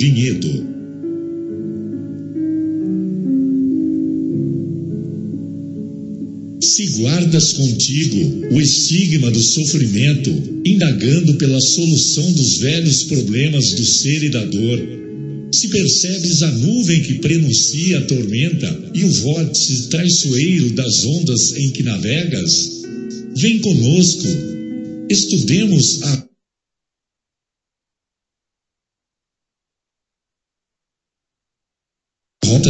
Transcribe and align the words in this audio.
Vinhedo. 0.00 0.72
Se 6.60 6.86
guardas 7.00 7.52
contigo 7.52 8.46
o 8.52 8.60
estigma 8.60 9.30
do 9.30 9.40
sofrimento, 9.40 10.30
indagando 10.64 11.34
pela 11.34 11.60
solução 11.60 12.32
dos 12.32 12.58
velhos 12.58 13.04
problemas 13.04 13.72
do 13.72 13.84
ser 13.84 14.22
e 14.22 14.30
da 14.30 14.44
dor, 14.44 14.78
se 15.52 15.68
percebes 15.68 16.42
a 16.42 16.50
nuvem 16.50 17.02
que 17.02 17.14
prenuncia 17.14 17.98
a 17.98 18.02
tormenta 18.02 18.90
e 18.94 19.04
o 19.04 19.12
vórtice 19.12 19.88
traiçoeiro 19.88 20.70
das 20.70 21.04
ondas 21.04 21.56
em 21.56 21.70
que 21.70 21.82
navegas, 21.82 22.82
vem 23.36 23.58
conosco, 23.58 24.26
estudemos 25.10 26.02
a 26.02 26.31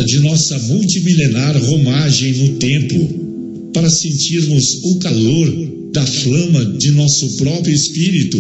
de 0.02 0.20
nossa 0.20 0.58
multimilenar 0.58 1.56
romagem 1.64 2.32
no 2.32 2.48
tempo, 2.56 3.70
para 3.72 3.88
sentirmos 3.88 4.80
o 4.84 4.96
calor 4.96 5.90
da 5.92 6.06
flama 6.06 6.64
de 6.78 6.90
nosso 6.92 7.36
próprio 7.36 7.74
espírito 7.74 8.38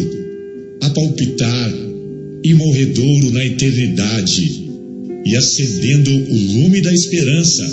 a 0.80 0.90
palpitar 0.90 1.72
e 2.44 2.54
morredouro 2.54 3.30
na 3.30 3.44
eternidade, 3.44 4.68
e 5.24 5.36
acendendo 5.36 6.10
o 6.10 6.36
lume 6.54 6.80
da 6.80 6.92
esperança, 6.92 7.64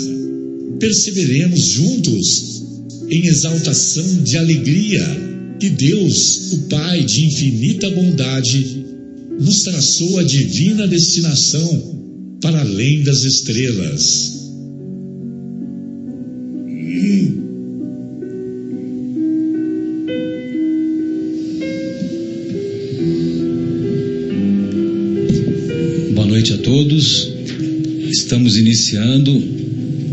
perceberemos 0.78 1.60
juntos 1.60 2.62
em 3.10 3.26
exaltação 3.26 4.22
de 4.22 4.38
alegria 4.38 5.04
que 5.58 5.68
Deus, 5.68 6.52
o 6.52 6.58
Pai 6.68 7.04
de 7.04 7.26
infinita 7.26 7.90
bondade, 7.90 8.84
nos 9.40 9.62
traçou 9.62 10.18
a 10.18 10.22
divina 10.22 10.86
destinação 10.86 11.99
para 12.40 12.60
além 12.60 13.02
das 13.02 13.24
estrelas. 13.24 14.40
noite 26.40 26.54
a 26.54 26.58
todos. 26.58 27.28
Estamos 28.08 28.56
iniciando 28.56 29.30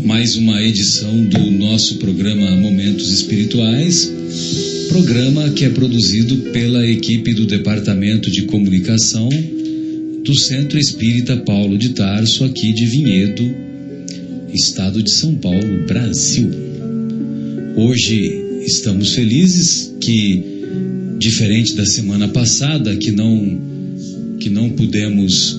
mais 0.04 0.36
uma 0.36 0.62
edição 0.62 1.24
do 1.24 1.50
nosso 1.52 1.96
programa 1.96 2.50
Momentos 2.56 3.10
Espirituais, 3.10 4.12
programa 4.88 5.48
que 5.50 5.64
é 5.64 5.70
produzido 5.70 6.36
pela 6.52 6.86
equipe 6.86 7.32
do 7.32 7.46
Departamento 7.46 8.30
de 8.30 8.42
Comunicação 8.42 9.30
do 10.28 10.38
Centro 10.38 10.78
Espírita 10.78 11.38
Paulo 11.38 11.78
de 11.78 11.88
Tarso, 11.94 12.44
aqui 12.44 12.70
de 12.74 12.84
Vinhedo, 12.84 13.50
estado 14.52 15.02
de 15.02 15.10
São 15.10 15.34
Paulo, 15.34 15.86
Brasil. 15.86 16.50
Hoje 17.74 18.62
estamos 18.66 19.14
felizes 19.14 19.94
que, 19.98 20.44
diferente 21.18 21.72
da 21.72 21.86
semana 21.86 22.28
passada, 22.28 22.94
que 22.94 23.10
não 23.10 23.58
que 24.38 24.50
não 24.50 24.68
pudemos 24.68 25.58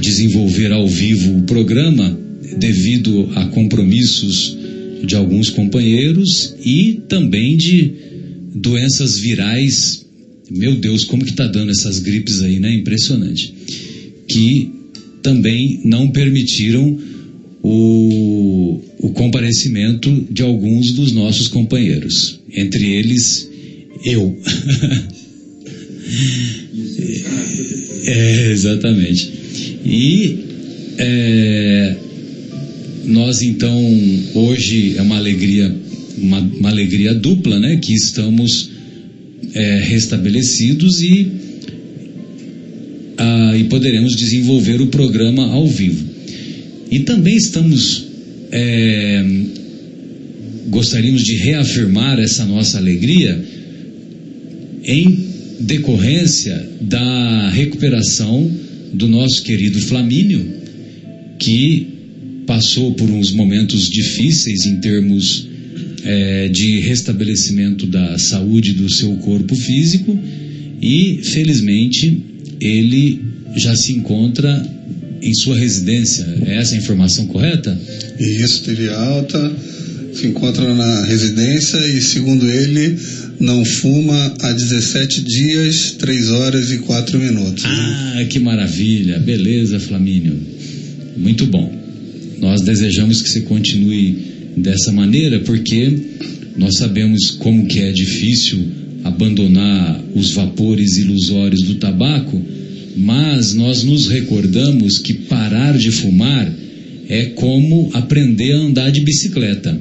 desenvolver 0.00 0.72
ao 0.72 0.88
vivo 0.88 1.36
o 1.36 1.42
programa 1.42 2.18
devido 2.56 3.28
a 3.34 3.44
compromissos 3.48 4.56
de 5.04 5.14
alguns 5.14 5.50
companheiros 5.50 6.54
e 6.64 7.02
também 7.06 7.54
de 7.54 7.92
doenças 8.54 9.18
virais. 9.18 10.06
Meu 10.50 10.76
Deus, 10.76 11.04
como 11.04 11.22
que 11.22 11.34
tá 11.34 11.46
dando 11.46 11.70
essas 11.70 11.98
gripes 11.98 12.40
aí, 12.40 12.58
né? 12.58 12.72
Impressionante. 12.72 13.89
Que 14.30 14.70
também 15.22 15.80
não 15.84 16.08
permitiram 16.08 16.98
o, 17.62 18.80
o 18.98 19.10
comparecimento 19.10 20.26
de 20.30 20.42
alguns 20.42 20.92
dos 20.92 21.12
nossos 21.12 21.48
companheiros, 21.48 22.40
entre 22.54 22.86
eles 22.86 23.48
eu. 24.04 24.38
é, 28.06 28.50
exatamente. 28.50 29.30
E 29.84 30.38
é, 30.98 31.96
nós 33.04 33.42
então 33.42 33.76
hoje 34.34 34.96
é 34.96 35.02
uma 35.02 35.16
alegria, 35.16 35.74
uma, 36.16 36.38
uma 36.38 36.70
alegria 36.70 37.14
dupla, 37.14 37.58
né? 37.58 37.76
Que 37.76 37.92
estamos 37.92 38.70
é, 39.54 39.80
restabelecidos 39.80 41.02
e, 41.02 41.26
ah, 43.20 43.54
e 43.56 43.64
poderemos 43.64 44.16
desenvolver 44.16 44.80
o 44.80 44.86
programa 44.86 45.44
ao 45.52 45.66
vivo. 45.66 46.04
E 46.90 47.00
também 47.00 47.36
estamos 47.36 48.06
é, 48.50 49.24
gostaríamos 50.68 51.22
de 51.22 51.36
reafirmar 51.36 52.18
essa 52.18 52.44
nossa 52.46 52.78
alegria 52.78 53.38
em 54.84 55.26
decorrência 55.60 56.66
da 56.80 57.50
recuperação 57.50 58.50
do 58.92 59.06
nosso 59.06 59.42
querido 59.42 59.78
Flamínio, 59.80 60.44
que 61.38 61.88
passou 62.46 62.94
por 62.94 63.08
uns 63.10 63.32
momentos 63.32 63.88
difíceis 63.88 64.64
em 64.64 64.80
termos 64.80 65.46
é, 66.02 66.48
de 66.48 66.80
restabelecimento 66.80 67.86
da 67.86 68.18
saúde 68.18 68.72
do 68.72 68.90
seu 68.90 69.12
corpo 69.16 69.54
físico 69.54 70.18
e, 70.80 71.20
felizmente, 71.22 72.29
ele 72.60 73.20
já 73.56 73.74
se 73.74 73.92
encontra 73.92 74.62
em 75.22 75.34
sua 75.34 75.56
residência. 75.56 76.26
É 76.46 76.56
essa 76.56 76.74
a 76.74 76.78
informação 76.78 77.26
correta? 77.26 77.78
Isso, 78.18 78.62
teve 78.62 78.88
alta, 78.88 79.52
se 80.14 80.26
encontra 80.26 80.74
na 80.74 81.04
residência 81.04 81.78
e, 81.88 82.00
segundo 82.00 82.50
ele, 82.50 82.96
não 83.38 83.64
fuma 83.64 84.34
há 84.40 84.52
17 84.52 85.22
dias, 85.22 85.92
3 85.98 86.30
horas 86.30 86.70
e 86.70 86.78
4 86.78 87.18
minutos. 87.18 87.64
Ah, 87.66 88.24
que 88.28 88.38
maravilha! 88.38 89.18
Beleza, 89.18 89.80
Flamínio. 89.80 90.38
Muito 91.16 91.46
bom. 91.46 91.72
Nós 92.38 92.62
desejamos 92.62 93.22
que 93.22 93.28
você 93.28 93.40
continue 93.42 94.16
dessa 94.56 94.90
maneira, 94.92 95.40
porque 95.40 95.92
nós 96.56 96.76
sabemos 96.76 97.30
como 97.30 97.66
que 97.66 97.80
é 97.80 97.92
difícil 97.92 98.79
abandonar 99.10 100.02
os 100.14 100.32
vapores 100.32 100.96
ilusórios 100.96 101.62
do 101.62 101.74
tabaco, 101.74 102.40
mas 102.96 103.54
nós 103.54 103.84
nos 103.84 104.08
recordamos 104.08 104.98
que 104.98 105.14
parar 105.14 105.76
de 105.76 105.90
fumar 105.90 106.50
é 107.08 107.26
como 107.26 107.90
aprender 107.92 108.52
a 108.52 108.58
andar 108.58 108.90
de 108.90 109.00
bicicleta. 109.00 109.78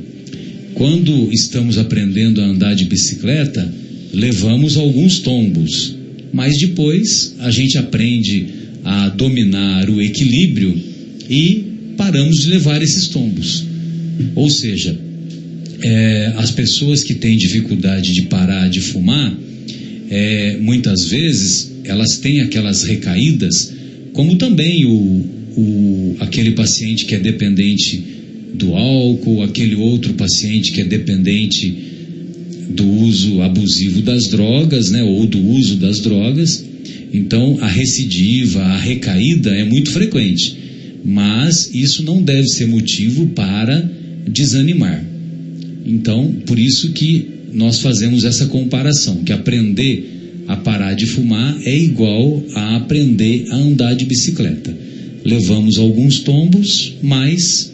Quando 0.73 1.31
estamos 1.31 1.77
aprendendo 1.77 2.41
a 2.41 2.45
andar 2.45 2.73
de 2.73 2.85
bicicleta, 2.85 3.71
levamos 4.13 4.77
alguns 4.77 5.19
tombos, 5.19 5.95
mas 6.33 6.57
depois 6.57 7.35
a 7.39 7.51
gente 7.51 7.77
aprende 7.77 8.47
a 8.83 9.09
dominar 9.09 9.89
o 9.89 10.01
equilíbrio 10.01 10.75
e 11.29 11.63
paramos 11.97 12.43
de 12.43 12.49
levar 12.49 12.81
esses 12.81 13.07
tombos. 13.07 13.65
Ou 14.35 14.49
seja, 14.49 14.97
é, 15.81 16.33
as 16.37 16.51
pessoas 16.51 17.03
que 17.03 17.13
têm 17.13 17.37
dificuldade 17.37 18.13
de 18.13 18.23
parar 18.23 18.69
de 18.69 18.81
fumar, 18.81 19.37
é, 20.09 20.57
muitas 20.59 21.07
vezes 21.07 21.71
elas 21.83 22.17
têm 22.17 22.41
aquelas 22.41 22.83
recaídas, 22.83 23.73
como 24.13 24.35
também 24.35 24.85
o, 24.85 25.25
o, 25.55 26.15
aquele 26.19 26.51
paciente 26.51 27.05
que 27.05 27.15
é 27.15 27.19
dependente 27.19 28.03
do 28.53 28.75
álcool, 28.75 29.43
aquele 29.43 29.75
outro 29.75 30.13
paciente 30.13 30.71
que 30.71 30.81
é 30.81 30.85
dependente 30.85 31.73
do 32.69 32.85
uso 32.85 33.41
abusivo 33.41 34.01
das 34.01 34.27
drogas, 34.27 34.91
né, 34.91 35.03
ou 35.03 35.25
do 35.25 35.39
uso 35.39 35.75
das 35.77 35.99
drogas. 35.99 36.63
Então, 37.11 37.57
a 37.61 37.67
recidiva, 37.67 38.61
a 38.61 38.77
recaída 38.77 39.51
é 39.51 39.63
muito 39.63 39.91
frequente, 39.91 40.55
mas 41.03 41.73
isso 41.73 42.03
não 42.03 42.21
deve 42.21 42.47
ser 42.47 42.67
motivo 42.67 43.27
para 43.27 43.89
desanimar. 44.27 45.08
Então, 45.89 46.31
por 46.45 46.59
isso 46.59 46.91
que 46.91 47.27
nós 47.51 47.79
fazemos 47.79 48.23
essa 48.23 48.45
comparação, 48.45 49.23
que 49.23 49.33
aprender 49.33 50.43
a 50.47 50.55
parar 50.55 50.93
de 50.93 51.07
fumar 51.07 51.59
é 51.63 51.75
igual 51.75 52.43
a 52.53 52.75
aprender 52.77 53.47
a 53.49 53.55
andar 53.55 53.95
de 53.95 54.05
bicicleta. 54.05 54.75
Levamos 55.25 55.77
alguns 55.77 56.19
tombos, 56.19 56.93
mas 57.01 57.71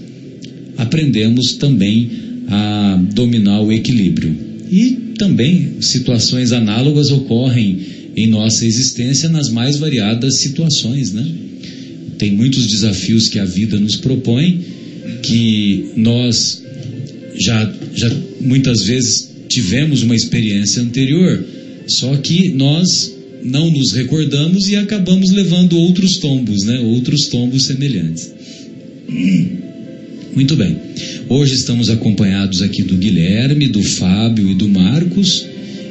aprendemos 0.77 1.55
também 1.55 2.09
a 2.47 3.03
dominar 3.13 3.61
o 3.61 3.71
equilíbrio. 3.71 4.35
E 4.71 5.13
também 5.17 5.81
situações 5.81 6.51
análogas 6.51 7.11
ocorrem 7.11 7.79
em 8.15 8.27
nossa 8.27 8.65
existência 8.65 9.27
nas 9.27 9.49
mais 9.49 9.77
variadas 9.77 10.37
situações, 10.37 11.11
né? 11.11 11.25
Tem 12.17 12.31
muitos 12.31 12.65
desafios 12.67 13.27
que 13.27 13.39
a 13.39 13.45
vida 13.45 13.77
nos 13.77 13.97
propõe 13.97 14.61
que 15.21 15.91
nós 15.97 16.64
já, 17.39 17.73
já 17.93 18.11
muitas 18.41 18.83
vezes 18.83 19.29
tivemos 19.47 20.01
uma 20.01 20.15
experiência 20.15 20.81
anterior, 20.81 21.43
só 21.87 22.15
que 22.17 22.49
nós 22.49 23.13
não 23.43 23.69
nos 23.69 23.93
recordamos 23.93 24.67
e 24.69 24.75
acabamos 24.75 25.31
levando 25.31 25.77
outros 25.77 26.17
tombos, 26.17 26.63
né? 26.63 26.79
Outros 26.79 27.27
tombos 27.27 27.65
semelhantes. 27.65 28.31
Muito 30.35 30.55
bem. 30.55 30.75
Hoje 31.29 31.53
estamos 31.53 31.89
acompanhados 31.89 32.61
aqui 32.61 32.81
do 32.81 32.97
Guilherme, 32.97 33.67
do 33.67 33.81
Fábio 33.83 34.49
e 34.49 34.55
do 34.55 34.67
Marcos 34.67 35.45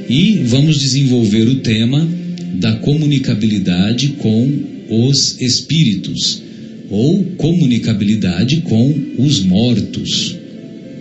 e 0.09 0.43
vamos 0.45 0.79
desenvolver 0.79 1.49
o 1.49 1.57
tema 1.57 2.07
da 2.55 2.73
comunicabilidade 2.77 4.09
com 4.19 4.53
os 4.91 5.41
espíritos 5.41 6.43
ou 6.91 7.25
comunicabilidade 7.37 8.61
com 8.63 8.95
os 9.19 9.41
mortos. 9.41 10.44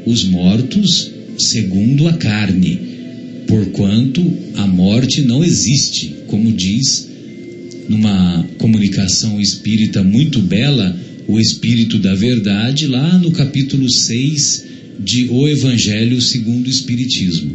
Os 0.05 0.23
mortos 0.25 1.11
segundo 1.37 2.07
a 2.07 2.13
carne, 2.13 2.79
porquanto 3.47 4.21
a 4.55 4.67
morte 4.67 5.21
não 5.21 5.43
existe, 5.43 6.15
como 6.27 6.51
diz 6.51 7.09
numa 7.89 8.45
comunicação 8.57 9.39
espírita 9.39 10.03
muito 10.03 10.39
bela, 10.39 10.97
o 11.27 11.39
Espírito 11.39 11.99
da 11.99 12.13
Verdade, 12.13 12.87
lá 12.87 13.17
no 13.17 13.31
capítulo 13.31 13.89
6 13.89 14.63
de 14.99 15.27
O 15.29 15.47
Evangelho 15.47 16.21
segundo 16.21 16.67
o 16.67 16.69
Espiritismo. 16.69 17.51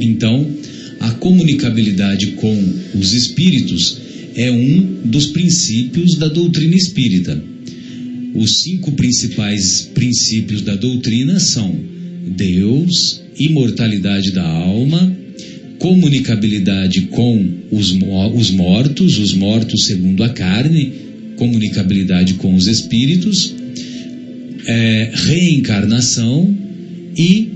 Então, 0.00 0.46
a 1.00 1.10
comunicabilidade 1.12 2.28
com 2.32 2.74
os 2.94 3.12
espíritos 3.12 3.98
é 4.34 4.50
um 4.50 5.00
dos 5.04 5.26
princípios 5.26 6.16
da 6.16 6.28
doutrina 6.28 6.74
espírita. 6.74 7.42
Os 8.36 8.60
cinco 8.60 8.92
principais 8.92 9.90
princípios 9.94 10.60
da 10.60 10.76
doutrina 10.76 11.40
são 11.40 11.74
Deus, 12.36 13.22
imortalidade 13.38 14.30
da 14.30 14.46
alma, 14.46 15.16
comunicabilidade 15.78 17.02
com 17.02 17.48
os, 17.70 17.92
os 18.34 18.50
mortos, 18.50 19.18
os 19.18 19.32
mortos 19.32 19.86
segundo 19.86 20.22
a 20.22 20.28
carne, 20.28 20.92
comunicabilidade 21.36 22.34
com 22.34 22.54
os 22.54 22.66
espíritos, 22.66 23.54
é, 24.66 25.12
reencarnação 25.14 26.54
e 27.16 27.48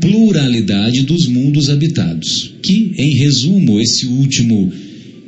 pluralidade 0.00 1.02
dos 1.02 1.26
mundos 1.26 1.68
habitados. 1.68 2.54
Que, 2.62 2.94
em 2.96 3.14
resumo, 3.14 3.78
esse 3.78 4.06
último, 4.06 4.72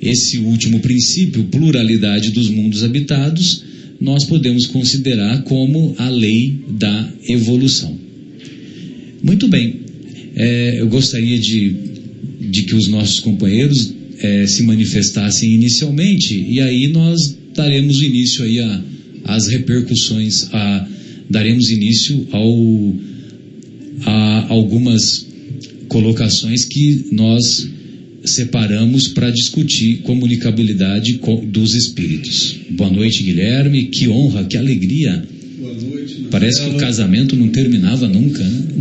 esse 0.00 0.38
último 0.38 0.80
princípio, 0.80 1.44
pluralidade 1.44 2.30
dos 2.30 2.48
mundos 2.48 2.82
habitados, 2.82 3.68
nós 4.00 4.24
podemos 4.24 4.66
considerar 4.66 5.42
como 5.42 5.94
a 5.98 6.08
lei 6.08 6.64
da 6.68 7.12
evolução. 7.28 7.98
Muito 9.22 9.46
bem, 9.46 9.80
é, 10.34 10.80
eu 10.80 10.88
gostaria 10.88 11.38
de, 11.38 11.74
de 12.40 12.62
que 12.62 12.74
os 12.74 12.88
nossos 12.88 13.20
companheiros 13.20 13.92
é, 14.18 14.46
se 14.46 14.62
manifestassem 14.62 15.52
inicialmente 15.52 16.34
e 16.34 16.60
aí 16.60 16.88
nós 16.88 17.36
daremos 17.54 18.00
início 18.02 18.44
aí 18.44 18.58
a, 18.60 18.84
às 19.24 19.48
repercussões, 19.48 20.48
a, 20.52 20.88
daremos 21.28 21.70
início 21.70 22.26
ao, 22.32 22.94
a 24.06 24.46
algumas 24.48 25.26
colocações 25.88 26.64
que 26.64 27.06
nós 27.12 27.68
separamos 28.34 29.08
para 29.08 29.30
discutir 29.30 29.98
comunicabilidade 30.02 31.20
dos 31.46 31.74
espíritos. 31.74 32.56
Boa 32.70 32.90
noite, 32.90 33.22
Guilherme. 33.22 33.84
Que 33.84 34.08
honra, 34.08 34.44
que 34.44 34.56
alegria. 34.56 35.22
Boa 35.58 35.74
noite. 35.74 36.26
Parece 36.30 36.60
que 36.60 36.70
o 36.70 36.76
casamento 36.76 37.36
não 37.36 37.48
terminava 37.48 38.08
nunca, 38.08 38.42
né? 38.42 38.60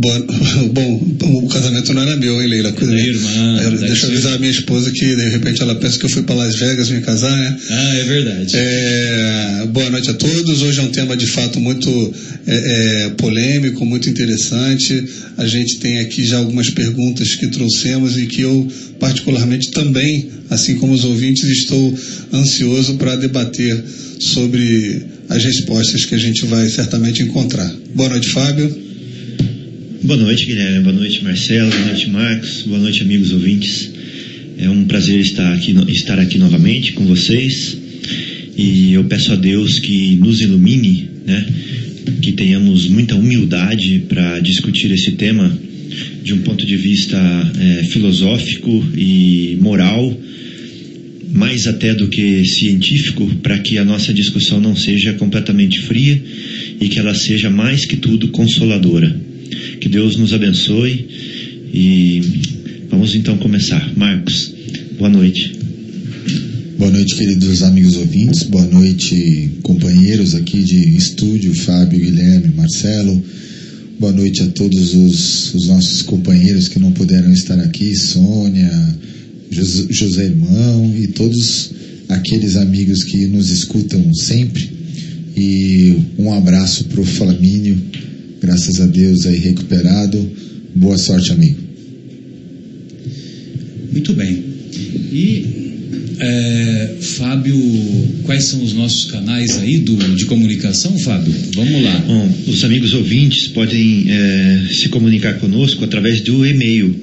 Bom, 0.72 0.98
bom, 1.18 1.44
o 1.44 1.48
casamento 1.48 1.92
não 1.92 2.02
era 2.02 2.16
meu, 2.16 2.40
hein, 2.40 2.48
Leila? 2.48 2.72
Coisa 2.72 2.92
minha 2.92 3.06
irmã. 3.06 3.60
Eu, 3.62 3.76
deixa 3.76 4.06
eu 4.06 4.12
avisar 4.12 4.34
a 4.34 4.38
minha 4.38 4.50
esposa 4.50 4.90
que 4.90 5.16
de 5.16 5.28
repente 5.28 5.60
ela 5.60 5.74
pensa 5.74 5.98
que 5.98 6.06
eu 6.06 6.08
fui 6.08 6.22
para 6.22 6.36
Las 6.36 6.56
Vegas 6.56 6.88
me 6.88 7.00
casar, 7.02 7.36
né? 7.36 7.58
Ah, 7.70 7.96
é 7.96 8.04
verdade. 8.04 8.52
É, 8.56 9.66
boa 9.72 9.90
noite 9.90 10.10
a 10.10 10.14
todos. 10.14 10.62
Hoje 10.62 10.78
é 10.78 10.82
um 10.82 10.88
tema 10.88 11.14
de 11.16 11.26
fato 11.26 11.60
muito 11.60 12.14
é, 12.46 13.06
é, 13.06 13.10
polêmico, 13.10 13.84
muito 13.84 14.08
interessante. 14.08 15.04
A 15.36 15.46
gente 15.46 15.78
tem 15.78 16.00
aqui 16.00 16.24
já 16.24 16.38
algumas 16.38 16.70
perguntas 16.70 17.34
que 17.34 17.48
trouxemos 17.48 18.16
e 18.16 18.26
que 18.26 18.40
eu, 18.40 18.66
particularmente, 19.00 19.70
também, 19.70 20.28
assim 20.50 20.76
como 20.76 20.92
os 20.92 21.04
ouvintes, 21.04 21.42
estou 21.44 21.98
ansioso 22.32 22.94
para 22.94 23.16
debater 23.16 23.82
sobre 24.20 25.02
as 25.28 25.42
respostas 25.42 26.04
que 26.04 26.14
a 26.14 26.18
gente 26.18 26.44
vai 26.44 26.68
certamente 26.68 27.22
encontrar. 27.22 27.74
Boa 27.94 28.10
noite, 28.10 28.28
Fábio. 28.28 28.90
Boa 30.02 30.18
noite, 30.18 30.46
Guilherme. 30.46 30.84
Boa 30.84 30.94
noite, 30.94 31.24
Marcelo. 31.24 31.70
Boa 31.70 31.84
noite, 31.86 32.10
Marcos. 32.10 32.62
Boa 32.62 32.78
noite, 32.78 33.02
amigos 33.02 33.32
ouvintes. 33.32 33.90
É 34.58 34.68
um 34.68 34.84
prazer 34.84 35.18
estar 35.20 35.52
aqui, 35.54 35.74
estar 35.88 36.18
aqui 36.18 36.38
novamente 36.38 36.92
com 36.92 37.06
vocês. 37.06 37.76
E 38.56 38.92
eu 38.92 39.04
peço 39.04 39.32
a 39.32 39.36
Deus 39.36 39.78
que 39.78 40.16
nos 40.16 40.40
ilumine, 40.40 41.08
né? 41.26 41.46
que 42.20 42.32
tenhamos 42.32 42.86
muita 42.86 43.14
humildade 43.14 44.04
para 44.08 44.40
discutir 44.40 44.90
esse 44.90 45.12
tema 45.12 45.56
de 46.22 46.34
um 46.34 46.38
ponto 46.42 46.64
de 46.66 46.76
vista 46.76 47.16
é, 47.58 47.84
filosófico 47.84 48.84
e 48.96 49.58
moral 49.60 50.18
mais 51.32 51.66
até 51.66 51.94
do 51.94 52.08
que 52.08 52.44
científico, 52.44 53.26
para 53.42 53.58
que 53.58 53.78
a 53.78 53.84
nossa 53.84 54.12
discussão 54.12 54.60
não 54.60 54.74
seja 54.74 55.12
completamente 55.14 55.80
fria 55.80 56.20
e 56.80 56.88
que 56.88 56.98
ela 56.98 57.14
seja 57.14 57.48
mais 57.48 57.84
que 57.84 57.96
tudo 57.96 58.28
consoladora. 58.28 59.14
Que 59.80 59.88
Deus 59.88 60.16
nos 60.16 60.32
abençoe 60.32 61.06
e 61.72 62.20
vamos 62.88 63.14
então 63.14 63.36
começar. 63.38 63.92
Marcos, 63.96 64.52
boa 64.98 65.08
noite. 65.08 65.52
Boa 66.76 66.90
noite, 66.90 67.14
queridos 67.14 67.62
amigos 67.62 67.96
ouvintes. 67.96 68.42
Boa 68.44 68.66
noite, 68.66 69.50
companheiros 69.62 70.34
aqui 70.34 70.62
de 70.64 70.96
estúdio, 70.96 71.54
Fábio, 71.54 72.00
Guilherme, 72.00 72.54
Marcelo. 72.54 73.22
Boa 74.00 74.14
noite 74.14 74.42
a 74.42 74.46
todos 74.46 74.94
os, 74.94 75.54
os 75.54 75.66
nossos 75.66 76.00
companheiros 76.00 76.68
que 76.68 76.78
não 76.78 76.90
puderam 76.90 77.30
estar 77.34 77.60
aqui, 77.60 77.94
Sônia, 77.94 78.96
José 79.50 80.24
Irmão 80.24 80.96
e 80.96 81.08
todos 81.08 81.70
aqueles 82.08 82.56
amigos 82.56 83.04
que 83.04 83.26
nos 83.26 83.50
escutam 83.50 84.02
sempre. 84.14 84.70
E 85.36 85.98
um 86.18 86.32
abraço 86.32 86.84
para 86.84 87.02
o 87.02 87.04
Flamínio, 87.04 87.76
graças 88.40 88.80
a 88.80 88.86
Deus 88.86 89.26
aí 89.26 89.38
recuperado. 89.38 90.30
Boa 90.74 90.96
sorte, 90.96 91.32
amigo. 91.32 91.58
Muito 93.92 94.14
bem. 94.14 94.44
E 95.12 95.69
é, 96.20 96.96
Fábio, 97.00 97.56
quais 98.24 98.44
são 98.44 98.62
os 98.62 98.74
nossos 98.74 99.06
canais 99.06 99.58
aí 99.58 99.78
do, 99.78 99.96
de 100.14 100.26
comunicação, 100.26 100.96
Fábio? 100.98 101.32
Vamos 101.54 101.82
lá. 101.82 102.04
Bom, 102.06 102.30
os 102.46 102.62
amigos 102.62 102.92
ouvintes 102.92 103.48
podem 103.48 104.04
é, 104.08 104.66
se 104.70 104.90
comunicar 104.90 105.38
conosco 105.38 105.82
através 105.82 106.20
do 106.20 106.46
e-mail. 106.46 106.94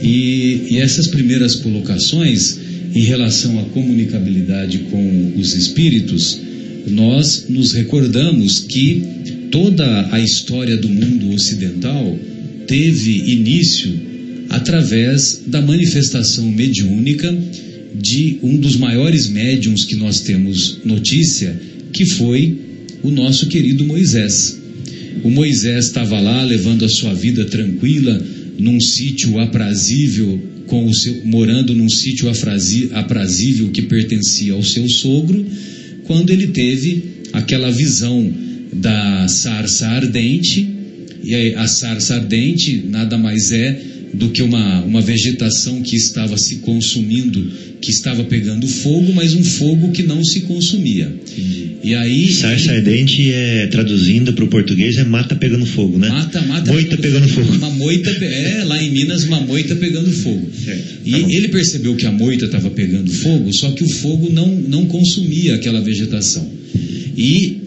E, 0.02 0.68
e 0.72 0.78
essas 0.78 1.08
primeiras 1.08 1.56
colocações 1.56 2.58
em 2.96 3.02
relação 3.02 3.60
à 3.60 3.64
comunicabilidade 3.64 4.78
com 4.90 5.34
os 5.36 5.54
espíritos, 5.56 6.40
nós 6.88 7.46
nos 7.50 7.74
recordamos 7.74 8.60
que 8.60 9.02
toda 9.52 10.14
a 10.14 10.20
história 10.20 10.78
do 10.78 10.90
mundo 10.90 11.32
ocidental 11.34 12.18
teve 12.68 13.32
início 13.32 13.92
através 14.50 15.44
da 15.48 15.62
manifestação 15.62 16.50
mediúnica 16.52 17.36
de 17.96 18.40
um 18.42 18.58
dos 18.58 18.76
maiores 18.76 19.28
médiums 19.30 19.86
que 19.86 19.96
nós 19.96 20.22
temos 20.22 20.80
notícia, 20.84 21.60
que 21.92 22.06
foi 22.06 22.58
o 23.04 23.12
nosso 23.12 23.48
querido 23.48 23.84
Moisés. 23.84 24.60
O 25.24 25.30
Moisés 25.30 25.86
estava 25.86 26.20
lá 26.20 26.44
levando 26.44 26.86
a 26.86 26.90
sua 26.90 27.14
vida 27.14 27.46
tranquila 27.46 28.22
num 28.58 28.80
sítio 28.80 29.40
aprazível, 29.40 30.42
com 30.68 30.88
o 30.88 30.94
seu, 30.94 31.26
morando 31.26 31.74
num 31.76 31.90
sítio 31.90 32.30
aprazível 32.30 33.70
que 33.70 33.84
pertencia 33.84 34.54
ao 34.54 34.64
seu 34.64 34.88
sogro, 34.90 35.46
quando 36.04 36.32
ele 36.32 36.48
teve 36.48 37.22
aquela 37.32 37.72
visão 37.72 38.32
da 38.74 39.28
sarça 39.28 39.88
ardente, 39.88 40.68
e 41.24 41.54
a 41.56 41.68
sarça 41.68 42.16
ardente 42.16 42.84
nada 42.90 43.18
mais 43.18 43.52
é 43.52 43.93
do 44.14 44.30
que 44.30 44.44
uma, 44.44 44.82
uma 44.82 45.02
vegetação 45.02 45.82
que 45.82 45.96
estava 45.96 46.38
se 46.38 46.58
consumindo, 46.58 47.52
que 47.82 47.90
estava 47.90 48.24
pegando 48.24 48.68
fogo, 48.68 49.12
mas 49.12 49.34
um 49.34 49.44
fogo 49.44 49.92
que 49.92 50.04
não 50.04 50.24
se 50.24 50.42
consumia. 50.42 51.12
E 51.84 51.94
aí. 51.96 52.32
Sarça 52.32 52.72
ardente 52.72 53.30
é 53.32 53.68
traduzindo 53.68 54.32
para 54.34 54.46
o 54.46 54.48
português 54.48 54.98
é 54.98 55.04
mata 55.04 55.36
pegando 55.36 55.66
fogo, 55.66 55.98
né? 55.98 56.08
Mata, 56.08 56.42
mata. 56.44 56.72
Moita 56.72 56.96
pegando 56.98 57.28
fogo. 57.28 57.54
Uma 57.54 57.72
moita, 57.72 58.10
é, 58.10 58.64
lá 58.64 58.82
em 58.82 58.92
Minas, 58.92 59.24
uma 59.24 59.42
moita 59.42 59.76
pegando 59.76 60.12
fogo. 60.12 60.48
Certo, 60.64 61.00
E 61.04 61.12
tá 61.12 61.18
ele 61.18 61.48
percebeu 61.50 61.96
que 61.96 62.06
a 62.06 62.12
moita 62.12 62.46
estava 62.46 62.70
pegando 62.70 63.12
fogo, 63.12 63.52
só 63.52 63.72
que 63.72 63.84
o 63.84 63.90
fogo 63.90 64.32
não, 64.32 64.48
não 64.48 64.86
consumia 64.86 65.56
aquela 65.56 65.82
vegetação. 65.82 66.48
E 67.18 67.58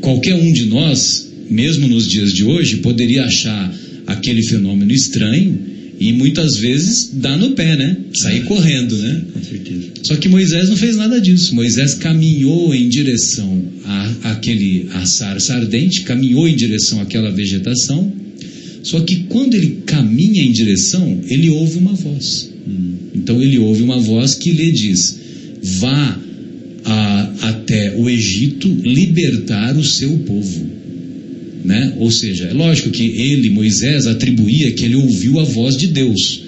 qualquer 0.00 0.34
um 0.34 0.52
de 0.52 0.64
nós, 0.64 1.30
mesmo 1.48 1.86
nos 1.86 2.08
dias 2.08 2.32
de 2.32 2.42
hoje, 2.42 2.78
poderia 2.78 3.24
achar 3.24 3.83
aquele 4.06 4.42
fenômeno 4.42 4.92
estranho 4.92 5.58
e 6.00 6.12
muitas 6.12 6.56
vezes 6.58 7.10
dar 7.14 7.36
no 7.38 7.52
pé, 7.52 7.76
né? 7.76 7.96
Sair 8.14 8.42
correndo, 8.44 8.96
né? 8.98 9.22
Com 9.32 9.42
certeza. 9.44 9.84
Só 10.02 10.16
que 10.16 10.28
Moisés 10.28 10.68
não 10.68 10.76
fez 10.76 10.96
nada 10.96 11.20
disso. 11.20 11.54
Moisés 11.54 11.94
caminhou 11.94 12.74
em 12.74 12.88
direção 12.88 13.62
a 13.84 14.14
aquele 14.32 14.88
a 14.92 15.06
sarça 15.06 15.54
ardente, 15.54 16.02
caminhou 16.02 16.48
em 16.48 16.56
direção 16.56 17.00
àquela 17.00 17.30
vegetação. 17.30 18.12
Só 18.82 19.00
que 19.00 19.24
quando 19.28 19.54
ele 19.54 19.78
caminha 19.86 20.42
em 20.42 20.52
direção, 20.52 21.20
ele 21.28 21.48
ouve 21.48 21.78
uma 21.78 21.94
voz. 21.94 22.50
Então 23.14 23.40
ele 23.40 23.58
ouve 23.58 23.82
uma 23.82 23.98
voz 24.00 24.34
que 24.34 24.50
lhe 24.50 24.72
diz: 24.72 25.16
vá 25.78 26.20
a- 26.84 27.32
até 27.42 27.94
o 27.96 28.10
Egito 28.10 28.68
libertar 28.84 29.76
o 29.76 29.84
seu 29.84 30.10
povo. 30.18 30.66
Né? 31.64 31.94
Ou 31.98 32.10
seja, 32.10 32.44
é 32.44 32.52
lógico 32.52 32.90
que 32.90 33.02
ele, 33.04 33.48
Moisés, 33.48 34.06
atribuía 34.06 34.70
que 34.72 34.84
ele 34.84 34.96
ouviu 34.96 35.40
a 35.40 35.44
voz 35.44 35.76
de 35.76 35.86
Deus. 35.86 36.40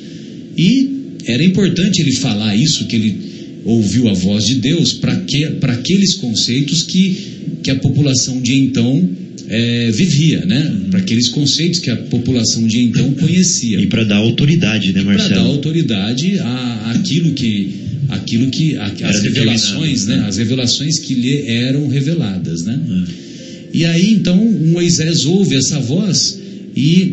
E 0.56 0.90
era 1.24 1.42
importante 1.42 2.00
ele 2.00 2.12
falar 2.16 2.54
isso, 2.54 2.84
que 2.84 2.96
ele 2.96 3.16
ouviu 3.64 4.08
a 4.08 4.12
voz 4.12 4.44
de 4.44 4.56
Deus, 4.56 4.92
para 4.92 5.16
que, 5.16 5.46
para 5.46 5.72
aqueles 5.72 6.14
conceitos 6.14 6.82
que, 6.82 7.16
que 7.62 7.70
a 7.70 7.74
população 7.76 8.40
de 8.40 8.54
então 8.54 9.08
eh, 9.48 9.90
vivia, 9.92 10.44
né? 10.44 10.72
para 10.90 11.00
aqueles 11.00 11.28
conceitos 11.28 11.78
que 11.80 11.90
a 11.90 11.96
população 11.96 12.66
de 12.66 12.80
então 12.80 13.12
conhecia 13.12 13.80
E 13.80 13.86
para 13.86 14.04
dar 14.04 14.16
autoridade, 14.16 14.92
né, 14.92 15.02
para 15.02 15.14
dar 15.14 15.18
Marcelo? 15.18 15.46
autoridade 15.48 16.38
a 16.38 16.92
aquilo 16.94 17.32
que 17.32 17.70
aquilo 18.08 18.48
que 18.50 18.76
a- 18.76 18.84
as 18.84 19.22
revelações, 19.22 20.00
determinado, 20.02 20.22
né? 20.22 20.28
As 20.28 20.36
revelações 20.36 20.98
que 20.98 21.14
lhe 21.14 21.42
eram 21.48 21.88
reveladas, 21.88 22.62
né? 22.64 22.78
É. 22.88 23.25
E 23.72 23.84
aí 23.84 24.12
então 24.12 24.36
Moisés 24.36 25.24
ouve 25.24 25.56
essa 25.56 25.78
voz 25.78 26.38
e 26.76 27.12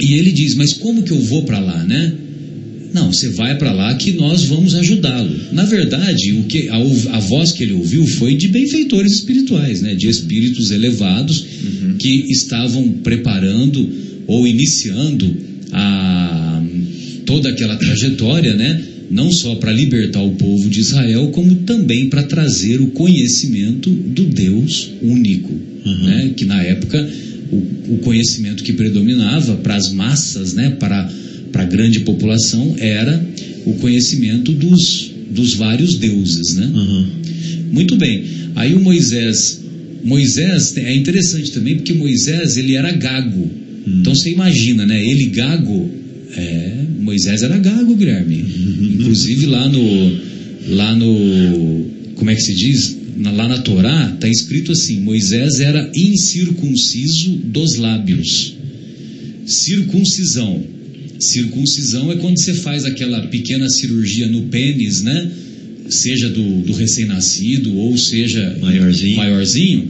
e 0.00 0.14
ele 0.14 0.32
diz: 0.32 0.54
"Mas 0.54 0.72
como 0.72 1.02
que 1.02 1.12
eu 1.12 1.20
vou 1.20 1.44
para 1.44 1.60
lá, 1.60 1.84
né?" 1.84 2.12
Não, 2.94 3.12
você 3.12 3.28
vai 3.30 3.58
para 3.58 3.72
lá 3.72 3.92
que 3.94 4.12
nós 4.12 4.44
vamos 4.44 4.72
ajudá-lo. 4.76 5.36
Na 5.50 5.64
verdade, 5.64 6.30
o 6.32 6.44
que 6.44 6.68
a, 6.68 6.76
a 6.76 7.18
voz 7.18 7.50
que 7.50 7.64
ele 7.64 7.72
ouviu 7.72 8.06
foi 8.06 8.36
de 8.36 8.46
benfeitores 8.46 9.14
espirituais, 9.14 9.82
né? 9.82 9.96
De 9.96 10.08
espíritos 10.08 10.70
elevados 10.70 11.44
que 11.98 12.30
estavam 12.30 12.88
preparando 13.02 13.88
ou 14.28 14.46
iniciando 14.46 15.36
a 15.72 16.62
toda 17.26 17.48
aquela 17.48 17.76
trajetória, 17.76 18.54
né? 18.54 18.80
Não 19.10 19.30
só 19.32 19.56
para 19.56 19.72
libertar 19.72 20.22
o 20.22 20.32
povo 20.32 20.68
de 20.70 20.80
Israel, 20.80 21.28
como 21.28 21.54
também 21.56 22.08
para 22.08 22.22
trazer 22.22 22.80
o 22.80 22.88
conhecimento 22.88 23.90
do 23.90 24.24
Deus 24.24 24.90
único, 25.02 25.52
né? 25.84 26.32
Que 26.36 26.44
na 26.44 26.62
época 26.62 27.08
o, 27.50 27.94
o 27.94 27.98
conhecimento 27.98 28.62
que 28.62 28.72
predominava 28.72 29.56
para 29.56 29.76
as 29.76 29.92
massas, 29.92 30.54
né? 30.54 30.70
Para 30.78 31.10
para 31.54 31.62
a 31.62 31.66
grande 31.66 32.00
população 32.00 32.74
era 32.78 33.24
o 33.64 33.74
conhecimento 33.74 34.50
dos, 34.50 35.12
dos 35.30 35.54
vários 35.54 35.96
deuses, 35.96 36.56
né? 36.56 36.66
Uhum. 36.66 37.06
Muito 37.70 37.96
bem. 37.96 38.24
Aí 38.56 38.74
o 38.74 38.80
Moisés, 38.80 39.62
Moisés 40.02 40.76
é 40.76 40.92
interessante 40.92 41.52
também 41.52 41.76
porque 41.76 41.92
Moisés 41.92 42.56
ele 42.56 42.74
era 42.74 42.90
gago. 42.90 43.48
Então 43.86 44.12
você 44.14 44.32
imagina, 44.32 44.84
né? 44.84 45.00
Ele 45.00 45.26
gago, 45.26 45.88
é, 46.36 46.72
Moisés 46.98 47.42
era 47.42 47.56
gago, 47.56 47.94
Guilherme. 47.94 48.44
Inclusive 48.94 49.46
lá 49.46 49.68
no, 49.68 50.18
lá 50.70 50.94
no, 50.96 51.86
como 52.16 52.30
é 52.30 52.34
que 52.34 52.42
se 52.42 52.54
diz? 52.54 52.96
Lá 53.16 53.48
na 53.48 53.58
Torá 53.58 54.12
está 54.14 54.28
escrito 54.28 54.72
assim: 54.72 55.00
Moisés 55.00 55.60
era 55.60 55.90
incircunciso 55.94 57.30
dos 57.44 57.76
lábios. 57.76 58.54
Circuncisão. 59.46 60.62
Circuncisão 61.18 62.10
é 62.10 62.16
quando 62.16 62.38
você 62.38 62.54
faz 62.54 62.84
aquela 62.84 63.26
pequena 63.28 63.68
cirurgia 63.68 64.26
no 64.26 64.42
pênis, 64.42 65.02
né? 65.02 65.30
Seja 65.88 66.28
do, 66.30 66.62
do 66.62 66.72
recém-nascido 66.72 67.76
ou 67.76 67.96
seja 67.96 68.56
Maiorzinho. 68.60 69.16
maiorzinho. 69.16 69.88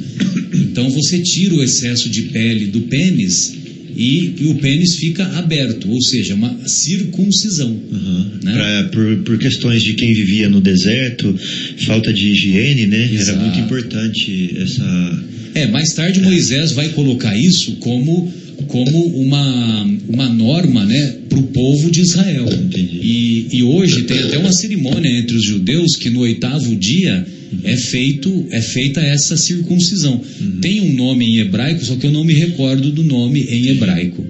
Então 0.52 0.90
você 0.90 1.20
tira 1.20 1.54
o 1.54 1.62
excesso 1.62 2.08
de 2.08 2.22
pele 2.22 2.66
do 2.66 2.82
pênis 2.82 3.63
e, 3.96 4.34
e 4.40 4.46
o 4.46 4.54
pênis 4.56 4.96
fica 4.96 5.24
aberto, 5.38 5.90
ou 5.90 6.00
seja, 6.02 6.34
uma 6.34 6.56
circuncisão. 6.66 7.70
Uhum. 7.70 8.30
Né? 8.42 8.52
Pra- 8.52 8.88
por, 8.92 9.16
por 9.18 9.38
questões 9.38 9.82
de 9.82 9.94
quem 9.94 10.12
vivia 10.12 10.48
no 10.48 10.60
deserto, 10.60 11.34
falta 11.78 12.12
de 12.12 12.28
higiene, 12.28 12.86
né? 12.86 13.04
Era 13.04 13.14
Exato. 13.14 13.38
muito 13.40 13.58
importante 13.58 14.54
essa. 14.58 15.24
É, 15.54 15.66
mais 15.68 15.92
tarde 15.94 16.20
Moisés 16.20 16.72
vai 16.72 16.88
colocar 16.90 17.36
isso 17.36 17.76
como, 17.76 18.32
como 18.66 19.06
uma, 19.16 19.82
uma 20.08 20.28
norma 20.28 20.84
né, 20.84 21.16
para 21.28 21.38
o 21.38 21.44
povo 21.44 21.90
de 21.90 22.00
Israel. 22.00 22.46
E, 22.74 23.46
e 23.52 23.62
hoje 23.62 24.02
tem 24.02 24.18
até 24.18 24.38
uma 24.38 24.52
cerimônia 24.52 25.08
entre 25.08 25.36
os 25.36 25.44
judeus 25.44 25.94
que 25.96 26.10
no 26.10 26.20
oitavo 26.20 26.74
dia 26.74 27.24
é, 27.62 27.76
feito, 27.76 28.46
é 28.50 28.60
feita 28.60 29.00
essa 29.00 29.36
circuncisão. 29.36 30.20
Tem 30.60 30.80
um 30.80 30.92
nome 30.94 31.24
em 31.26 31.38
hebraico, 31.38 31.84
só 31.84 31.96
que 31.96 32.06
eu 32.06 32.12
não 32.12 32.24
me 32.24 32.34
recordo 32.34 32.90
do 32.90 33.02
nome 33.02 33.42
em 33.42 33.68
hebraico. 33.68 34.24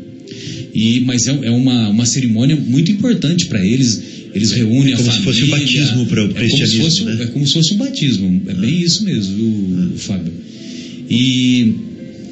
E, 0.74 1.00
mas 1.00 1.26
é, 1.28 1.30
é 1.44 1.50
uma, 1.50 1.88
uma 1.90 2.06
cerimônia 2.06 2.56
muito 2.56 2.90
importante 2.90 3.46
para 3.46 3.64
eles. 3.64 4.02
Eles 4.34 4.50
reúnem 4.50 4.92
É 4.92 4.94
a 4.94 4.98
como 4.98 5.12
se 5.12 5.18
família. 5.18 5.32
fosse 5.32 5.44
o 5.44 5.46
batismo 5.46 6.06
para 6.06 6.22
o 6.22 6.24
é 6.24 6.28
como 6.28 6.34
se 6.34 6.46
cristianismo, 6.56 6.82
fosse, 6.84 7.04
né? 7.04 7.18
é 7.20 7.26
como 7.26 7.46
se 7.46 7.52
fosse 7.52 7.74
um 7.74 7.76
batismo. 7.76 8.42
É 8.48 8.54
bem 8.54 8.80
isso 8.80 9.04
mesmo, 9.04 9.36
viu, 9.36 9.92
Fábio. 9.98 10.32
E, 11.08 11.72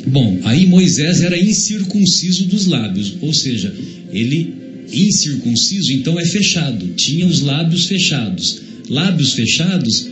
bom, 0.09 0.41
aí 0.43 0.67
Moisés 0.67 1.21
era 1.21 1.39
incircunciso 1.39 2.47
dos 2.47 2.67
lábios, 2.67 3.15
ou 3.21 3.33
seja, 3.33 3.73
ele 4.12 4.53
incircunciso, 4.93 5.93
então 5.93 6.19
é 6.19 6.25
fechado, 6.27 6.87
tinha 6.97 7.27
os 7.27 7.41
lábios 7.41 7.87
fechados. 7.87 8.61
Lábios 8.89 9.33
fechados, 9.35 10.07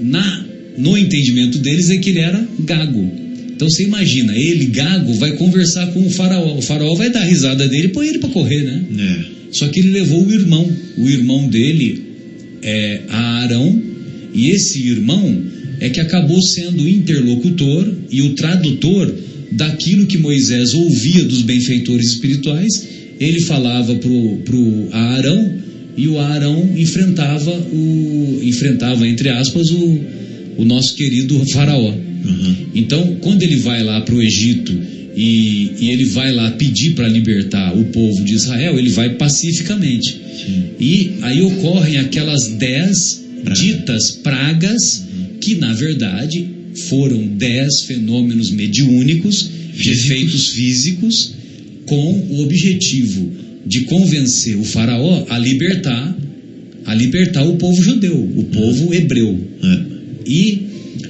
na, 0.00 0.46
no 0.78 0.96
entendimento 0.96 1.58
deles, 1.58 1.90
é 1.90 1.98
que 1.98 2.10
ele 2.10 2.20
era 2.20 2.46
gago. 2.60 3.26
Então 3.54 3.70
você 3.70 3.84
imagina, 3.84 4.36
ele, 4.36 4.66
gago, 4.66 5.14
vai 5.14 5.32
conversar 5.32 5.86
com 5.92 6.06
o 6.06 6.10
faraó. 6.10 6.58
O 6.58 6.62
faraó 6.62 6.94
vai 6.94 7.10
dar 7.10 7.24
risada 7.24 7.66
dele 7.66 7.86
e 7.86 7.92
põe 7.92 8.08
ele 8.08 8.18
para 8.18 8.28
correr, 8.28 8.62
né? 8.62 8.82
É. 8.98 9.36
Só 9.52 9.66
que 9.68 9.80
ele 9.80 9.90
levou 9.90 10.26
o 10.26 10.32
irmão. 10.32 10.70
O 10.98 11.08
irmão 11.08 11.48
dele 11.48 12.02
é 12.62 13.00
Arão, 13.08 13.82
e 14.34 14.50
esse 14.50 14.86
irmão 14.86 15.42
é 15.80 15.88
que 15.88 16.00
acabou 16.00 16.42
sendo 16.42 16.82
o 16.82 16.88
interlocutor 16.88 17.90
e 18.10 18.22
o 18.22 18.34
tradutor 18.34 19.14
daquilo 19.52 20.06
que 20.06 20.18
Moisés 20.18 20.74
ouvia 20.74 21.24
dos 21.24 21.42
benfeitores 21.42 22.08
espirituais. 22.10 22.88
Ele 23.18 23.40
falava 23.40 23.94
pro, 23.94 24.36
pro 24.44 24.88
Arão 24.92 25.54
e 25.96 26.08
o 26.08 26.18
Arão 26.18 26.68
enfrentava 26.76 27.50
o 27.50 28.40
enfrentava 28.42 29.06
entre 29.08 29.28
aspas 29.30 29.70
o, 29.70 30.00
o 30.58 30.64
nosso 30.64 30.94
querido 30.94 31.42
faraó. 31.52 31.90
Uhum. 31.90 32.56
Então, 32.74 33.16
quando 33.20 33.42
ele 33.42 33.56
vai 33.56 33.82
lá 33.82 34.00
para 34.00 34.14
o 34.14 34.22
Egito 34.22 34.72
e, 35.16 35.72
e 35.80 35.90
ele 35.90 36.04
vai 36.06 36.32
lá 36.32 36.50
pedir 36.52 36.94
para 36.94 37.08
libertar 37.08 37.76
o 37.76 37.84
povo 37.86 38.24
de 38.24 38.34
Israel, 38.34 38.78
ele 38.78 38.90
vai 38.90 39.14
pacificamente. 39.14 40.20
E 40.78 41.12
aí 41.22 41.40
ocorrem 41.40 41.96
aquelas 41.96 42.48
dez 42.48 43.24
ditas 43.54 44.10
pragas 44.10 45.04
que, 45.40 45.54
na 45.54 45.72
verdade, 45.72 46.46
foram 46.88 47.26
dez 47.26 47.82
fenômenos 47.82 48.50
mediúnicos, 48.50 49.48
de 49.74 49.90
efeitos 49.90 50.48
físicos, 50.50 51.32
com 51.86 52.12
o 52.30 52.42
objetivo 52.42 53.45
de 53.66 53.80
convencer 53.82 54.56
o 54.56 54.64
faraó 54.64 55.26
a 55.28 55.38
libertar, 55.38 56.16
a 56.84 56.94
libertar 56.94 57.44
o 57.44 57.56
povo 57.56 57.82
judeu, 57.82 58.16
o 58.36 58.44
povo 58.44 58.94
hebreu. 58.94 59.38
É. 59.62 59.96
E 60.26 60.66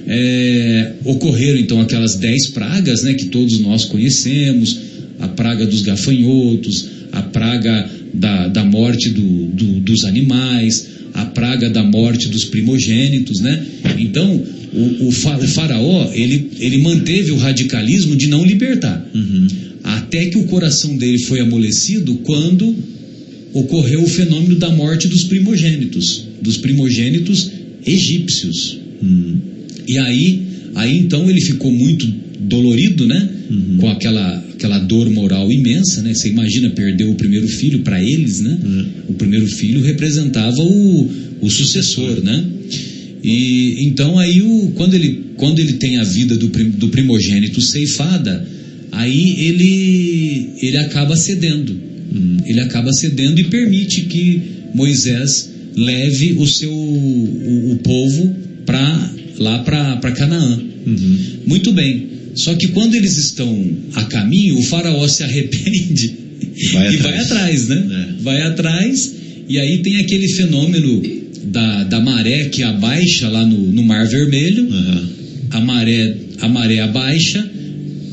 é, 0.08 0.92
ocorreram 1.04 1.58
então 1.58 1.80
aquelas 1.80 2.16
dez 2.16 2.48
pragas 2.48 3.02
né, 3.02 3.14
que 3.14 3.26
todos 3.26 3.58
nós 3.60 3.84
conhecemos: 3.84 4.78
a 5.18 5.28
praga 5.28 5.66
dos 5.66 5.82
gafanhotos, 5.82 6.86
a 7.12 7.22
praga 7.22 7.90
da, 8.14 8.48
da 8.48 8.64
morte 8.64 9.10
do- 9.10 9.46
do- 9.46 9.80
dos 9.80 10.04
animais, 10.04 10.86
a 11.14 11.24
praga 11.26 11.68
da 11.70 11.82
morte 11.82 12.28
dos 12.28 12.44
primogênitos. 12.44 13.40
Né? 13.40 13.64
Então, 13.98 14.42
o, 14.72 15.08
o, 15.08 15.12
fa, 15.12 15.36
o, 15.38 15.46
faraó, 15.48 16.10
ele, 16.12 16.50
ele 16.58 16.78
manteve 16.78 17.30
o 17.32 17.36
radicalismo 17.36 18.14
de 18.16 18.26
não 18.28 18.44
libertar. 18.44 19.08
Uhum. 19.14 19.46
Até 19.86 20.26
que 20.26 20.36
o 20.36 20.44
coração 20.44 20.96
dele 20.96 21.20
foi 21.20 21.38
amolecido 21.38 22.16
quando 22.24 22.74
ocorreu 23.52 24.02
o 24.02 24.08
fenômeno 24.08 24.56
da 24.56 24.68
morte 24.68 25.06
dos 25.06 25.22
primogênitos, 25.24 26.24
dos 26.42 26.56
primogênitos 26.56 27.52
egípcios. 27.86 28.78
Uhum. 29.00 29.38
E 29.86 29.96
aí, 29.96 30.42
aí 30.74 30.98
então 30.98 31.30
ele 31.30 31.40
ficou 31.40 31.70
muito 31.70 32.04
dolorido, 32.40 33.06
né? 33.06 33.28
Uhum. 33.48 33.76
Com 33.78 33.88
aquela, 33.88 34.38
aquela 34.54 34.78
dor 34.80 35.08
moral 35.08 35.52
imensa, 35.52 36.02
né? 36.02 36.12
Você 36.12 36.30
imagina 36.30 36.70
perder 36.70 37.04
o 37.04 37.14
primeiro 37.14 37.46
filho 37.46 37.78
para 37.80 38.02
eles, 38.02 38.40
né? 38.40 38.58
Uhum. 38.64 38.86
O 39.10 39.14
primeiro 39.14 39.46
filho 39.46 39.80
representava 39.80 40.62
o, 40.62 41.10
o 41.40 41.48
sucessor, 41.48 42.24
né? 42.24 42.44
E 43.22 43.86
então 43.86 44.18
aí 44.18 44.42
o, 44.42 44.72
quando 44.74 44.94
ele 44.94 45.26
quando 45.36 45.60
ele 45.60 45.74
tem 45.74 45.98
a 45.98 46.04
vida 46.04 46.36
do, 46.36 46.48
prim, 46.48 46.70
do 46.70 46.88
primogênito 46.88 47.60
ceifada, 47.60 48.46
aí 48.96 49.46
ele 49.46 50.50
ele 50.60 50.76
acaba 50.78 51.16
cedendo. 51.16 51.86
Ele 52.46 52.60
acaba 52.60 52.92
cedendo 52.92 53.40
e 53.40 53.44
permite 53.44 54.02
que 54.02 54.40
Moisés 54.74 55.50
leve 55.76 56.34
o 56.38 56.46
seu 56.46 56.72
o, 56.72 57.72
o 57.72 57.76
povo 57.76 58.34
para 58.64 59.12
lá 59.38 59.58
para 59.58 60.12
Canaã. 60.12 60.60
Uhum. 60.86 61.18
Muito 61.46 61.72
bem. 61.72 62.08
Só 62.34 62.54
que 62.54 62.68
quando 62.68 62.94
eles 62.94 63.16
estão 63.16 63.76
a 63.94 64.04
caminho, 64.04 64.58
o 64.58 64.62
faraó 64.62 65.06
se 65.08 65.22
arrepende 65.24 66.26
Vai 66.72 66.94
e 66.94 66.96
vai 66.96 67.18
atrás, 67.18 67.68
né? 67.68 67.86
É. 67.90 68.22
Vai 68.22 68.42
atrás 68.42 69.14
e 69.48 69.58
aí 69.58 69.78
tem 69.78 69.98
aquele 69.98 70.28
fenômeno 70.28 71.02
da, 71.44 71.84
da 71.84 72.00
maré 72.00 72.46
que 72.46 72.62
abaixa 72.62 73.28
lá 73.28 73.44
no, 73.44 73.58
no 73.58 73.82
Mar 73.82 74.06
Vermelho. 74.06 74.64
Uhum. 74.64 75.06
A 75.50 75.60
maré, 75.60 76.16
a 76.40 76.48
maré 76.48 76.80
abaixa, 76.80 77.48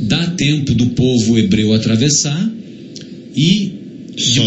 dá 0.08 0.28
tempo 0.28 0.74
do 0.74 0.88
povo 0.88 1.38
hebreu 1.38 1.74
atravessar 1.74 2.52
e 3.36 3.72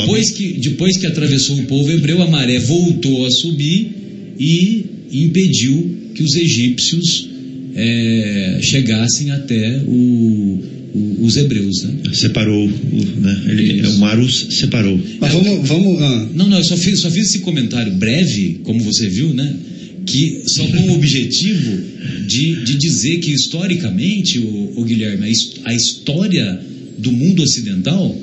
depois 0.05 0.31
que, 0.31 0.53
depois 0.61 0.97
que 0.97 1.07
atravessou 1.07 1.59
o 1.59 1.65
povo 1.65 1.91
hebreu, 1.91 2.23
a 2.23 2.29
maré 2.31 2.59
voltou 2.61 3.27
a 3.27 3.31
subir 3.31 3.89
e 4.39 4.85
impediu 5.13 5.97
que 6.15 6.23
os 6.23 6.35
egípcios 6.37 7.29
eh, 7.79 8.59
chegassem 8.63 9.31
até 9.33 9.83
o- 9.87 10.59
o- 10.95 11.25
os 11.27 11.37
hebreus. 11.37 11.83
Né? 11.83 12.15
Separou, 12.15 12.67
o, 12.67 13.21
né? 13.21 13.43
Ele, 13.49 13.87
o 13.87 13.99
mar 13.99 14.19
os 14.19 14.47
separou. 14.59 14.99
Mas 15.21 15.33
vamos, 15.33 15.69
vamos 15.69 16.01
ah, 16.01 16.29
Não, 16.35 16.47
não, 16.49 16.57
eu 16.59 16.65
só 16.65 16.77
fiz, 16.77 17.01
só 17.01 17.11
fiz 17.11 17.27
esse 17.29 17.41
comentário 17.41 17.93
breve, 17.95 18.61
como 18.63 18.81
você 18.83 19.09
viu, 19.11 19.35
né? 19.35 19.55
Que 20.07 20.43
só 20.47 20.65
com 20.69 20.83
o 20.91 20.95
objetivo 20.95 21.83
de, 22.27 22.65
de 22.65 22.77
dizer 22.77 23.19
que 23.19 23.33
historicamente, 23.33 24.39
o, 24.39 24.73
o 24.77 24.85
Guilherme, 24.85 25.27
a, 25.65 25.71
a 25.71 25.75
história 25.75 26.61
do 26.97 27.11
mundo 27.13 27.43
ocidental, 27.43 28.17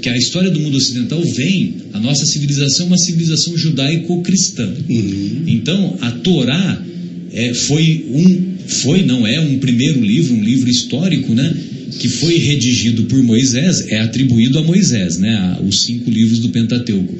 que 0.00 0.08
a 0.08 0.16
história 0.16 0.50
do 0.50 0.58
mundo 0.58 0.76
ocidental 0.78 1.22
vem, 1.34 1.74
a 1.92 2.00
nossa 2.00 2.24
civilização 2.24 2.86
é 2.86 2.88
uma 2.88 2.98
civilização 2.98 3.56
judaico-cristã. 3.58 4.72
uhum. 4.88 5.42
Então, 5.46 5.96
a 6.00 6.10
Torá 6.12 6.82
é, 7.32 7.52
foi 7.52 8.06
um, 8.10 8.42
foi, 8.66 9.02
não 9.04 9.26
é 9.26 9.38
um 9.38 9.58
primeiro 9.58 10.00
livro, 10.02 10.34
um 10.34 10.42
livro 10.42 10.68
histórico, 10.70 11.34
né? 11.34 11.54
Que 11.98 12.08
foi 12.08 12.38
redigido 12.38 13.04
por 13.04 13.22
Moisés, 13.22 13.86
é 13.88 13.98
atribuído 14.00 14.58
a 14.58 14.62
Moisés, 14.62 15.18
né? 15.18 15.34
a- 15.34 15.60
os 15.66 15.82
cinco 15.82 16.10
livros 16.10 16.38
do 16.38 16.48
Pentateuco. 16.50 17.14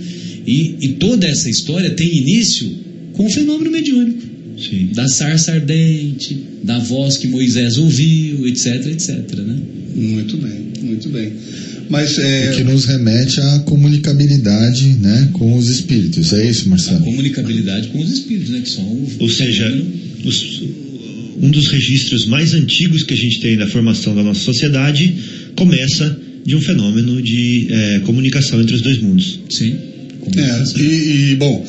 E, 0.46 0.76
e 0.80 0.88
toda 1.00 1.26
essa 1.26 1.50
história 1.50 1.90
tem 1.90 2.16
início 2.16 2.70
com 3.18 3.26
o 3.26 3.30
fenômeno 3.30 3.70
mediúnico. 3.70 4.22
Sim. 4.58 4.88
Da 4.94 5.06
sarça 5.06 5.52
ardente, 5.52 6.36
da 6.64 6.78
voz 6.78 7.16
que 7.18 7.28
Moisés 7.28 7.76
ouviu, 7.76 8.46
etc, 8.48 8.86
etc, 8.86 9.18
né? 9.38 9.56
Muito 9.94 10.36
bem, 10.38 10.58
muito 10.82 11.08
bem. 11.10 11.32
Mas 11.90 12.18
é, 12.18 12.50
O 12.52 12.56
que 12.56 12.64
nos 12.64 12.84
remete 12.84 13.40
à 13.40 13.58
comunicabilidade 13.60 14.84
né, 15.00 15.30
com 15.32 15.56
os 15.56 15.68
espíritos. 15.68 16.32
É 16.32 16.48
isso, 16.50 16.66
A 16.66 16.70
Marcelo? 16.70 17.04
comunicabilidade 17.04 17.88
com 17.88 18.00
os 18.00 18.10
espíritos, 18.10 18.50
né? 18.50 18.60
Que 18.62 18.68
são 18.70 18.84
o 18.84 19.08
Ou 19.20 19.28
seja, 19.30 19.84
os- 20.24 20.62
um 21.40 21.50
dos 21.50 21.68
registros 21.68 22.26
mais 22.26 22.52
antigos 22.54 23.04
que 23.04 23.14
a 23.14 23.16
gente 23.16 23.40
tem 23.40 23.56
da 23.56 23.66
formação 23.68 24.14
da 24.14 24.22
nossa 24.24 24.40
sociedade 24.40 25.14
começa 25.56 26.18
de 26.44 26.56
um 26.56 26.60
fenômeno 26.60 27.22
de 27.22 27.68
eh, 27.70 28.00
comunicação 28.04 28.60
entre 28.60 28.74
os 28.74 28.82
dois 28.82 28.98
mundos. 29.00 29.38
Sim. 29.50 29.74
É, 30.36 30.80
e, 30.80 31.30
e, 31.32 31.36
bom, 31.36 31.64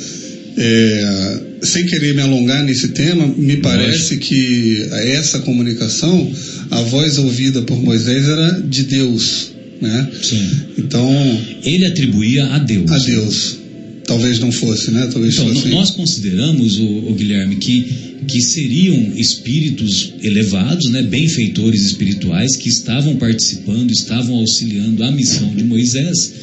é, 0.61 1.39
sem 1.61 1.85
querer 1.85 2.13
me 2.13 2.21
alongar 2.21 2.65
nesse 2.65 2.89
tema, 2.89 3.25
me 3.25 3.57
parece 3.57 4.17
que 4.17 4.85
essa 4.91 5.39
comunicação, 5.39 6.31
a 6.69 6.81
voz 6.81 7.17
ouvida 7.17 7.61
por 7.61 7.81
Moisés 7.81 8.27
era 8.27 8.61
de 8.67 8.83
Deus, 8.83 9.51
né? 9.81 10.09
Sim. 10.21 10.49
Então, 10.77 11.41
Ele 11.63 11.85
atribuía 11.85 12.45
a 12.47 12.59
Deus. 12.59 12.91
a 12.91 12.97
Deus. 12.97 13.57
Talvez 14.05 14.39
não 14.39 14.51
fosse, 14.51 14.91
né? 14.91 15.07
Talvez 15.11 15.35
Então, 15.35 15.53
fosse. 15.53 15.69
nós 15.69 15.91
consideramos, 15.91 16.77
o, 16.77 16.85
o 17.09 17.15
Guilherme, 17.15 17.55
que, 17.55 17.85
que 18.27 18.41
seriam 18.41 19.13
espíritos 19.15 20.13
elevados, 20.21 20.89
né, 20.89 21.03
benfeitores 21.03 21.85
espirituais, 21.85 22.57
que 22.57 22.67
estavam 22.67 23.15
participando, 23.15 23.91
estavam 23.91 24.35
auxiliando 24.39 25.03
a 25.05 25.11
missão 25.11 25.53
de 25.55 25.63
Moisés. 25.63 26.33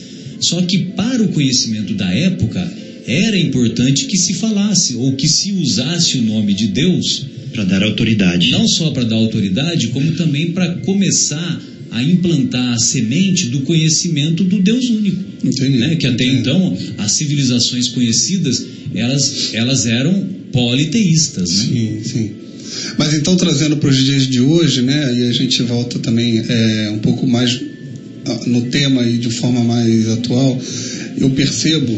Só 0.40 0.62
que 0.62 0.78
para 0.96 1.22
o 1.22 1.28
conhecimento 1.28 1.92
da 1.94 2.10
época, 2.14 2.85
era 3.06 3.38
importante 3.38 4.06
que 4.06 4.16
se 4.16 4.34
falasse, 4.34 4.94
ou 4.96 5.12
que 5.12 5.28
se 5.28 5.52
usasse 5.52 6.18
o 6.18 6.22
nome 6.22 6.52
de 6.54 6.68
Deus, 6.68 7.24
Para 7.52 7.64
dar 7.64 7.82
autoridade. 7.82 8.50
não 8.50 8.66
só 8.68 8.90
para 8.90 9.04
dar 9.04 9.16
autoridade, 9.16 9.88
como 9.88 10.12
também 10.12 10.50
para 10.52 10.68
começar 10.78 11.62
a 11.90 12.02
implantar 12.02 12.74
a 12.74 12.78
semente 12.78 13.46
do 13.46 13.60
conhecimento 13.60 14.42
do 14.44 14.58
Deus 14.60 14.84
único 14.90 15.22
Entendi. 15.44 15.78
né? 15.78 15.96
que 15.96 16.06
até 16.06 16.24
Entendi. 16.24 16.40
então 16.40 16.76
as 16.98 17.12
civilizações 17.12 17.88
conhecidas 17.88 18.62
elas, 18.94 19.54
elas 19.54 19.86
eram 19.86 20.26
politeístas. 20.52 21.48
Né? 21.50 21.64
Sim, 21.64 22.00
sim. 22.04 22.30
Mas 22.98 23.14
então, 23.14 23.36
trazendo 23.36 23.76
para 23.76 23.88
os 23.88 24.04
dias 24.04 24.26
de 24.28 24.40
hoje, 24.40 24.82
né, 24.82 25.14
e 25.16 25.28
a 25.28 25.32
gente 25.32 25.62
volta 25.62 25.98
também 26.00 26.42
é, 26.46 26.90
um 26.90 26.98
pouco 26.98 27.26
mais 27.26 27.58
ah, 28.26 28.40
no 28.46 28.62
tema 28.62 29.06
e 29.06 29.18
de 29.18 29.30
forma 29.30 29.62
mais 29.62 30.08
atual, 30.08 30.60
eu 31.16 31.30
percebo, 31.30 31.96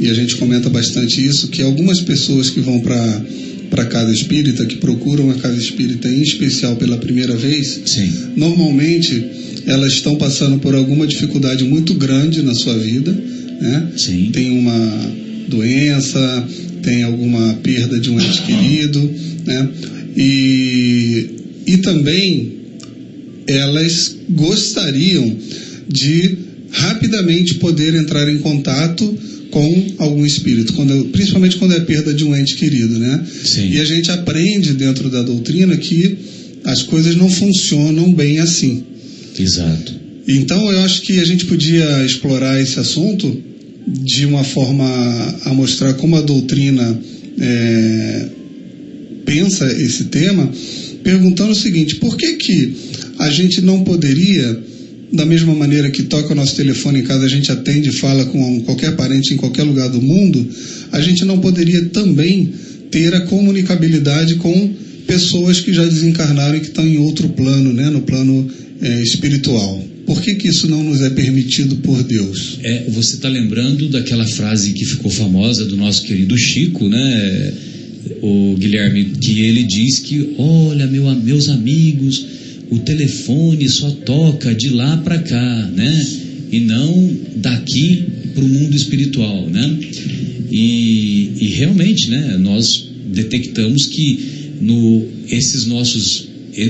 e 0.00 0.08
a 0.08 0.14
gente 0.14 0.36
comenta 0.36 0.68
bastante 0.68 1.24
isso, 1.24 1.48
que 1.48 1.62
algumas 1.62 2.00
pessoas 2.00 2.50
que 2.50 2.60
vão 2.60 2.80
para 2.80 3.24
para 3.70 3.82
a 3.82 3.86
casa 3.86 4.12
espírita, 4.12 4.64
que 4.66 4.76
procuram 4.76 5.30
a 5.30 5.34
casa 5.34 5.58
espírita 5.58 6.06
em 6.08 6.22
especial 6.22 6.76
pela 6.76 6.96
primeira 6.96 7.34
vez, 7.34 7.80
Sim. 7.86 8.08
normalmente 8.36 9.24
elas 9.66 9.94
estão 9.94 10.14
passando 10.16 10.58
por 10.58 10.76
alguma 10.76 11.06
dificuldade 11.06 11.64
muito 11.64 11.94
grande 11.94 12.40
na 12.42 12.54
sua 12.54 12.76
vida, 12.78 13.10
né? 13.12 13.88
Sim. 13.96 14.30
Tem 14.32 14.50
uma 14.50 15.12
doença, 15.48 16.46
tem 16.82 17.02
alguma 17.02 17.54
perda 17.62 17.98
de 17.98 18.10
um 18.10 18.20
ente 18.20 18.42
querido, 18.42 19.10
né? 19.44 19.68
E, 20.16 21.30
e 21.66 21.76
também 21.78 22.52
elas 23.46 24.16
gostariam 24.28 25.36
de 25.88 26.38
rapidamente 26.70 27.54
poder 27.54 27.94
entrar 27.94 28.28
em 28.28 28.38
contato 28.38 29.18
com 29.54 29.86
algum 29.98 30.26
espírito, 30.26 30.72
quando, 30.72 31.04
principalmente 31.06 31.56
quando 31.58 31.74
é 31.74 31.80
perda 31.80 32.12
de 32.12 32.24
um 32.24 32.36
ente 32.36 32.56
querido, 32.56 32.98
né? 32.98 33.24
Sim. 33.44 33.70
E 33.70 33.78
a 33.78 33.84
gente 33.84 34.10
aprende 34.10 34.74
dentro 34.74 35.08
da 35.08 35.22
doutrina 35.22 35.76
que 35.76 36.18
as 36.64 36.82
coisas 36.82 37.14
não 37.14 37.30
funcionam 37.30 38.12
bem 38.12 38.40
assim. 38.40 38.82
Exato. 39.38 39.94
Então 40.26 40.72
eu 40.72 40.80
acho 40.80 41.02
que 41.02 41.20
a 41.20 41.24
gente 41.24 41.44
podia 41.44 42.04
explorar 42.04 42.60
esse 42.60 42.80
assunto 42.80 43.40
de 43.86 44.26
uma 44.26 44.42
forma 44.42 44.84
a 45.44 45.54
mostrar 45.54 45.94
como 45.94 46.16
a 46.16 46.20
doutrina 46.20 47.00
é, 47.38 48.28
pensa 49.24 49.70
esse 49.70 50.06
tema, 50.06 50.50
perguntando 51.04 51.52
o 51.52 51.54
seguinte: 51.54 51.94
por 51.96 52.16
que 52.16 52.32
que 52.34 52.74
a 53.20 53.30
gente 53.30 53.60
não 53.60 53.84
poderia, 53.84 54.60
da 55.14 55.24
mesma 55.24 55.54
maneira 55.54 55.90
que 55.90 56.02
toca 56.02 56.32
o 56.32 56.34
nosso 56.34 56.56
telefone 56.56 57.00
em 57.00 57.04
casa, 57.04 57.24
a 57.24 57.28
gente 57.28 57.50
atende 57.50 57.88
e 57.88 57.92
fala 57.92 58.26
com 58.26 58.60
qualquer 58.62 58.96
parente 58.96 59.32
em 59.32 59.36
qualquer 59.36 59.62
lugar 59.62 59.88
do 59.88 60.02
mundo, 60.02 60.46
a 60.90 61.00
gente 61.00 61.24
não 61.24 61.38
poderia 61.38 61.84
também 61.86 62.52
ter 62.90 63.14
a 63.14 63.20
comunicabilidade 63.22 64.34
com 64.36 64.74
pessoas 65.06 65.60
que 65.60 65.72
já 65.72 65.84
desencarnaram 65.84 66.56
e 66.56 66.60
que 66.60 66.66
estão 66.66 66.86
em 66.86 66.98
outro 66.98 67.28
plano, 67.28 67.72
né, 67.72 67.90
no 67.90 68.02
plano 68.02 68.48
é, 68.82 69.02
espiritual. 69.02 69.84
Por 70.04 70.20
que, 70.20 70.34
que 70.34 70.48
isso 70.48 70.68
não 70.68 70.82
nos 70.82 71.00
é 71.00 71.10
permitido 71.10 71.76
por 71.76 72.02
Deus? 72.02 72.58
É, 72.62 72.84
você 72.90 73.14
está 73.14 73.28
lembrando 73.28 73.88
daquela 73.88 74.26
frase 74.26 74.72
que 74.72 74.84
ficou 74.84 75.10
famosa 75.10 75.64
do 75.64 75.76
nosso 75.76 76.02
querido 76.02 76.36
Chico, 76.36 76.88
né? 76.88 77.54
O 78.20 78.54
Guilherme, 78.58 79.12
que 79.18 79.40
ele 79.40 79.62
diz 79.62 80.00
que, 80.00 80.34
olha, 80.36 80.86
meu, 80.86 81.08
meus 81.14 81.48
amigos, 81.48 82.26
o 82.70 82.78
telefone 82.80 83.68
só 83.68 83.90
toca 83.90 84.54
de 84.54 84.70
lá 84.70 84.96
para 84.98 85.18
cá, 85.18 85.70
né? 85.74 86.06
E 86.50 86.60
não 86.60 87.16
daqui 87.36 88.04
para 88.34 88.44
o 88.44 88.48
mundo 88.48 88.76
espiritual, 88.76 89.48
né? 89.48 89.78
E, 90.50 91.32
e 91.40 91.46
realmente, 91.56 92.10
né? 92.10 92.36
Nós 92.38 92.88
detectamos 93.12 93.86
que 93.86 94.18
no 94.60 95.06
esses 95.28 95.66
nossos 95.66 96.28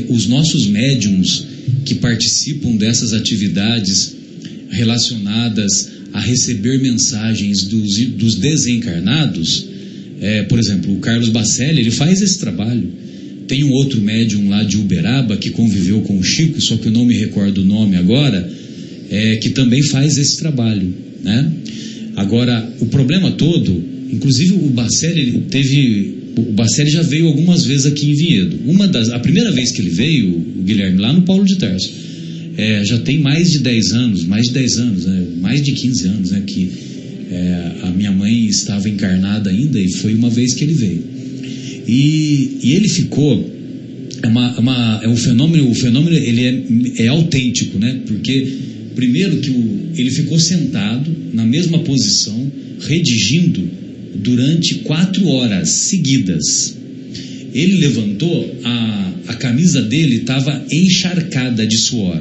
os 0.08 0.26
nossos 0.26 0.66
médiums 0.66 1.44
que 1.84 1.96
participam 1.96 2.76
dessas 2.76 3.12
atividades 3.12 4.14
relacionadas 4.70 5.90
a 6.12 6.20
receber 6.20 6.78
mensagens 6.80 7.64
dos, 7.64 7.98
dos 8.06 8.36
desencarnados, 8.36 9.66
é, 10.20 10.42
por 10.44 10.58
exemplo, 10.58 10.94
o 10.94 11.00
Carlos 11.00 11.28
Bacelli, 11.28 11.80
ele 11.80 11.90
faz 11.90 12.22
esse 12.22 12.38
trabalho. 12.38 13.03
Tem 13.46 13.64
um 13.64 13.70
outro 13.72 14.00
médium 14.00 14.48
lá 14.48 14.62
de 14.62 14.76
Uberaba 14.76 15.36
que 15.36 15.50
conviveu 15.50 16.00
com 16.02 16.18
o 16.18 16.22
Chico, 16.22 16.60
só 16.60 16.76
que 16.76 16.86
eu 16.86 16.92
não 16.92 17.04
me 17.04 17.14
recordo 17.14 17.62
o 17.62 17.64
nome 17.64 17.96
agora, 17.96 18.50
é, 19.10 19.36
que 19.36 19.50
também 19.50 19.82
faz 19.82 20.16
esse 20.16 20.38
trabalho, 20.38 20.92
né? 21.22 21.52
Agora, 22.16 22.72
o 22.80 22.86
problema 22.86 23.32
todo, 23.32 23.82
inclusive 24.10 24.52
o 24.52 24.70
Bacelli 24.70 25.42
teve 25.50 26.24
o 26.36 26.52
Bacelli 26.52 26.90
já 26.90 27.02
veio 27.02 27.28
algumas 27.28 27.64
vezes 27.64 27.86
aqui 27.86 28.10
em 28.10 28.14
Vinhedo. 28.14 28.58
Uma 28.66 28.88
das, 28.88 29.08
a 29.10 29.18
primeira 29.18 29.52
vez 29.52 29.70
que 29.70 29.80
ele 29.80 29.90
veio, 29.90 30.30
o 30.30 30.62
Guilherme, 30.62 30.98
lá 30.98 31.12
no 31.12 31.22
Paulo 31.22 31.44
de 31.44 31.56
Tarso, 31.56 31.92
é, 32.56 32.84
já 32.84 32.98
tem 32.98 33.18
mais 33.18 33.50
de 33.50 33.60
10 33.60 33.92
anos, 33.92 34.24
mais 34.24 34.46
de 34.46 34.52
10 34.52 34.78
anos, 34.78 35.04
né, 35.06 35.26
mais 35.40 35.62
de 35.62 35.72
15 35.72 36.08
anos 36.08 36.30
né, 36.30 36.42
que 36.46 36.70
é, 37.30 37.72
a 37.82 37.90
minha 37.90 38.12
mãe 38.12 38.46
estava 38.46 38.88
encarnada 38.88 39.50
ainda 39.50 39.80
e 39.80 39.90
foi 39.92 40.14
uma 40.14 40.30
vez 40.30 40.54
que 40.54 40.64
ele 40.64 40.74
veio. 40.74 41.13
E, 41.86 42.58
e 42.62 42.72
ele 42.74 42.88
ficou, 42.88 43.50
é, 44.22 44.26
uma, 44.26 44.58
uma, 44.58 45.00
é 45.02 45.08
um 45.08 45.16
fenômeno, 45.16 45.70
o 45.70 45.74
fenômeno 45.74 46.16
ele 46.16 46.44
é, 46.96 47.04
é 47.04 47.08
autêntico, 47.08 47.78
né? 47.78 48.00
Porque 48.06 48.46
primeiro 48.94 49.38
que 49.38 49.50
o, 49.50 49.90
ele 49.96 50.10
ficou 50.10 50.38
sentado 50.38 51.10
na 51.32 51.44
mesma 51.44 51.80
posição, 51.80 52.52
redigindo 52.80 53.68
durante 54.16 54.76
quatro 54.76 55.26
horas 55.28 55.68
seguidas. 55.70 56.76
Ele 57.52 57.76
levantou, 57.76 58.56
a, 58.64 59.12
a 59.28 59.34
camisa 59.34 59.82
dele 59.82 60.16
estava 60.16 60.64
encharcada 60.70 61.66
de 61.66 61.76
suor, 61.76 62.20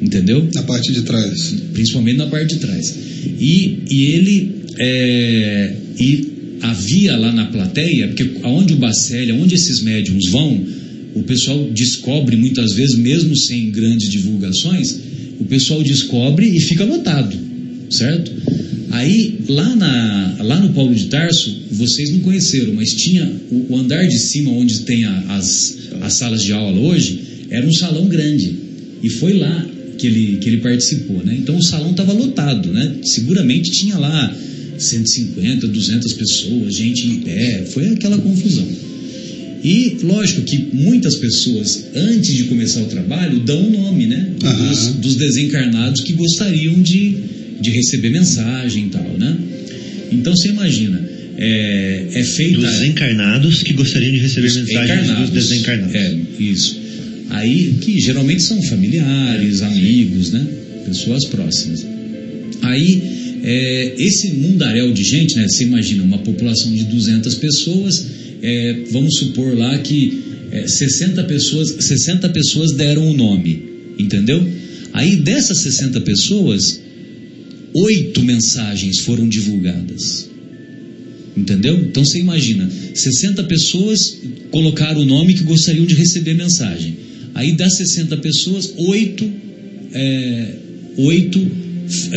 entendeu? 0.00 0.48
Na 0.54 0.62
parte 0.62 0.92
de 0.92 1.02
trás. 1.02 1.54
Principalmente 1.72 2.16
na 2.16 2.26
parte 2.26 2.54
de 2.54 2.60
trás. 2.60 2.94
E, 3.40 3.78
e 3.90 4.06
ele. 4.06 4.58
É, 4.80 5.74
e 5.98 6.37
havia 6.60 7.16
lá 7.16 7.32
na 7.32 7.46
plateia, 7.46 8.08
porque 8.08 8.38
aonde 8.42 8.74
o 8.74 8.76
Bacelli, 8.76 9.30
aonde 9.30 9.54
esses 9.54 9.80
médiums 9.82 10.26
vão, 10.26 10.64
o 11.14 11.22
pessoal 11.22 11.70
descobre 11.72 12.36
muitas 12.36 12.74
vezes, 12.74 12.96
mesmo 12.96 13.36
sem 13.36 13.70
grandes 13.70 14.08
divulgações, 14.08 14.96
o 15.40 15.44
pessoal 15.44 15.82
descobre 15.82 16.46
e 16.46 16.60
fica 16.60 16.84
lotado, 16.84 17.36
certo? 17.90 18.32
Aí, 18.90 19.40
lá, 19.48 19.76
na, 19.76 20.36
lá 20.40 20.60
no 20.60 20.70
Paulo 20.70 20.94
de 20.94 21.06
Tarso, 21.06 21.64
vocês 21.70 22.10
não 22.10 22.20
conheceram, 22.20 22.72
mas 22.74 22.94
tinha 22.94 23.30
o, 23.50 23.72
o 23.72 23.76
andar 23.76 24.06
de 24.06 24.18
cima, 24.18 24.50
onde 24.50 24.80
tem 24.80 25.04
a, 25.04 25.36
as, 25.36 25.78
as 26.00 26.14
salas 26.14 26.42
de 26.42 26.52
aula 26.52 26.78
hoje, 26.80 27.20
era 27.50 27.66
um 27.66 27.72
salão 27.72 28.06
grande. 28.08 28.54
E 29.02 29.10
foi 29.10 29.34
lá 29.34 29.66
que 29.98 30.06
ele, 30.06 30.38
que 30.38 30.48
ele 30.48 30.58
participou, 30.58 31.22
né? 31.24 31.36
Então 31.38 31.56
o 31.56 31.62
salão 31.62 31.90
estava 31.90 32.12
lotado, 32.12 32.72
né? 32.72 32.96
Seguramente 33.02 33.70
tinha 33.72 33.98
lá 33.98 34.36
150, 34.82 35.66
200 35.68 36.12
pessoas, 36.14 36.74
gente 36.74 37.06
em 37.06 37.20
pé, 37.20 37.64
foi 37.70 37.88
aquela 37.88 38.18
confusão. 38.18 38.66
E 39.62 39.96
lógico 40.02 40.42
que 40.42 40.68
muitas 40.72 41.16
pessoas, 41.16 41.86
antes 41.94 42.34
de 42.34 42.44
começar 42.44 42.80
o 42.80 42.86
trabalho, 42.86 43.40
dão 43.40 43.66
o 43.66 43.70
nome, 43.70 44.06
né? 44.06 44.30
Dos, 44.38 44.94
dos 44.94 45.16
desencarnados 45.16 46.00
que 46.02 46.12
gostariam 46.12 46.80
de, 46.80 47.16
de 47.60 47.70
receber 47.70 48.10
mensagem 48.10 48.86
e 48.86 48.88
tal, 48.88 49.18
né? 49.18 49.36
Então 50.12 50.34
você 50.34 50.48
imagina, 50.48 51.02
é, 51.36 52.06
é 52.14 52.22
feita. 52.22 52.60
Dos 52.60 52.82
encarnados 52.82 53.62
que 53.62 53.72
gostariam 53.72 54.12
de 54.12 54.18
receber 54.18 54.52
mensagens 54.52 54.70
encarnados. 54.70 55.30
dos 55.30 55.48
desencarnados. 55.48 55.94
É, 55.94 56.16
isso. 56.38 56.80
Aí, 57.30 57.74
que 57.80 58.00
geralmente 58.00 58.42
são 58.42 58.62
familiares, 58.62 59.60
amigos, 59.60 60.30
né? 60.30 60.46
Pessoas 60.86 61.24
próximas. 61.26 61.86
Aí, 62.62 63.17
é, 63.42 63.94
esse 63.98 64.32
mundaréu 64.32 64.92
de 64.92 65.02
gente, 65.04 65.36
né? 65.36 65.48
Você 65.48 65.64
imagina 65.64 66.02
uma 66.02 66.18
população 66.18 66.72
de 66.72 66.84
200 66.84 67.34
pessoas, 67.36 68.06
é, 68.42 68.76
vamos 68.90 69.14
supor 69.18 69.56
lá 69.56 69.76
que 69.78 70.22
é, 70.50 70.66
60, 70.66 71.24
pessoas, 71.24 71.68
60 71.80 72.28
pessoas 72.30 72.72
deram 72.72 73.08
o 73.10 73.14
nome, 73.16 73.62
entendeu? 73.98 74.46
Aí, 74.92 75.16
dessas 75.16 75.58
60 75.58 76.00
pessoas, 76.00 76.80
oito 77.74 78.22
mensagens 78.22 78.98
foram 79.00 79.28
divulgadas. 79.28 80.28
Entendeu? 81.36 81.76
Então 81.76 82.04
você 82.04 82.18
imagina, 82.18 82.68
60 82.94 83.44
pessoas 83.44 84.18
colocaram 84.50 85.02
o 85.02 85.04
nome 85.04 85.34
que 85.34 85.44
gostariam 85.44 85.86
de 85.86 85.94
receber 85.94 86.34
mensagem. 86.34 86.96
Aí 87.34 87.52
das 87.52 87.76
60 87.76 88.16
pessoas, 88.16 88.72
oito, 88.76 89.30
é, 89.92 90.54
oito 90.96 91.38
f- 91.38 91.50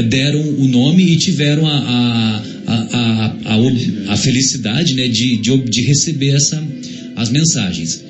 deram 0.10 0.42
o 0.42 0.68
nome 0.68 1.04
e 1.04 1.18
tiveram 1.18 1.66
a, 1.66 1.78
a, 1.78 2.44
a, 2.68 3.36
a, 3.46 4.14
a, 4.14 4.18
felicidade 4.18 4.94
né, 4.94 5.08
de, 5.08 5.38
de, 5.38 5.58
de 5.58 5.82
receber 5.84 6.30
essa, 6.30 6.62
as 7.16 7.30
mensagens. 7.30 8.04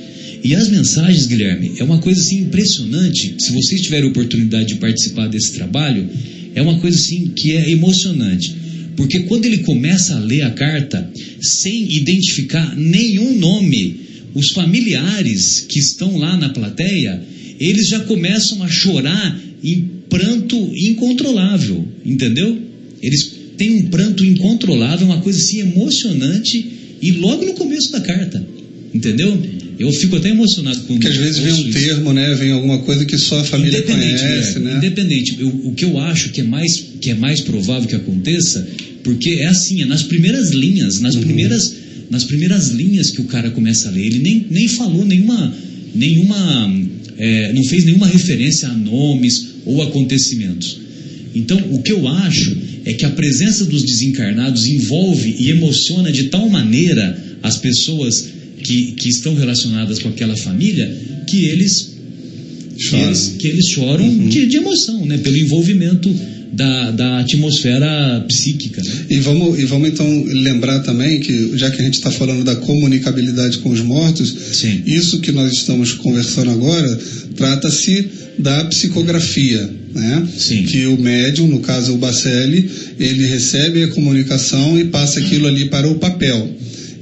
E 0.44 0.56
as 0.56 0.70
mensagens, 0.70 1.28
Guilherme, 1.28 1.74
é 1.78 1.84
uma 1.84 2.00
coisa 2.00 2.20
assim 2.20 2.42
impressionante. 2.42 3.36
Se 3.38 3.52
vocês 3.52 3.82
tiverem 3.82 4.10
oportunidade 4.10 4.70
de 4.70 4.76
participar 4.76 5.28
desse 5.28 5.54
trabalho, 5.54 6.10
é 6.56 6.62
uma 6.62 6.80
coisa 6.80 6.98
assim 6.98 7.28
que 7.36 7.52
é 7.52 7.70
emocionante. 7.70 8.56
Porque 8.96 9.22
quando 9.22 9.46
ele 9.46 9.60
começa 9.60 10.16
a 10.16 10.20
ler 10.20 10.42
a 10.42 10.52
carta 10.52 11.10
sem 11.40 11.94
identificar 11.94 12.76
nenhum 12.76 13.38
nome, 13.38 14.00
os 14.34 14.50
familiares 14.50 15.66
que 15.68 15.80
estão 15.80 16.18
lá 16.18 16.36
na 16.38 16.50
plateia, 16.50 17.22
eles 17.60 17.88
já 17.88 18.00
começam 18.02 18.64
a 18.64 18.68
chorar 18.68 19.40
em 19.64 20.01
pranto 20.12 20.56
incontrolável, 20.76 21.84
entendeu? 22.06 22.56
Eles 23.02 23.32
têm 23.58 23.72
um 23.78 23.84
pranto 23.88 24.24
incontrolável, 24.24 25.08
uma 25.08 25.22
coisa 25.22 25.40
assim 25.40 25.62
emocionante, 25.62 26.66
e 27.02 27.12
logo 27.14 27.44
no 27.46 27.54
começo 27.54 27.92
da 27.92 28.02
carta, 28.02 28.46
entendeu? 28.94 29.42
Eu 29.80 29.92
fico 29.94 30.16
até 30.18 30.30
emocionado 30.30 30.78
quando 30.82 31.00
Porque 31.00 31.08
às 31.08 31.18
vezes 31.18 31.40
vem 31.40 31.54
um 31.54 31.70
isso. 31.70 31.72
termo, 31.80 32.14
né? 32.14 32.36
Vem 32.36 32.52
alguma 32.52 32.80
coisa 32.80 33.04
que 33.06 33.18
só 33.18 33.40
a 33.40 33.44
família 33.44 33.80
Independente, 33.80 34.22
conhece, 34.22 34.54
Guilherme, 34.54 34.66
né? 34.66 34.78
Independente. 34.78 35.36
Eu- 35.40 35.62
o 35.66 35.74
que 35.74 35.86
eu 35.86 35.98
acho 35.98 36.30
que 36.30 36.42
é, 36.42 36.44
mais, 36.44 36.84
que 37.00 37.10
é 37.10 37.16
mais 37.16 37.42
provável 37.42 37.88
que 37.90 37.96
aconteça, 37.96 38.68
porque 39.04 39.30
é 39.40 39.48
assim, 39.48 39.82
é 39.82 39.86
nas 39.86 40.04
primeiras 40.04 40.52
linhas, 40.52 41.00
nas 41.00 41.16
Uhum. 41.16 41.22
primeiras 41.22 41.74
nas 42.12 42.26
primeiras 42.26 42.68
linhas 42.68 43.10
que 43.10 43.22
o 43.22 43.24
cara 43.24 43.50
começa 43.52 43.88
a 43.88 43.92
ler. 43.92 44.06
Ele 44.06 44.20
nem, 44.20 44.46
nem 44.52 44.68
falou 44.68 45.06
nenhuma. 45.06 45.56
nenhuma 45.96 46.74
é, 47.18 47.54
não 47.54 47.64
fez 47.64 47.86
nenhuma 47.86 48.06
referência 48.08 48.68
a 48.68 48.74
nomes 48.74 49.48
ou 49.66 49.82
acontecimentos. 49.82 50.80
Então, 51.34 51.58
o 51.72 51.82
que 51.82 51.92
eu 51.92 52.08
acho 52.08 52.56
é 52.86 52.94
que 52.94 53.06
a 53.06 53.10
presença 53.12 53.66
dos 53.66 53.84
desencarnados 53.84 54.66
envolve 54.66 55.36
e 55.40 55.50
emociona 55.50 56.12
de 56.12 56.26
tal 56.26 56.50
maneira 56.50 57.38
as 57.42 57.58
pessoas 57.58 58.28
que, 58.64 58.94
que 58.94 59.10
estão 59.10 59.36
relacionadas 59.36 60.00
com 60.00 60.10
aquela 60.10 60.36
família 60.38 60.92
que 61.28 61.46
eles 61.46 61.92
que 62.76 62.84
Choram. 62.84 63.06
eles, 63.08 63.36
que 63.38 63.48
eles 63.48 63.68
choram 63.68 64.28
de, 64.28 64.48
de 64.48 64.58
emoção, 64.58 65.06
né? 65.06 65.18
Pelo 65.20 65.38
envolvimento 65.38 66.10
da, 66.52 66.92
da 66.92 67.20
atmosfera 67.20 68.24
psíquica. 68.28 68.82
Né? 68.84 69.06
E 69.10 69.20
vamos, 69.20 69.60
e 69.60 69.66
vamos 69.66 69.90
então 69.90 70.24
lembrar 70.26 70.80
também 70.80 71.20
que, 71.20 71.58
já 71.58 71.70
que 71.72 71.82
a 71.82 71.86
gente 71.86 71.96
está 71.96 72.12
falando 72.12 72.44
da 72.44 72.56
comunicabilidade 72.56 73.60
com 73.60 73.70
os 73.70 73.82
mortos, 73.82 74.36
Sim. 74.54 74.84
isso 74.86 75.20
que 75.20 75.32
nós 75.32 75.52
estamos 75.54 75.94
conversando 75.94 76.52
agora 76.52 77.00
trata-se 77.36 78.08
da 78.38 78.66
psicografia, 78.66 79.70
né? 79.94 80.28
Sim. 80.38 80.64
Que 80.64 80.86
o 80.86 81.00
médium, 81.00 81.48
no 81.48 81.60
caso 81.60 81.94
o 81.94 81.98
Bacelli, 81.98 82.70
ele 83.00 83.26
recebe 83.28 83.84
a 83.84 83.88
comunicação 83.90 84.80
e 84.80 84.86
passa 84.86 85.20
aquilo 85.20 85.48
ali 85.48 85.66
para 85.66 85.88
o 85.88 85.96
papel. 85.96 86.50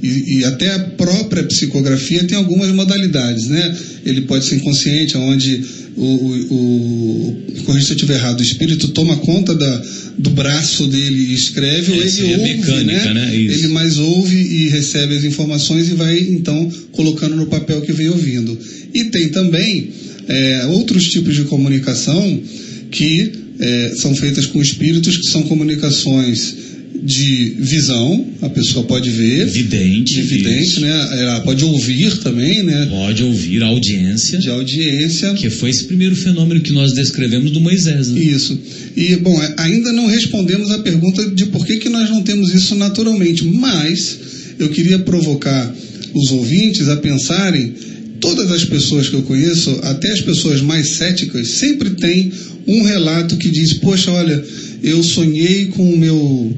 E, 0.02 0.38
e 0.38 0.44
até 0.44 0.74
a 0.74 0.78
própria 0.78 1.42
psicografia 1.42 2.24
tem 2.24 2.36
algumas 2.36 2.70
modalidades, 2.72 3.48
né? 3.48 3.76
Ele 4.04 4.22
pode 4.22 4.46
ser 4.46 4.56
inconsciente, 4.56 5.16
onde 5.16 5.62
o, 5.96 6.04
o, 6.04 7.28
o 7.58 7.62
corrija 7.64 7.86
se 7.86 7.92
eu 7.92 7.96
estiver 7.96 8.14
errado, 8.14 8.40
o 8.40 8.42
espírito 8.42 8.88
toma 8.88 9.16
conta 9.18 9.54
da, 9.54 9.82
do 10.18 10.30
braço 10.30 10.86
dele 10.86 11.30
e 11.30 11.34
escreve, 11.34 11.92
ou 11.92 11.98
É, 11.98 12.00
ele 12.00 12.10
seria 12.10 12.38
ouve, 12.38 12.54
mecânica, 12.54 13.14
né? 13.14 13.36
Isso. 13.36 13.54
Ele 13.54 13.68
mais 13.68 13.98
ouve 13.98 14.36
e 14.36 14.68
recebe 14.68 15.16
as 15.16 15.24
informações 15.24 15.88
e 15.88 15.94
vai 15.94 16.18
então 16.18 16.70
colocando 16.92 17.36
no 17.36 17.46
papel 17.46 17.80
que 17.82 17.92
vem 17.92 18.08
ouvindo. 18.08 18.58
E 18.94 19.04
tem 19.04 19.28
também 19.28 19.90
é, 20.28 20.66
outros 20.66 21.08
tipos 21.08 21.34
de 21.34 21.44
comunicação 21.44 22.42
que 22.90 23.32
é, 23.58 23.92
são 23.96 24.14
feitas 24.14 24.46
com 24.46 24.60
espíritos, 24.60 25.16
que 25.16 25.30
são 25.30 25.42
comunicações 25.42 26.69
de 27.02 27.56
visão, 27.58 28.26
a 28.42 28.48
pessoa 28.50 28.84
pode 28.84 29.10
ver, 29.10 29.46
vidente, 29.46 30.62
isso. 30.62 30.80
né? 30.80 31.08
Ela 31.20 31.40
pode 31.40 31.64
ouvir 31.64 32.16
também, 32.18 32.62
né? 32.62 32.86
Pode 32.90 33.22
ouvir 33.22 33.62
a 33.62 33.66
audiência, 33.66 34.38
De 34.38 34.48
audiência. 34.48 35.32
que 35.34 35.48
foi 35.48 35.70
esse 35.70 35.84
primeiro 35.84 36.14
fenômeno 36.14 36.60
que 36.60 36.72
nós 36.72 36.92
descrevemos 36.92 37.50
do 37.50 37.60
Moisés. 37.60 38.08
Né? 38.08 38.20
Isso. 38.20 38.58
E, 38.96 39.16
bom, 39.16 39.40
é, 39.42 39.54
ainda 39.58 39.92
não 39.92 40.06
respondemos 40.06 40.70
a 40.70 40.78
pergunta 40.78 41.30
de 41.30 41.46
por 41.46 41.66
que, 41.66 41.78
que 41.78 41.88
nós 41.88 42.10
não 42.10 42.22
temos 42.22 42.54
isso 42.54 42.74
naturalmente, 42.74 43.44
mas 43.44 44.18
eu 44.58 44.68
queria 44.68 44.98
provocar 44.98 45.74
os 46.14 46.30
ouvintes 46.32 46.88
a 46.88 46.96
pensarem, 46.96 47.72
todas 48.20 48.50
as 48.50 48.64
pessoas 48.64 49.08
que 49.08 49.14
eu 49.14 49.22
conheço, 49.22 49.70
até 49.82 50.10
as 50.10 50.20
pessoas 50.20 50.60
mais 50.60 50.88
céticas, 50.90 51.48
sempre 51.48 51.90
tem 51.90 52.30
um 52.66 52.82
relato 52.82 53.36
que 53.36 53.48
diz: 53.48 53.72
Poxa, 53.74 54.10
olha, 54.10 54.44
eu 54.82 55.02
sonhei 55.02 55.66
com 55.66 55.92
o 55.92 55.96
meu 55.96 56.54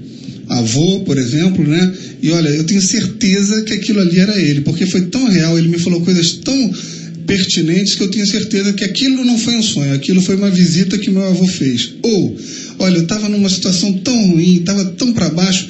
avô, 0.58 1.00
por 1.00 1.18
exemplo, 1.18 1.66
né? 1.66 1.92
E 2.22 2.30
olha, 2.30 2.48
eu 2.48 2.64
tenho 2.64 2.80
certeza 2.80 3.62
que 3.62 3.74
aquilo 3.74 4.00
ali 4.00 4.18
era 4.18 4.40
ele, 4.40 4.60
porque 4.62 4.86
foi 4.86 5.02
tão 5.06 5.28
real, 5.28 5.58
ele 5.58 5.68
me 5.68 5.78
falou 5.78 6.00
coisas 6.00 6.32
tão 6.44 6.72
pertinentes 7.26 7.94
que 7.94 8.02
eu 8.02 8.10
tenho 8.10 8.26
certeza 8.26 8.72
que 8.72 8.84
aquilo 8.84 9.24
não 9.24 9.38
foi 9.38 9.56
um 9.56 9.62
sonho, 9.62 9.94
aquilo 9.94 10.20
foi 10.20 10.36
uma 10.36 10.50
visita 10.50 10.98
que 10.98 11.10
meu 11.10 11.22
avô 11.22 11.46
fez. 11.46 11.92
Ou, 12.02 12.36
olha, 12.78 12.96
eu 12.96 13.02
estava 13.02 13.28
numa 13.28 13.48
situação 13.48 13.92
tão 13.94 14.26
ruim, 14.28 14.56
estava 14.56 14.84
tão 14.84 15.12
para 15.12 15.28
baixo, 15.30 15.68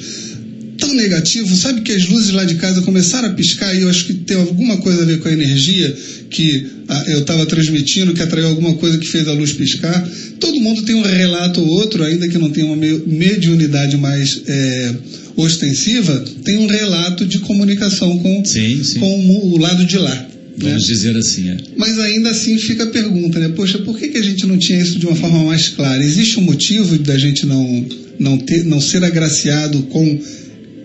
tão 0.83 0.93
negativo, 0.95 1.55
sabe 1.55 1.81
que 1.81 1.91
as 1.93 2.05
luzes 2.07 2.31
lá 2.31 2.43
de 2.43 2.55
casa 2.55 2.81
começaram 2.81 3.29
a 3.29 3.33
piscar 3.33 3.73
e 3.73 3.81
eu 3.81 3.89
acho 3.89 4.05
que 4.05 4.13
tem 4.13 4.35
alguma 4.35 4.77
coisa 4.77 5.03
a 5.03 5.05
ver 5.05 5.19
com 5.19 5.29
a 5.29 5.31
energia 5.31 5.95
que 6.29 6.67
ah, 6.89 7.05
eu 7.07 7.19
estava 7.19 7.45
transmitindo, 7.45 8.13
que 8.13 8.21
atraiu 8.21 8.47
alguma 8.47 8.73
coisa 8.75 8.97
que 8.97 9.07
fez 9.07 9.27
a 9.27 9.33
luz 9.33 9.53
piscar. 9.53 10.07
Todo 10.39 10.59
mundo 10.59 10.81
tem 10.81 10.95
um 10.95 11.01
relato 11.01 11.61
ou 11.61 11.67
outro, 11.67 12.03
ainda 12.03 12.27
que 12.27 12.37
não 12.37 12.49
tenha 12.49 12.65
uma 12.65 12.75
mediunidade 12.75 13.95
mais 13.95 14.41
é, 14.45 14.95
ostensiva, 15.37 16.23
tem 16.43 16.57
um 16.57 16.67
relato 16.67 17.25
de 17.25 17.39
comunicação 17.39 18.19
com, 18.19 18.43
Sim, 18.43 18.83
sim. 18.83 18.99
com 18.99 19.29
o 19.29 19.57
lado 19.57 19.85
de 19.85 19.97
lá. 19.97 20.27
Vamos 20.55 20.85
dizer 20.85 21.15
assim, 21.17 21.49
é. 21.49 21.57
Mas 21.75 21.97
ainda 21.97 22.29
assim 22.29 22.57
fica 22.59 22.83
a 22.83 22.87
pergunta, 22.87 23.39
né? 23.39 23.49
Poxa, 23.55 23.79
por 23.79 23.97
que, 23.97 24.09
que 24.09 24.17
a 24.17 24.21
gente 24.21 24.45
não 24.45 24.57
tinha 24.57 24.79
isso 24.79 24.99
de 24.99 25.05
uma 25.05 25.15
forma 25.15 25.43
mais 25.45 25.69
clara? 25.69 26.03
Existe 26.03 26.39
um 26.39 26.43
motivo 26.43 26.95
da 26.99 27.17
gente 27.17 27.45
não, 27.45 27.85
não, 28.19 28.37
ter, 28.37 28.63
não 28.63 28.79
ser 28.79 29.03
agraciado 29.03 29.81
com 29.83 30.19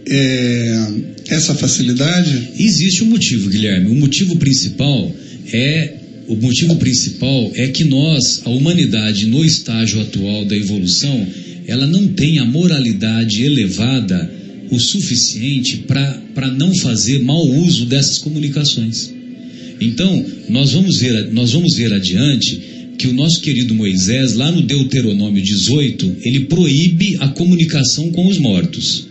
é, 0.09 0.88
essa 1.29 1.55
facilidade? 1.55 2.51
Existe 2.59 3.05
um 3.05 3.07
motivo, 3.07 3.51
Guilherme. 3.51 3.88
O 3.90 3.94
motivo 3.94 4.37
principal 4.37 5.14
é 5.53 5.94
o 6.29 6.37
motivo 6.37 6.77
principal 6.77 7.51
é 7.55 7.68
que 7.68 7.85
nós, 7.85 8.42
a 8.44 8.51
humanidade, 8.51 9.27
no 9.27 9.42
estágio 9.42 9.99
atual 10.03 10.44
da 10.44 10.55
evolução, 10.55 11.27
ela 11.66 11.87
não 11.87 12.09
tem 12.09 12.38
a 12.38 12.44
moralidade 12.44 13.42
elevada 13.42 14.31
o 14.71 14.79
suficiente 14.79 15.85
para 15.87 16.51
não 16.51 16.75
fazer 16.77 17.21
mau 17.21 17.47
uso 17.47 17.87
dessas 17.87 18.18
comunicações. 18.18 19.11
Então, 19.81 20.25
nós 20.51 20.73
vamos, 20.73 20.99
ver, 20.99 21.33
nós 21.33 21.53
vamos 21.53 21.75
ver 21.75 21.94
adiante 21.94 22.61
que 22.99 23.07
o 23.07 23.14
nosso 23.14 23.40
querido 23.40 23.75
Moisés, 23.75 24.35
lá 24.35 24.51
no 24.53 24.61
Deuteronômio 24.61 25.42
18, 25.42 26.16
ele 26.25 26.40
proíbe 26.40 27.16
a 27.21 27.29
comunicação 27.29 28.11
com 28.11 28.27
os 28.27 28.37
mortos. 28.37 29.08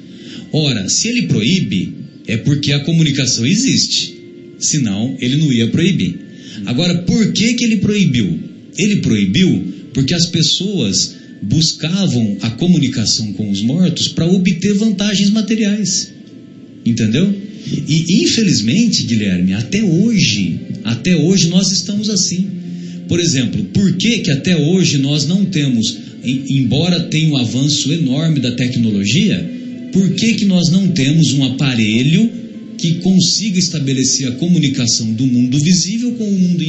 Ora, 0.52 0.88
se 0.90 1.08
ele 1.08 1.24
proíbe, 1.24 1.94
é 2.28 2.38
porque 2.38 2.72
a 2.72 2.80
comunicação 2.82 3.46
existe. 3.46 4.16
Senão, 4.60 5.16
ele 5.20 5.38
não 5.38 5.52
ia 5.52 5.68
proibir. 5.68 6.20
Agora, 6.66 7.00
por 7.00 7.32
que, 7.32 7.54
que 7.54 7.64
ele 7.64 7.78
proibiu? 7.78 8.40
Ele 8.78 8.98
proibiu 8.98 9.64
porque 9.94 10.14
as 10.14 10.28
pessoas 10.28 11.16
buscavam 11.42 12.38
a 12.42 12.50
comunicação 12.52 13.34
com 13.34 13.50
os 13.50 13.62
mortos 13.62 14.08
para 14.08 14.26
obter 14.26 14.74
vantagens 14.74 15.30
materiais. 15.30 16.12
Entendeu? 16.86 17.34
E 17.88 18.24
infelizmente, 18.24 19.04
Guilherme, 19.04 19.54
até 19.54 19.84
hoje, 19.84 20.60
até 20.84 21.16
hoje 21.16 21.48
nós 21.50 21.72
estamos 21.72 22.10
assim. 22.10 22.48
Por 23.08 23.20
exemplo, 23.20 23.64
por 23.74 23.94
que, 23.94 24.20
que 24.20 24.32
até 24.32 24.56
hoje 24.56 24.98
nós 24.98 25.28
não 25.28 25.46
temos, 25.46 25.98
embora 26.24 27.02
tenha 27.02 27.32
um 27.32 27.38
avanço 27.38 27.92
enorme 27.92 28.40
da 28.40 28.52
tecnologia, 28.52 29.57
por 29.98 30.14
que, 30.14 30.36
que 30.36 30.46
nós 30.46 30.70
não 30.70 30.90
temos 30.90 31.34
um 31.34 31.44
aparelho 31.44 32.30
que 32.78 32.96
consiga 32.96 33.58
estabelecer 33.58 34.28
a 34.28 34.32
comunicação 34.34 35.12
do 35.14 35.26
mundo 35.26 35.58
visível 35.60 36.12
com 36.12 36.24
o 36.24 36.40
mundo, 36.40 36.64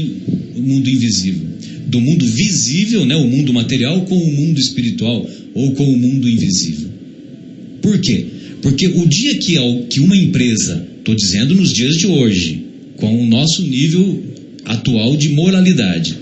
o 0.57 0.63
mundo 0.63 0.89
invisível? 0.89 1.47
Do 1.89 2.01
mundo 2.01 2.25
visível, 2.25 3.05
né, 3.05 3.15
o 3.17 3.29
mundo 3.29 3.53
material, 3.53 4.01
com 4.07 4.17
o 4.17 4.33
mundo 4.33 4.59
espiritual 4.59 5.29
ou 5.55 5.73
com 5.73 5.85
o 5.85 5.99
mundo 5.99 6.27
invisível. 6.27 6.89
Por 7.83 7.99
quê? 8.01 8.25
Porque 8.63 8.87
o 8.87 9.07
dia 9.07 9.37
que, 9.37 9.57
que 9.91 10.01
uma 10.01 10.17
empresa, 10.17 10.87
estou 10.99 11.15
dizendo 11.15 11.55
nos 11.55 11.71
dias 11.71 11.97
de 11.97 12.07
hoje, 12.07 12.65
com 12.97 13.23
o 13.23 13.27
nosso 13.27 13.63
nível 13.63 14.25
atual 14.65 15.19
de 15.19 15.29
moralidade, 15.31 16.17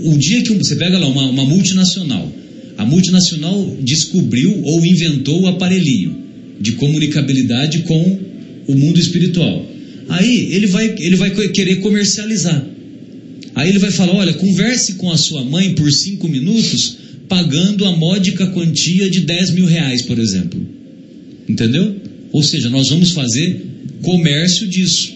o 0.00 0.18
dia 0.18 0.42
que 0.42 0.54
você 0.54 0.74
pega 0.74 0.98
lá 0.98 1.06
uma, 1.06 1.30
uma 1.30 1.44
multinacional, 1.44 2.32
a 2.80 2.84
multinacional 2.86 3.76
descobriu 3.82 4.62
ou 4.62 4.84
inventou 4.86 5.42
o 5.42 5.46
aparelhinho 5.48 6.16
de 6.58 6.72
comunicabilidade 6.72 7.80
com 7.80 8.18
o 8.66 8.74
mundo 8.74 8.98
espiritual. 8.98 9.66
Aí 10.08 10.48
ele 10.50 10.66
vai, 10.66 10.94
ele 10.98 11.16
vai 11.16 11.30
querer 11.50 11.76
comercializar. 11.80 12.66
Aí 13.54 13.68
ele 13.68 13.78
vai 13.78 13.90
falar: 13.90 14.14
olha, 14.14 14.32
converse 14.32 14.94
com 14.94 15.10
a 15.10 15.18
sua 15.18 15.44
mãe 15.44 15.74
por 15.74 15.92
cinco 15.92 16.26
minutos, 16.26 16.96
pagando 17.28 17.84
a 17.84 17.94
módica 17.94 18.46
quantia 18.46 19.10
de 19.10 19.20
10 19.20 19.50
mil 19.50 19.66
reais, 19.66 20.00
por 20.00 20.18
exemplo. 20.18 20.58
Entendeu? 21.46 21.96
Ou 22.32 22.42
seja, 22.42 22.70
nós 22.70 22.88
vamos 22.88 23.10
fazer 23.10 23.62
comércio 24.00 24.66
disso. 24.66 25.12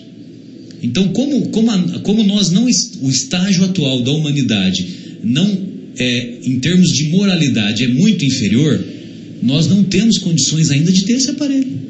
Então, 0.82 1.08
como, 1.08 1.48
como, 1.48 1.70
a, 1.70 1.78
como 2.00 2.22
nós 2.24 2.50
não. 2.50 2.66
O 3.00 3.08
estágio 3.08 3.64
atual 3.64 4.02
da 4.02 4.10
humanidade 4.10 4.86
não 5.22 5.73
é, 5.98 6.34
em 6.44 6.58
termos 6.58 6.92
de 6.92 7.04
moralidade, 7.04 7.84
é 7.84 7.88
muito 7.88 8.24
inferior, 8.24 8.82
nós 9.42 9.68
não 9.68 9.84
temos 9.84 10.18
condições 10.18 10.70
ainda 10.70 10.90
de 10.90 11.02
ter 11.02 11.14
esse 11.14 11.30
aparelho. 11.30 11.84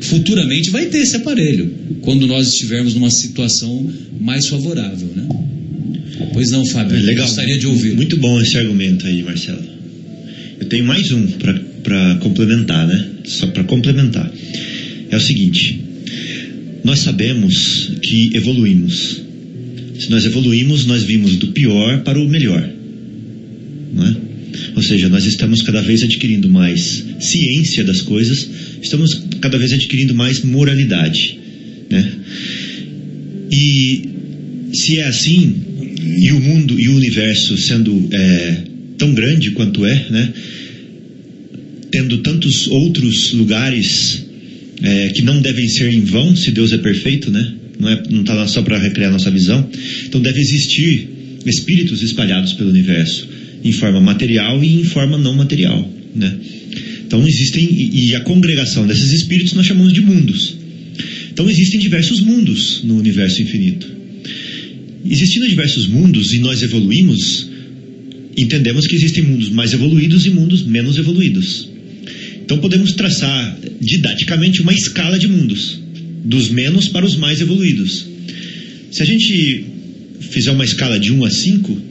Futuramente 0.00 0.70
vai 0.70 0.86
ter 0.86 0.98
esse 0.98 1.16
aparelho, 1.16 1.72
quando 2.00 2.26
nós 2.26 2.48
estivermos 2.48 2.94
numa 2.94 3.10
situação 3.10 3.90
mais 4.20 4.46
favorável, 4.46 5.08
né? 5.14 5.28
Pois 6.32 6.50
não, 6.50 6.64
Fábio, 6.66 6.96
é 6.96 7.02
legal. 7.02 7.26
gostaria 7.26 7.58
de 7.58 7.66
ouvir. 7.66 7.94
Muito 7.94 8.16
bom 8.16 8.40
esse 8.40 8.56
argumento 8.56 9.06
aí, 9.06 9.22
Marcelo. 9.22 9.62
Eu 10.60 10.66
tenho 10.66 10.84
mais 10.84 11.10
um 11.10 11.26
para 11.82 12.14
complementar, 12.20 12.86
né? 12.86 13.08
Só 13.24 13.46
para 13.48 13.64
complementar. 13.64 14.30
É 15.10 15.16
o 15.16 15.20
seguinte: 15.20 15.80
nós 16.84 17.00
sabemos 17.00 17.92
que 18.02 18.30
evoluímos. 18.34 19.22
Se 19.98 20.10
nós 20.10 20.24
evoluímos, 20.24 20.86
nós 20.86 21.02
vimos 21.02 21.36
do 21.36 21.48
pior 21.48 22.02
para 22.02 22.18
o 22.18 22.28
melhor. 22.28 22.68
Não 23.92 24.06
é? 24.06 24.16
Ou 24.74 24.82
seja, 24.82 25.08
nós 25.08 25.24
estamos 25.26 25.62
cada 25.62 25.80
vez 25.82 26.02
adquirindo 26.02 26.48
mais 26.48 27.04
ciência 27.20 27.84
das 27.84 28.00
coisas, 28.00 28.48
estamos 28.82 29.22
cada 29.40 29.58
vez 29.58 29.72
adquirindo 29.72 30.14
mais 30.14 30.42
moralidade. 30.42 31.38
Né? 31.90 32.12
E 33.50 34.08
se 34.72 34.98
é 34.98 35.04
assim, 35.04 35.54
e 36.18 36.32
o 36.32 36.40
mundo 36.40 36.78
e 36.78 36.88
o 36.88 36.96
universo 36.96 37.56
sendo 37.56 38.08
é, 38.12 38.56
tão 38.98 39.14
grande 39.14 39.50
quanto 39.52 39.84
é, 39.84 40.06
né? 40.10 40.32
tendo 41.90 42.18
tantos 42.18 42.66
outros 42.68 43.32
lugares 43.32 44.24
é, 44.82 45.08
que 45.10 45.22
não 45.22 45.40
devem 45.40 45.68
ser 45.68 45.92
em 45.92 46.00
vão, 46.00 46.34
se 46.34 46.50
Deus 46.50 46.72
é 46.72 46.78
perfeito, 46.78 47.30
né? 47.30 47.54
não 47.78 47.92
está 47.92 48.10
não 48.10 48.24
tá 48.24 48.34
lá 48.34 48.46
só 48.46 48.62
para 48.62 48.78
recriar 48.78 49.10
nossa 49.10 49.30
visão, 49.30 49.68
então 50.06 50.20
deve 50.20 50.40
existir 50.40 51.08
espíritos 51.44 52.02
espalhados 52.02 52.52
pelo 52.52 52.70
universo 52.70 53.28
em 53.64 53.72
forma 53.72 54.00
material 54.00 54.62
e 54.62 54.80
em 54.80 54.84
forma 54.84 55.18
não 55.18 55.34
material. 55.34 55.88
Né? 56.14 56.34
Então 57.06 57.26
existem, 57.26 57.90
e 57.92 58.14
a 58.14 58.20
congregação 58.20 58.86
desses 58.86 59.12
espíritos 59.12 59.52
nós 59.52 59.66
chamamos 59.66 59.92
de 59.92 60.00
mundos. 60.00 60.56
Então 61.30 61.48
existem 61.48 61.80
diversos 61.80 62.20
mundos 62.20 62.80
no 62.84 62.98
universo 62.98 63.42
infinito. 63.42 63.86
Existindo 65.04 65.48
diversos 65.48 65.86
mundos 65.86 66.32
e 66.32 66.38
nós 66.38 66.62
evoluímos, 66.62 67.48
entendemos 68.36 68.86
que 68.86 68.94
existem 68.94 69.22
mundos 69.22 69.50
mais 69.50 69.72
evoluídos 69.72 70.26
e 70.26 70.30
mundos 70.30 70.62
menos 70.62 70.96
evoluídos. 70.96 71.68
Então 72.44 72.58
podemos 72.58 72.92
traçar 72.92 73.58
didaticamente 73.80 74.62
uma 74.62 74.72
escala 74.72 75.18
de 75.18 75.26
mundos, 75.26 75.80
dos 76.24 76.50
menos 76.50 76.88
para 76.88 77.04
os 77.04 77.16
mais 77.16 77.40
evoluídos. 77.40 78.06
Se 78.90 79.02
a 79.02 79.06
gente 79.06 79.64
fizer 80.20 80.50
uma 80.50 80.64
escala 80.64 80.98
de 80.98 81.12
1 81.12 81.24
a 81.24 81.30
5, 81.30 81.82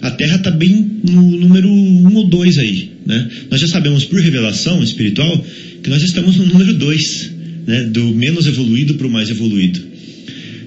a 0.00 0.10
Terra 0.10 0.36
está 0.36 0.50
bem 0.50 1.00
no 1.08 1.22
número 1.22 1.68
1 1.68 2.14
ou 2.14 2.26
2 2.26 2.58
aí. 2.58 2.90
Né? 3.04 3.28
Nós 3.50 3.60
já 3.60 3.68
sabemos 3.68 4.04
por 4.04 4.20
revelação 4.20 4.82
espiritual 4.82 5.44
que 5.82 5.90
nós 5.90 6.02
estamos 6.02 6.36
no 6.36 6.46
número 6.46 6.74
2, 6.74 7.30
né? 7.66 7.84
do 7.84 8.14
menos 8.14 8.46
evoluído 8.46 8.94
para 8.94 9.06
o 9.06 9.10
mais 9.10 9.30
evoluído. 9.30 9.80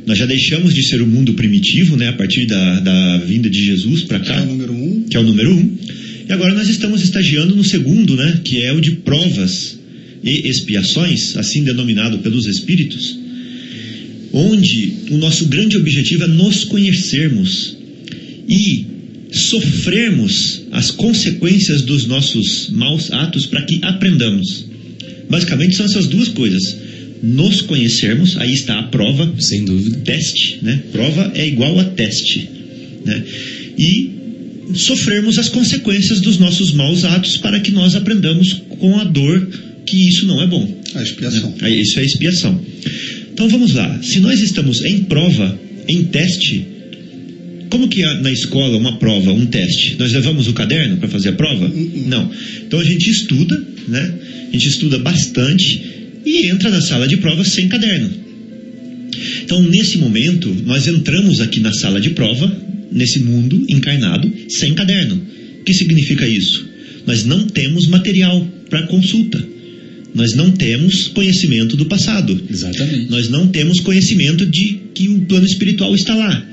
Nós 0.05 0.17
já 0.17 0.25
deixamos 0.25 0.73
de 0.73 0.83
ser 0.83 1.01
o 1.01 1.07
mundo 1.07 1.33
primitivo, 1.33 1.95
né? 1.95 2.09
a 2.09 2.13
partir 2.13 2.45
da, 2.45 2.79
da 2.79 3.17
vinda 3.19 3.49
de 3.49 3.63
Jesus 3.63 4.03
para 4.03 4.19
cá. 4.19 4.33
Que 4.33 4.39
é 4.39 4.43
o 4.43 4.47
número 4.47 4.73
1. 4.73 4.83
Um. 4.83 5.03
Que 5.03 5.17
é 5.17 5.19
o 5.19 5.23
número 5.23 5.51
1. 5.51 5.57
Um. 5.57 5.77
E 6.27 6.33
agora 6.33 6.53
nós 6.53 6.67
estamos 6.67 7.01
estagiando 7.01 7.55
no 7.55 7.63
segundo, 7.63 8.15
né? 8.15 8.41
que 8.43 8.61
é 8.61 8.73
o 8.73 8.81
de 8.81 8.91
provas 8.91 9.79
e 10.23 10.47
expiações, 10.47 11.35
assim 11.37 11.63
denominado 11.63 12.19
pelos 12.19 12.45
Espíritos, 12.45 13.17
onde 14.33 14.93
o 15.09 15.17
nosso 15.17 15.45
grande 15.45 15.77
objetivo 15.77 16.23
é 16.23 16.27
nos 16.27 16.63
conhecermos 16.63 17.77
e 18.47 18.90
sofrermos 19.31 20.63
as 20.71 20.91
consequências 20.91 21.81
dos 21.81 22.05
nossos 22.05 22.69
maus 22.69 23.11
atos 23.11 23.45
para 23.45 23.61
que 23.63 23.79
aprendamos. 23.81 24.65
Basicamente 25.29 25.75
são 25.75 25.85
essas 25.85 26.07
duas 26.07 26.27
coisas: 26.27 26.75
nos 27.23 27.61
conhecermos, 27.61 28.37
aí 28.37 28.53
está 28.53 28.79
a 28.79 28.83
prova, 28.83 29.33
Sem 29.39 29.63
dúvida. 29.63 29.97
teste, 30.03 30.59
né? 30.61 30.83
Prova 30.91 31.31
é 31.33 31.47
igual 31.47 31.79
a 31.79 31.85
teste, 31.85 32.49
né? 33.05 33.23
E 33.77 34.11
sofrermos 34.73 35.37
as 35.39 35.49
consequências 35.49 36.19
dos 36.21 36.37
nossos 36.37 36.71
maus 36.73 37.03
atos 37.03 37.37
para 37.37 37.59
que 37.59 37.71
nós 37.71 37.95
aprendamos 37.95 38.61
com 38.69 38.99
a 38.99 39.03
dor 39.03 39.47
que 39.85 40.07
isso 40.07 40.27
não 40.27 40.41
é 40.41 40.47
bom. 40.47 40.81
A 40.93 41.01
expiação. 41.01 41.53
Aí 41.61 41.81
Isso 41.81 41.99
é 41.99 42.05
expiação. 42.05 42.61
Então 43.33 43.47
vamos 43.49 43.73
lá. 43.73 43.99
Se 44.03 44.19
nós 44.19 44.39
estamos 44.41 44.83
em 44.83 45.03
prova, 45.03 45.59
em 45.87 46.03
teste, 46.03 46.65
como 47.71 47.87
que 47.87 48.03
na 48.03 48.31
escola 48.31 48.77
uma 48.77 48.99
prova, 48.99 49.31
um 49.31 49.45
teste? 49.45 49.95
Nós 49.97 50.11
levamos 50.11 50.47
o 50.47 50.53
caderno 50.53 50.97
para 50.97 51.07
fazer 51.07 51.29
a 51.29 51.33
prova? 51.33 51.71
Não. 52.05 52.29
Então 52.67 52.79
a 52.79 52.83
gente 52.83 53.09
estuda, 53.09 53.65
né? 53.87 54.13
A 54.49 54.51
gente 54.51 54.67
estuda 54.67 54.99
bastante 54.99 55.81
e 56.25 56.47
entra 56.47 56.69
na 56.69 56.81
sala 56.81 57.07
de 57.07 57.17
prova 57.17 57.43
sem 57.45 57.69
caderno. 57.69 58.11
Então 59.43 59.63
nesse 59.63 59.97
momento 59.97 60.53
nós 60.65 60.85
entramos 60.85 61.39
aqui 61.39 61.61
na 61.61 61.73
sala 61.73 61.99
de 62.01 62.09
prova, 62.11 62.55
nesse 62.91 63.19
mundo 63.19 63.65
encarnado, 63.69 64.31
sem 64.49 64.73
caderno. 64.73 65.15
O 65.61 65.63
que 65.63 65.73
significa 65.73 66.27
isso? 66.27 66.69
Nós 67.07 67.23
não 67.23 67.47
temos 67.47 67.87
material 67.87 68.45
para 68.69 68.83
consulta. 68.87 69.41
Nós 70.13 70.35
não 70.35 70.51
temos 70.51 71.07
conhecimento 71.07 71.77
do 71.77 71.85
passado. 71.85 72.37
Exatamente. 72.49 73.09
Nós 73.09 73.29
não 73.29 73.47
temos 73.47 73.79
conhecimento 73.79 74.45
de 74.45 74.77
que 74.93 75.07
o 75.07 75.21
plano 75.21 75.45
espiritual 75.45 75.95
está 75.95 76.13
lá. 76.13 76.45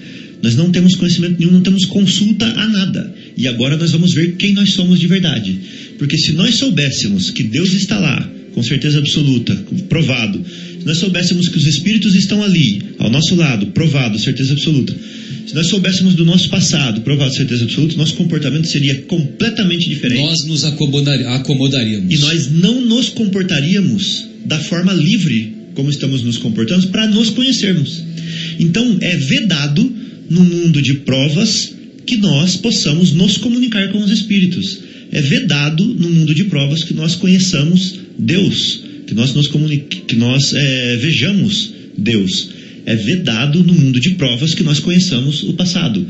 Nós 0.42 0.54
não 0.54 0.70
temos 0.70 0.94
conhecimento 0.94 1.36
nenhum, 1.38 1.52
não 1.52 1.60
temos 1.62 1.84
consulta 1.84 2.46
a 2.46 2.68
nada. 2.68 3.14
E 3.36 3.46
agora 3.48 3.76
nós 3.76 3.90
vamos 3.90 4.14
ver 4.14 4.36
quem 4.36 4.52
nós 4.52 4.70
somos 4.72 4.98
de 5.00 5.06
verdade. 5.06 5.58
Porque 5.98 6.16
se 6.16 6.32
nós 6.32 6.54
soubéssemos 6.56 7.30
que 7.30 7.42
Deus 7.42 7.72
está 7.72 7.98
lá, 7.98 8.30
com 8.54 8.62
certeza 8.62 8.98
absoluta, 8.98 9.54
provado, 9.88 10.40
se 10.80 10.86
nós 10.86 10.98
soubéssemos 10.98 11.48
que 11.48 11.58
os 11.58 11.66
espíritos 11.66 12.14
estão 12.14 12.42
ali, 12.42 12.82
ao 12.98 13.10
nosso 13.10 13.34
lado, 13.34 13.66
provado, 13.68 14.18
certeza 14.18 14.52
absoluta, 14.52 14.94
se 15.46 15.54
nós 15.54 15.66
soubéssemos 15.66 16.14
do 16.14 16.24
nosso 16.24 16.48
passado, 16.50 17.00
provado, 17.00 17.34
certeza 17.34 17.64
absoluta, 17.64 17.96
nosso 17.96 18.14
comportamento 18.14 18.66
seria 18.68 18.94
completamente 19.02 19.88
diferente. 19.88 20.22
Nós 20.22 20.44
nos 20.44 20.64
acomodar- 20.64 21.20
acomodaríamos. 21.34 22.12
E 22.14 22.18
nós 22.18 22.50
não 22.50 22.80
nos 22.84 23.08
comportaríamos 23.08 24.26
da 24.44 24.58
forma 24.60 24.92
livre 24.92 25.54
como 25.74 25.90
estamos 25.90 26.22
nos 26.22 26.38
comportando 26.38 26.88
para 26.88 27.06
nos 27.06 27.30
conhecermos. 27.30 28.02
Então 28.58 28.98
é 29.00 29.16
vedado 29.16 29.92
no 30.28 30.44
mundo 30.44 30.80
de 30.82 30.94
provas 30.94 31.74
que 32.06 32.16
nós 32.16 32.56
possamos 32.56 33.12
nos 33.12 33.36
comunicar 33.36 33.90
com 33.92 33.98
os 33.98 34.10
espíritos. 34.10 34.80
É 35.10 35.20
vedado 35.20 35.84
no 35.84 36.08
mundo 36.10 36.34
de 36.34 36.44
provas 36.44 36.84
que 36.84 36.94
nós 36.94 37.14
conheçamos 37.14 38.00
Deus, 38.18 38.82
que 39.06 39.14
nós 39.14 39.34
nos 39.34 39.46
comunique, 39.48 40.02
que 40.06 40.16
nós 40.16 40.52
eh, 40.54 40.96
vejamos 41.00 41.72
Deus. 41.96 42.50
É 42.86 42.94
vedado 42.96 43.62
no 43.62 43.74
mundo 43.74 44.00
de 44.00 44.10
provas 44.12 44.54
que 44.54 44.62
nós 44.62 44.80
conheçamos 44.80 45.42
o 45.42 45.52
passado. 45.54 46.06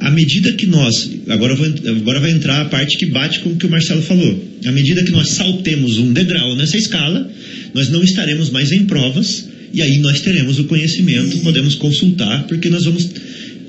À 0.00 0.10
medida 0.10 0.52
que 0.52 0.66
nós, 0.66 1.10
agora, 1.28 1.54
vou 1.54 1.66
agora 1.66 2.20
vai 2.20 2.30
entrar 2.30 2.62
a 2.62 2.64
parte 2.66 2.96
que 2.96 3.06
bate 3.06 3.40
com 3.40 3.50
o 3.50 3.56
que 3.56 3.66
o 3.66 3.70
Marcelo 3.70 4.00
falou. 4.00 4.42
À 4.64 4.72
medida 4.72 5.04
que 5.04 5.10
nós 5.10 5.28
saltemos 5.30 5.98
um 5.98 6.10
degrau 6.12 6.56
nessa 6.56 6.78
escala, 6.78 7.30
nós 7.74 7.90
não 7.90 8.02
estaremos 8.02 8.48
mais 8.48 8.72
em 8.72 8.86
provas 8.86 9.51
e 9.72 9.80
aí 9.80 9.98
nós 9.98 10.20
teremos 10.20 10.58
o 10.58 10.64
conhecimento, 10.64 11.38
podemos 11.38 11.74
consultar, 11.74 12.46
porque 12.46 12.68
nós 12.68 12.84
vamos 12.84 13.08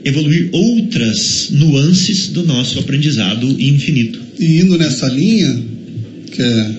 evoluir 0.03 0.49
outras 0.51 1.47
nuances 1.51 2.27
do 2.27 2.43
nosso 2.45 2.79
aprendizado 2.79 3.49
infinito. 3.59 4.19
E 4.39 4.59
indo 4.59 4.77
nessa 4.77 5.07
linha, 5.07 5.63
que 6.31 6.41
é. 6.41 6.71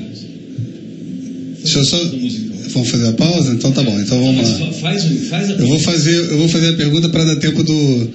Deixa 1.63 1.79
eu 1.79 1.85
só. 1.85 2.15
Vamos 2.69 2.89
fazer 2.89 3.07
a 3.07 3.13
pausa? 3.13 3.53
Então 3.53 3.73
tá 3.73 3.83
bom, 3.83 3.99
então 4.01 4.21
vamos 4.21 4.49
lá. 4.49 4.73
Faz, 4.73 5.05
faz, 5.31 5.51
a, 5.51 5.53
Eu 5.53 5.69
vou 5.69 5.79
fazer, 5.79 6.15
eu 6.15 6.39
vou 6.39 6.49
fazer 6.49 6.69
a 6.71 6.73
pergunta 6.75 7.09
para 7.09 7.25
dar 7.25 7.37
tempo 7.37 7.63
do. 7.63 8.09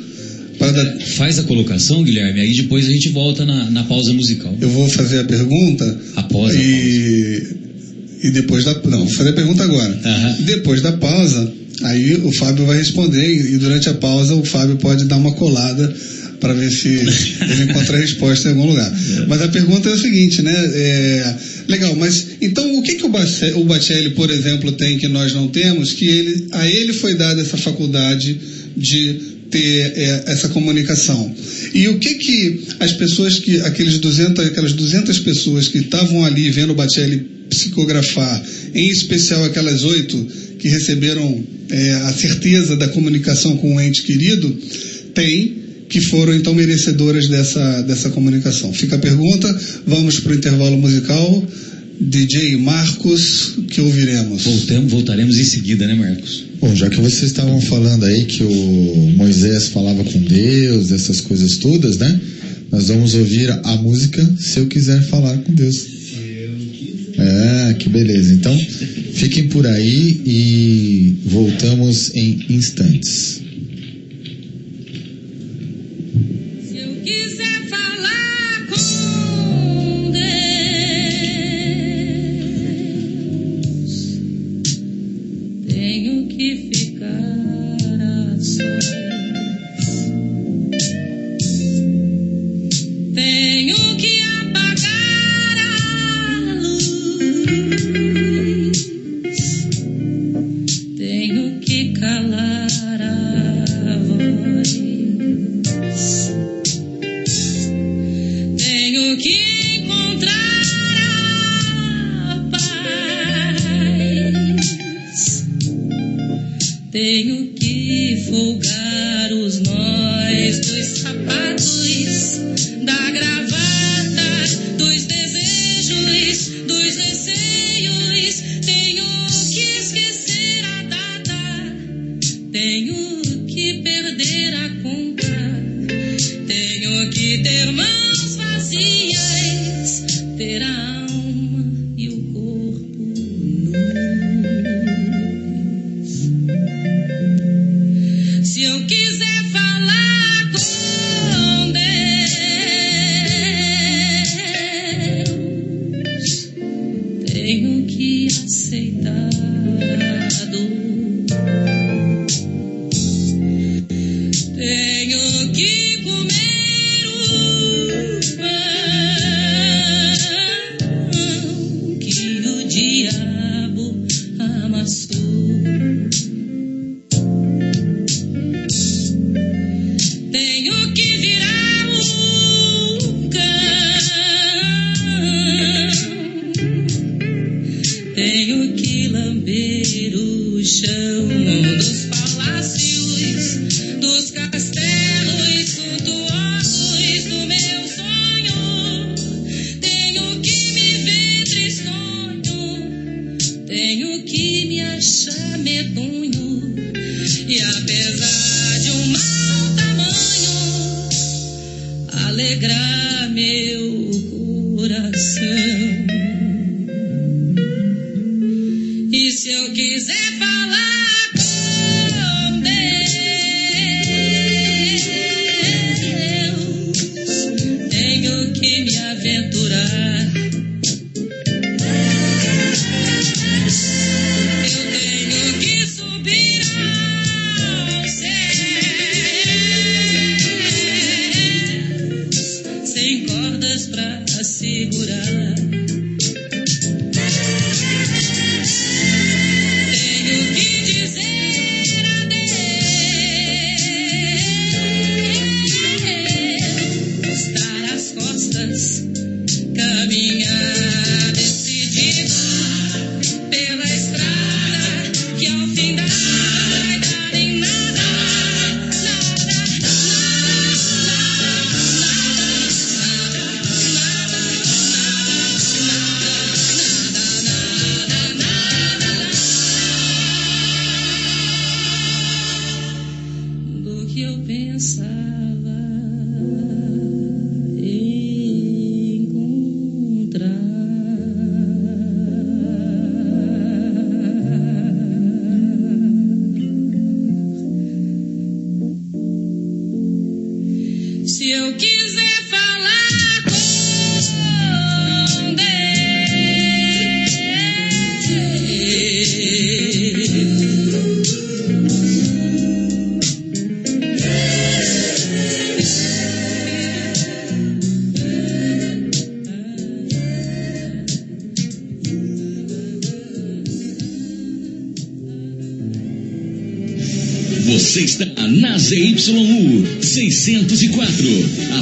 Para 0.59 0.71
dar, 0.71 0.99
faz 1.15 1.39
a 1.39 1.43
colocação, 1.43 2.03
Guilherme, 2.03 2.41
aí 2.41 2.53
depois 2.53 2.85
a 2.85 2.91
gente 2.91 3.09
volta 3.09 3.45
na, 3.45 3.71
na 3.71 3.83
pausa 3.85 4.11
musical. 4.13 4.55
eu 4.59 4.69
vou 4.69 4.89
fazer 4.89 5.19
a 5.19 5.23
pergunta. 5.23 5.99
Após 6.17 6.53
a 6.53 6.59
e, 6.59 7.68
e 8.21 8.29
depois 8.31 8.63
da. 8.65 8.73
Não, 8.85 8.99
vou 9.05 9.13
fazer 9.13 9.29
a 9.29 9.33
pergunta 9.33 9.63
agora. 9.63 9.99
Aham. 10.03 10.35
Depois 10.41 10.81
da 10.81 10.91
pausa, 10.93 11.51
aí 11.83 12.15
o 12.15 12.31
Fábio 12.33 12.65
vai 12.65 12.77
responder 12.77 13.25
e 13.53 13.57
durante 13.57 13.89
a 13.89 13.93
pausa 13.93 14.33
o 14.35 14.43
Fábio 14.45 14.77
pode 14.77 15.05
dar 15.05 15.17
uma 15.17 15.33
colada 15.33 15.93
para 16.39 16.53
ver 16.53 16.71
se 16.71 16.87
ele 16.89 17.63
encontra 17.69 17.97
a 17.97 17.99
resposta 17.99 18.47
em 18.47 18.51
algum 18.51 18.65
lugar. 18.67 18.91
Mas 19.27 19.41
a 19.41 19.47
pergunta 19.49 19.89
é 19.89 19.93
o 19.93 19.97
seguinte, 19.97 20.41
né? 20.41 20.53
É, 20.73 21.35
legal, 21.67 21.95
mas 21.95 22.27
então 22.41 22.77
o 22.77 22.81
que, 22.81 22.95
que 22.95 23.05
o 23.05 23.09
Bace- 23.09 23.53
o 23.53 23.63
Batelli, 23.65 24.11
por 24.11 24.29
exemplo, 24.29 24.71
tem 24.73 24.97
que 24.97 25.07
nós 25.07 25.33
não 25.33 25.47
temos, 25.49 25.91
que 25.93 26.05
ele, 26.05 26.47
a 26.51 26.67
ele 26.67 26.93
foi 26.93 27.15
dada 27.15 27.41
essa 27.41 27.57
faculdade 27.57 28.37
de 28.77 29.19
ter 29.51 29.93
é, 29.97 30.23
essa 30.27 30.47
comunicação. 30.49 31.33
E 31.73 31.87
o 31.87 31.99
que 31.99 32.15
que 32.15 32.61
as 32.79 32.93
pessoas 32.93 33.39
que 33.39 33.59
aqueles 33.61 33.97
200, 33.99 34.45
aquelas 34.45 34.73
200 34.73 35.19
pessoas 35.19 35.67
que 35.67 35.79
estavam 35.79 36.23
ali 36.23 36.49
vendo 36.51 36.71
o 36.71 36.75
Batelli 36.75 37.38
psicografar, 37.49 38.43
em 38.73 38.89
especial 38.89 39.43
aquelas 39.43 39.83
oito 39.83 40.27
que 40.59 40.67
receberam 40.67 41.43
é, 41.69 41.91
a 41.93 42.13
certeza 42.13 42.75
da 42.75 42.87
comunicação 42.89 43.57
com 43.57 43.75
o 43.75 43.81
ente 43.81 44.03
querido, 44.03 44.55
têm 45.13 45.59
que 45.89 45.99
foram 46.01 46.35
então 46.35 46.53
merecedoras 46.53 47.27
dessa, 47.27 47.81
dessa 47.81 48.09
comunicação. 48.11 48.71
Fica 48.71 48.95
a 48.95 48.99
pergunta, 48.99 49.59
vamos 49.87 50.19
para 50.19 50.33
o 50.33 50.35
intervalo 50.35 50.77
musical. 50.77 51.47
DJ 52.01 52.55
Marcos, 52.55 53.55
que 53.69 53.81
ouviremos. 53.81 54.43
Voltamos, 54.43 54.89
voltaremos 54.89 55.37
em 55.37 55.43
seguida, 55.43 55.85
né, 55.85 55.95
Marcos? 55.95 56.45
Bom, 56.61 56.73
já 56.73 56.89
que 56.89 56.95
vocês 56.95 57.23
estavam 57.23 57.59
falando 57.59 58.05
aí 58.05 58.23
que 58.23 58.41
o 58.41 59.13
Moisés 59.17 59.67
falava 59.67 60.01
com 60.05 60.19
Deus, 60.19 60.93
essas 60.93 61.19
coisas 61.19 61.57
todas, 61.57 61.97
né? 61.97 62.21
Nós 62.71 62.87
vamos 62.87 63.15
ouvir 63.15 63.51
a 63.51 63.75
música 63.77 64.25
Se 64.37 64.59
Eu 64.59 64.67
Quiser 64.67 65.01
Falar 65.09 65.37
com 65.39 65.53
Deus. 65.53 65.98
É, 67.19 67.73
que 67.73 67.89
beleza. 67.89 68.33
Então, 68.33 68.57
fiquem 69.13 69.47
por 69.49 69.67
aí 69.67 70.21
e 70.25 71.15
voltamos 71.25 72.13
em 72.15 72.45
instantes. 72.49 73.41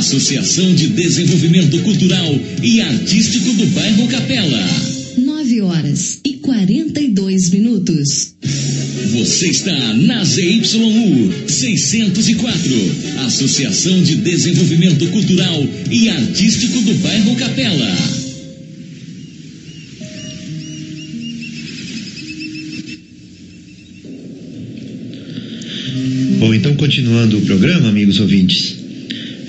Associação 0.07 0.73
de 0.73 0.87
Desenvolvimento 0.87 1.77
Cultural 1.79 2.39
e 2.63 2.79
Artístico 2.79 3.51
do 3.51 3.65
Bairro 3.65 4.07
Capela. 4.07 4.65
9 5.17 5.61
horas 5.63 6.21
e 6.23 6.35
42 6.35 7.49
minutos. 7.49 8.33
Você 9.11 9.49
está 9.49 9.93
na 9.95 10.23
ZYU 10.23 11.49
604, 11.49 12.71
Associação 13.25 14.01
de 14.01 14.15
Desenvolvimento 14.15 15.05
Cultural 15.07 15.67
e 15.91 16.07
Artístico 16.07 16.79
do 16.83 16.93
Bairro 16.93 17.35
Capela. 17.35 17.97
Bom, 26.39 26.53
então 26.53 26.73
continuando 26.75 27.39
o 27.39 27.41
programa, 27.41 27.89
amigos 27.89 28.21
ouvintes, 28.21 28.76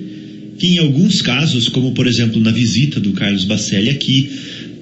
que 0.58 0.68
em 0.68 0.78
alguns 0.80 1.22
casos, 1.22 1.68
como 1.68 1.92
por 1.94 2.08
exemplo 2.08 2.40
na 2.40 2.52
visita 2.52 3.00
do 3.00 3.14
Carlos 3.14 3.44
Bacelli 3.44 3.90
aqui, 3.90 4.30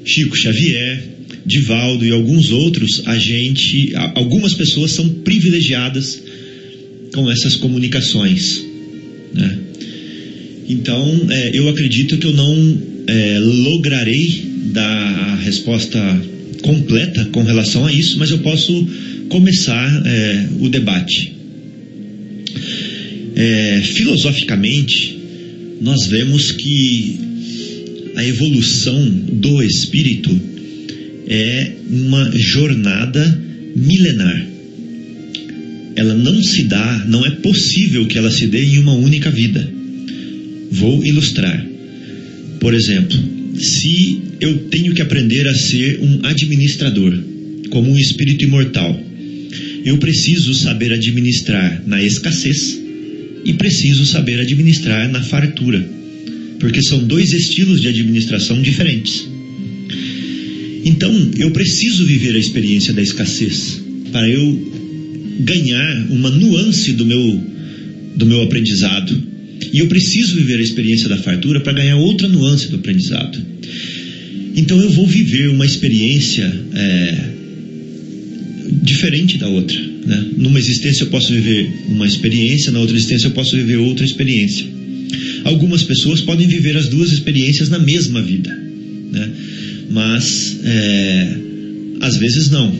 Chico 0.05 0.35
Xavier, 0.35 1.01
Divaldo 1.45 2.05
e 2.05 2.11
alguns 2.11 2.51
outros, 2.51 3.01
a 3.05 3.17
gente, 3.17 3.93
algumas 4.15 4.53
pessoas 4.53 4.91
são 4.91 5.09
privilegiadas 5.09 6.21
com 7.13 7.29
essas 7.29 7.55
comunicações, 7.55 8.63
né? 9.33 9.57
Então, 10.69 11.27
é, 11.29 11.51
eu 11.53 11.67
acredito 11.67 12.17
que 12.17 12.25
eu 12.25 12.33
não 12.33 12.81
é, 13.07 13.39
lograrei 13.39 14.45
dar 14.71 15.33
a 15.33 15.35
resposta 15.35 15.99
completa 16.61 17.25
com 17.25 17.43
relação 17.43 17.85
a 17.85 17.91
isso, 17.91 18.17
mas 18.17 18.31
eu 18.31 18.39
posso 18.39 18.87
começar 19.29 20.03
é, 20.05 20.47
o 20.59 20.69
debate. 20.69 21.33
É, 23.35 23.81
filosoficamente, 23.83 25.17
nós 25.81 26.07
vemos 26.07 26.51
que 26.51 27.19
a 28.15 28.25
evolução 28.25 29.09
do 29.33 29.61
espírito 29.63 30.29
é 31.27 31.71
uma 31.89 32.31
jornada 32.37 33.41
milenar. 33.75 34.47
Ela 35.95 36.15
não 36.15 36.41
se 36.41 36.63
dá, 36.63 37.05
não 37.07 37.25
é 37.25 37.31
possível 37.31 38.05
que 38.07 38.17
ela 38.17 38.31
se 38.31 38.47
dê 38.47 38.63
em 38.63 38.77
uma 38.77 38.93
única 38.93 39.29
vida. 39.29 39.67
Vou 40.71 41.05
ilustrar. 41.05 41.65
Por 42.59 42.73
exemplo, 42.73 43.17
se 43.59 44.21
eu 44.39 44.57
tenho 44.69 44.93
que 44.93 45.01
aprender 45.01 45.47
a 45.47 45.53
ser 45.53 45.99
um 46.01 46.25
administrador, 46.25 47.17
como 47.69 47.91
um 47.91 47.97
espírito 47.97 48.43
imortal, 48.43 48.99
eu 49.85 49.97
preciso 49.97 50.53
saber 50.53 50.93
administrar 50.93 51.83
na 51.85 52.01
escassez 52.01 52.82
e 53.45 53.53
preciso 53.53 54.05
saber 54.05 54.39
administrar 54.39 55.11
na 55.11 55.21
fartura, 55.21 55.85
porque 56.59 56.81
são 56.81 57.03
dois 57.03 57.33
estilos 57.33 57.81
de 57.81 57.87
administração 57.87 58.61
diferentes. 58.61 59.27
Então, 60.85 61.31
eu 61.37 61.51
preciso 61.51 62.05
viver 62.05 62.35
a 62.35 62.39
experiência 62.39 62.93
da 62.93 63.01
escassez 63.01 63.81
para 64.11 64.29
eu 64.29 64.73
ganhar 65.39 66.07
uma 66.09 66.29
nuance 66.29 66.93
do 66.93 67.05
meu 67.05 67.53
do 68.15 68.25
meu 68.25 68.41
aprendizado. 68.43 69.33
E 69.71 69.79
eu 69.79 69.87
preciso 69.87 70.35
viver 70.35 70.59
a 70.59 70.61
experiência 70.61 71.09
da 71.09 71.17
fartura 71.17 71.61
para 71.61 71.73
ganhar 71.73 71.95
outra 71.95 72.27
nuance 72.27 72.67
do 72.69 72.75
aprendizado. 72.75 73.43
Então 74.55 74.79
eu 74.79 74.89
vou 74.91 75.07
viver 75.07 75.49
uma 75.49 75.65
experiência 75.65 76.53
é, 76.75 77.15
diferente 78.83 79.37
da 79.37 79.47
outra. 79.47 79.92
Né? 80.05 80.25
Numa 80.37 80.59
existência 80.59 81.03
eu 81.03 81.07
posso 81.07 81.31
viver 81.31 81.71
uma 81.87 82.05
experiência, 82.05 82.71
na 82.71 82.79
outra 82.79 82.95
existência 82.95 83.27
eu 83.27 83.31
posso 83.31 83.55
viver 83.55 83.77
outra 83.77 84.05
experiência. 84.05 84.65
Algumas 85.43 85.83
pessoas 85.83 86.21
podem 86.21 86.47
viver 86.47 86.75
as 86.77 86.87
duas 86.87 87.11
experiências 87.11 87.69
na 87.69 87.79
mesma 87.79 88.21
vida, 88.21 88.49
né? 89.11 89.29
mas 89.89 90.57
é, 90.63 91.37
às 92.01 92.17
vezes 92.17 92.49
não. 92.49 92.73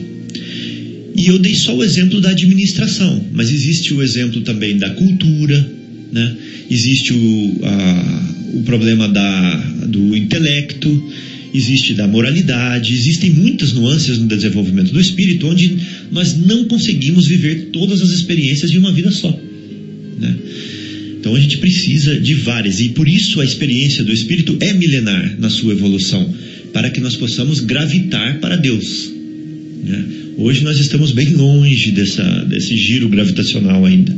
E 1.16 1.26
eu 1.28 1.38
dei 1.38 1.54
só 1.54 1.74
o 1.76 1.84
exemplo 1.84 2.20
da 2.20 2.30
administração, 2.30 3.24
mas 3.32 3.50
existe 3.50 3.94
o 3.94 4.02
exemplo 4.02 4.40
também 4.40 4.76
da 4.76 4.90
cultura, 4.90 5.70
né? 6.12 6.36
existe 6.70 7.12
o, 7.12 7.60
a, 7.62 8.34
o 8.54 8.62
problema 8.62 9.08
da, 9.08 9.56
do 9.86 10.16
intelecto, 10.16 11.12
existe 11.54 11.94
da 11.94 12.08
moralidade, 12.08 12.92
existem 12.92 13.30
muitas 13.30 13.72
nuances 13.72 14.18
no 14.18 14.26
desenvolvimento 14.26 14.92
do 14.92 15.00
espírito 15.00 15.46
onde 15.46 15.76
nós 16.10 16.36
não 16.36 16.64
conseguimos 16.64 17.28
viver 17.28 17.68
todas 17.72 18.02
as 18.02 18.10
experiências 18.10 18.72
de 18.72 18.78
uma 18.78 18.92
vida 18.92 19.12
só. 19.12 19.30
Né? 20.18 20.36
Então 21.20 21.34
a 21.36 21.40
gente 21.40 21.58
precisa 21.58 22.18
de 22.18 22.34
várias, 22.34 22.80
e 22.80 22.88
por 22.88 23.08
isso 23.08 23.40
a 23.40 23.44
experiência 23.44 24.02
do 24.02 24.12
espírito 24.12 24.56
é 24.60 24.72
milenar 24.72 25.36
na 25.38 25.48
sua 25.48 25.72
evolução. 25.72 26.34
para 26.72 26.90
que 26.90 26.98
nós 26.98 27.14
possamos 27.14 27.60
gravitar 27.60 28.40
para 28.40 28.56
Deus. 28.56 29.12
né? 29.84 30.04
Hoje 30.36 30.64
nós 30.64 30.76
estamos 30.80 31.12
bem 31.12 31.32
longe 31.34 31.92
dessa, 31.92 32.44
desse 32.46 32.76
giro 32.76 33.08
gravitacional 33.08 33.84
ainda, 33.84 34.12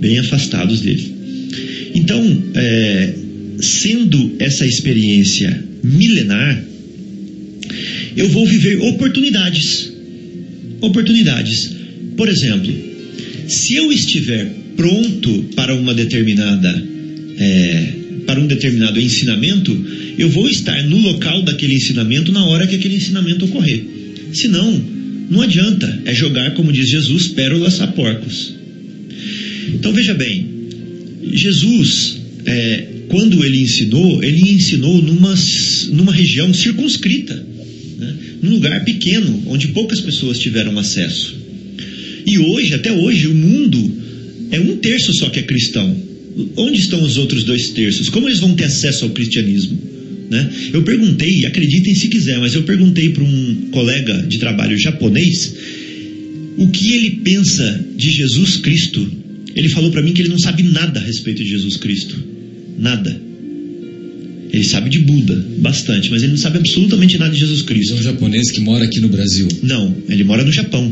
bem 0.00 0.18
afastados 0.18 0.80
dele. 0.80 1.14
Então, 1.94 2.42
é, 2.56 3.14
sendo 3.60 4.36
essa 4.38 4.66
experiência 4.66 5.64
milenar, 5.82 6.64
eu 8.16 8.28
vou 8.28 8.46
viver 8.46 8.78
oportunidades. 8.78 9.92
Oportunidades. 10.80 11.70
Por 12.16 12.28
exemplo, 12.28 12.72
se 13.46 13.74
eu 13.74 13.92
estiver 13.92 14.46
pronto 14.76 15.50
para 15.54 15.74
uma 15.74 15.94
determinada 15.94 16.84
é, 17.38 17.92
para 18.26 18.40
um 18.40 18.46
determinado 18.46 19.00
ensinamento, 19.00 19.74
eu 20.18 20.28
vou 20.28 20.50
estar 20.50 20.82
no 20.84 20.98
local 20.98 21.42
daquele 21.42 21.74
ensinamento 21.74 22.30
na 22.30 22.44
hora 22.44 22.66
que 22.66 22.74
aquele 22.74 22.96
ensinamento 22.96 23.46
ocorrer. 23.46 23.82
Senão, 24.34 24.84
não 25.30 25.40
adianta, 25.40 26.02
é 26.04 26.14
jogar, 26.14 26.52
como 26.52 26.70
diz 26.70 26.90
Jesus, 26.90 27.28
pérolas 27.28 27.80
a 27.80 27.86
porcos. 27.86 28.54
Então 29.72 29.94
veja 29.94 30.12
bem, 30.12 30.46
Jesus, 31.32 32.18
é, 32.44 32.97
quando 33.08 33.44
ele 33.44 33.58
ensinou, 33.60 34.22
ele 34.22 34.52
ensinou 34.52 35.02
numa, 35.02 35.34
numa 35.90 36.12
região 36.12 36.52
circunscrita, 36.52 37.34
né? 37.98 38.14
num 38.42 38.52
lugar 38.52 38.84
pequeno, 38.84 39.42
onde 39.46 39.68
poucas 39.68 40.00
pessoas 40.00 40.38
tiveram 40.38 40.78
acesso. 40.78 41.34
E 42.26 42.38
hoje, 42.38 42.74
até 42.74 42.92
hoje, 42.92 43.26
o 43.26 43.34
mundo 43.34 43.92
é 44.50 44.60
um 44.60 44.76
terço 44.76 45.12
só 45.14 45.30
que 45.30 45.38
é 45.38 45.42
cristão. 45.42 45.96
Onde 46.56 46.80
estão 46.80 47.02
os 47.02 47.16
outros 47.16 47.42
dois 47.44 47.70
terços? 47.70 48.08
Como 48.08 48.28
eles 48.28 48.38
vão 48.38 48.54
ter 48.54 48.64
acesso 48.64 49.04
ao 49.04 49.10
cristianismo? 49.10 49.78
Né? 50.30 50.50
Eu 50.72 50.82
perguntei, 50.82 51.46
acreditem 51.46 51.94
se 51.94 52.08
quiser, 52.08 52.38
mas 52.38 52.54
eu 52.54 52.62
perguntei 52.62 53.08
para 53.08 53.24
um 53.24 53.68
colega 53.70 54.26
de 54.28 54.38
trabalho 54.38 54.76
japonês 54.78 55.54
o 56.58 56.68
que 56.68 56.92
ele 56.92 57.10
pensa 57.24 57.84
de 57.96 58.10
Jesus 58.10 58.56
Cristo. 58.56 59.10
Ele 59.56 59.68
falou 59.70 59.90
para 59.90 60.02
mim 60.02 60.12
que 60.12 60.20
ele 60.20 60.28
não 60.28 60.38
sabe 60.38 60.62
nada 60.62 61.00
a 61.00 61.02
respeito 61.02 61.42
de 61.42 61.48
Jesus 61.48 61.76
Cristo. 61.76 62.37
Nada. 62.78 63.20
Ele 64.50 64.64
sabe 64.64 64.88
de 64.88 65.00
Buda, 65.00 65.44
bastante, 65.58 66.10
mas 66.10 66.22
ele 66.22 66.32
não 66.32 66.38
sabe 66.38 66.58
absolutamente 66.58 67.18
nada 67.18 67.32
de 67.32 67.38
Jesus 67.40 67.60
É 67.60 67.64
Cristo. 67.64 67.94
um 67.94 68.02
japonês 68.02 68.50
que 68.50 68.60
mora 68.60 68.84
aqui 68.84 68.98
no 69.00 69.08
Brasil. 69.08 69.46
Não, 69.62 69.94
ele 70.08 70.24
mora 70.24 70.42
no 70.42 70.50
Japão. 70.52 70.90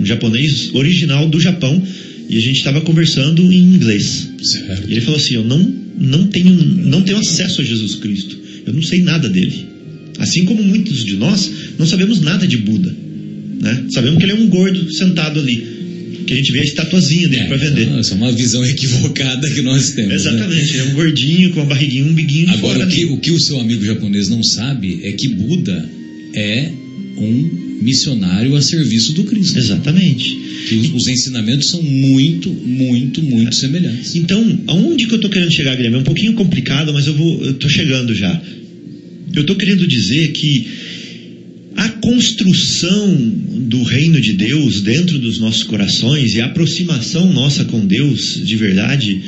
Um 0.00 0.04
japonês 0.04 0.70
original 0.74 1.28
do 1.28 1.40
Japão. 1.40 1.80
E 2.28 2.36
a 2.36 2.40
gente 2.40 2.56
estava 2.58 2.80
conversando 2.80 3.52
em 3.52 3.58
inglês. 3.74 4.28
Certo. 4.42 4.88
E 4.88 4.92
ele 4.92 5.00
falou 5.00 5.18
assim: 5.20 5.34
Eu 5.34 5.44
não, 5.44 5.74
não, 5.98 6.26
tenho, 6.26 6.50
não 6.50 7.02
tenho 7.02 7.18
acesso 7.18 7.60
a 7.60 7.64
Jesus 7.64 7.96
Cristo. 7.96 8.36
Eu 8.66 8.72
não 8.72 8.82
sei 8.82 9.02
nada 9.02 9.28
dele. 9.28 9.66
Assim 10.18 10.44
como 10.44 10.62
muitos 10.62 11.04
de 11.04 11.14
nós 11.16 11.50
não 11.78 11.86
sabemos 11.86 12.20
nada 12.20 12.46
de 12.46 12.56
Buda. 12.56 12.94
Né? 13.60 13.84
Sabemos 13.92 14.18
que 14.18 14.24
ele 14.24 14.32
é 14.32 14.36
um 14.36 14.48
gordo 14.48 14.92
sentado 14.92 15.38
ali. 15.40 15.64
Que 16.26 16.34
a 16.34 16.36
gente 16.36 16.52
vê 16.52 16.60
a 16.60 16.64
estatuazinha 16.64 17.28
dele 17.28 17.44
para 17.44 17.56
vender. 17.56 17.88
Essa 17.98 18.14
é 18.14 18.16
uma 18.16 18.32
visão 18.32 18.64
equivocada 18.66 19.50
que 19.50 19.62
nós 19.62 19.90
temos. 19.90 20.10
né? 20.10 20.14
Exatamente, 20.14 20.70
ele 20.70 20.78
é 20.78 20.84
um 20.84 20.94
gordinho 20.94 21.50
com 21.50 21.60
uma 21.60 21.66
barriguinha, 21.66 22.04
um 22.04 22.14
biguinho 22.14 22.46
de 22.46 22.52
Agora, 22.54 22.84
o 22.84 22.88
que, 22.88 23.04
o 23.06 23.16
que 23.18 23.30
o 23.30 23.40
seu 23.40 23.58
amigo 23.60 23.84
japonês 23.84 24.28
não 24.28 24.42
sabe 24.42 25.00
é 25.02 25.12
que 25.12 25.28
Buda 25.28 25.88
é 26.34 26.70
um 27.16 27.62
missionário 27.82 28.54
a 28.56 28.62
serviço 28.62 29.12
do 29.12 29.24
Cristo. 29.24 29.58
Exatamente. 29.58 30.38
Que 30.68 30.74
os, 30.76 30.94
os 30.94 31.08
ensinamentos 31.08 31.68
são 31.68 31.82
muito, 31.82 32.50
muito, 32.50 33.22
muito 33.22 33.54
semelhantes. 33.54 34.14
Então, 34.14 34.60
aonde 34.68 35.06
que 35.06 35.12
eu 35.12 35.16
estou 35.16 35.30
querendo 35.30 35.52
chegar, 35.52 35.74
Guilherme? 35.74 35.98
É 35.98 36.00
um 36.00 36.04
pouquinho 36.04 36.32
complicado, 36.34 36.92
mas 36.92 37.06
eu 37.06 37.14
vou, 37.14 37.44
eu 37.44 37.54
tô 37.54 37.68
chegando 37.68 38.14
já. 38.14 38.40
Eu 39.34 39.42
estou 39.42 39.56
querendo 39.56 39.86
dizer 39.86 40.28
que 40.32 40.66
a 41.82 41.88
construção 41.88 43.16
do 43.66 43.82
reino 43.82 44.20
de 44.20 44.34
Deus 44.34 44.82
dentro 44.82 45.18
dos 45.18 45.40
nossos 45.40 45.64
corações 45.64 46.32
e 46.34 46.40
a 46.40 46.46
aproximação 46.46 47.32
nossa 47.32 47.64
com 47.64 47.84
Deus 47.84 48.40
de 48.44 48.54
verdade 48.54 49.20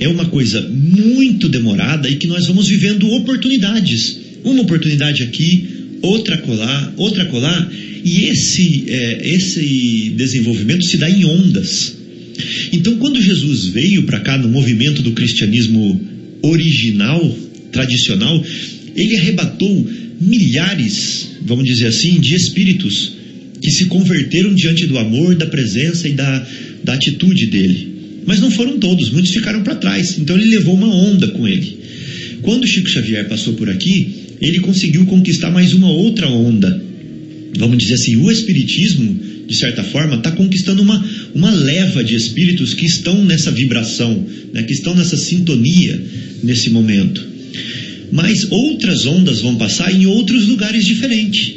é 0.00 0.08
uma 0.08 0.26
coisa 0.26 0.60
muito 0.62 1.48
demorada 1.48 2.10
e 2.10 2.16
que 2.16 2.26
nós 2.26 2.48
vamos 2.48 2.66
vivendo 2.66 3.08
oportunidades. 3.12 4.18
Uma 4.42 4.62
oportunidade 4.62 5.22
aqui, 5.22 5.64
outra 6.02 6.36
colar, 6.38 6.92
outra 6.96 7.24
colar, 7.26 7.70
e 8.04 8.24
esse, 8.24 8.84
é, 8.88 9.28
esse 9.34 10.12
desenvolvimento 10.16 10.84
se 10.84 10.96
dá 10.96 11.08
em 11.08 11.24
ondas. 11.24 11.96
Então, 12.72 12.96
quando 12.96 13.22
Jesus 13.22 13.66
veio 13.66 14.02
para 14.02 14.20
cá 14.20 14.36
no 14.36 14.48
movimento 14.48 15.02
do 15.02 15.12
cristianismo 15.12 16.00
original, 16.42 17.38
tradicional, 17.70 18.44
ele 18.96 19.16
arrebatou 19.16 19.88
milhares, 20.20 21.28
vamos 21.42 21.64
dizer 21.64 21.86
assim, 21.86 22.18
de 22.20 22.34
espíritos 22.34 23.12
que 23.60 23.70
se 23.70 23.86
converteram 23.86 24.54
diante 24.54 24.86
do 24.86 24.98
amor, 24.98 25.34
da 25.34 25.46
presença 25.46 26.08
e 26.08 26.12
da, 26.12 26.46
da 26.84 26.94
atitude 26.94 27.46
dele. 27.46 27.96
Mas 28.26 28.40
não 28.40 28.50
foram 28.50 28.78
todos, 28.78 29.10
muitos 29.10 29.30
ficaram 29.30 29.62
para 29.62 29.76
trás. 29.76 30.18
Então 30.18 30.36
ele 30.36 30.50
levou 30.50 30.74
uma 30.74 30.92
onda 30.94 31.28
com 31.28 31.46
ele. 31.46 31.78
Quando 32.42 32.66
Chico 32.66 32.88
Xavier 32.88 33.28
passou 33.28 33.54
por 33.54 33.70
aqui, 33.70 34.08
ele 34.40 34.60
conseguiu 34.60 35.06
conquistar 35.06 35.50
mais 35.50 35.72
uma 35.72 35.90
outra 35.90 36.28
onda. 36.28 36.82
Vamos 37.56 37.78
dizer 37.78 37.94
assim, 37.94 38.16
o 38.16 38.30
Espiritismo, 38.30 39.18
de 39.46 39.54
certa 39.54 39.82
forma, 39.82 40.16
está 40.16 40.30
conquistando 40.32 40.82
uma, 40.82 41.04
uma 41.34 41.50
leva 41.50 42.04
de 42.04 42.14
espíritos 42.14 42.74
que 42.74 42.84
estão 42.84 43.24
nessa 43.24 43.50
vibração, 43.50 44.26
né, 44.52 44.62
que 44.62 44.72
estão 44.72 44.94
nessa 44.94 45.16
sintonia 45.16 46.00
nesse 46.42 46.68
momento. 46.70 47.35
Mas 48.12 48.46
outras 48.50 49.04
ondas 49.06 49.40
vão 49.40 49.56
passar 49.56 49.92
em 49.92 50.06
outros 50.06 50.46
lugares 50.46 50.84
diferentes. 50.84 51.54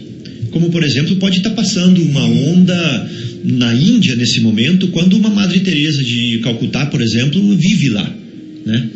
Como, 0.51 0.69
por 0.69 0.83
exemplo, 0.83 1.15
pode 1.17 1.37
estar 1.37 1.51
passando 1.51 2.01
uma 2.01 2.25
onda 2.25 3.09
na 3.43 3.73
Índia 3.73 4.15
nesse 4.15 4.41
momento, 4.41 4.87
quando 4.89 5.15
uma 5.15 5.29
Madre 5.29 5.59
Teresa 5.59 6.03
de 6.03 6.39
Calcutá, 6.39 6.85
por 6.87 7.01
exemplo, 7.01 7.55
vive 7.55 7.89
lá. 7.89 8.15
Né? 8.65 8.89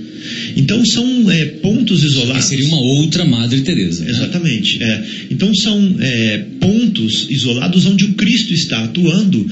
Então 0.55 0.83
são 0.85 1.29
é, 1.31 1.45
pontos 1.45 2.03
isolados. 2.03 2.45
seria 2.45 2.67
uma 2.67 2.79
outra 2.79 3.25
Madre 3.25 3.61
Teresa. 3.61 4.03
né? 4.03 4.11
Exatamente. 4.11 4.81
é. 4.81 5.03
Então 5.29 5.53
são 5.53 5.95
é, 5.99 6.37
pontos 6.59 7.27
isolados 7.29 7.85
onde 7.85 8.05
o 8.05 8.13
Cristo 8.13 8.53
está 8.53 8.83
atuando 8.83 9.45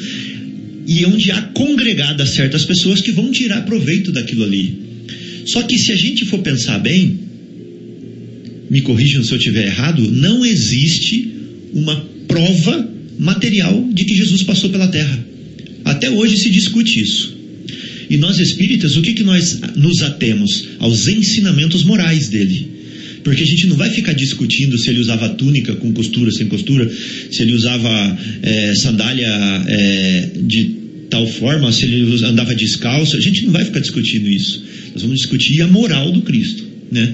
e 0.88 1.06
onde 1.06 1.32
há 1.32 1.42
congregadas 1.42 2.30
certas 2.30 2.66
pessoas 2.66 3.02
que 3.02 3.12
vão 3.12 3.32
tirar 3.32 3.62
proveito 3.62 4.12
daquilo 4.12 4.44
ali. 4.44 4.80
Só 5.46 5.64
que 5.64 5.78
se 5.78 5.92
a 5.92 5.96
gente 5.96 6.26
for 6.26 6.40
pensar 6.40 6.80
bem, 6.80 7.20
me 8.72 8.82
corrijam 8.82 9.22
se 9.22 9.34
eu 9.34 9.38
estiver 9.38 9.66
errado, 9.66 10.10
não 10.10 10.46
existe 10.46 11.30
uma 11.74 12.08
prova 12.26 12.90
material 13.20 13.90
de 13.94 14.06
que 14.06 14.16
Jesus 14.16 14.44
passou 14.44 14.70
pela 14.70 14.88
terra. 14.88 15.28
Até 15.84 16.10
hoje 16.10 16.38
se 16.38 16.50
discute 16.50 17.02
isso. 17.02 17.36
E 18.10 18.16
nós 18.16 18.40
espíritas, 18.40 18.96
o 18.96 19.02
que, 19.02 19.14
que 19.14 19.24
nós 19.24 19.60
nos 19.76 20.02
atemos? 20.02 20.70
Aos 20.80 21.10
ensinamentos 21.10 21.84
morais 21.84 22.30
dele. 22.30 22.68
Porque 23.26 23.44
a 23.44 23.46
gente 23.46 23.68
não 23.68 23.76
vai 23.76 23.90
ficar 23.90 24.14
discutindo 24.14 24.78
se 24.78 24.90
ele 24.90 25.00
usava 25.00 25.28
túnica 25.30 25.76
com 25.76 25.92
costura, 25.92 26.32
sem 26.32 26.48
costura, 26.48 26.90
se 27.30 27.42
ele 27.42 27.52
usava 27.52 28.18
eh, 28.42 28.74
sandália 28.76 29.28
eh, 29.68 30.30
de 30.44 30.72
tal 31.10 31.28
forma, 31.28 31.74
se 31.74 31.84
ele 31.84 32.26
andava 32.26 32.56
descalço. 32.56 33.18
A 33.18 33.20
gente 33.20 33.44
não 33.44 33.52
vai 33.52 33.66
ficar 33.66 33.82
discutindo 33.82 34.30
isso. 34.30 34.64
Nós 34.94 35.02
vamos 35.04 35.18
discutir 35.18 35.62
a 35.62 35.68
moral 35.68 36.10
do 36.12 36.22
Cristo. 36.22 36.64
Né? 36.90 37.14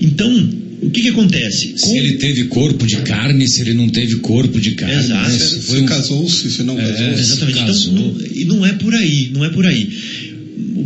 Então, 0.00 0.62
o 0.82 0.90
que, 0.90 1.00
que 1.02 1.08
acontece? 1.08 1.74
Se 1.76 1.96
ele 1.96 2.14
teve 2.14 2.44
corpo 2.44 2.86
de 2.86 2.96
carne, 2.98 3.46
se 3.48 3.60
ele 3.62 3.74
não 3.74 3.88
teve 3.88 4.16
corpo 4.16 4.60
de 4.60 4.72
carne. 4.72 4.96
Exato. 5.04 5.30
né? 5.30 5.38
Se, 5.38 5.60
foi 5.60 5.76
se 5.78 5.82
um- 5.82 5.86
casou-se, 5.86 6.50
se 6.50 6.62
não 6.64 6.78
É, 6.78 6.82
casou-se. 6.82 7.20
Exatamente. 7.20 7.58
Então, 7.58 7.66
casou. 7.66 7.92
não, 7.94 8.16
e 8.34 8.44
não 8.44 8.66
é 8.66 8.72
por 8.72 8.94
aí, 8.94 9.30
não 9.32 9.44
é 9.44 9.48
por 9.48 9.64
aí. 9.64 9.88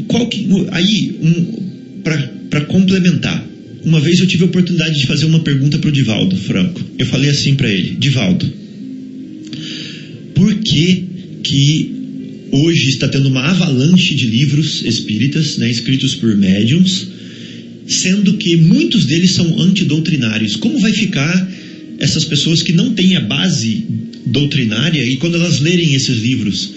Qual 0.06 0.28
que, 0.28 0.46
aí, 0.70 1.16
um, 1.22 1.66
para 2.50 2.60
complementar, 2.66 3.44
uma 3.84 4.00
vez 4.00 4.18
eu 4.20 4.26
tive 4.26 4.42
a 4.44 4.46
oportunidade 4.46 4.98
de 5.00 5.06
fazer 5.06 5.24
uma 5.26 5.40
pergunta 5.40 5.78
para 5.78 5.88
o 5.88 5.92
Divaldo 5.92 6.36
Franco. 6.36 6.80
Eu 6.98 7.06
falei 7.06 7.30
assim 7.30 7.54
para 7.54 7.72
ele, 7.72 7.96
Divaldo, 7.98 8.52
por 10.34 10.54
que 10.56 11.04
que 11.42 11.92
hoje 12.52 12.88
está 12.90 13.08
tendo 13.08 13.28
uma 13.28 13.42
avalanche 13.50 14.14
de 14.14 14.26
livros 14.26 14.82
espíritas, 14.84 15.56
né, 15.58 15.70
escritos 15.70 16.14
por 16.14 16.36
médiums, 16.36 17.08
sendo 17.86 18.34
que 18.34 18.56
muitos 18.56 19.04
deles 19.06 19.32
são 19.32 19.60
antidoutrinários? 19.60 20.56
Como 20.56 20.78
vai 20.78 20.92
ficar 20.92 21.50
essas 21.98 22.24
pessoas 22.24 22.62
que 22.62 22.72
não 22.72 22.92
têm 22.92 23.16
a 23.16 23.20
base 23.20 23.84
doutrinária 24.26 25.04
e 25.04 25.16
quando 25.16 25.36
elas 25.36 25.60
lerem 25.60 25.94
esses 25.94 26.18
livros? 26.18 26.70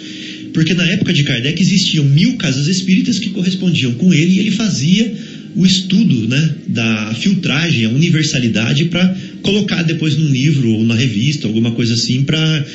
Porque 0.53 0.73
na 0.73 0.87
época 0.87 1.13
de 1.13 1.23
Kardec 1.23 1.61
existiam 1.61 2.05
mil 2.05 2.35
casas 2.37 2.67
espíritas 2.67 3.19
que 3.19 3.29
correspondiam 3.29 3.93
com 3.93 4.13
ele 4.13 4.33
e 4.33 4.39
ele 4.39 4.51
fazia 4.51 5.13
o 5.55 5.65
estudo 5.65 6.27
né, 6.27 6.55
da 6.67 7.13
filtragem, 7.15 7.85
a 7.85 7.89
universalidade 7.89 8.85
para 8.85 9.15
colocar 9.41 9.83
depois 9.83 10.15
num 10.17 10.29
livro 10.29 10.71
ou 10.71 10.85
na 10.85 10.95
revista, 10.95 11.47
alguma 11.47 11.71
coisa 11.71 11.93
assim 11.93 12.23
para 12.23 12.65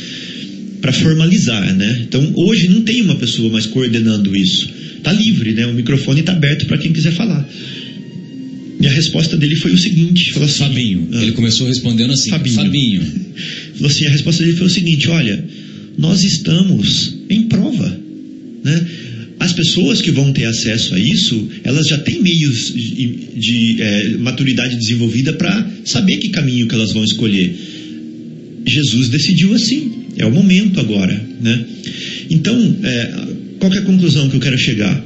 para 0.80 0.93
formalizar, 0.93 1.74
né? 1.74 2.01
Então 2.07 2.32
hoje 2.37 2.68
não 2.68 2.82
tem 2.82 3.01
uma 3.01 3.14
pessoa 3.14 3.51
mais 3.51 3.64
coordenando 3.64 4.37
isso. 4.37 4.68
Tá 5.03 5.11
livre, 5.11 5.53
né? 5.53 5.64
O 5.64 5.72
microfone 5.72 6.20
está 6.20 6.32
aberto 6.32 6.66
para 6.66 6.76
quem 6.76 6.93
quiser 6.93 7.14
falar. 7.14 7.49
E 8.85 8.87
a 8.87 8.91
resposta 8.91 9.35
dele 9.35 9.57
foi 9.57 9.72
o 9.72 9.78
seguinte: 9.78 10.30
falou 10.35 10.47
assim, 10.47 10.59
Fabinho. 10.59 11.09
Ah. 11.11 11.22
Ele 11.22 11.32
começou 11.32 11.66
respondendo 11.66 12.12
assim: 12.12 12.28
Fabinho. 12.28 12.57
Fabinho. 12.57 13.03
Falou 13.76 13.91
assim, 13.91 14.05
a 14.05 14.11
resposta 14.11 14.45
dele 14.45 14.59
foi 14.59 14.66
o 14.66 14.70
seguinte: 14.70 15.09
olha, 15.09 15.43
nós 15.97 16.22
estamos 16.22 17.14
em 17.30 17.45
prova, 17.45 17.99
né? 18.62 18.87
As 19.41 19.55
pessoas 19.55 20.03
que 20.03 20.11
vão 20.11 20.35
ter 20.35 20.45
acesso 20.45 20.95
a 20.95 20.99
isso, 20.99 21.49
elas 21.64 21.89
já 21.89 21.97
têm 21.97 22.22
meios 22.22 22.74
de, 22.74 23.16
de, 23.37 23.82
eh, 23.82 24.16
maturidade 24.18 24.76
desenvolvida 24.76 25.32
para 25.32 25.66
saber 25.85 26.18
que 26.18 26.28
caminho 26.28 26.68
que 26.68 26.74
elas 26.74 26.93
vão 26.93 27.03
escolher. 27.03 27.55
Jesus 28.66 29.09
decidiu 29.09 29.55
assim, 29.55 29.93
é 30.18 30.26
o 30.26 30.30
momento 30.30 30.78
agora, 30.78 31.20
né? 31.41 31.64
Então, 32.30 32.76
eh, 32.82 33.26
qual 33.59 33.72
que 33.72 33.78
é 33.78 33.80
a 33.80 33.85
conclusão 33.85 34.28
que 34.28 34.37
eu 34.37 34.41
quero 34.41 34.59
chegar? 34.59 35.05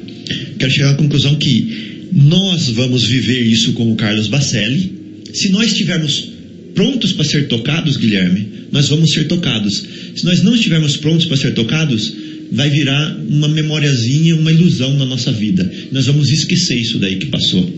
Quero 0.58 0.70
chegar 0.70 0.90
à 0.90 0.94
conclusão 0.94 1.36
que 1.36 1.97
nós 2.12 2.68
vamos 2.68 3.04
viver 3.04 3.40
isso 3.42 3.72
com 3.72 3.92
o 3.92 3.96
Carlos 3.96 4.28
Bacelli. 4.28 4.92
Se 5.32 5.50
nós 5.50 5.72
estivermos 5.72 6.28
prontos 6.74 7.12
para 7.12 7.24
ser 7.24 7.48
tocados, 7.48 7.96
Guilherme, 7.96 8.46
nós 8.72 8.88
vamos 8.88 9.12
ser 9.12 9.26
tocados. 9.26 9.84
Se 10.14 10.24
nós 10.24 10.42
não 10.42 10.54
estivermos 10.54 10.96
prontos 10.96 11.26
para 11.26 11.36
ser 11.36 11.52
tocados, 11.54 12.12
vai 12.50 12.70
virar 12.70 13.16
uma 13.28 13.48
memoriazinha, 13.48 14.36
uma 14.36 14.52
ilusão 14.52 14.96
na 14.96 15.04
nossa 15.04 15.30
vida. 15.30 15.70
Nós 15.92 16.06
vamos 16.06 16.30
esquecer 16.30 16.76
isso 16.76 16.98
daí 16.98 17.16
que 17.16 17.26
passou. 17.26 17.68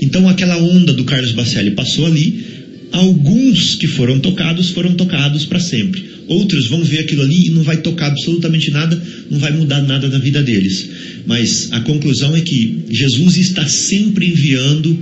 Então, 0.00 0.28
aquela 0.28 0.56
onda 0.56 0.92
do 0.92 1.04
Carlos 1.04 1.32
Bacelli 1.32 1.72
passou 1.72 2.06
ali. 2.06 2.57
Alguns 2.92 3.74
que 3.74 3.86
foram 3.86 4.18
tocados 4.18 4.70
foram 4.70 4.94
tocados 4.94 5.44
para 5.44 5.60
sempre. 5.60 6.04
Outros 6.26 6.66
vão 6.66 6.82
ver 6.82 7.00
aquilo 7.00 7.22
ali 7.22 7.46
e 7.46 7.50
não 7.50 7.62
vai 7.62 7.78
tocar 7.78 8.06
absolutamente 8.06 8.70
nada, 8.70 9.00
não 9.30 9.38
vai 9.38 9.52
mudar 9.52 9.82
nada 9.82 10.08
na 10.08 10.18
vida 10.18 10.42
deles. 10.42 10.88
Mas 11.26 11.68
a 11.72 11.80
conclusão 11.80 12.34
é 12.34 12.40
que 12.40 12.84
Jesus 12.90 13.36
está 13.36 13.66
sempre 13.66 14.26
enviando 14.26 14.96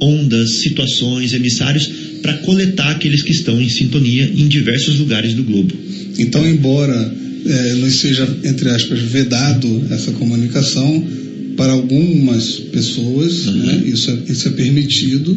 ondas, 0.00 0.62
situações, 0.62 1.32
emissários 1.32 1.88
para 2.22 2.34
coletar 2.38 2.90
aqueles 2.90 3.22
que 3.22 3.30
estão 3.30 3.60
em 3.60 3.68
sintonia 3.68 4.24
em 4.24 4.48
diversos 4.48 4.98
lugares 4.98 5.34
do 5.34 5.44
globo. 5.44 5.74
Então, 6.18 6.48
embora 6.48 7.14
nos 7.78 7.94
seja, 7.96 8.28
entre 8.44 8.68
aspas, 8.68 9.00
vedado 9.00 9.86
essa 9.90 10.12
comunicação, 10.12 11.04
para 11.56 11.72
algumas 11.72 12.52
pessoas 12.72 13.46
Uhum. 13.46 13.52
né, 13.54 13.82
isso, 13.86 14.10
é, 14.10 14.32
isso 14.32 14.48
é 14.48 14.50
permitido. 14.52 15.36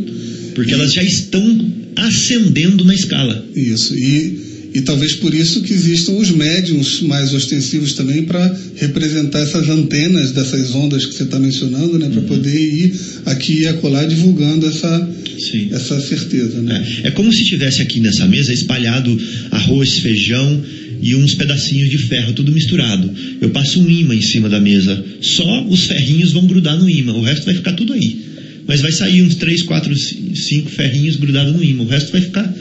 Porque 0.56 0.74
elas 0.74 0.94
já 0.94 1.04
estão 1.04 1.74
ascendendo 1.98 2.84
na 2.86 2.96
escala. 2.96 3.46
Isso. 3.54 3.94
E, 3.94 4.72
e 4.74 4.82
talvez 4.82 5.14
por 5.14 5.34
isso 5.34 5.62
que 5.62 5.74
existam 5.74 6.14
os 6.14 6.32
médiums 6.32 7.02
mais 7.02 7.34
ostensivos 7.34 7.94
também 7.94 8.24
para 8.24 8.58
representar 8.78 9.40
essas 9.40 9.70
antenas 9.70 10.32
dessas 10.32 10.74
ondas 10.74 11.06
que 11.06 11.14
você 11.14 11.24
está 11.24 11.38
mencionando, 11.38 12.00
né, 12.00 12.10
para 12.10 12.22
poder 12.22 12.58
ir 12.58 12.94
aqui 13.26 13.60
e 13.60 13.68
acolá 13.68 14.06
divulgando 14.06 14.66
essa, 14.66 15.10
Sim. 15.52 15.70
essa 15.72 16.00
certeza. 16.00 16.62
Né? 16.62 17.02
É, 17.04 17.08
é 17.10 17.12
como 17.12 17.32
se 17.34 17.44
tivesse 17.44 17.82
aqui 17.82 18.00
nessa 18.00 18.26
mesa 18.26 18.54
espalhado 18.54 19.16
arroz, 19.52 20.00
feijão 20.00 20.64
e 21.02 21.16
uns 21.16 21.36
pedacinhos 21.36 21.90
de 21.90 21.98
ferro, 21.98 22.34
tudo 22.34 22.52
misturado. 22.52 23.12
Eu 23.42 23.50
passo 23.50 23.82
um 23.82 23.90
imã 23.90 24.16
em 24.16 24.22
cima 24.22 24.48
da 24.48 24.60
mesa. 24.60 25.04
Só 25.22 25.68
os 25.68 25.84
ferrinhos 25.84 26.32
vão 26.32 26.48
grudar 26.48 26.78
no 26.80 26.90
imã, 26.90 27.14
o 27.14 27.24
resto 27.24 27.46
vai 27.46 27.56
ficar 27.56 27.74
tudo 27.74 27.92
aí. 27.92 28.35
Mas 28.68 28.82
vai 28.82 28.92
sair 28.92 29.22
uns 29.22 29.36
3, 29.36 29.62
4, 29.64 29.96
5 30.36 30.70
ferrinhos 30.70 31.16
grudados 31.18 31.54
no 31.54 31.64
imã. 31.64 31.84
O 31.84 31.88
resto 31.88 32.12
vai 32.12 32.22
ficar, 32.22 32.52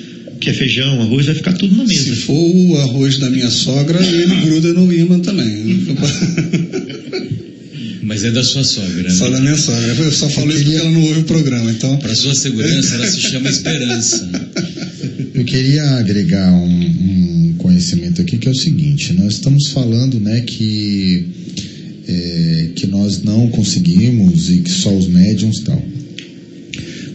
que 0.40 0.50
é 0.50 0.52
feijão, 0.52 1.00
arroz, 1.00 1.26
vai 1.26 1.34
ficar 1.34 1.52
tudo 1.54 1.74
na 1.76 1.86
Se 1.86 1.94
mesa. 1.94 2.16
for 2.16 2.34
o 2.34 2.76
arroz 2.78 3.18
da 3.18 3.30
minha 3.30 3.50
sogra, 3.50 3.98
ele 4.04 4.34
gruda 4.46 4.72
no 4.74 4.92
imã 4.92 5.18
também. 5.20 5.84
Mas 8.02 8.22
é 8.22 8.30
da 8.30 8.44
sua 8.44 8.62
sogra, 8.62 9.10
só 9.10 9.30
da 9.30 9.38
né? 9.38 9.44
minha 9.44 9.56
sogra. 9.56 9.94
Eu 9.98 10.12
só 10.12 10.28
falo 10.28 10.50
isso 10.52 10.62
porque 10.62 10.76
ela 10.76 10.90
não 10.90 11.02
ouve 11.04 11.20
o 11.20 11.24
programa. 11.24 11.70
Então, 11.70 11.96
Para 11.96 12.14
sua 12.14 12.34
segurança, 12.34 12.96
ela 12.96 13.10
se 13.10 13.20
chama 13.20 13.48
Esperança. 13.48 14.28
Eu 15.32 15.44
queria 15.44 15.82
agregar 15.96 16.52
um, 16.52 17.48
um 17.48 17.54
conhecimento 17.56 18.20
aqui 18.20 18.36
que 18.36 18.46
é 18.46 18.50
o 18.50 18.54
seguinte: 18.54 19.14
nós 19.14 19.34
estamos 19.34 19.68
falando, 19.68 20.20
né, 20.20 20.42
que 20.42 21.26
é, 22.06 22.70
que 22.74 22.86
nós 22.86 23.22
não 23.22 23.48
conseguimos 23.48 24.50
e 24.50 24.58
que 24.58 24.70
só 24.70 24.94
os 24.94 25.06
médiums 25.06 25.60
tal. 25.60 25.82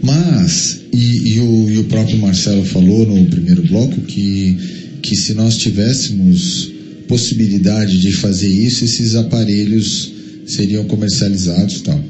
Mas 0.02 0.82
e, 0.94 1.34
e 1.34 1.40
o, 1.40 1.70
e 1.70 1.78
o 1.78 1.84
próprio 1.86 2.18
Marcelo 2.18 2.66
falou 2.66 3.06
no 3.06 3.26
primeiro 3.28 3.64
bloco 3.64 4.02
que 4.02 4.58
que 5.02 5.16
se 5.16 5.34
nós 5.34 5.58
tivéssemos 5.58 6.72
possibilidade 7.08 8.00
de 8.00 8.12
fazer 8.12 8.50
isso, 8.50 8.86
esses 8.86 9.16
aparelhos 9.16 10.12
seriam 10.46 10.86
comercializados 10.86 11.82
tal. 11.82 12.04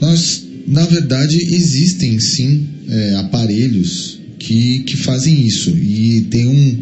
Nós, 0.00 0.42
na 0.66 0.84
verdade, 0.84 1.36
existem 1.54 2.20
sim 2.20 2.66
é, 2.88 3.14
aparelhos 3.16 4.18
que, 4.38 4.80
que 4.80 4.96
fazem 4.96 5.46
isso 5.46 5.70
e 5.70 6.26
tem 6.30 6.46
um, 6.46 6.78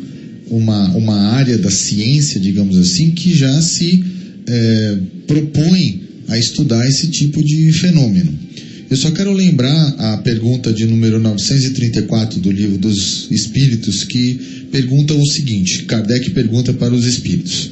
uma, 0.51 0.97
uma 0.97 1.17
área 1.35 1.57
da 1.59 1.71
ciência, 1.71 2.41
digamos 2.41 2.77
assim, 2.77 3.13
que 3.13 3.35
já 3.35 3.61
se 3.63 4.03
é, 4.47 4.99
propõe 5.27 6.03
a 6.29 6.39
estudar 6.39 6.87
esse 6.89 7.09
tipo 7.09 7.43
de 7.43 7.73
fenômeno. 7.73 8.39
Eu 8.91 8.97
só 8.97 9.11
quero 9.11 9.33
lembrar 9.33 9.95
a 9.99 10.19
pergunta 10.19 10.73
de 10.73 10.85
número 10.85 11.19
934 11.19 12.41
do 12.41 12.51
livro 12.51 12.77
dos 12.77 13.27
Espíritos, 13.31 14.05
que 14.05 14.67
pergunta 14.71 15.15
o 15.15 15.27
seguinte: 15.27 15.85
Kardec 15.85 16.31
pergunta 16.31 16.73
para 16.75 16.95
os 16.95 17.07
Espíritos. 17.07 17.71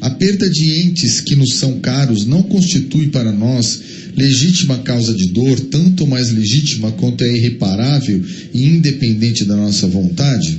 A 0.00 0.10
perda 0.10 0.48
de 0.48 0.80
entes 0.80 1.20
que 1.20 1.34
nos 1.34 1.54
são 1.54 1.80
caros 1.80 2.24
não 2.26 2.42
constitui 2.42 3.08
para 3.08 3.32
nós 3.32 3.80
legítima 4.16 4.78
causa 4.78 5.14
de 5.14 5.28
dor, 5.30 5.60
tanto 5.60 6.06
mais 6.06 6.32
legítima 6.32 6.90
quanto 6.92 7.22
é 7.22 7.36
irreparável 7.36 8.20
e 8.52 8.64
independente 8.64 9.44
da 9.44 9.56
nossa 9.56 9.86
vontade? 9.86 10.58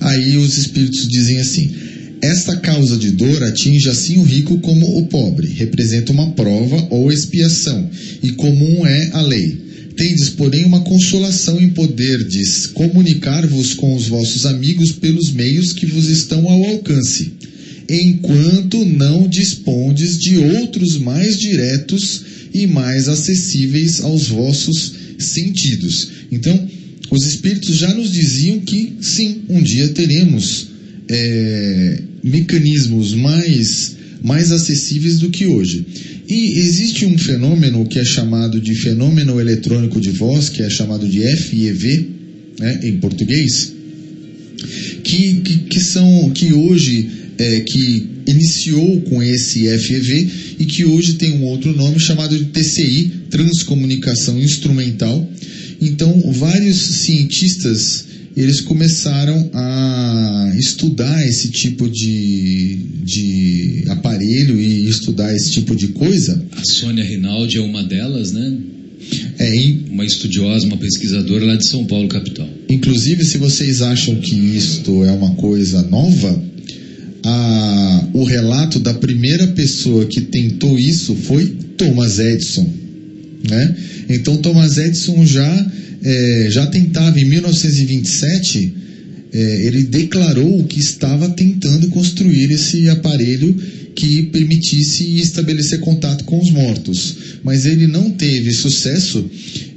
Aí 0.00 0.36
os 0.36 0.56
espíritos 0.56 1.08
dizem 1.08 1.38
assim: 1.38 1.70
esta 2.22 2.56
causa 2.56 2.96
de 2.96 3.10
dor 3.12 3.42
atinge 3.42 3.88
assim 3.88 4.18
o 4.18 4.22
rico 4.22 4.58
como 4.60 4.98
o 4.98 5.06
pobre, 5.06 5.48
representa 5.48 6.12
uma 6.12 6.32
prova 6.32 6.88
ou 6.90 7.10
expiação, 7.10 7.88
e 8.22 8.32
comum 8.32 8.86
é 8.86 9.10
a 9.12 9.22
lei. 9.22 9.70
Tendes, 9.96 10.30
porém, 10.30 10.64
uma 10.64 10.80
consolação 10.80 11.60
em 11.60 11.70
poderdes 11.70 12.66
comunicar-vos 12.66 13.74
com 13.74 13.94
os 13.94 14.06
vossos 14.06 14.46
amigos 14.46 14.92
pelos 14.92 15.30
meios 15.30 15.72
que 15.72 15.86
vos 15.86 16.08
estão 16.08 16.48
ao 16.48 16.64
alcance, 16.64 17.32
enquanto 17.88 18.84
não 18.84 19.28
dispondes 19.28 20.18
de 20.18 20.38
outros 20.38 20.98
mais 20.98 21.38
diretos 21.38 22.22
e 22.54 22.66
mais 22.66 23.08
acessíveis 23.08 24.00
aos 24.00 24.28
vossos 24.28 24.92
sentidos. 25.18 26.08
Então, 26.30 26.68
os 27.10 27.26
espíritos 27.26 27.76
já 27.76 27.92
nos 27.92 28.12
diziam 28.12 28.60
que 28.60 28.94
sim, 29.00 29.42
um 29.48 29.62
dia 29.62 29.88
teremos 29.88 30.68
é, 31.08 32.02
mecanismos 32.22 33.14
mais, 33.14 33.96
mais 34.22 34.52
acessíveis 34.52 35.18
do 35.18 35.30
que 35.30 35.46
hoje. 35.46 35.84
E 36.28 36.58
existe 36.58 37.04
um 37.04 37.18
fenômeno 37.18 37.86
que 37.86 37.98
é 37.98 38.04
chamado 38.04 38.60
de 38.60 38.74
fenômeno 38.74 39.40
eletrônico 39.40 40.00
de 40.00 40.10
voz, 40.10 40.48
que 40.48 40.62
é 40.62 40.70
chamado 40.70 41.08
de 41.08 41.20
FEV, 41.20 42.08
né, 42.58 42.80
em 42.84 42.98
português, 42.98 43.72
que, 45.02 45.40
que, 45.40 45.56
que 45.58 45.80
são 45.80 46.30
que 46.30 46.52
hoje 46.52 47.08
é, 47.38 47.60
que 47.60 48.06
iniciou 48.28 49.00
com 49.02 49.22
esse 49.22 49.66
FEV 49.78 50.28
e 50.58 50.66
que 50.66 50.84
hoje 50.84 51.14
tem 51.14 51.32
um 51.32 51.44
outro 51.44 51.74
nome 51.74 51.98
chamado 51.98 52.36
de 52.36 52.44
TCI, 52.44 53.12
Transcomunicação 53.30 54.38
Instrumental. 54.38 55.28
Então, 55.80 56.30
vários 56.32 56.76
cientistas 56.76 58.04
eles 58.36 58.60
começaram 58.60 59.50
a 59.52 60.52
estudar 60.58 61.26
esse 61.26 61.48
tipo 61.50 61.88
de, 61.88 62.76
de 63.04 63.84
aparelho 63.88 64.60
e 64.60 64.88
estudar 64.88 65.34
esse 65.34 65.50
tipo 65.50 65.74
de 65.74 65.88
coisa. 65.88 66.42
A 66.52 66.64
Sônia 66.64 67.04
Rinaldi 67.04 67.58
é 67.58 67.60
uma 67.60 67.82
delas, 67.82 68.32
né? 68.32 68.56
É, 69.38 69.56
in- 69.56 69.84
Uma 69.90 70.04
estudiosa, 70.04 70.66
uma 70.66 70.76
pesquisadora 70.76 71.44
lá 71.46 71.56
de 71.56 71.66
São 71.66 71.84
Paulo, 71.86 72.06
capital. 72.08 72.48
inclusive, 72.68 73.24
se 73.24 73.38
vocês 73.38 73.80
acham 73.82 74.14
que 74.16 74.34
isto 74.34 75.04
é 75.04 75.10
uma 75.10 75.30
coisa 75.34 75.82
nova, 75.82 76.42
a- 77.24 78.08
o 78.12 78.24
relato 78.24 78.78
da 78.78 78.94
primeira 78.94 79.46
pessoa 79.48 80.04
que 80.06 80.20
tentou 80.20 80.78
isso 80.78 81.14
foi 81.14 81.46
Thomas 81.76 82.18
Edison. 82.18 82.68
Né? 83.48 83.76
Então, 84.08 84.36
Thomas 84.38 84.76
Edison 84.76 85.24
já, 85.24 85.72
eh, 86.02 86.48
já 86.50 86.66
tentava, 86.66 87.18
em 87.18 87.24
1927, 87.24 88.74
eh, 89.32 89.66
ele 89.66 89.84
declarou 89.84 90.64
que 90.64 90.78
estava 90.78 91.28
tentando 91.30 91.88
construir 91.88 92.50
esse 92.50 92.88
aparelho 92.88 93.54
que 93.94 94.24
permitisse 94.24 95.18
estabelecer 95.18 95.80
contato 95.80 96.24
com 96.24 96.38
os 96.38 96.50
mortos. 96.50 97.16
Mas 97.42 97.66
ele 97.66 97.86
não 97.86 98.10
teve 98.10 98.52
sucesso 98.52 99.28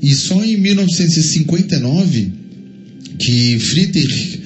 e 0.01 0.13
só 0.13 0.43
em 0.43 0.57
1959 0.57 2.31
que 3.17 3.59
Friedrich 3.59 4.39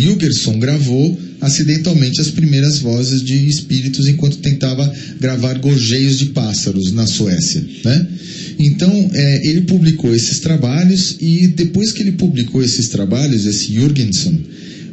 Jürgenson 0.00 0.58
gravou 0.58 1.18
acidentalmente 1.40 2.20
as 2.20 2.30
primeiras 2.30 2.78
vozes 2.78 3.22
de 3.22 3.48
espíritos 3.48 4.08
enquanto 4.08 4.38
tentava 4.38 4.92
gravar 5.20 5.58
gorjeios 5.58 6.18
de 6.18 6.26
pássaros 6.26 6.92
na 6.92 7.06
Suécia, 7.06 7.64
né? 7.84 8.06
Então, 8.58 9.10
é, 9.12 9.48
ele 9.48 9.62
publicou 9.62 10.14
esses 10.14 10.40
trabalhos 10.40 11.16
e 11.20 11.48
depois 11.48 11.92
que 11.92 12.02
ele 12.02 12.12
publicou 12.12 12.62
esses 12.62 12.88
trabalhos, 12.88 13.44
esse 13.44 13.72
Jürgensen, 13.72 14.40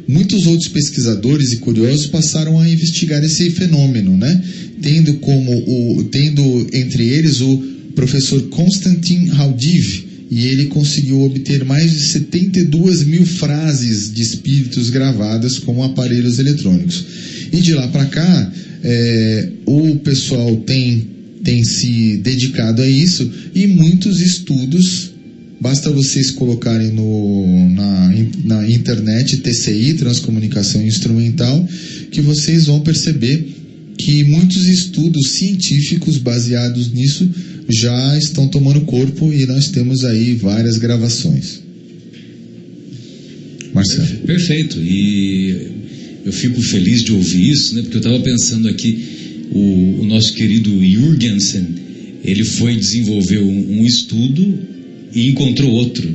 muitos 0.06 0.46
outros 0.46 0.68
pesquisadores 0.68 1.52
e 1.52 1.56
curiosos 1.58 2.06
passaram 2.06 2.60
a 2.60 2.68
investigar 2.68 3.24
esse 3.24 3.50
fenômeno, 3.50 4.16
né? 4.16 4.42
Tendo 4.82 5.14
como 5.14 5.50
o, 5.50 6.04
tendo 6.04 6.42
entre 6.74 7.08
eles 7.08 7.40
o 7.40 7.56
professor 7.94 8.42
Konstantin 8.48 9.30
Haudiv, 9.30 10.03
e 10.30 10.46
ele 10.46 10.66
conseguiu 10.66 11.22
obter 11.22 11.64
mais 11.64 11.90
de 11.90 12.00
72 12.00 13.04
mil 13.04 13.26
frases 13.26 14.12
de 14.12 14.22
espíritos 14.22 14.90
gravadas 14.90 15.58
com 15.58 15.82
aparelhos 15.82 16.38
eletrônicos. 16.38 17.04
E 17.52 17.60
de 17.60 17.74
lá 17.74 17.86
para 17.88 18.06
cá, 18.06 18.52
é, 18.82 19.48
o 19.66 19.96
pessoal 19.96 20.56
tem, 20.58 21.06
tem 21.42 21.62
se 21.64 22.16
dedicado 22.18 22.82
a 22.82 22.88
isso 22.88 23.30
e 23.54 23.66
muitos 23.66 24.20
estudos. 24.20 25.12
Basta 25.60 25.90
vocês 25.90 26.30
colocarem 26.30 26.92
no, 26.92 27.70
na, 27.70 28.14
na 28.44 28.70
internet 28.70 29.38
TCI, 29.38 29.94
Transcomunicação 29.94 30.84
Instrumental, 30.84 31.66
que 32.10 32.20
vocês 32.20 32.66
vão 32.66 32.80
perceber 32.80 33.46
que 33.96 34.24
muitos 34.24 34.66
estudos 34.66 35.30
científicos 35.30 36.18
baseados 36.18 36.92
nisso 36.92 37.28
já 37.68 38.18
estão 38.18 38.48
tomando 38.48 38.82
corpo 38.82 39.32
e 39.32 39.46
nós 39.46 39.68
temos 39.68 40.04
aí 40.04 40.34
várias 40.34 40.78
gravações. 40.78 41.60
Marcelo. 43.72 44.18
Perfeito. 44.26 44.78
E 44.78 45.68
eu 46.24 46.32
fico 46.32 46.60
feliz 46.62 47.02
de 47.02 47.12
ouvir 47.12 47.50
isso, 47.50 47.74
né? 47.74 47.82
Porque 47.82 47.96
eu 47.96 48.00
estava 48.00 48.20
pensando 48.20 48.68
aqui, 48.68 49.04
o, 49.52 50.00
o 50.00 50.06
nosso 50.06 50.32
querido 50.34 50.70
Jürgensen, 50.82 51.66
ele 52.24 52.44
foi 52.44 52.76
desenvolver 52.76 53.38
um, 53.38 53.80
um 53.80 53.86
estudo 53.86 54.58
e 55.14 55.28
encontrou 55.28 55.70
outro. 55.70 56.08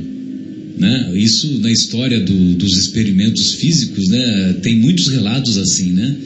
Né? 0.78 1.12
Isso 1.14 1.58
na 1.60 1.70
história 1.70 2.18
do, 2.20 2.54
dos 2.54 2.76
experimentos 2.78 3.54
físicos, 3.54 4.08
né? 4.08 4.56
Tem 4.62 4.76
muitos 4.76 5.08
relatos 5.08 5.58
assim, 5.58 5.92
né? 5.92 6.16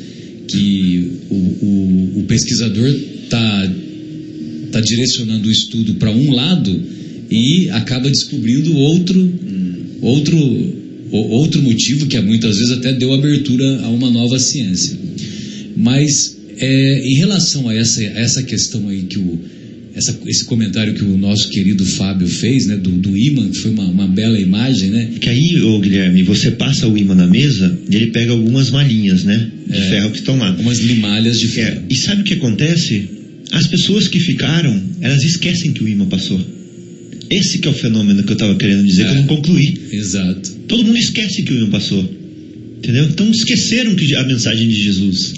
Que 0.47 1.11
o, 1.29 1.35
o, 1.35 2.12
o 2.20 2.25
pesquisador 2.29 2.89
está 2.89 3.75
tá 4.75 4.81
direcionando 4.81 5.49
o 5.49 5.53
estudo 5.53 5.95
para 5.95 6.11
um 6.11 6.31
lado 6.33 6.81
e 7.31 7.68
acaba 7.70 8.09
descobrindo 8.11 8.75
outro, 8.77 9.33
outro, 10.03 10.37
o- 10.37 11.29
outro 11.41 11.62
motivo 11.62 12.07
que 12.07 12.20
muitas 12.20 12.57
vezes 12.57 12.72
até 12.72 12.93
deu 12.93 13.12
abertura 13.12 13.81
a 13.83 13.89
uma 13.89 14.11
nova 14.11 14.39
ciência. 14.39 14.97
Mas 15.77 16.37
é, 16.59 17.01
em 17.05 17.14
relação 17.16 17.68
a 17.68 17.75
essa, 17.75 18.03
essa 18.05 18.43
questão 18.43 18.89
aí 18.89 19.03
que 19.03 19.18
o, 19.18 19.41
essa, 19.95 20.16
esse 20.27 20.45
comentário 20.45 20.95
que 20.95 21.03
o 21.05 21.16
nosso 21.16 21.49
querido 21.51 21.85
Fábio 21.85 22.27
fez, 22.27 22.66
né, 22.66 22.77
do, 22.77 22.91
do 22.91 23.16
imã, 23.16 23.49
que 23.49 23.59
foi 23.59 23.70
uma, 23.70 23.85
uma 23.85 24.07
bela 24.07 24.39
imagem, 24.39 24.91
né? 24.91 25.09
Que 25.20 25.29
aí, 25.29 25.61
ô 25.61 25.79
Guilherme, 25.81 26.22
você 26.22 26.51
passa 26.51 26.87
o 26.89 26.97
imã 26.99 27.14
na 27.14 27.27
mesa 27.29 27.77
e 27.91 27.95
ele 27.97 28.09
pega 28.09 28.33
algumas 28.33 28.70
malhinhas, 28.70 29.22
né? 29.25 29.51
De 29.68 29.77
É. 29.79 29.91
ferro 29.91 30.11
que 30.11 30.18
estão 30.18 30.37
lá. 30.39 30.51
Umas 30.59 30.79
limalhas 30.79 31.39
de 31.39 31.47
É, 31.47 31.49
ferro. 31.51 31.83
e 31.89 31.95
sabe 31.97 32.22
o 32.22 32.25
que 32.25 32.35
acontece? 32.35 33.09
As 33.53 33.66
pessoas 33.66 34.09
que 34.09 34.18
ficaram, 34.20 34.82
elas 35.01 35.22
esquecem 35.22 35.72
que 35.72 35.82
o 35.84 35.88
imã 35.88 36.07
passou. 36.07 36.40
Esse 37.30 37.59
que 37.59 37.68
é 37.68 37.70
o 37.70 37.74
fenômeno 37.74 38.22
que 38.22 38.30
eu 38.30 38.34
estava 38.34 38.55
querendo 38.57 38.84
dizer, 38.86 39.03
É. 39.03 39.05
que 39.07 39.11
eu 39.12 39.16
não 39.16 39.26
concluí. 39.26 39.74
Exato. 39.92 40.51
Todo 40.68 40.84
mundo 40.84 40.99
esquece 40.99 41.42
que 41.42 41.53
o 41.53 41.57
imã 41.57 41.70
passou. 41.70 42.03
Entendeu? 42.78 43.05
Então 43.05 43.30
esqueceram 43.30 43.95
que 43.95 44.14
a 44.14 44.24
mensagem 44.24 44.68
de 44.68 44.82
Jesus. 44.82 45.34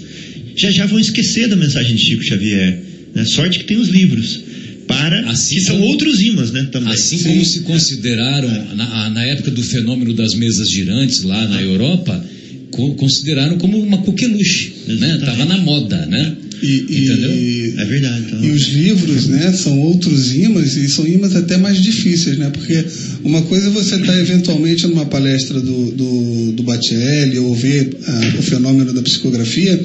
Já 0.56 0.70
já 0.70 0.86
vão 0.86 0.98
esquecer 0.98 1.48
da 1.48 1.56
mensagem 1.56 1.94
de 1.94 2.02
Chico 2.02 2.24
Xavier. 2.24 2.82
Né? 3.14 3.24
Sorte 3.24 3.58
que 3.60 3.64
tem 3.66 3.76
os 3.76 3.88
livros. 3.88 4.40
Para, 4.88 5.28
Assim 5.30 5.56
que 5.56 5.60
são 5.62 5.76
como- 5.76 5.88
outros 5.88 6.20
imãs, 6.20 6.52
né? 6.52 6.68
Também. 6.70 6.92
Assim 6.92 7.18
como 7.18 7.44
se 7.44 7.60
consideraram, 7.60 8.48
na, 8.76 9.10
na 9.10 9.22
época 9.24 9.50
do 9.50 9.62
fenômeno 9.62 10.14
das 10.14 10.34
mesas 10.34 10.70
girantes 10.70 11.22
lá 11.22 11.46
na 11.48 11.60
Europa, 11.60 12.24
co- 12.70 12.94
consideraram 12.94 13.58
como 13.58 13.78
uma 13.80 13.98
coqueluche, 13.98 14.72
né? 14.86 14.94
Exatamente. 14.94 15.24
Tava 15.24 15.44
na 15.44 15.58
moda, 15.58 16.06
né? 16.06 16.36
E, 16.62 16.66
e- 16.88 17.04
Entendeu? 17.04 17.80
É 17.80 17.84
verdade. 17.84 18.24
Então, 18.26 18.44
E 18.44 18.50
os 18.50 18.68
livros, 18.68 19.26
né, 19.26 19.52
são 19.52 19.78
outros 19.80 20.34
imãs 20.34 20.76
e 20.76 20.88
são 20.88 21.06
imãs 21.06 21.36
até 21.36 21.56
mais 21.56 21.82
difíceis, 21.82 22.38
né? 22.38 22.50
Porque 22.50 22.84
uma 23.24 23.42
coisa 23.42 23.66
é 23.66 23.70
você 23.70 23.96
estar 23.96 24.18
eventualmente 24.18 24.86
numa 24.86 25.06
palestra 25.06 25.60
do, 25.60 25.90
do, 25.92 26.52
do 26.52 26.62
Batelli 26.62 27.38
ou 27.38 27.54
ver 27.54 27.90
ah, 28.06 28.34
o 28.38 28.42
fenômeno 28.42 28.92
da 28.92 29.02
psicografia, 29.02 29.80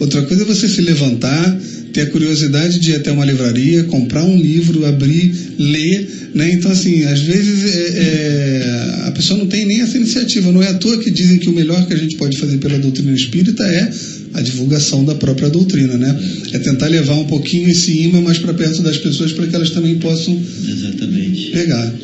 outra 0.00 0.22
coisa 0.22 0.42
é 0.42 0.46
você 0.46 0.68
se 0.68 0.80
levantar, 0.80 1.60
ter 1.96 2.02
a 2.02 2.06
curiosidade 2.10 2.78
de 2.78 2.90
ir 2.90 2.96
até 2.96 3.10
uma 3.10 3.24
livraria, 3.24 3.84
comprar 3.84 4.22
um 4.22 4.36
livro, 4.36 4.84
abrir, 4.84 5.32
ler, 5.58 6.30
né? 6.34 6.52
Então, 6.52 6.70
assim, 6.70 7.04
às 7.04 7.20
vezes 7.22 7.64
é, 7.64 7.88
é, 7.96 9.08
a 9.08 9.12
pessoa 9.12 9.38
não 9.38 9.46
tem 9.46 9.64
nem 9.64 9.80
essa 9.80 9.96
iniciativa. 9.96 10.52
Não 10.52 10.62
é 10.62 10.68
à 10.68 10.74
toa 10.74 10.98
que 10.98 11.10
dizem 11.10 11.38
que 11.38 11.48
o 11.48 11.54
melhor 11.54 11.86
que 11.86 11.94
a 11.94 11.96
gente 11.96 12.16
pode 12.16 12.36
fazer 12.36 12.58
pela 12.58 12.78
doutrina 12.78 13.12
espírita 13.12 13.62
é 13.64 13.90
a 14.34 14.42
divulgação 14.42 15.06
da 15.06 15.14
própria 15.14 15.48
doutrina, 15.48 15.96
né? 15.96 16.20
É 16.52 16.58
tentar 16.58 16.88
levar 16.88 17.14
um 17.14 17.24
pouquinho 17.24 17.70
esse 17.70 17.98
imã 17.98 18.20
mais 18.20 18.36
para 18.38 18.52
perto 18.52 18.82
das 18.82 18.98
pessoas 18.98 19.32
para 19.32 19.46
que 19.46 19.56
elas 19.56 19.70
também 19.70 19.94
possam 19.94 20.38
Exatamente. 20.68 21.50
pegar. 21.52 21.94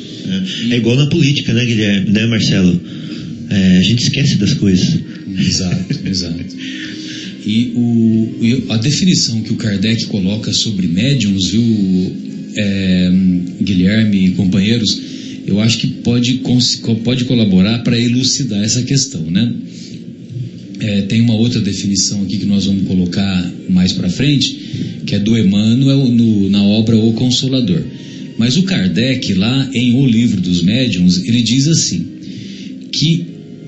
É, 0.70 0.74
É 0.74 0.78
igual 0.78 0.96
na 0.96 1.06
política, 1.06 1.52
né, 1.52 1.66
Guilherme? 1.66 2.10
Né, 2.10 2.26
Marcelo? 2.26 2.80
É, 3.50 3.78
a 3.78 3.82
gente 3.82 4.04
esquece 4.04 4.36
das 4.36 4.54
coisas. 4.54 5.00
Exato, 5.38 5.98
exato. 6.06 6.44
E 7.44 7.72
o, 7.74 8.72
a 8.72 8.76
definição 8.76 9.42
que 9.42 9.52
o 9.52 9.56
Kardec 9.56 10.06
coloca 10.06 10.52
sobre 10.52 10.86
médiums, 10.86 11.50
viu, 11.50 12.12
é, 12.56 13.12
Guilherme 13.60 14.26
e 14.26 14.30
companheiros, 14.32 15.00
eu 15.46 15.60
acho 15.60 15.78
que 15.78 15.86
pode, 15.88 16.40
pode 17.02 17.24
colaborar 17.24 17.80
para 17.80 17.98
elucidar 17.98 18.62
essa 18.62 18.82
questão, 18.82 19.28
né? 19.30 19.52
É, 20.80 21.02
tem 21.02 21.20
uma 21.20 21.34
outra 21.34 21.60
definição 21.60 22.22
aqui 22.22 22.38
que 22.38 22.46
nós 22.46 22.66
vamos 22.66 22.86
colocar 22.86 23.52
mais 23.68 23.92
para 23.92 24.08
frente, 24.08 24.56
que 25.06 25.14
é 25.14 25.18
do 25.18 25.36
Emmanuel 25.36 26.08
no- 26.08 26.48
na 26.48 26.62
obra 26.62 26.96
O 26.96 27.12
Consolador. 27.12 27.82
Mas 28.38 28.56
o 28.56 28.62
Kardec, 28.64 29.34
lá 29.34 29.70
em 29.74 29.92
O 29.94 30.06
Livro 30.06 30.40
dos 30.40 30.62
Médiuns, 30.62 31.24
ele 31.24 31.42
diz 31.42 31.68
assim: 31.68 32.04
que 32.90 33.24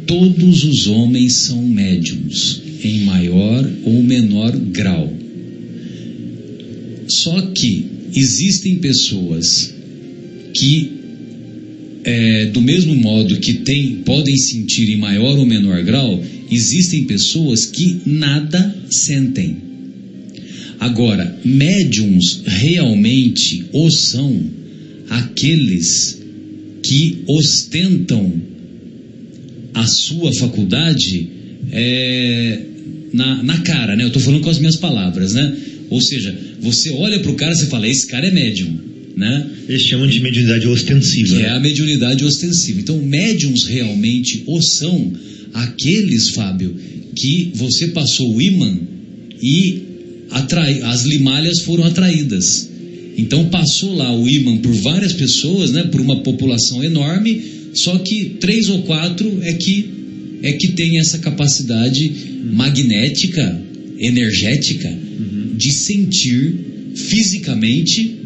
todos 0.06 0.64
os 0.64 0.86
homens 0.86 1.34
são 1.34 1.66
médiums, 1.66 2.62
em 2.84 3.00
maior 3.00 3.68
ou 3.84 4.02
menor 4.02 4.56
grau. 4.56 5.12
Só 7.08 7.40
que 7.52 7.86
existem 8.14 8.76
pessoas 8.76 9.74
que, 10.54 10.90
é, 12.04 12.46
do 12.46 12.60
mesmo 12.60 12.94
modo 12.96 13.38
que 13.40 13.54
tem, 13.54 13.96
podem 14.04 14.36
sentir 14.36 14.90
em 14.90 14.96
maior 14.96 15.38
ou 15.38 15.46
menor 15.46 15.82
grau, 15.82 16.22
existem 16.50 17.04
pessoas 17.04 17.66
que 17.66 18.00
nada 18.06 18.74
sentem. 18.90 19.56
Agora, 20.78 21.38
médiums 21.44 22.42
realmente 22.44 23.64
o 23.72 23.90
são 23.90 24.38
aqueles 25.08 26.18
que 26.82 27.22
ostentam 27.26 28.32
a 29.72 29.86
sua 29.86 30.32
faculdade 30.34 31.28
é, 31.72 32.60
na, 33.14 33.42
na 33.44 33.58
cara, 33.58 33.94
né? 33.94 34.02
Eu 34.02 34.08
estou 34.08 34.20
falando 34.20 34.42
com 34.42 34.50
as 34.50 34.58
minhas 34.58 34.76
palavras, 34.76 35.32
né? 35.32 35.56
Ou 35.88 36.00
seja, 36.00 36.36
você 36.60 36.90
olha 36.90 37.20
para 37.20 37.30
o 37.30 37.34
cara 37.34 37.52
e 37.52 37.56
você 37.56 37.66
fala, 37.66 37.86
esse 37.86 38.06
cara 38.08 38.26
é 38.26 38.30
médium, 38.32 38.76
né? 39.16 39.50
Eles 39.68 39.82
chamam 39.82 40.08
de 40.08 40.20
mediunidade 40.20 40.66
ostensiva. 40.66 41.36
Que 41.36 41.42
é 41.42 41.46
né? 41.46 41.50
a 41.50 41.60
mediunidade 41.60 42.24
ostensiva. 42.24 42.80
Então, 42.80 43.00
médiums 43.00 43.66
realmente 43.66 44.42
o 44.46 44.60
são 44.60 45.12
aqueles, 45.52 46.30
Fábio, 46.30 46.74
que 47.14 47.52
você 47.54 47.88
passou 47.88 48.34
o 48.34 48.42
imã 48.42 48.76
e 49.40 49.82
atrai, 50.30 50.82
as 50.82 51.04
limalhas 51.04 51.60
foram 51.60 51.84
atraídas. 51.84 52.68
Então, 53.16 53.44
passou 53.48 53.94
lá 53.94 54.12
o 54.12 54.28
imã 54.28 54.56
por 54.56 54.74
várias 54.74 55.12
pessoas, 55.12 55.70
né, 55.70 55.84
por 55.84 56.00
uma 56.00 56.20
população 56.24 56.82
enorme, 56.82 57.40
só 57.74 57.96
que 57.98 58.36
três 58.40 58.68
ou 58.68 58.82
quatro 58.82 59.38
é 59.42 59.52
que, 59.52 59.88
é 60.42 60.52
que 60.54 60.68
tem 60.68 60.98
essa 60.98 61.18
capacidade 61.18 62.33
magnética, 62.44 63.62
energética, 63.98 64.96
de 65.56 65.72
sentir 65.72 66.52
fisicamente 66.94 68.16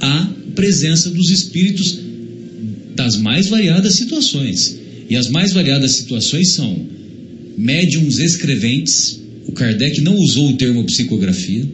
a 0.00 0.30
presença 0.54 1.10
dos 1.10 1.30
espíritos 1.30 1.98
das 2.94 3.16
mais 3.16 3.48
variadas 3.48 3.94
situações. 3.94 4.76
E 5.08 5.16
as 5.16 5.28
mais 5.28 5.52
variadas 5.52 5.92
situações 5.92 6.50
são 6.50 6.86
médiums 7.56 8.18
escreventes. 8.18 9.20
O 9.46 9.52
Kardec 9.52 10.00
não 10.00 10.16
usou 10.16 10.50
o 10.50 10.56
termo 10.56 10.84
psicografia, 10.84 11.66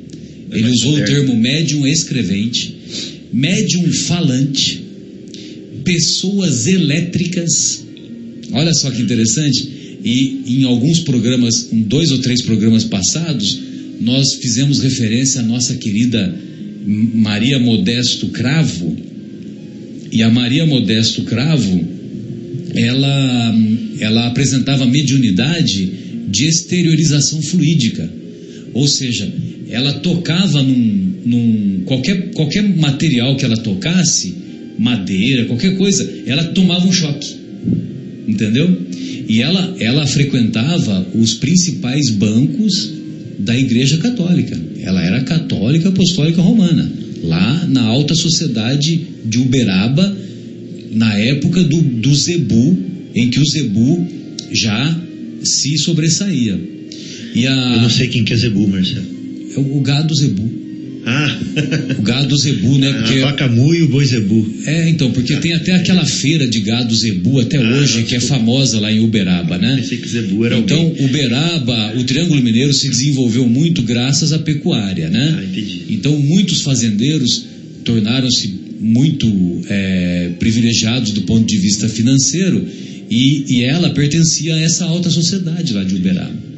ele 0.50 0.62
mais 0.62 0.74
usou 0.74 0.98
o 0.98 1.04
termo 1.04 1.36
médium 1.36 1.86
escrevente, 1.86 2.74
médium 3.32 3.90
falante, 3.92 4.82
pessoas 5.84 6.66
elétricas. 6.66 7.84
Olha 8.52 8.74
só 8.74 8.90
que 8.90 9.02
interessante. 9.02 9.79
E 10.04 10.42
em 10.46 10.64
alguns 10.64 11.00
programas, 11.00 11.68
em 11.72 11.82
dois 11.82 12.10
ou 12.10 12.18
três 12.18 12.42
programas 12.42 12.84
passados, 12.84 13.58
nós 14.00 14.34
fizemos 14.34 14.80
referência 14.80 15.40
à 15.40 15.44
nossa 15.44 15.74
querida 15.74 16.34
Maria 16.86 17.58
Modesto 17.58 18.28
Cravo. 18.28 18.96
E 20.10 20.22
a 20.22 20.30
Maria 20.30 20.66
Modesto 20.66 21.22
Cravo, 21.22 21.84
ela, 22.74 23.54
ela 24.00 24.26
apresentava 24.26 24.86
mediunidade 24.86 25.92
de 26.28 26.46
exteriorização 26.46 27.42
fluídica. 27.42 28.10
Ou 28.72 28.88
seja, 28.88 29.30
ela 29.68 29.92
tocava 29.94 30.62
num, 30.62 31.14
num 31.24 31.82
qualquer, 31.84 32.30
qualquer 32.30 32.62
material 32.62 33.36
que 33.36 33.44
ela 33.44 33.56
tocasse, 33.56 34.34
madeira, 34.78 35.44
qualquer 35.44 35.76
coisa, 35.76 36.08
ela 36.26 36.44
tomava 36.44 36.86
um 36.86 36.92
choque. 36.92 37.36
Entendeu? 38.26 38.76
E 39.28 39.40
ela, 39.42 39.76
ela 39.78 40.06
frequentava 40.06 41.06
os 41.14 41.34
principais 41.34 42.10
bancos 42.10 42.90
da 43.38 43.58
Igreja 43.58 43.98
Católica. 43.98 44.60
Ela 44.80 45.04
era 45.04 45.20
católica 45.22 45.88
apostólica 45.88 46.42
romana, 46.42 46.90
lá 47.22 47.66
na 47.66 47.82
alta 47.82 48.14
sociedade 48.14 49.00
de 49.24 49.38
Uberaba, 49.38 50.16
na 50.90 51.14
época 51.18 51.62
do, 51.62 51.80
do 51.80 52.14
Zebu, 52.14 52.76
em 53.14 53.30
que 53.30 53.40
o 53.40 53.46
Zebu 53.46 54.06
já 54.52 55.00
se 55.42 55.78
sobressaía. 55.78 56.58
E 57.34 57.46
a, 57.46 57.52
Eu 57.52 57.82
não 57.82 57.90
sei 57.90 58.08
quem 58.08 58.24
que 58.24 58.32
é 58.32 58.36
Zebu, 58.36 58.66
Marcelo. 58.66 59.06
é 59.54 59.60
o, 59.60 59.76
o 59.78 59.80
gado 59.80 60.14
Zebu. 60.14 60.59
Ah, 61.06 61.38
O 61.98 62.02
gado 62.02 62.36
Zebu, 62.36 62.78
né? 62.78 62.90
a 62.90 62.94
Porque, 62.94 63.20
vaca 63.20 63.48
mu 63.48 63.74
e 63.74 63.82
o 63.82 63.88
boi 63.88 64.04
Zebu. 64.04 64.46
é, 64.66 64.88
então, 64.90 65.10
porque 65.12 65.36
tem 65.36 65.52
até 65.54 65.72
aquela 65.72 66.04
feira 66.04 66.46
de 66.46 66.60
gado 66.60 66.94
Zebu 66.94 67.40
até 67.40 67.56
Ah, 67.56 67.62
hoje, 67.76 68.02
que 68.04 68.14
é 68.14 68.20
famosa 68.20 68.78
lá 68.78 68.92
em 68.92 69.00
Uberaba, 69.00 69.56
né? 69.58 69.76
Pensei 69.76 69.98
que 69.98 70.08
Zebu 70.08 70.44
era 70.44 70.58
Então, 70.58 70.78
alguém. 70.78 71.06
Uberaba, 71.06 71.94
o 71.96 72.04
Triângulo 72.04 72.42
Mineiro 72.42 72.72
se 72.72 72.88
desenvolveu 72.88 73.48
muito 73.48 73.82
graças 73.82 74.32
à 74.32 74.38
pecuária, 74.38 75.08
né? 75.08 75.36
Ah, 75.38 75.44
entendi. 75.44 75.82
Então, 75.90 76.18
muitos 76.20 76.60
fazendeiros 76.62 77.44
tornaram-se 77.84 78.60
muito 78.80 79.26
é, 79.68 80.30
privilegiados 80.38 81.12
do 81.12 81.22
ponto 81.22 81.46
de 81.46 81.58
vista 81.58 81.88
financeiro 81.88 82.64
e, 83.10 83.44
e 83.48 83.62
ela 83.64 83.90
pertencia 83.90 84.54
a 84.54 84.60
essa 84.60 84.84
alta 84.84 85.10
sociedade 85.10 85.72
lá 85.72 85.82
de 85.82 85.94
Uberaba. 85.94 86.49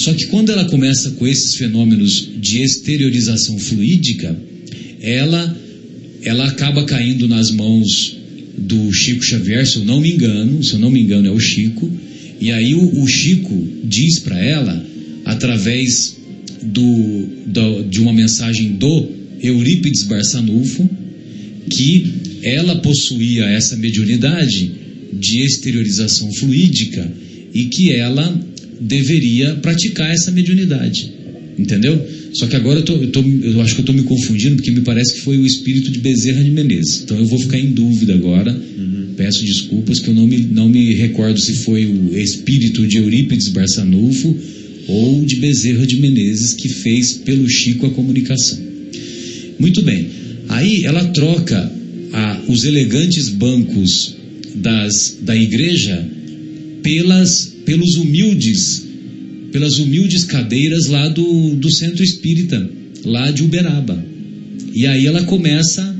Só 0.00 0.14
que 0.14 0.26
quando 0.28 0.50
ela 0.50 0.64
começa 0.64 1.10
com 1.12 1.26
esses 1.26 1.54
fenômenos 1.56 2.26
de 2.40 2.62
exteriorização 2.62 3.58
fluídica, 3.58 4.34
ela, 4.98 5.54
ela 6.22 6.46
acaba 6.46 6.84
caindo 6.84 7.28
nas 7.28 7.50
mãos 7.50 8.16
do 8.56 8.90
Chico 8.94 9.22
Xavier, 9.22 9.66
se 9.66 9.76
eu 9.76 9.84
não 9.84 10.00
me 10.00 10.10
engano, 10.10 10.64
se 10.64 10.72
eu 10.72 10.78
não 10.78 10.90
me 10.90 11.00
engano 11.00 11.26
é 11.28 11.30
o 11.30 11.38
Chico, 11.38 11.90
e 12.40 12.50
aí 12.50 12.74
o, 12.74 13.02
o 13.02 13.06
Chico 13.06 13.68
diz 13.84 14.18
para 14.20 14.38
ela, 14.42 14.86
através 15.26 16.16
do, 16.62 17.28
do- 17.46 17.82
de 17.84 18.00
uma 18.00 18.12
mensagem 18.12 18.72
do 18.72 19.06
Eurípides 19.42 20.04
Barçanufo, 20.04 20.88
que 21.68 22.06
ela 22.42 22.76
possuía 22.76 23.44
essa 23.44 23.76
mediunidade 23.76 24.72
de 25.12 25.40
exteriorização 25.40 26.32
fluídica 26.32 27.06
e 27.52 27.64
que 27.64 27.92
ela 27.92 28.49
deveria 28.80 29.54
praticar 29.56 30.10
essa 30.12 30.30
mediunidade. 30.30 31.12
Entendeu? 31.58 32.00
Só 32.32 32.46
que 32.46 32.56
agora 32.56 32.78
eu, 32.78 32.84
tô, 32.84 32.94
eu, 32.94 33.08
tô- 33.08 33.22
eu 33.22 33.60
acho 33.60 33.74
que 33.74 33.80
eu 33.80 33.82
estou 33.82 33.94
me 33.94 34.02
confundindo, 34.02 34.56
porque 34.56 34.70
me 34.70 34.80
parece 34.80 35.14
que 35.14 35.20
foi 35.20 35.36
o 35.36 35.44
espírito 35.44 35.90
de 35.90 35.98
Bezerra 35.98 36.42
de 36.42 36.50
Menezes. 36.50 37.02
Então 37.02 37.18
eu 37.18 37.26
vou 37.26 37.38
ficar 37.40 37.58
em 37.58 37.72
dúvida 37.72 38.14
agora. 38.14 38.52
Peço 39.16 39.44
desculpas 39.44 39.98
que 39.98 40.08
eu 40.08 40.14
não 40.14 40.26
me, 40.26 40.38
não 40.38 40.68
me 40.68 40.94
recordo 40.94 41.38
se 41.38 41.52
foi 41.56 41.84
o 41.84 42.16
espírito 42.18 42.86
de 42.86 42.96
Eurípides 42.96 43.48
Barçanufo 43.48 44.34
ou 44.88 45.22
de 45.26 45.36
Bezerra 45.36 45.86
de 45.86 45.96
Menezes 45.96 46.54
que 46.54 46.68
fez 46.70 47.12
pelo 47.12 47.46
Chico 47.48 47.84
a 47.86 47.90
comunicação. 47.90 48.58
Muito 49.58 49.82
bem. 49.82 50.06
Aí 50.48 50.84
ela 50.86 51.04
troca 51.08 51.70
a- 52.12 52.40
os 52.48 52.64
elegantes 52.64 53.28
bancos 53.28 54.14
das, 54.54 55.18
da 55.20 55.36
igreja 55.36 56.02
pelas, 56.82 57.49
pelos 57.64 57.96
humildes, 57.96 58.82
pelas 59.52 59.78
humildes 59.78 60.24
cadeiras 60.24 60.86
lá 60.86 61.08
do, 61.08 61.54
do 61.56 61.70
centro 61.70 62.02
espírita, 62.02 62.68
lá 63.04 63.30
de 63.30 63.42
Uberaba. 63.42 64.04
E 64.74 64.86
aí 64.86 65.06
ela 65.06 65.22
começa 65.24 65.96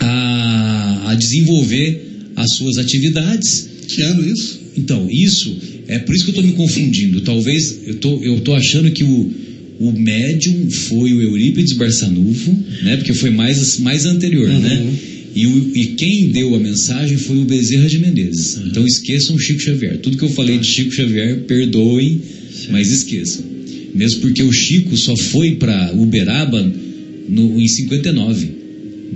a, 0.00 1.10
a 1.10 1.14
desenvolver 1.14 2.04
as 2.36 2.54
suas 2.54 2.76
atividades. 2.78 3.68
Que 3.88 4.02
ano 4.02 4.26
isso? 4.28 4.60
Então, 4.76 5.08
isso 5.10 5.56
é 5.88 5.98
por 5.98 6.14
isso 6.14 6.24
que 6.24 6.30
eu 6.30 6.34
estou 6.34 6.44
me 6.46 6.52
confundindo. 6.52 7.20
Talvez 7.22 7.78
eu 7.86 7.94
tô, 7.94 8.22
eu 8.22 8.40
tô 8.40 8.54
achando 8.54 8.90
que 8.90 9.04
o, 9.04 9.30
o 9.78 9.92
médium 9.92 10.68
foi 10.70 11.12
o 11.14 11.22
Eurípides 11.22 11.72
Barçanufo, 11.74 12.50
né? 12.82 12.96
Porque 12.96 13.14
foi 13.14 13.30
mais, 13.30 13.78
mais 13.78 14.04
anterior, 14.04 14.48
Uhum. 14.48 14.60
né? 14.60 14.92
E, 15.36 15.46
o- 15.46 15.70
e 15.74 15.86
quem 15.88 16.28
deu 16.30 16.54
a 16.54 16.58
mensagem 16.58 17.18
foi 17.18 17.36
o 17.38 17.44
Bezerra 17.44 17.86
de 17.88 17.98
Menezes. 17.98 18.58
Então 18.66 18.86
esqueçam 18.86 19.36
o 19.36 19.38
Chico 19.38 19.60
Xavier. 19.60 19.98
Tudo 19.98 20.16
que 20.16 20.24
eu 20.24 20.30
falei 20.30 20.58
de 20.58 20.66
Chico 20.66 20.90
Xavier, 20.92 21.40
perdoem, 21.40 22.20
mas 22.70 22.90
esqueçam. 22.90 23.44
Mesmo 23.94 24.22
porque 24.22 24.42
o 24.42 24.50
Chico 24.52 24.96
só 24.96 25.14
foi 25.16 25.56
para 25.56 25.92
Uberaba 25.94 26.72
no, 27.28 27.60
em 27.60 27.68
59, 27.68 28.48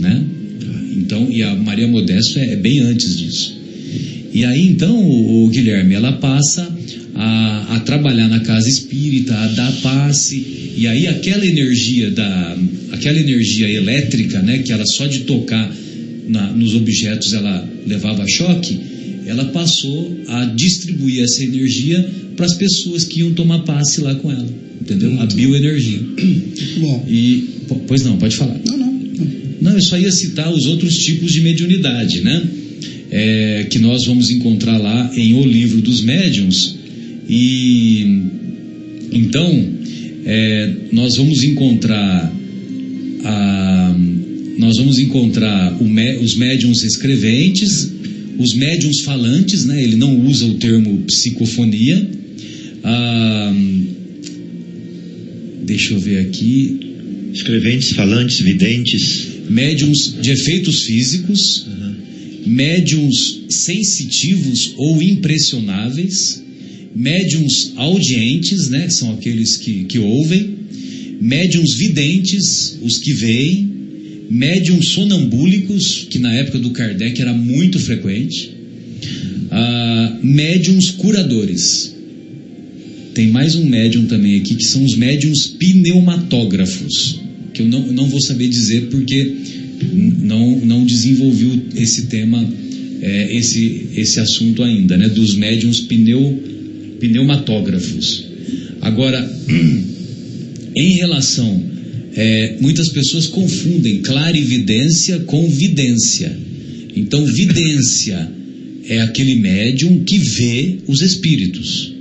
né? 0.01 0.23
Então, 0.97 1.29
e 1.31 1.43
a 1.43 1.55
Maria 1.55 1.89
Modesto 1.89 2.39
é, 2.39 2.53
é 2.53 2.57
bem 2.57 2.81
antes 2.81 3.19
disso. 3.19 3.59
E 4.33 4.45
aí 4.45 4.67
então, 4.67 4.95
o, 4.97 5.45
o 5.47 5.49
Guilherme, 5.49 5.95
ela 5.95 6.13
passa 6.13 6.71
a, 7.15 7.77
a 7.77 7.81
trabalhar 7.81 8.29
na 8.29 8.41
casa 8.41 8.69
espírita, 8.69 9.35
a 9.35 9.47
dar 9.49 9.73
passe, 9.81 10.37
e 10.77 10.87
aí 10.87 11.07
aquela 11.07 11.47
energia 11.47 12.11
da, 12.11 12.59
aquela 12.93 13.19
energia 13.19 13.69
elétrica, 13.71 14.41
né, 14.43 14.59
que 14.59 14.71
ela 14.73 14.87
só 14.87 15.07
de 15.07 15.21
tocar 15.21 15.75
na- 16.31 16.53
nos 16.53 16.75
objetos 16.75 17.33
ela 17.33 17.69
levava 17.87 18.25
choque, 18.29 18.79
ela 19.27 19.45
passou 19.47 20.19
a 20.29 20.45
distribuir 20.47 21.23
essa 21.23 21.43
energia 21.45 22.09
para 22.37 22.47
as 22.47 22.55
pessoas 22.55 23.05
que 23.05 23.21
iam 23.21 23.33
tomar 23.33 23.61
passe 23.61 24.01
lá 24.01 24.15
com 24.15 24.31
ela, 24.31 24.49
entendeu? 24.81 25.21
A 25.21 25.27
bioenergia. 25.27 26.01
Bom, 26.81 27.07
E, 27.09 27.45
po- 27.69 27.83
pois 27.87 28.03
não, 28.03 28.17
pode 28.17 28.37
falar. 28.37 28.59
não, 28.67 28.77
não. 28.79 28.91
Não, 29.61 29.73
eu 29.73 29.83
só 29.83 29.99
ia 29.99 30.11
citar 30.11 30.51
os 30.53 30.65
outros 30.67 30.99
tipos 31.05 31.33
de 31.33 31.41
mediunidade, 31.43 32.23
né? 32.23 32.43
É, 33.11 33.67
que 33.69 33.79
nós 33.79 34.07
vamos 34.07 34.31
encontrar 34.31 34.79
lá 34.79 35.11
em 35.17 35.35
O 35.35 35.45
Livro 35.45 35.81
dos 35.83 36.01
Médiuns. 36.03 36.77
E 37.29 38.23
então 39.13 39.69
é, 40.25 40.71
nós 40.93 41.17
vamos 41.17 41.43
encontrar 41.45 42.33
a- 43.25 43.97
nós 44.61 44.77
vamos 44.77 44.99
encontrar 44.99 45.75
os 46.21 46.35
médiuns 46.37 46.85
escreventes, 46.85 47.91
os 48.39 48.55
médiuns 48.55 49.01
falantes, 49.01 49.65
né? 49.65 49.83
Ele 49.83 49.97
não 49.97 50.27
usa 50.27 50.45
o 50.45 50.55
termo 50.55 50.99
psicofonia. 51.07 52.11
Ah, 52.85 53.55
deixa 55.65 55.95
eu 55.95 55.99
ver 55.99 56.19
aqui. 56.27 56.79
Escreventes, 57.33 57.93
falantes, 57.93 58.41
videntes. 58.41 59.29
médiums 59.49 60.15
de 60.21 60.31
efeitos 60.31 60.83
físicos, 60.83 61.67
médiums 62.47 63.41
sensitivos 63.49 64.75
ou 64.77 65.03
impressionáveis, 65.03 66.43
médiums 66.95 67.73
audientes, 67.77 68.69
né, 68.69 68.91
são 68.91 69.11
aqueles 69.15 69.57
que, 69.57 69.85
que 69.85 69.99
ouvem, 69.99 70.55
médiums 71.21 71.75
videntes, 71.75 72.79
os 72.83 72.99
que 72.99 73.13
veem, 73.15 73.70
médiums 74.31 74.91
sonambúlicos, 74.91 76.07
que 76.09 76.19
na 76.19 76.33
época 76.35 76.59
do 76.59 76.71
Kardec 76.71 77.21
era 77.21 77.35
muito 77.35 77.79
frequente, 77.81 78.51
ah, 79.51 80.19
médiums 80.23 80.91
curadores. 80.93 81.95
Tem 83.13 83.27
mais 83.29 83.57
um 83.57 83.67
médium 83.69 84.07
também 84.07 84.37
aqui, 84.37 84.55
que 84.55 84.65
são 84.65 84.85
os 84.85 84.97
médiums 84.97 85.49
pneumatógrafos, 85.49 87.21
que 87.53 87.61
eu 87.61 87.67
não, 87.67 87.93
não 87.93 88.07
vou 88.07 88.21
saber 88.21 88.49
dizer 88.49 88.83
porque 88.83 89.33
não, 90.23 90.61
não 90.61 90.85
desenvolvi 90.87 91.47
o- 91.47 91.63
esse 91.75 92.03
tema, 92.03 92.47
é, 93.03 93.35
esse, 93.35 93.89
esse 93.97 94.21
assunto 94.21 94.63
ainda, 94.63 94.97
né, 94.97 95.09
dos 95.09 95.35
médiums 95.35 95.81
pneu, 95.81 96.41
pneumatógrafos. 97.01 98.27
Agora, 98.81 99.29
em 100.77 100.93
relação, 100.95 101.70
é, 102.17 102.57
muitas 102.61 102.89
pessoas 102.89 103.27
confundem 103.27 104.03
clarividência 104.03 105.21
com 105.21 105.49
vidência. 105.49 106.37
Então, 106.97 107.25
vidência 107.25 108.29
é 108.89 109.01
aquele 109.01 109.37
médium 109.37 110.03
que 110.05 110.19
vê 110.19 110.79
os 110.87 111.01
espíritos. 111.01 111.95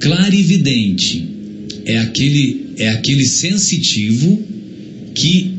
Clarividente 0.00 1.24
é 1.84 1.98
aquele, 1.98 2.72
é 2.76 2.88
aquele 2.88 3.24
sensitivo 3.24 4.42
que 5.14 5.50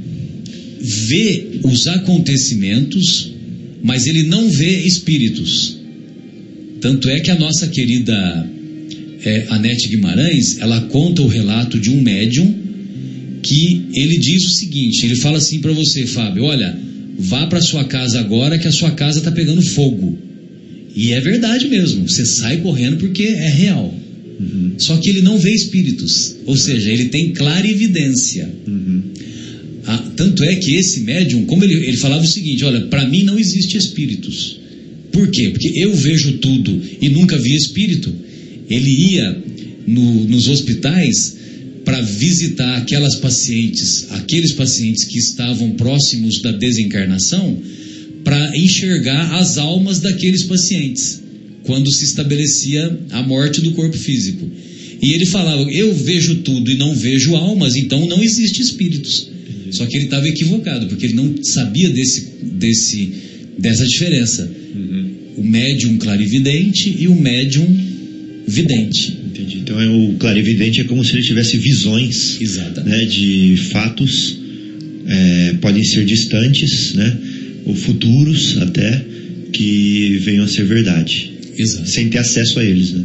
vê 0.82 1.60
os 1.64 1.88
acontecimentos, 1.88 3.32
mas 3.82 4.06
ele 4.08 4.24
não 4.24 4.50
vê 4.50 4.82
espíritos. 4.86 5.78
Tanto 6.82 7.10
é 7.10 7.20
que 7.20 7.32
a 7.32 7.40
nossa 7.40 7.68
querida 7.68 8.50
é, 9.24 9.46
Anete 9.50 9.90
Guimarães, 9.90 10.60
ela 10.60 10.82
conta 10.82 11.22
o 11.22 11.28
relato 11.28 11.80
de 11.80 11.90
um 11.90 12.02
médium 12.02 12.59
que 13.42 13.88
ele 13.94 14.18
diz 14.18 14.44
o 14.46 14.50
seguinte, 14.50 15.06
ele 15.06 15.16
fala 15.16 15.38
assim 15.38 15.60
para 15.60 15.72
você, 15.72 16.06
Fábio, 16.06 16.44
olha, 16.44 16.78
vá 17.18 17.48
para 17.48 17.62
sua 17.62 17.84
casa 17.86 18.20
agora 18.20 18.58
que 18.58 18.68
a 18.68 18.72
sua 18.72 18.92
casa 18.92 19.22
tá 19.22 19.32
pegando 19.32 19.62
fogo. 19.62 20.18
E 20.96 21.14
é 21.14 21.22
verdade 21.22 21.68
mesmo, 21.68 22.08
você 22.08 22.26
sai 22.26 22.58
correndo 22.58 22.98
porque 22.98 23.24
é 23.24 23.50
real. 23.50 23.94
Só 24.78 24.96
que 24.98 25.10
ele 25.10 25.22
não 25.22 25.38
vê 25.38 25.52
espíritos, 25.54 26.36
ou 26.46 26.56
seja, 26.56 26.90
ele 26.90 27.06
tem 27.06 27.34
clara 27.34 27.68
evidência. 27.70 28.50
Ah, 29.86 30.12
tanto 30.16 30.44
é 30.44 30.56
que 30.56 30.76
esse 30.76 31.02
médium, 31.02 31.46
como 31.46 31.64
ele, 31.64 31.74
ele 31.74 31.98
falava 31.98 32.24
o 32.24 32.28
seguinte: 32.28 32.64
olha, 32.64 32.82
para 32.88 33.08
mim 33.08 33.24
não 33.24 33.38
existe 33.40 33.76
espíritos. 33.78 34.60
Por 35.12 35.28
quê? 35.30 35.50
Porque 35.50 35.72
eu 35.76 35.94
vejo 35.96 36.34
tudo 36.34 36.80
e 37.02 37.10
nunca 37.10 37.38
vi 37.38 37.56
espírito. 37.56 38.14
Ele 38.70 38.90
ia 39.14 39.44
no- 39.88 40.26
nos 40.26 40.48
hospitais 40.48 41.36
para 41.90 42.02
visitar 42.02 42.78
aquelas 42.78 43.16
pacientes, 43.16 44.06
aqueles 44.12 44.52
pacientes 44.52 45.06
que 45.06 45.18
estavam 45.18 45.72
próximos 45.72 46.40
da 46.40 46.52
desencarnação, 46.52 47.60
para 48.24 48.56
enxergar 48.56 49.40
as 49.40 49.58
almas 49.58 50.00
daqueles 50.00 50.44
pacientes, 50.44 51.20
quando 51.64 51.92
se 51.92 52.06
estabelecia 52.06 52.96
a 53.10 53.24
morte 53.24 53.60
do 53.62 53.72
corpo 53.72 53.98
físico. 53.98 54.48
E 55.02 55.14
ele 55.14 55.26
falava: 55.26 55.64
Eu 55.72 55.92
vejo 55.92 56.36
tudo 56.44 56.70
e 56.70 56.76
não 56.76 56.94
vejo 56.94 57.36
almas, 57.36 57.76
então 57.76 58.08
não 58.08 58.24
existe 58.24 58.62
espíritos. 58.62 59.28
Só 59.72 59.88
que 59.88 59.98
ele 59.98 60.06
estava 60.06 60.28
equivocado, 60.28 60.86
porque 60.86 61.08
ele 61.08 61.16
não 61.16 61.44
sabia 61.44 61.90
desse, 61.90 62.22
desse, 62.44 63.10
dessa 63.58 63.88
diferença. 63.88 64.48
O 65.38 65.44
médium 65.44 65.98
clarividente 65.98 66.96
e 67.00 67.08
o 67.08 67.16
médium 67.16 67.66
vidente. 68.46 69.19
Entendi. 69.40 69.60
Então 69.60 69.80
é, 69.80 69.88
o 69.88 70.16
clarividente 70.20 70.82
é 70.82 70.84
como 70.84 71.04
se 71.04 71.14
ele 71.14 71.24
tivesse 71.24 71.58
visões 71.58 72.38
né, 72.84 73.06
de 73.06 73.56
fatos, 73.72 74.38
é, 75.08 75.54
podem 75.62 75.84
ser 75.84 76.06
distantes, 76.06 76.94
né, 76.94 77.18
ou 77.66 77.76
futuros 77.76 78.58
até, 78.58 79.06
que 79.52 80.18
venham 80.24 80.44
a 80.46 80.48
ser 80.48 80.66
verdade, 80.66 81.32
Exato. 81.58 81.90
sem 81.90 82.10
ter 82.10 82.20
acesso 82.20 82.60
a 82.60 82.66
eles. 82.66 82.92
Né? 82.92 83.04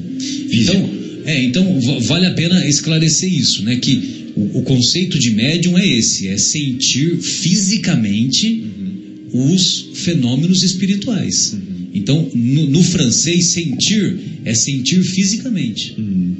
Físico. 0.51 0.77
Então, 0.77 0.91
é, 1.25 1.43
então 1.45 1.81
va- 1.81 1.99
vale 2.01 2.27
a 2.27 2.33
pena 2.33 2.67
esclarecer 2.67 3.33
isso, 3.33 3.63
né? 3.63 3.77
Que 3.77 4.25
o, 4.37 4.59
o 4.59 4.63
conceito 4.63 5.19
de 5.19 5.31
médium 5.31 5.79
é 5.79 5.87
esse, 5.87 6.29
é 6.29 6.37
sentir 6.37 7.17
fisicamente 7.17 8.63
os 9.33 9.87
fenômenos 9.95 10.63
espirituais. 10.63 11.57
Então, 11.95 12.29
no, 12.35 12.69
no 12.69 12.83
francês, 12.83 13.47
sentir 13.47 14.17
é 14.45 14.53
sentir 14.53 15.03
fisicamente. 15.03 15.95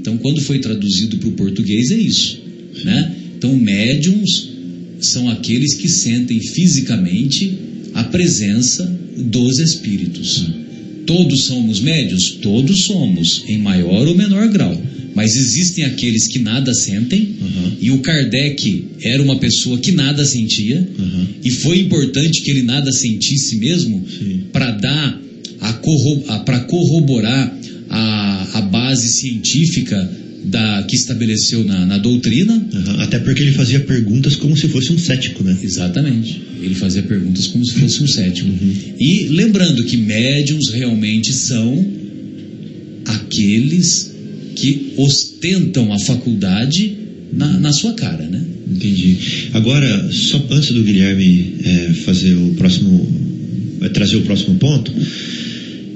Então, 0.05 0.19
quando 0.19 0.43
foi 0.43 0.59
traduzido 0.59 1.17
para 1.17 1.31
o 1.31 1.33
português, 1.33 1.91
é 1.91 1.97
isso. 1.97 2.39
Né? 2.85 3.15
Então, 3.39 3.57
médiums 3.57 4.51
são 5.01 5.31
aqueles 5.31 5.73
que 5.73 5.89
sentem 5.89 6.39
fisicamente 6.41 7.55
a 7.95 8.05
presença 8.05 8.85
dos 9.17 9.59
espíritos. 9.59 10.45
Todos 11.07 11.45
somos 11.45 11.81
médios? 11.81 12.33
Todos 12.43 12.83
somos, 12.83 13.45
em 13.49 13.57
maior 13.57 14.07
ou 14.07 14.15
menor 14.15 14.47
grau. 14.49 14.79
Mas 15.15 15.37
existem 15.37 15.85
aqueles 15.85 16.27
que 16.27 16.39
nada 16.39 16.75
sentem, 16.75 17.37
e 17.81 17.91
o 17.91 18.01
Kardec 18.01 18.85
era 19.03 19.23
uma 19.23 19.39
pessoa 19.39 19.79
que 19.79 19.91
nada 19.91 20.23
sentia, 20.27 20.87
e 21.43 21.51
foi 21.51 21.79
importante 21.79 22.43
que 22.43 22.51
ele 22.51 22.63
nada 22.63 22.93
sentisse 22.93 23.57
mesmo 23.57 24.05
para 24.53 24.71
dar 24.73 25.23
para 26.45 26.61
corroborar 26.61 27.59
a, 27.95 28.59
a 28.59 28.61
base 28.63 29.09
científica 29.09 30.11
da, 30.45 30.83
que 30.83 30.97
estabeleceu 30.97 31.65
na, 31.65 31.87
na 31.87 31.99
doutrina. 31.99 32.53
Aham, 32.75 33.03
Até 33.03 33.19
porque 33.21 33.43
ele 33.43 33.53
fazia 33.53 33.81
perguntas 33.81 34.35
como 34.37 34.57
se 34.57 34.69
fosse 34.69 34.93
um 34.93 34.99
cético, 34.99 35.43
né? 35.45 35.57
Exatamente. 35.63 36.43
Ele 36.61 36.75
fazia 36.75 37.03
perguntas 37.03 37.47
como 37.47 37.65
se 37.65 37.75
fosse 37.75 38.03
um 38.03 38.07
cético. 38.07 38.51
E 38.99 39.29
lembrando 39.29 39.85
que 39.85 39.97
médiums 39.97 40.71
realmente 40.71 41.33
são 41.33 41.87
aqueles 43.07 44.13
que 44.57 44.95
ostentam 44.97 45.93
a 45.93 45.99
faculdade 45.99 46.97
na, 47.33 47.61
na 47.61 47.73
sua 47.73 47.93
cara, 47.95 48.25
né? 48.27 48.43
Entendi. 48.71 49.19
Agora, 49.53 50.11
só 50.11 50.45
antes 50.51 50.73
do 50.73 50.83
Guilherme 50.83 51.55
é, 51.63 51.93
fazer 52.05 52.35
o 52.35 52.55
próximo, 52.55 53.09
é, 53.83 53.89
trazer 53.89 54.17
o 54.17 54.23
próximo 54.23 54.57
ponto, 54.57 54.93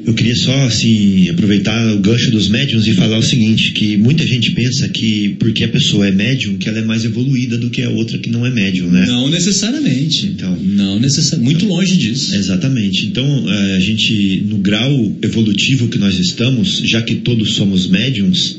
eu 0.08 0.14
queria 0.14 0.34
só 0.36 0.54
assim 0.64 1.28
aproveitar 1.28 1.94
o 1.94 1.98
gancho 1.98 2.30
dos 2.30 2.48
médiums 2.48 2.86
e 2.86 2.94
falar 2.94 3.18
o 3.18 3.22
seguinte, 3.22 3.72
que 3.72 3.98
muita 3.98 4.26
gente 4.26 4.52
pensa 4.52 4.88
que 4.88 5.36
porque 5.38 5.64
a 5.64 5.68
pessoa 5.68 6.08
é 6.08 6.10
médium, 6.10 6.56
que 6.56 6.66
ela 6.66 6.78
é 6.78 6.82
mais 6.82 7.04
evoluída 7.04 7.58
do 7.58 7.68
que 7.68 7.82
a 7.82 7.90
outra 7.90 8.16
que 8.16 8.30
não 8.30 8.46
é 8.46 8.50
médium, 8.50 8.90
né? 8.90 9.04
Não 9.06 9.28
necessariamente. 9.28 10.26
Então. 10.26 10.58
não 10.62 10.98
necessariamente. 10.98 11.52
Muito 11.52 11.66
longe 11.66 11.94
disso. 11.96 12.34
Exatamente. 12.34 13.04
Então, 13.04 13.26
eh, 13.50 13.76
a 13.76 13.80
gente, 13.80 14.44
no 14.48 14.56
grau 14.56 15.16
evolutivo 15.20 15.88
que 15.88 15.98
nós 15.98 16.18
estamos, 16.18 16.80
já 16.86 17.02
que 17.02 17.16
todos 17.16 17.52
somos 17.52 17.86
médiums, 17.86 18.56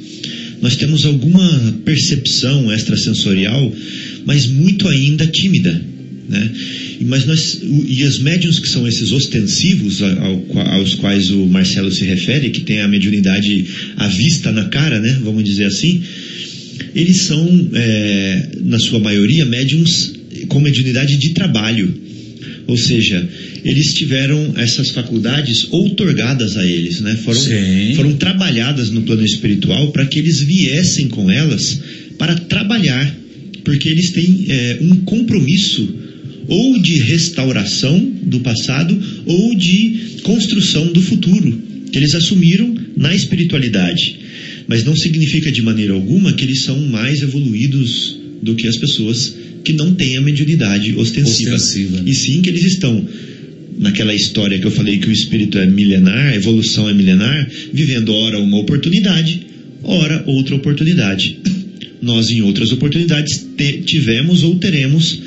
nós 0.61 0.75
temos 0.75 1.03
alguma 1.03 1.79
percepção 1.83 2.71
extrasensorial, 2.71 3.73
mas 4.23 4.45
muito 4.45 4.87
ainda 4.87 5.25
tímida. 5.25 5.81
Né? 6.29 6.51
E, 6.99 7.05
mas 7.05 7.25
nós, 7.25 7.59
e 7.61 8.03
os 8.03 8.19
médiums 8.19 8.59
que 8.59 8.69
são 8.69 8.87
esses 8.87 9.11
ostensivos 9.11 10.01
ao 10.03 10.39
aos 10.79 10.93
quais 10.95 11.31
o 11.31 11.45
Marcelo 11.47 11.91
se 11.91 12.05
refere, 12.05 12.51
que 12.51 12.61
tem 12.61 12.81
a 12.81 12.87
mediunidade 12.87 13.65
à 13.97 14.07
vista 14.07 14.51
na 14.51 14.65
cara, 14.65 14.99
né? 14.99 15.19
vamos 15.23 15.43
dizer 15.43 15.65
assim, 15.65 16.01
eles 16.95 17.21
são, 17.21 17.69
eh, 17.73 18.49
na 18.61 18.79
sua 18.79 18.99
maioria, 18.99 19.45
médiums 19.45 20.13
com 20.47 20.59
mediunidade 20.59 21.17
de 21.17 21.29
trabalho. 21.29 21.93
Ou 22.67 22.77
seja, 22.77 23.27
eles 23.65 23.93
tiveram 23.93 24.53
essas 24.55 24.89
faculdades 24.89 25.67
outorgadas 25.71 26.55
a 26.55 26.65
eles, 26.65 27.01
né? 27.01 27.15
Foram, 27.23 27.41
Sim. 27.41 27.93
foram 27.95 28.13
trabalhadas 28.13 28.91
no 28.91 29.01
plano 29.01 29.25
espiritual 29.25 29.91
para 29.91 30.05
que 30.05 30.19
eles 30.19 30.39
viessem 30.41 31.07
com 31.07 31.31
elas 31.31 31.79
para 32.17 32.35
trabalhar, 32.35 33.15
porque 33.63 33.89
eles 33.89 34.11
têm 34.11 34.45
eh, 34.49 34.77
um 34.81 34.97
compromisso 34.97 35.98
ou 36.49 36.81
de 36.81 36.95
restauração 36.99 37.99
do 38.23 38.39
passado 38.41 38.99
ou 39.25 39.55
de 39.55 40.17
construção 40.23 40.91
do 40.91 41.01
futuro 41.01 41.61
que 41.91 41.97
eles 41.97 42.13
assumiram 42.13 42.75
na 42.97 43.13
espiritualidade. 43.15 44.17
Mas 44.67 44.83
não 44.83 44.95
significa 44.95 45.51
de 45.51 45.61
maneira 45.61 45.93
alguma 45.93 46.33
que 46.33 46.43
eles 46.45 46.61
são 46.63 46.79
mais 46.87 47.21
evoluídos 47.21 48.17
do 48.43 48.55
que 48.55 48.67
as 48.67 48.77
pessoas 48.77 49.35
que 49.63 49.73
não 49.73 49.93
têm 49.93 50.17
a 50.17 50.21
mediunidade 50.21 50.93
ostensiva. 50.95 51.55
Ostensiva. 51.55 52.03
E 52.05 52.13
sim 52.13 52.41
que 52.41 52.49
eles 52.49 52.63
estão 52.63 53.05
naquela 53.77 54.13
história 54.13 54.59
que 54.59 54.65
eu 54.65 54.71
falei 54.71 54.97
que 54.97 55.07
o 55.09 55.11
espírito 55.11 55.57
é 55.57 55.65
milenar, 55.65 56.27
a 56.33 56.35
evolução 56.35 56.87
é 56.89 56.93
milenar, 56.93 57.49
vivendo 57.73 58.13
ora 58.13 58.39
uma 58.39 58.57
oportunidade, 58.57 59.41
ora 59.83 60.23
outra 60.27 60.55
oportunidade. 60.55 61.37
Nós, 62.01 62.29
em 62.29 62.41
outras 62.41 62.71
oportunidades, 62.71 63.45
te- 63.57 63.81
tivemos 63.85 64.43
ou 64.43 64.55
teremos 64.55 65.19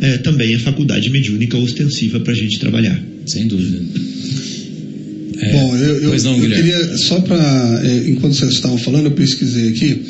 eh, 0.00 0.18
também 0.18 0.54
a 0.54 0.60
faculdade 0.60 1.10
mediúnica 1.10 1.56
ostensiva 1.58 2.20
para 2.20 2.32
a 2.32 2.36
gente 2.36 2.58
trabalhar. 2.58 3.00
Sem 3.26 3.46
dúvida. 3.46 3.80
É, 5.40 5.52
Bom, 5.52 5.76
eu, 5.76 6.02
eu, 6.02 6.10
pois 6.10 6.24
não, 6.24 6.36
eu 6.36 6.50
queria, 6.50 6.96
só 6.98 7.20
para, 7.20 7.82
enquanto 8.06 8.34
vocês 8.34 8.52
estavam 8.52 8.78
falando, 8.78 9.06
eu 9.06 9.12
pesquisei 9.12 9.68
aqui. 9.68 10.02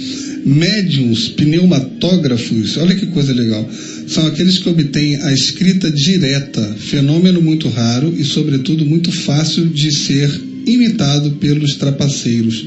Médiums 0.44 1.28
pneumatógrafos, 1.28 2.76
olha 2.78 2.94
que 2.94 3.06
coisa 3.06 3.32
legal, 3.32 3.68
são 4.06 4.26
aqueles 4.26 4.58
que 4.58 4.68
obtêm 4.68 5.16
a 5.16 5.32
escrita 5.32 5.90
direta, 5.90 6.76
fenômeno 6.78 7.42
muito 7.42 7.68
raro 7.68 8.14
e, 8.18 8.24
sobretudo, 8.24 8.86
muito 8.86 9.12
fácil 9.12 9.66
de 9.66 9.94
ser 9.94 10.30
imitado 10.66 11.32
pelos 11.32 11.76
trapaceiros. 11.76 12.64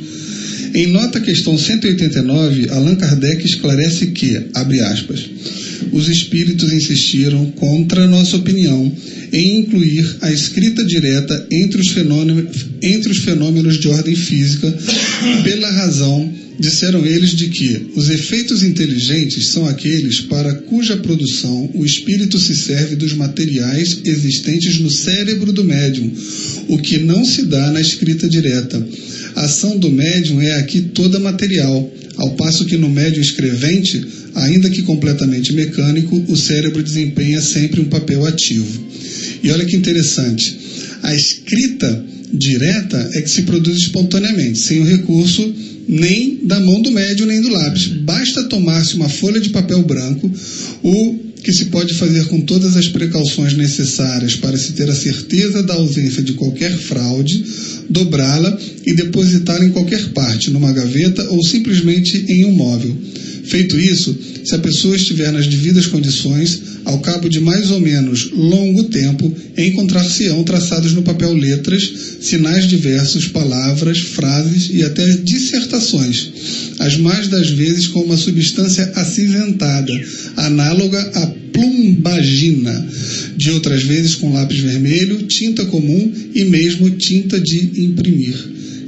Em 0.74 0.88
nota 0.88 1.20
questão 1.20 1.58
189, 1.58 2.70
Allan 2.70 2.96
Kardec 2.96 3.46
esclarece 3.46 4.08
que, 4.08 4.40
abre 4.54 4.80
aspas, 4.82 5.30
os 5.92 6.08
espíritos 6.08 6.72
insistiram, 6.72 7.52
contra 7.52 8.08
nossa 8.08 8.38
opinião, 8.38 8.92
em 9.32 9.60
incluir 9.60 10.18
a 10.22 10.32
escrita 10.32 10.84
direta 10.86 11.48
entre 11.52 11.82
os 11.82 11.90
fenômenos, 11.90 12.66
entre 12.82 13.12
os 13.12 13.20
fenômenos 13.20 13.80
de 13.80 13.88
ordem 13.88 14.16
física, 14.16 14.72
pela 15.44 15.72
razão, 15.72 16.32
disseram 16.60 17.06
eles, 17.06 17.32
de 17.32 17.50
que 17.50 17.88
os 17.96 18.10
efeitos 18.10 18.64
inteligentes 18.64 19.48
são 19.48 19.68
aqueles 19.68 20.22
para 20.22 20.54
cuja 20.54 20.98
produção 20.98 21.70
o 21.74 21.86
espírito 21.86 22.40
se 22.40 22.56
serve 22.56 22.96
dos 22.96 23.14
materiais 23.14 24.00
existentes 24.06 24.80
no 24.80 24.90
cérebro 24.90 25.52
do 25.52 25.64
médium, 25.64 26.12
o 26.68 26.78
que 26.78 27.00
não 27.00 27.26
se 27.26 27.44
dá 27.46 27.72
na 27.72 27.82
escrita 27.82 28.30
direta. 28.30 28.86
A 29.36 29.46
ação 29.46 29.78
do 29.78 29.90
médium 29.90 30.40
é 30.42 30.54
aqui 30.54 30.82
toda 30.82 31.20
material, 31.20 31.92
ao 32.18 32.32
passo 32.32 32.66
que 32.66 32.78
no 32.78 32.90
médium 32.90 33.22
escrevente, 33.22 34.06
ainda 34.36 34.70
que 34.70 34.84
completamente 34.84 35.54
mecânico, 35.54 36.24
o 36.28 36.36
cérebro 36.36 36.84
desempenha 36.84 37.42
sempre 37.42 37.82
um 37.82 37.86
papel 37.86 38.26
ativo. 38.26 38.84
E 39.44 39.50
olha 39.52 39.66
que 39.66 39.76
interessante, 39.76 40.58
a 41.02 41.14
escrita 41.14 42.06
direta 42.32 43.10
é 43.14 43.22
que 43.22 43.30
se 43.30 43.44
produz 43.44 43.78
espontaneamente, 43.78 44.58
sem 44.58 44.80
o 44.80 44.86
recurso 44.86 45.54
nem 45.88 46.40
da 46.44 46.60
mão 46.60 46.82
do 46.82 46.92
médium 46.92 47.28
nem 47.28 47.42
do 47.42 47.50
lápis. 47.50 47.88
Basta 47.88 48.44
tomar-se 48.44 48.96
uma 48.96 49.10
folha 49.10 49.40
de 49.40 49.50
papel 49.50 49.84
branco, 49.84 50.32
o 50.82 51.20
que 51.44 51.52
se 51.52 51.66
pode 51.66 51.94
fazer 51.96 52.26
com 52.26 52.40
todas 52.40 52.78
as 52.78 52.88
precauções 52.88 53.54
necessárias 53.54 54.36
para 54.38 54.58
se 54.58 54.72
ter 54.72 54.90
a 54.90 54.96
certeza 54.96 55.62
da 55.62 55.74
ausência 55.74 56.24
de 56.24 56.34
qualquer 56.34 56.72
fraude, 56.72 57.44
dobrá-la 57.90 58.58
e 58.86 58.94
depositá-la 58.94 59.66
em 59.66 59.72
qualquer 59.72 60.10
parte, 60.10 60.50
numa 60.50 60.72
gaveta 60.72 61.24
ou 61.30 61.44
simplesmente 61.44 62.26
em 62.28 62.46
um 62.46 62.52
móvel. 62.52 62.96
Feito 63.44 63.78
isso, 63.78 64.16
se 64.46 64.56
a 64.56 64.60
pessoa 64.60 64.96
estiver 64.96 65.32
nas 65.32 65.48
devidas 65.48 65.86
condições, 65.86 66.62
ao 66.86 67.00
cabo 67.00 67.30
de 67.30 67.40
mais 67.40 67.72
ou 67.72 67.80
menos 67.80 68.32
longo 68.32 68.86
tempo, 68.86 69.34
encontrar-se-ão 69.58 70.44
traçados 70.44 70.94
no 70.94 71.04
papel 71.04 71.34
letras, 71.34 71.92
sinais 72.22 72.68
diversos, 72.68 73.28
palavras, 73.28 74.00
frases 74.00 74.70
e 74.74 74.84
até 74.84 75.06
dissertações, 75.18 76.30
as 76.80 76.98
mais 76.98 77.28
das 77.28 77.50
vezes 77.50 77.88
com 77.88 78.02
uma 78.02 78.18
substância 78.18 78.92
acinzentada, 78.96 79.94
análoga 80.36 81.00
à 81.16 81.43
plumbagina, 81.54 82.88
de 83.38 83.52
outras 83.52 83.84
vezes 83.84 84.16
com 84.16 84.34
lápis 84.34 84.60
vermelho, 84.60 85.24
tinta 85.24 85.66
comum 85.66 86.12
e 86.34 86.44
mesmo 86.46 86.90
tinta 86.92 87.40
de 87.40 87.84
imprimir. 87.84 88.34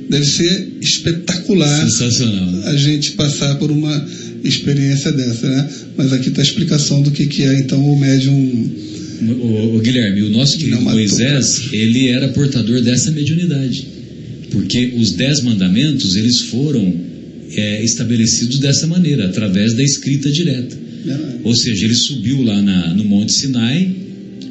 Deve 0.10 0.26
ser 0.26 0.68
espetacular 0.82 1.90
Sensacional. 1.90 2.64
a 2.68 2.76
gente 2.76 3.12
passar 3.14 3.56
por 3.56 3.72
uma 3.72 4.08
experiência 4.44 5.12
dessa, 5.12 5.48
né? 5.50 5.70
Mas 5.98 6.14
aqui 6.14 6.30
está 6.30 6.42
a 6.42 6.46
explicação 6.46 7.02
do 7.02 7.10
que, 7.12 7.26
que 7.26 7.42
é 7.44 7.60
então 7.60 7.84
o 7.84 8.00
médium. 8.00 8.70
O, 9.22 9.76
o- 9.78 9.80
Guilherme, 9.80 10.22
o 10.24 10.30
nosso 10.30 10.58
querido 10.58 10.82
matou. 10.82 11.00
Moisés, 11.00 11.70
ele 11.72 12.10
era 12.10 12.28
portador 12.30 12.82
dessa 12.82 13.10
mediunidade. 13.12 13.88
Porque 14.52 14.94
os 14.98 15.12
dez 15.14 15.42
mandamentos, 15.42 16.16
eles 16.16 16.42
foram 16.42 16.94
é, 17.56 17.84
estabelecidos 17.84 18.60
dessa 18.60 18.86
maneira, 18.86 19.26
através 19.26 19.74
da 19.76 19.82
escrita 19.84 20.30
direta. 20.32 20.78
Ou 21.44 21.56
seja, 21.56 21.86
ele 21.86 21.96
subiu 21.96 22.42
lá 22.44 22.62
na- 22.62 22.94
no 22.94 23.04
Monte 23.06 23.32
Sinai, 23.34 23.90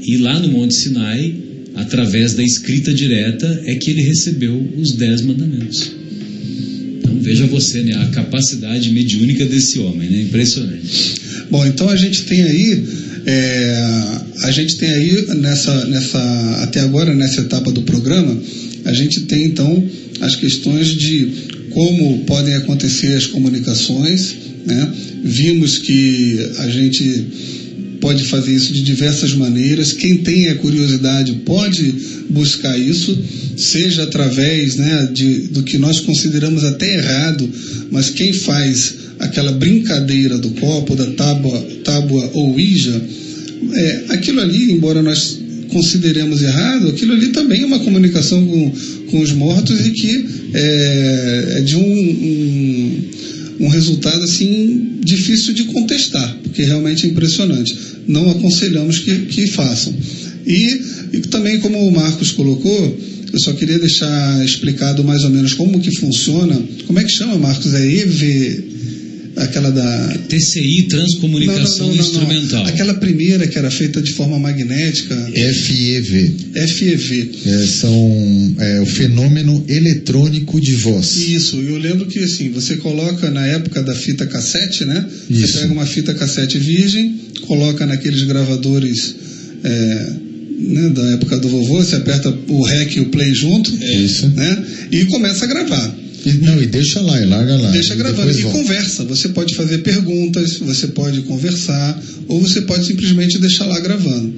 e 0.07 0.17
lá 0.19 0.39
no 0.39 0.49
Monte 0.49 0.75
Sinai, 0.75 1.35
através 1.75 2.35
da 2.35 2.43
escrita 2.43 2.93
direta, 2.93 3.63
é 3.65 3.75
que 3.75 3.91
ele 3.91 4.03
recebeu 4.03 4.55
os 4.77 4.93
dez 4.93 5.23
mandamentos. 5.23 5.91
Então 6.99 7.19
veja 7.21 7.47
você, 7.47 7.83
né, 7.83 7.95
a 7.95 8.07
capacidade 8.09 8.91
mediúnica 8.91 9.45
desse 9.47 9.79
homem, 9.79 10.09
né? 10.09 10.23
Impressionante. 10.23 11.15
Bom, 11.51 11.65
então 11.67 11.89
a 11.89 11.97
gente 11.97 12.23
tem 12.23 12.43
aí, 12.43 12.85
é, 13.27 14.21
a 14.45 14.51
gente 14.51 14.77
tem 14.77 14.91
aí 14.91 15.27
nessa, 15.37 15.85
nessa, 15.87 16.63
até 16.63 16.81
agora 16.81 17.15
nessa 17.15 17.41
etapa 17.41 17.73
do 17.73 17.83
programa, 17.83 18.41
a 18.85 18.93
gente 18.93 19.23
tem 19.23 19.45
então 19.47 19.85
as 20.21 20.37
questões 20.37 20.89
de 20.89 21.29
como 21.71 22.19
podem 22.25 22.55
acontecer 22.55 23.15
as 23.15 23.27
comunicações, 23.27 24.37
né? 24.67 24.93
Vimos 25.23 25.79
que 25.79 26.39
a 26.59 26.69
gente 26.69 27.27
pode 28.01 28.25
fazer 28.25 28.55
isso 28.55 28.73
de 28.73 28.83
diversas 28.83 29.33
maneiras. 29.35 29.93
Quem 29.93 30.19
tem 30.19 30.49
a 30.49 30.57
curiosidade 30.57 31.33
pode 31.45 31.95
buscar 32.29 32.79
isso, 32.79 33.19
seja 33.57 34.03
através 34.03 34.77
né, 34.77 35.09
de, 35.13 35.49
do 35.49 35.63
que 35.63 35.79
nós 35.79 36.01
consideramos 36.01 36.65
até 36.65 36.97
errado, 36.97 37.49
mas 37.91 38.11
quem 38.11 38.33
faz 38.33 38.95
aquela 39.19 39.53
brincadeira 39.53 40.37
do 40.37 40.51
copo, 40.51 40.95
da 40.95 41.07
tábua, 41.13 41.59
tábua 41.83 42.31
ou 42.35 42.53
Ouija, 42.53 43.01
é, 43.73 44.05
aquilo 44.11 44.41
ali, 44.41 44.71
embora 44.73 45.03
nós 45.03 45.39
consideremos 45.69 46.43
errado, 46.43 46.89
aquilo 46.89 47.13
ali 47.15 47.29
também 47.29 47.63
é 47.63 47.67
uma 47.67 47.81
comunicação 47.81 48.47
com, 48.47 48.73
com 49.11 49.21
os 49.21 49.33
mortos 49.33 49.87
e 49.87 49.91
que 49.91 50.27
é, 50.53 51.55
é 51.57 51.61
de 51.63 51.75
um, 51.75 51.81
um, 51.81 53.11
um 53.61 53.69
resultado 53.69 54.23
assim 54.25 54.99
difícil 55.01 55.55
de 55.55 55.65
contestar, 55.65 56.39
porque 56.43 56.63
realmente 56.63 57.07
é 57.07 57.11
impressionante. 57.11 57.77
Não 58.07 58.31
aconselhamos 58.31 58.99
que, 58.99 59.19
que 59.27 59.47
façam. 59.47 59.95
E, 60.47 60.81
e 61.13 61.21
também, 61.31 61.59
como 61.61 61.79
o 61.79 61.93
Marcos 61.93 62.33
colocou, 62.33 62.99
eu 63.33 63.41
só 63.41 63.53
queria 63.53 63.79
deixar 63.79 64.45
explicado 64.45 65.03
mais 65.03 65.25
ou 65.25 65.31
menos 65.31 65.55
como 65.55 65.81
que 65.81 65.97
funciona. 65.97 66.61
Como 66.87 66.99
é 66.99 67.05
que 67.05 67.11
chama, 67.11 67.39
Marcos? 67.39 67.75
É 67.75 67.85
EV, 67.85 68.65
aquela 69.37 69.71
da 69.71 70.19
TCI, 70.29 70.83
Transcomunicação 70.85 71.89
Não, 71.89 71.89
não, 71.89 71.95
não. 71.97 72.05
Instrumental. 72.05 72.67
Aquela 72.67 72.95
primeira 72.95 73.47
que 73.47 73.59
era 73.59 73.71
feita 73.71 74.01
de 74.01 74.13
forma 74.13 74.39
magnética, 74.39 75.15
FEV. 75.33 76.35
FEV. 76.69 77.31
É, 77.45 77.67
são 77.67 78.55
é, 78.59 78.81
o 78.81 78.87
fenômeno 78.87 79.65
eletrônico 79.69 80.61
de 80.61 80.73
voz. 80.75 81.17
Isso, 81.17 81.57
eu 81.57 81.79
lembro 81.79 82.07
que 82.07 82.21
assim, 82.21 82.51
você 82.51 82.77
coloca 82.77 83.31
na 83.31 83.47
época 83.47 83.83
da 83.83 83.95
fita 83.95 84.27
cassete, 84.27 84.85
né? 84.85 85.05
Isso. 85.29 85.47
Você 85.47 85.59
pega 85.61 85.73
uma 85.73 85.87
fita 85.87 86.15
cassete 86.15 86.59
virgem, 86.59 87.21
coloca 87.47 87.87
naqueles 87.87 88.23
gravadores 88.25 89.15
é, 89.63 90.13
né, 90.59 90.89
da 90.91 91.03
época 91.13 91.39
do 91.39 91.49
vovô, 91.49 91.83
você 91.83 91.97
aperta 91.97 92.33
o 92.49 92.63
REC 92.63 92.97
e 92.97 93.01
o 93.01 93.07
play 93.07 93.35
junto, 93.35 93.75
Isso. 93.83 94.29
né? 94.29 94.65
E 94.93 95.05
começa 95.07 95.45
a 95.45 95.49
gravar. 95.49 96.04
E, 96.25 96.33
não, 96.45 96.63
e 96.63 96.67
deixa 96.67 97.01
lá, 97.01 97.21
e 97.21 97.27
larga 97.27 97.57
lá. 97.57 97.71
Deixa 97.71 97.95
e 97.95 97.97
gravando 97.97 98.31
e 98.31 98.43
volta. 98.43 98.59
conversa. 98.59 99.05
Você 99.05 99.29
pode 99.29 99.55
fazer 99.55 99.79
perguntas, 99.79 100.57
você 100.59 100.89
pode 100.89 101.21
conversar, 101.23 102.03
ou 102.29 102.41
você 102.41 102.63
pode 102.63 102.87
simplesmente 102.87 103.39
deixar 103.39 103.67
lá 103.67 103.79
gravando. 103.81 104.33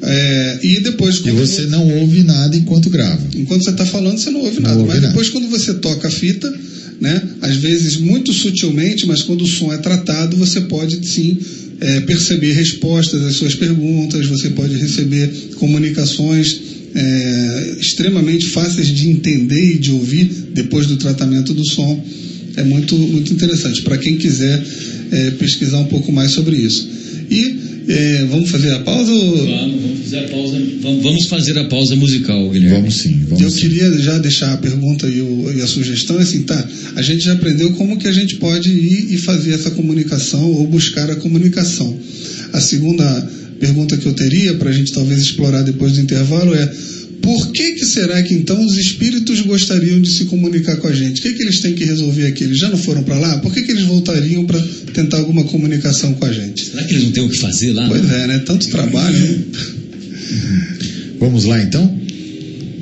É, 0.00 0.58
e 0.62 0.80
depois 0.80 1.16
E 1.16 1.22
quando 1.22 1.38
você 1.38 1.62
não 1.62 1.88
ouve 2.00 2.22
nada 2.22 2.56
enquanto 2.56 2.88
grava. 2.88 3.20
Enquanto 3.34 3.64
você 3.64 3.70
está 3.70 3.84
falando, 3.84 4.18
você 4.18 4.30
não 4.30 4.40
ouve 4.40 4.60
Não 4.60 4.68
nada. 4.68 4.76
ouve 4.80 4.88
mas 4.92 5.00
nada. 5.00 5.08
depois, 5.08 5.28
quando 5.28 5.48
você 5.48 5.74
toca 5.74 6.06
a 6.06 6.10
fita, 6.10 6.52
né, 7.00 7.20
às 7.42 7.56
vezes 7.56 7.96
muito 7.96 8.32
sutilmente, 8.32 9.06
mas 9.06 9.22
quando 9.22 9.42
o 9.42 9.46
som 9.48 9.72
é 9.72 9.78
tratado, 9.78 10.36
você 10.36 10.60
pode 10.62 11.04
sim 11.06 11.36
é, 11.80 12.00
perceber 12.00 12.52
respostas 12.52 13.22
às 13.24 13.34
suas 13.36 13.54
perguntas, 13.54 14.26
você 14.26 14.50
pode 14.50 14.76
receber 14.76 15.32
comunicações 15.56 16.60
é, 17.00 17.76
extremamente 17.80 18.46
fáceis 18.46 18.88
de 18.88 19.08
entender 19.08 19.74
e 19.74 19.78
de 19.78 19.90
ouvir 19.92 20.24
depois 20.52 20.86
do 20.86 20.96
tratamento 20.96 21.54
do 21.54 21.64
som. 21.64 22.02
É 22.56 22.64
muito, 22.64 22.96
muito 22.96 23.32
interessante 23.32 23.82
para 23.82 23.96
quem 23.96 24.16
quiser 24.16 24.60
é, 25.12 25.30
pesquisar 25.32 25.78
um 25.78 25.84
pouco 25.86 26.10
mais 26.10 26.32
sobre 26.32 26.56
isso. 26.56 26.88
E 27.30 27.56
é, 27.88 28.24
vamos 28.28 28.50
fazer 28.50 28.72
a 28.72 28.80
pausa? 28.80 29.12
ou- 29.12 29.36
Vamos, 29.46 29.80
vamos 29.80 29.98
fazer 30.02 30.18
a 30.18 30.28
pausa. 30.28 30.58
Vamos, 30.80 31.02
vamos 31.02 31.26
fazer 31.26 31.58
a 31.58 31.64
pausa 31.64 31.94
musical, 31.96 32.50
Guilherme. 32.50 32.78
Vamos 32.80 32.94
sim, 32.96 33.20
vamos 33.28 33.40
Eu 33.42 33.50
sim. 33.50 33.60
queria 33.60 33.92
já 34.00 34.18
deixar 34.18 34.52
a 34.52 34.56
pergunta 34.56 35.06
e, 35.08 35.20
o- 35.20 35.52
e 35.56 35.60
a 35.62 35.66
sugestão 35.68 36.18
assim, 36.18 36.40
tá? 36.42 36.68
A 36.96 37.02
gente 37.02 37.24
já 37.24 37.32
aprendeu 37.34 37.70
como 37.72 37.96
que 37.96 38.08
a 38.08 38.12
gente 38.12 38.36
pode 38.36 38.68
ir 38.70 39.14
e 39.14 39.16
fazer 39.18 39.52
essa 39.52 39.70
comunicação 39.70 40.50
ou 40.52 40.66
buscar 40.66 41.08
a 41.10 41.16
comunicação. 41.16 41.96
A 42.52 42.60
segunda 42.60 43.30
pergunta 43.58 43.96
que 43.96 44.06
eu 44.06 44.14
teria 44.14 44.54
para 44.54 44.70
a 44.70 44.72
gente 44.72 44.92
talvez 44.92 45.20
explorar 45.20 45.62
depois 45.62 45.92
do 45.92 46.00
intervalo 46.00 46.54
é 46.54 46.72
por 47.20 47.52
que 47.52 47.72
que 47.72 47.84
será 47.84 48.22
que 48.22 48.32
então 48.32 48.64
os 48.64 48.78
espíritos 48.78 49.40
gostariam 49.40 50.00
de 50.00 50.08
se 50.10 50.24
comunicar 50.26 50.76
com 50.76 50.88
a 50.88 50.92
gente? 50.92 51.20
O 51.20 51.22
que 51.22 51.34
que 51.34 51.42
eles 51.42 51.60
têm 51.60 51.74
que 51.74 51.84
resolver 51.84 52.26
aqui? 52.26 52.44
Eles 52.44 52.58
já 52.58 52.68
não 52.68 52.78
foram 52.78 53.02
para 53.02 53.18
lá? 53.18 53.38
Por 53.38 53.52
que 53.52 53.62
que 53.62 53.72
eles 53.72 53.84
voltariam 53.84 54.46
para 54.46 54.60
tentar 54.94 55.18
alguma 55.18 55.44
comunicação 55.44 56.14
com 56.14 56.24
a 56.24 56.32
gente? 56.32 56.64
Será 56.64 56.84
que 56.84 56.94
eles 56.94 57.04
não 57.04 57.12
têm 57.12 57.24
o 57.24 57.28
que 57.28 57.38
fazer 57.38 57.72
lá? 57.72 57.88
Pois 57.88 58.10
é, 58.10 58.26
né? 58.28 58.38
Tanto 58.46 58.68
trabalho. 58.68 59.18
né? 59.18 59.38
Vamos 61.18 61.44
lá 61.44 61.60
então? 61.62 61.98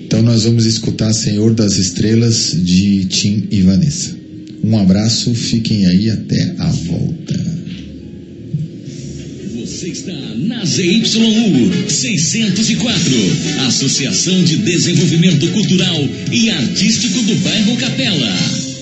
Então 0.05 0.23
nós 0.23 0.45
vamos 0.45 0.65
escutar 0.67 1.13
Senhor 1.13 1.53
das 1.55 1.77
Estrelas 1.79 2.55
de 2.63 3.07
Tim 3.07 3.49
e 3.51 3.63
Vanessa. 3.63 4.15
Um 4.63 4.79
abraço, 4.79 5.35
fiquem 5.35 5.87
aí 5.87 6.11
até 6.11 6.55
a 6.59 6.71
volta. 6.71 7.57
Você 9.87 9.93
está 9.93 10.13
na 10.39 10.65
ZYU 10.65 11.89
604, 11.89 13.13
Associação 13.69 14.43
de 14.43 14.57
Desenvolvimento 14.57 15.49
Cultural 15.53 16.09
e 16.33 16.51
Artístico 16.51 17.23
do 17.23 17.37
Bairro 17.37 17.77
Capela. 17.77 18.33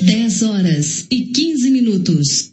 10 0.00 0.42
horas 0.44 1.06
e 1.10 1.20
15 1.20 1.70
minutos. 1.70 2.52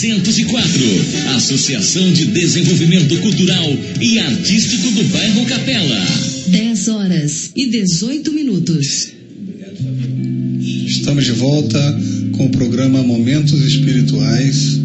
604, 0.00 1.36
Associação 1.36 2.10
de 2.10 2.24
Desenvolvimento 2.24 3.18
Cultural 3.18 3.70
e 4.00 4.18
Artístico 4.18 4.90
do 4.92 5.04
Bairro 5.04 5.44
Capela. 5.44 6.06
10 6.46 6.88
horas 6.88 7.50
e 7.54 7.66
18 7.66 8.32
minutos. 8.32 9.08
Estamos 10.86 11.26
de 11.26 11.32
volta 11.32 12.00
com 12.32 12.46
o 12.46 12.48
programa 12.48 13.02
Momentos 13.02 13.60
Espirituais. 13.60 14.80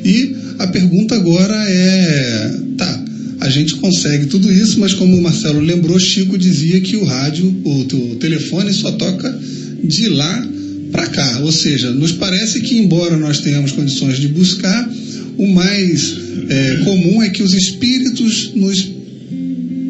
E 0.03 0.35
a 0.59 0.67
pergunta 0.67 1.15
agora 1.15 1.55
é, 1.69 2.59
tá, 2.77 3.03
a 3.39 3.49
gente 3.49 3.75
consegue 3.75 4.27
tudo 4.27 4.51
isso, 4.51 4.79
mas 4.79 4.93
como 4.93 5.17
o 5.17 5.21
Marcelo 5.21 5.59
lembrou, 5.59 5.99
Chico 5.99 6.37
dizia 6.37 6.79
que 6.81 6.95
o 6.97 7.03
rádio, 7.03 7.45
o, 7.63 7.79
o 8.11 8.15
telefone 8.15 8.73
só 8.73 8.91
toca 8.91 9.37
de 9.83 10.09
lá 10.09 10.52
para 10.93 11.07
cá. 11.07 11.39
Ou 11.39 11.51
seja, 11.51 11.91
nos 11.91 12.13
parece 12.13 12.61
que 12.61 12.77
embora 12.77 13.17
nós 13.17 13.39
tenhamos 13.39 13.71
condições 13.71 14.19
de 14.19 14.27
buscar, 14.29 14.89
o 15.37 15.47
mais 15.47 16.15
é, 16.47 16.75
comum 16.85 17.21
é 17.21 17.29
que 17.29 17.41
os 17.41 17.53
espíritos 17.53 18.51
nos 18.55 18.87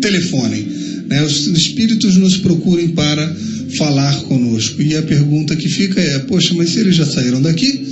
telefonem. 0.02 0.66
Né? 1.08 1.22
Os 1.22 1.48
espíritos 1.48 2.16
nos 2.16 2.38
procurem 2.38 2.88
para 2.90 3.36
falar 3.78 4.16
conosco. 4.24 4.82
E 4.82 4.96
a 4.96 5.02
pergunta 5.04 5.56
que 5.56 5.68
fica 5.68 6.00
é: 6.00 6.20
poxa, 6.20 6.54
mas 6.56 6.70
se 6.70 6.80
eles 6.80 6.96
já 6.96 7.06
saíram 7.06 7.42
daqui, 7.42 7.86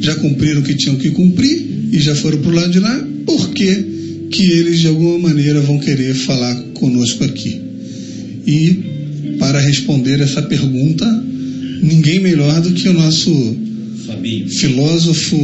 já 0.00 0.14
cumpriram 0.16 0.60
o 0.60 0.64
que 0.64 0.74
tinham 0.74 0.96
que 0.96 1.10
cumprir 1.10 1.88
e 1.92 1.98
já 1.98 2.14
foram 2.14 2.38
para 2.38 2.50
o 2.50 2.54
lado 2.54 2.70
de 2.70 2.78
lá, 2.78 3.08
por 3.26 3.50
que, 3.50 3.74
que 4.30 4.42
eles 4.52 4.80
de 4.80 4.86
alguma 4.86 5.18
maneira 5.18 5.60
vão 5.60 5.78
querer 5.78 6.14
falar 6.14 6.54
conosco 6.74 7.24
aqui? 7.24 7.60
E 8.46 8.90
para 9.38 9.58
responder 9.58 10.20
essa 10.20 10.42
pergunta, 10.42 11.06
ninguém 11.82 12.20
melhor 12.20 12.60
do 12.60 12.72
que 12.72 12.88
o 12.88 12.92
nosso 12.92 13.56
Fabinho. 14.06 14.48
filósofo, 14.48 15.36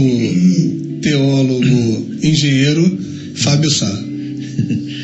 teólogo, 1.03 2.17
engenheiro 2.23 2.99
Fábio 3.35 3.71
Sá. 3.71 4.03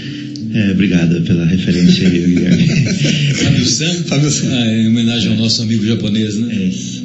É, 0.55 0.71
obrigado 0.71 1.23
pela 1.23 1.47
referência 1.47 2.07
aí, 2.07 2.21
Guilherme. 2.21 2.67
Fábio 3.37 3.65
Sam? 3.65 3.95
Fábio 4.05 4.31
Sam. 4.31 4.49
Ah, 4.53 4.67
em 4.67 4.89
homenagem 4.89 5.31
ao 5.31 5.39
nosso 5.39 5.63
amigo 5.63 5.83
japonês, 5.83 6.35
né? 6.35 6.55
É 6.55 6.65
isso. 6.67 7.03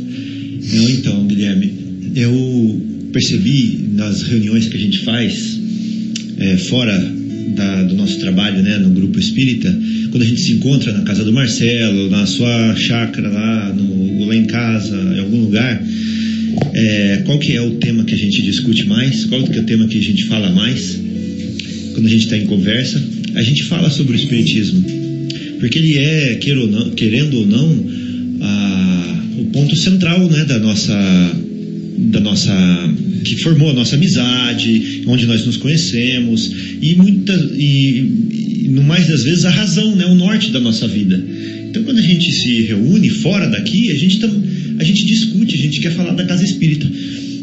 Não, 0.73 0.89
então, 0.89 1.27
Guilherme, 1.27 1.71
eu 2.13 2.81
percebi 3.13 3.87
nas 3.93 4.23
reuniões 4.23 4.67
que 4.67 4.75
a 4.75 4.79
gente 4.79 4.99
faz, 4.99 5.57
é, 6.39 6.57
fora 6.57 7.15
da- 7.57 7.83
do 7.83 7.95
nosso 7.95 8.17
trabalho 8.19 8.61
né, 8.61 8.77
no 8.77 8.91
grupo 8.91 9.19
espírita, 9.19 9.69
quando 10.11 10.21
a 10.23 10.25
gente 10.25 10.39
se 10.41 10.53
encontra 10.53 10.93
na 10.93 11.01
casa 11.01 11.23
do 11.23 11.33
Marcelo, 11.33 12.09
na 12.09 12.25
sua 12.25 12.75
chácara 12.75 13.27
lá, 13.29 13.73
no, 13.73 14.25
lá 14.25 14.35
em 14.35 14.45
casa, 14.45 14.95
em 15.15 15.19
algum 15.19 15.41
lugar, 15.41 15.83
é, 16.73 17.21
qual 17.25 17.37
que 17.39 17.53
é 17.53 17.61
o 17.61 17.71
tema 17.71 18.03
que 18.03 18.13
a 18.13 18.17
gente 18.17 18.41
discute 18.41 18.85
mais? 18.85 19.25
Qual 19.25 19.43
que 19.43 19.57
é 19.57 19.61
o 19.61 19.65
tema 19.65 19.87
que 19.87 19.97
a 19.97 20.01
gente 20.01 20.25
fala 20.25 20.49
mais? 20.51 20.97
Quando 21.93 22.05
a 22.05 22.09
gente 22.09 22.25
está 22.25 22.37
em 22.37 22.45
conversa, 22.45 23.03
a 23.35 23.41
gente 23.41 23.63
fala 23.63 23.89
sobre 23.89 24.13
o 24.13 24.15
espiritismo, 24.15 24.83
porque 25.59 25.79
ele 25.79 25.97
é, 25.97 26.35
querendo 26.95 27.39
ou 27.39 27.47
não, 27.47 27.85
a- 28.41 29.23
o 29.39 29.45
ponto 29.45 29.75
central 29.75 30.27
né, 30.29 30.45
da 30.45 30.59
nossa 30.59 30.95
da 31.97 32.19
nossa 32.19 32.53
que 33.23 33.37
formou 33.37 33.71
a 33.71 33.73
nossa 33.73 33.95
amizade, 33.95 35.03
onde 35.07 35.25
nós 35.25 35.45
nos 35.45 35.57
conhecemos 35.57 36.51
e 36.81 36.95
muitas 36.95 37.51
e, 37.57 38.65
e 38.65 38.69
no 38.69 38.83
mais 38.83 39.07
das 39.07 39.23
vezes 39.23 39.45
a 39.45 39.49
razão, 39.49 39.95
né, 39.95 40.05
o 40.05 40.15
norte 40.15 40.51
da 40.51 40.59
nossa 40.59 40.87
vida. 40.87 41.21
Então 41.69 41.83
quando 41.83 41.97
a 41.97 42.01
gente 42.01 42.31
se 42.31 42.61
reúne 42.63 43.09
fora 43.09 43.47
daqui, 43.47 43.91
a 43.91 43.95
gente 43.95 44.19
tam, 44.19 44.31
a 44.77 44.83
gente 44.83 45.05
discute, 45.05 45.55
a 45.55 45.57
gente 45.57 45.79
quer 45.81 45.91
falar 45.91 46.13
da 46.13 46.25
casa 46.25 46.43
espírita. 46.43 46.89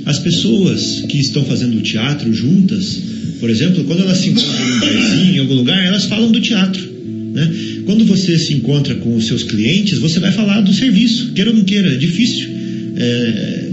As 0.07 0.19
pessoas 0.19 1.05
que 1.09 1.19
estão 1.19 1.45
fazendo 1.45 1.81
teatro 1.81 2.33
juntas, 2.33 3.01
por 3.41 3.51
exemplo, 3.51 3.85
quando 3.85 4.03
elas 4.03 4.19
se 4.19 4.29
encontram 4.29 4.69
num 4.69 4.81
barzinho, 4.81 5.35
em 5.35 5.39
algum 5.39 5.55
lugar, 5.55 5.85
elas 5.85 6.05
falam 6.05 6.31
do 6.31 6.41
teatro. 6.41 6.95
Né? 7.33 7.53
Quando 7.85 8.05
você 8.05 8.39
se 8.39 8.55
encontra 8.55 8.95
com 8.95 9.17
os 9.17 9.27
seus 9.27 9.43
clientes, 9.43 9.99
você 9.99 10.21
vai 10.21 10.31
falar 10.31 10.61
do 10.61 10.73
serviço, 10.73 11.33
queira 11.33 11.51
ou 11.51 11.57
não 11.57 11.65
queira, 11.65 11.93
é 11.93 11.97
difícil. 11.97 12.49
É, 12.97 13.64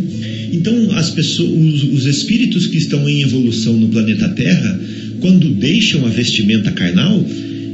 então, 0.51 0.91
as 0.93 1.09
pessoas, 1.09 1.49
os, 1.49 1.83
os 1.83 2.05
espíritos 2.05 2.67
que 2.67 2.77
estão 2.77 3.07
em 3.07 3.21
evolução 3.21 3.77
no 3.77 3.87
planeta 3.89 4.29
Terra, 4.29 4.79
quando 5.19 5.49
deixam 5.49 6.05
a 6.05 6.09
vestimenta 6.09 6.71
carnal, 6.71 7.25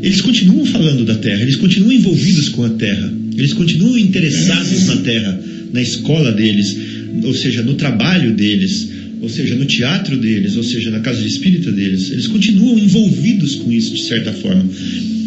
eles 0.03 0.21
continuam 0.21 0.65
falando 0.65 1.03
da 1.03 1.15
Terra, 1.15 1.41
eles 1.41 1.55
continuam 1.55 1.91
envolvidos 1.91 2.49
com 2.49 2.63
a 2.63 2.69
Terra, 2.69 3.11
eles 3.35 3.53
continuam 3.53 3.97
interessados 3.97 4.85
na 4.85 4.97
Terra, 4.97 5.41
na 5.73 5.81
escola 5.81 6.31
deles, 6.31 6.77
ou 7.23 7.33
seja, 7.33 7.63
no 7.63 7.73
trabalho 7.73 8.35
deles, 8.35 8.89
ou 9.21 9.29
seja, 9.29 9.55
no 9.55 9.65
teatro 9.65 10.17
deles, 10.17 10.55
ou 10.55 10.63
seja, 10.63 10.91
na 10.91 10.99
casa 10.99 11.21
de 11.21 11.27
espírita 11.27 11.71
deles. 11.71 12.11
Eles 12.11 12.27
continuam 12.27 12.77
envolvidos 12.77 13.55
com 13.55 13.71
isso 13.71 13.95
de 13.95 14.03
certa 14.03 14.31
forma. 14.33 14.65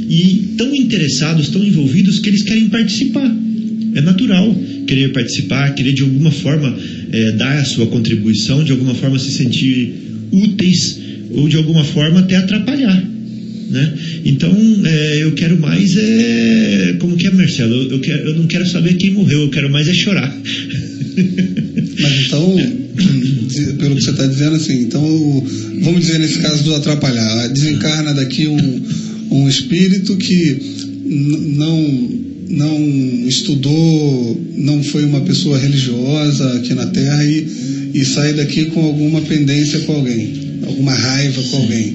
E 0.08 0.54
tão 0.56 0.74
interessados, 0.74 1.48
tão 1.48 1.64
envolvidos 1.64 2.18
que 2.20 2.28
eles 2.28 2.42
querem 2.42 2.68
participar. 2.68 3.36
É 3.94 4.00
natural 4.00 4.54
querer 4.86 5.12
participar, 5.12 5.74
querer 5.74 5.92
de 5.92 6.02
alguma 6.02 6.30
forma 6.30 6.76
eh, 7.12 7.32
dar 7.32 7.58
a 7.58 7.64
sua 7.64 7.86
contribuição, 7.86 8.62
de 8.62 8.72
alguma 8.72 8.94
forma 8.94 9.18
se 9.18 9.32
sentir 9.32 9.92
úteis 10.32 10.98
ou 11.30 11.48
de 11.48 11.56
alguma 11.56 11.84
forma 11.84 12.20
até 12.20 12.36
atrapalhar. 12.36 13.10
Né? 13.70 13.94
Então 14.24 14.52
eh, 14.84 15.18
eu 15.22 15.32
quero 15.32 15.58
mais 15.60 15.96
é 15.96 16.96
como 16.98 17.16
que 17.16 17.26
é 17.26 17.30
Marcelo? 17.30 17.74
Eu, 17.74 17.92
eu, 17.92 18.00
quero, 18.00 18.28
eu 18.28 18.34
não 18.34 18.46
quero 18.46 18.66
saber 18.66 18.94
quem 18.94 19.10
morreu, 19.12 19.42
eu 19.42 19.50
quero 19.50 19.70
mais 19.70 19.88
é 19.88 19.94
chorar. 19.94 20.30
Mas 22.00 22.26
então, 22.26 22.56
pelo 23.78 23.96
que 23.96 24.02
você 24.02 24.10
está 24.10 24.26
dizendo, 24.26 24.56
assim, 24.56 24.82
então, 24.82 25.46
vamos 25.82 26.00
dizer 26.00 26.18
nesse 26.18 26.38
caso 26.38 26.64
do 26.64 26.74
atrapalhar, 26.74 27.48
desencarna 27.48 28.14
daqui 28.14 28.46
um, 28.46 28.82
um 29.30 29.48
espírito 29.48 30.16
que 30.16 30.58
não, 31.04 32.10
não 32.50 33.28
estudou, 33.28 34.46
não 34.56 34.82
foi 34.82 35.04
uma 35.04 35.20
pessoa 35.20 35.56
religiosa 35.56 36.54
aqui 36.54 36.74
na 36.74 36.86
Terra 36.86 37.24
e, 37.24 37.46
e 37.94 38.04
sai 38.04 38.34
daqui 38.34 38.66
com 38.66 38.84
alguma 38.84 39.20
pendência 39.22 39.80
com 39.80 39.92
alguém, 39.92 40.32
alguma 40.66 40.92
raiva 40.92 41.42
com 41.44 41.56
alguém. 41.58 41.94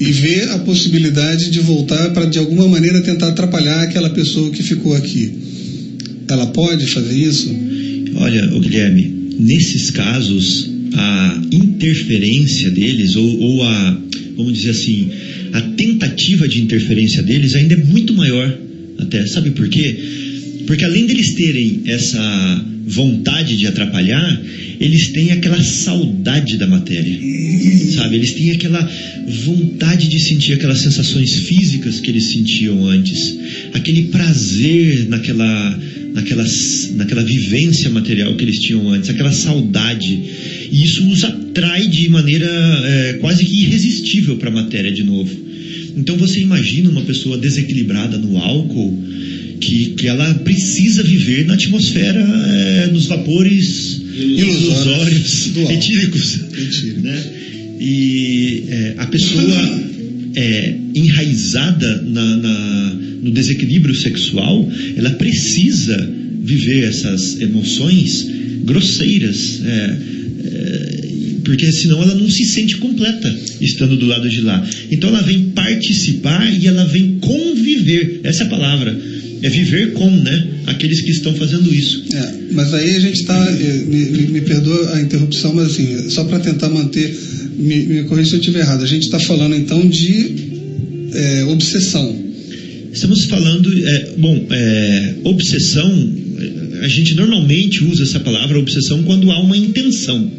E 0.00 0.04
vê 0.12 0.44
a 0.44 0.58
possibilidade 0.60 1.50
de 1.50 1.60
voltar 1.60 2.10
para 2.10 2.24
de 2.24 2.38
alguma 2.38 2.66
maneira 2.66 3.02
tentar 3.02 3.28
atrapalhar 3.28 3.82
aquela 3.82 4.10
pessoa 4.10 4.50
que 4.50 4.62
ficou 4.62 4.94
aqui. 4.96 5.30
Ela 6.28 6.46
pode 6.46 6.86
fazer 6.86 7.14
isso? 7.14 7.54
Olha, 8.16 8.54
ô 8.54 8.60
Guilherme, 8.60 9.34
nesses 9.38 9.90
casos, 9.90 10.70
a 10.94 11.42
interferência 11.52 12.70
deles, 12.70 13.14
ou, 13.14 13.40
ou 13.40 13.62
a, 13.62 14.02
vamos 14.36 14.54
dizer 14.54 14.70
assim, 14.70 15.10
a 15.52 15.60
tentativa 15.60 16.48
de 16.48 16.62
interferência 16.62 17.22
deles 17.22 17.54
ainda 17.54 17.74
é 17.74 17.84
muito 17.84 18.14
maior. 18.14 18.58
Até, 19.02 19.26
sabe 19.26 19.50
por 19.50 19.68
quê? 19.68 19.96
Porque 20.66 20.84
além 20.84 21.06
deles 21.06 21.34
terem 21.34 21.82
essa 21.86 22.64
vontade 22.86 23.56
de 23.56 23.66
atrapalhar, 23.66 24.42
eles 24.80 25.08
têm 25.08 25.32
aquela 25.32 25.62
saudade 25.62 26.56
da 26.56 26.66
matéria. 26.66 27.18
Sabe? 27.94 28.16
Eles 28.16 28.32
têm 28.32 28.52
aquela 28.52 28.90
vontade 29.44 30.08
de 30.08 30.20
sentir 30.20 30.54
aquelas 30.54 30.80
sensações 30.80 31.34
físicas 31.34 32.00
que 32.00 32.10
eles 32.10 32.24
sentiam 32.24 32.86
antes, 32.86 33.36
aquele 33.72 34.04
prazer 34.04 35.08
naquela 35.08 35.80
naquela, 36.12 36.44
naquela 36.96 37.24
vivência 37.24 37.88
material 37.90 38.34
que 38.36 38.44
eles 38.44 38.58
tinham 38.58 38.90
antes, 38.90 39.08
aquela 39.08 39.32
saudade. 39.32 40.20
E 40.70 40.84
isso 40.84 41.06
os 41.08 41.24
atrai 41.24 41.86
de 41.86 42.08
maneira 42.08 42.46
é, 42.46 43.12
quase 43.14 43.44
que 43.44 43.62
irresistível 43.62 44.36
para 44.36 44.50
a 44.50 44.52
matéria 44.52 44.92
de 44.92 45.02
novo. 45.02 45.51
Então 45.96 46.16
você 46.16 46.40
imagina 46.40 46.88
uma 46.90 47.02
pessoa 47.02 47.36
desequilibrada 47.38 48.16
no 48.18 48.36
álcool 48.38 48.96
que, 49.60 49.90
que 49.96 50.06
ela 50.08 50.34
precisa 50.36 51.02
viver 51.02 51.44
na 51.46 51.54
atmosfera, 51.54 52.18
eh, 52.20 52.90
nos 52.92 53.06
vapores 53.06 54.00
ilusórios, 54.14 55.48
álcool. 55.56 55.70
etíricos. 55.72 56.38
Né? 57.02 57.22
E 57.80 58.64
eh, 58.68 58.94
a 58.98 59.06
pessoa 59.06 59.80
eh, 60.34 60.74
enraizada 60.94 62.02
na- 62.02 62.36
na- 62.36 62.94
no 63.22 63.30
desequilíbrio 63.30 63.94
sexual, 63.94 64.68
ela 64.96 65.10
precisa 65.10 65.96
viver 66.42 66.84
essas 66.84 67.40
emoções 67.40 68.26
grosseiras. 68.64 69.60
eh, 69.64 69.96
porque 71.44 71.70
senão 71.72 72.02
ela 72.02 72.14
não 72.14 72.30
se 72.30 72.44
sente 72.44 72.76
completa 72.76 73.34
estando 73.60 73.96
do 73.96 74.06
lado 74.06 74.28
de 74.28 74.40
lá. 74.40 74.68
Então 74.90 75.10
ela 75.10 75.22
vem 75.22 75.50
participar 75.50 76.52
e 76.52 76.66
ela 76.66 76.84
vem 76.84 77.18
conviver. 77.20 78.20
Essa 78.24 78.44
é 78.44 78.46
a 78.46 78.50
palavra. 78.50 78.96
É 79.42 79.48
viver 79.48 79.92
com, 79.92 80.08
né? 80.08 80.48
Aqueles 80.66 81.00
que 81.00 81.10
estão 81.10 81.34
fazendo 81.34 81.74
isso. 81.74 82.04
É, 82.14 82.34
mas 82.52 82.72
aí 82.72 82.94
a 82.94 83.00
gente 83.00 83.20
está. 83.20 83.50
Me, 83.50 84.04
me, 84.04 84.26
me 84.28 84.40
perdoa 84.42 84.94
a 84.94 85.02
interrupção, 85.02 85.52
mas 85.52 85.72
assim, 85.72 86.10
só 86.10 86.24
para 86.24 86.38
tentar 86.38 86.68
manter. 86.68 87.12
Me, 87.58 87.76
me 87.86 88.02
corrija 88.04 88.30
se 88.30 88.36
eu 88.36 88.40
estiver 88.40 88.60
errado. 88.60 88.84
A 88.84 88.86
gente 88.86 89.02
está 89.02 89.18
falando 89.18 89.56
então 89.56 89.88
de 89.88 90.52
é, 91.12 91.44
obsessão. 91.44 92.32
Estamos 92.92 93.24
falando, 93.24 93.72
é, 93.88 94.08
bom, 94.18 94.46
é, 94.50 95.14
obsessão, 95.24 96.12
a 96.82 96.88
gente 96.88 97.14
normalmente 97.14 97.82
usa 97.84 98.02
essa 98.02 98.20
palavra 98.20 98.58
obsessão 98.58 99.02
quando 99.04 99.30
há 99.30 99.40
uma 99.40 99.56
intenção, 99.56 100.30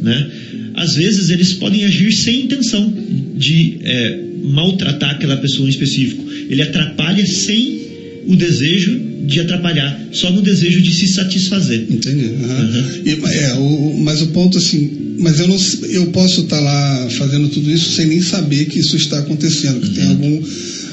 né? 0.00 0.30
Às 0.74 0.94
vezes 0.94 1.30
eles 1.30 1.52
podem 1.54 1.84
agir 1.84 2.12
sem 2.12 2.42
intenção 2.42 2.92
de 3.36 3.78
é, 3.82 4.18
maltratar 4.44 5.10
aquela 5.10 5.36
pessoa 5.36 5.66
em 5.66 5.70
específico. 5.70 6.24
Ele 6.48 6.62
atrapalha 6.62 7.24
sem 7.26 7.80
o 8.26 8.36
desejo 8.36 9.00
de 9.26 9.40
atrapalhar, 9.40 10.08
só 10.12 10.30
no 10.30 10.40
desejo 10.42 10.80
de 10.82 10.92
se 10.92 11.08
satisfazer. 11.08 11.84
Entendi. 11.90 12.26
aham. 12.44 12.66
Uhum. 12.68 13.02
E, 13.04 13.34
é, 13.38 13.54
o, 13.54 13.98
mas 13.98 14.20
o 14.22 14.26
ponto 14.28 14.58
assim, 14.58 14.90
mas 15.18 15.40
eu 15.40 15.48
não, 15.48 15.56
eu 15.90 16.06
posso 16.08 16.42
estar 16.42 16.60
lá 16.60 17.08
fazendo 17.10 17.48
tudo 17.48 17.70
isso 17.70 17.92
sem 17.92 18.06
nem 18.06 18.20
saber 18.20 18.66
que 18.66 18.78
isso 18.78 18.96
está 18.96 19.18
acontecendo, 19.18 19.80
que 19.80 19.90
tem 19.90 20.04
Uhum. 20.04 20.10
algum. 20.10 20.42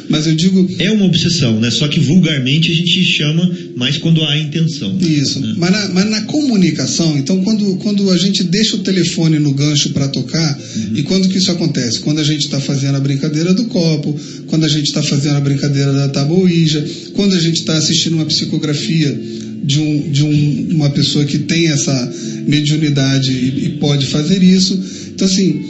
Mas 0.09 0.27
eu 0.27 0.35
digo 0.35 0.67
É 0.79 0.91
uma 0.91 1.05
obsessão, 1.05 1.59
né? 1.59 1.71
Só 1.71 1.87
que 1.87 1.99
vulgarmente 1.99 2.71
a 2.71 2.75
gente 2.75 3.03
chama 3.03 3.49
mais 3.75 3.97
quando 3.97 4.23
há 4.23 4.37
intenção. 4.37 4.97
Isso, 4.99 5.39
né? 5.39 5.53
mas, 5.57 5.71
na, 5.71 5.89
mas 5.89 6.09
na 6.09 6.21
comunicação, 6.21 7.17
então 7.17 7.41
quando, 7.43 7.75
quando 7.77 8.09
a 8.11 8.17
gente 8.17 8.43
deixa 8.43 8.75
o 8.75 8.79
telefone 8.79 9.39
no 9.39 9.53
gancho 9.53 9.89
para 9.89 10.07
tocar, 10.07 10.59
Uhum. 10.75 10.97
e 10.97 11.03
quando 11.03 11.29
que 11.29 11.37
isso 11.37 11.51
acontece? 11.51 11.99
Quando 11.99 12.19
a 12.19 12.23
gente 12.23 12.41
está 12.45 12.59
fazendo 12.59 12.95
a 12.95 12.99
brincadeira 12.99 13.53
do 13.53 13.65
copo, 13.65 14.17
quando 14.47 14.65
a 14.65 14.67
gente 14.67 14.85
está 14.87 15.01
fazendo 15.03 15.35
a 15.37 15.41
brincadeira 15.41 15.91
da 15.91 16.09
tábua 16.09 16.37
Ouija, 16.39 16.85
quando 17.13 17.33
a 17.33 17.39
gente 17.39 17.59
está 17.59 17.77
assistindo 17.77 18.13
uma 18.13 18.25
psicografia 18.25 19.19
de, 19.63 19.79
um, 19.79 20.11
de 20.11 20.23
um, 20.23 20.67
uma 20.71 20.89
pessoa 20.89 21.25
que 21.25 21.39
tem 21.39 21.67
essa 21.67 22.13
mediunidade 22.47 23.31
e, 23.31 23.65
e 23.65 23.69
pode 23.79 24.05
fazer 24.07 24.43
isso. 24.43 24.79
Então 25.13 25.27
assim, 25.27 25.63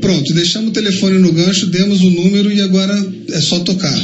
pronto, 0.00 0.34
deixamos 0.34 0.70
o 0.70 0.72
telefone 0.72 1.18
no 1.18 1.32
gancho, 1.32 1.66
demos 1.66 2.00
o 2.00 2.10
número 2.10 2.52
e 2.52 2.60
agora 2.60 2.94
é 3.28 3.40
só 3.40 3.60
tocar. 3.60 3.98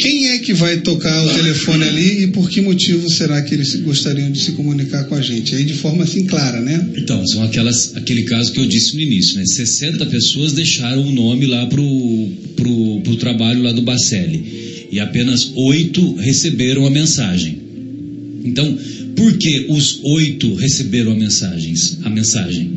Quem 0.00 0.28
é 0.30 0.38
que 0.38 0.52
vai 0.52 0.80
tocar 0.80 1.24
o 1.24 1.34
telefone 1.34 1.84
ali 1.84 2.24
e 2.24 2.26
por 2.26 2.50
que 2.50 2.60
motivo 2.60 3.08
será 3.08 3.40
que 3.40 3.54
eles 3.54 3.74
gostariam 3.76 4.30
de 4.30 4.40
se 4.40 4.52
comunicar 4.52 5.04
com 5.04 5.14
a 5.14 5.20
gente? 5.20 5.54
Aí 5.54 5.64
de 5.64 5.74
forma 5.74 6.02
assim 6.02 6.26
clara, 6.26 6.60
né? 6.60 6.90
Então, 6.96 7.24
são 7.26 7.42
aquelas, 7.42 7.96
aquele 7.96 8.24
caso 8.24 8.52
que 8.52 8.58
eu 8.58 8.66
disse 8.66 8.94
no 8.94 9.00
início, 9.00 9.36
né? 9.36 9.44
60 9.46 10.04
pessoas 10.06 10.52
deixaram 10.52 11.06
o 11.06 11.12
nome 11.12 11.46
lá 11.46 11.66
pro, 11.66 12.28
pro, 12.56 13.00
pro 13.02 13.16
trabalho 13.16 13.62
lá 13.62 13.72
do 13.72 13.82
Bacelli. 13.82 14.88
E 14.90 14.98
apenas 14.98 15.52
oito 15.54 16.16
receberam 16.16 16.84
a 16.84 16.90
mensagem. 16.90 17.58
Então, 18.44 18.76
por 19.14 19.38
que 19.38 19.66
os 19.68 20.00
oito 20.02 20.54
receberam 20.56 21.12
a, 21.12 21.14
mensagens, 21.14 21.98
a 22.02 22.10
mensagem? 22.10 22.70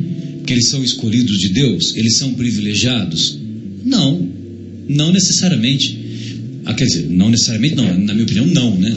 Porque 0.46 0.54
eles 0.54 0.68
são 0.68 0.84
escolhidos 0.84 1.40
de 1.40 1.48
Deus? 1.48 1.96
Eles 1.96 2.18
são 2.18 2.32
privilegiados? 2.34 3.36
Não, 3.84 4.30
não 4.88 5.12
necessariamente. 5.12 5.98
Ah, 6.64 6.72
quer 6.72 6.84
dizer, 6.84 7.08
não 7.10 7.30
necessariamente 7.30 7.74
não, 7.74 7.98
na 7.98 8.14
minha 8.14 8.22
opinião 8.22 8.46
não, 8.46 8.78
né? 8.78 8.96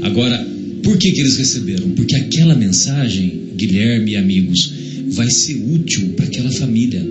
Agora, 0.00 0.42
por 0.82 0.96
que, 0.96 1.12
que 1.12 1.20
eles 1.20 1.36
receberam? 1.36 1.90
Porque 1.90 2.14
aquela 2.16 2.54
mensagem, 2.54 3.50
Guilherme 3.56 4.12
e 4.12 4.16
amigos, 4.16 4.72
vai 5.08 5.30
ser 5.30 5.56
útil 5.56 6.14
para 6.16 6.24
aquela 6.24 6.50
família. 6.50 7.06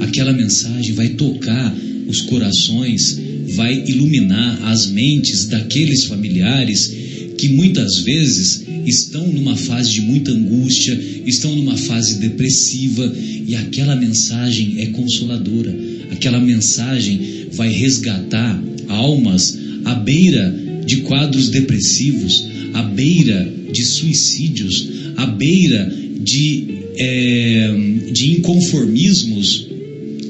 Aquela 0.00 0.34
mensagem 0.34 0.92
vai 0.92 1.08
tocar 1.08 1.74
os 2.06 2.20
corações, 2.20 3.18
vai 3.54 3.82
iluminar 3.86 4.62
as 4.64 4.88
mentes 4.88 5.46
daqueles 5.46 6.04
familiares 6.04 6.92
que 7.38 7.48
muitas 7.48 8.00
vezes 8.00 8.64
estão 8.86 9.26
numa 9.28 9.56
fase 9.56 9.92
de 9.92 10.00
muita 10.00 10.30
angústia, 10.30 10.98
estão 11.26 11.54
numa 11.54 11.76
fase 11.76 12.18
depressiva 12.18 13.12
e 13.46 13.54
aquela 13.54 13.96
mensagem 13.96 14.80
é 14.80 14.86
consoladora. 14.86 15.74
Aquela 16.10 16.40
mensagem 16.40 17.20
vai 17.52 17.72
resgatar 17.72 18.62
almas 18.88 19.58
à 19.84 19.94
beira 19.94 20.82
de 20.84 20.98
quadros 20.98 21.48
depressivos, 21.48 22.46
à 22.74 22.82
beira 22.82 23.52
de 23.72 23.84
suicídios, 23.84 24.88
à 25.16 25.26
beira 25.26 25.92
de, 26.20 26.64
eh, 26.96 27.74
de 28.12 28.30
inconformismos 28.32 29.68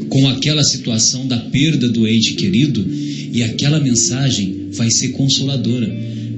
com 0.09 0.29
aquela 0.29 0.63
situação 0.63 1.27
da 1.27 1.39
perda 1.39 1.89
do 1.89 2.07
ente 2.07 2.35
querido 2.35 2.85
e 3.33 3.43
aquela 3.43 3.81
mensagem 3.81 4.69
vai 4.73 4.91
ser 4.91 5.09
consoladora. 5.09 5.89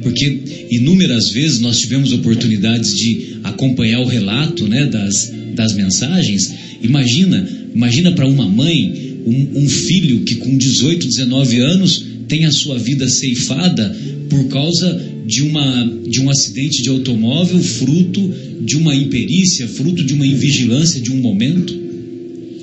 Porque 0.02 0.66
inúmeras 0.70 1.30
vezes 1.30 1.60
nós 1.60 1.78
tivemos 1.78 2.12
oportunidades 2.12 2.96
de 2.96 3.36
acompanhar 3.44 4.00
o 4.00 4.06
relato 4.06 4.66
né, 4.66 4.86
das, 4.86 5.32
das 5.54 5.74
mensagens. 5.74 6.52
Imagina, 6.82 7.48
imagina 7.74 8.12
para 8.12 8.26
uma 8.26 8.48
mãe, 8.48 9.20
um, 9.24 9.62
um 9.62 9.68
filho 9.68 10.20
que 10.20 10.36
com 10.36 10.56
18, 10.56 11.06
19 11.06 11.58
anos 11.60 12.04
tem 12.28 12.44
a 12.44 12.52
sua 12.52 12.78
vida 12.78 13.08
ceifada 13.08 13.94
por 14.28 14.48
causa 14.48 15.00
de, 15.26 15.42
uma, 15.42 16.00
de 16.08 16.20
um 16.20 16.30
acidente 16.30 16.82
de 16.82 16.88
automóvel, 16.88 17.62
fruto 17.62 18.32
de 18.60 18.76
uma 18.76 18.94
imperícia, 18.94 19.68
fruto 19.68 20.02
de 20.02 20.14
uma 20.14 20.26
invigilância 20.26 21.00
de 21.00 21.10
um 21.10 21.16
momento. 21.16 21.74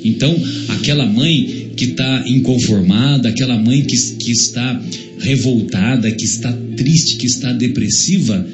Então, 0.03 0.35
aquela 0.69 1.05
mãe 1.05 1.58
que 1.79 1.85
está 1.85 2.25
inconformada, 2.27 3.29
aquela 3.29 3.57
mãe 3.57 3.81
que, 3.81 3.95
que 4.17 4.31
está 4.31 4.83
revoltada, 5.17 6.11
que 6.11 6.25
está 6.25 6.51
triste, 6.75 7.15
que 7.15 7.25
está 7.25 7.53
depressiva, 7.53 8.45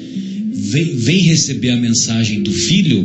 vem, 0.52 0.96
vem 0.96 1.18
receber 1.22 1.70
a 1.70 1.76
mensagem 1.76 2.40
do 2.44 2.52
filho 2.52 3.04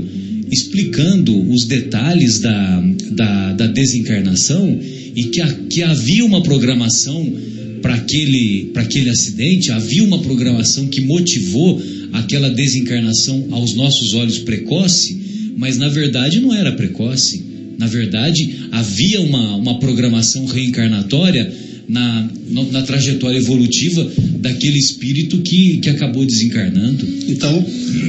explicando 0.52 1.35
os 1.52 1.65
detalhes 1.65 2.39
da, 2.39 2.84
da, 3.14 3.53
da 3.53 3.68
desencarnação 3.68 4.80
e 5.15 5.23
que, 5.23 5.41
a, 5.41 5.53
que 5.68 5.81
havia 5.81 6.23
uma 6.23 6.43
programação 6.43 7.34
para 7.81 7.95
aquele, 7.95 8.69
aquele 8.76 9.10
acidente, 9.10 9.72
havia 9.72 10.03
uma 10.03 10.19
programação 10.19 10.85
que 10.85 11.02
motivou 11.02 11.81
aquela 12.14 12.52
desencarnação 12.52 13.48
aos 13.49 13.73
nossos 13.73 14.14
olhos 14.14 14.38
precoce, 14.38 15.19
mas 15.57 15.80
na 15.80 15.89
verdade 15.89 16.39
não 16.39 16.53
era 16.53 16.73
precoce. 16.73 17.51
Na 17.77 17.88
verdade, 17.88 18.68
havia 18.72 19.22
uma, 19.22 19.56
uma 19.56 19.80
programação 19.80 20.45
reencarnatória 20.45 21.52
na, 21.88 22.27
no- 22.49 22.72
na 22.72 22.81
trajetória 22.84 23.38
evolutiva 23.38 24.07
daquele 24.39 24.77
espírito 24.77 25.39
que, 25.39 25.77
que 25.77 25.89
acabou 25.89 26.26
desencarnando. 26.26 27.06
Então, 27.27 27.65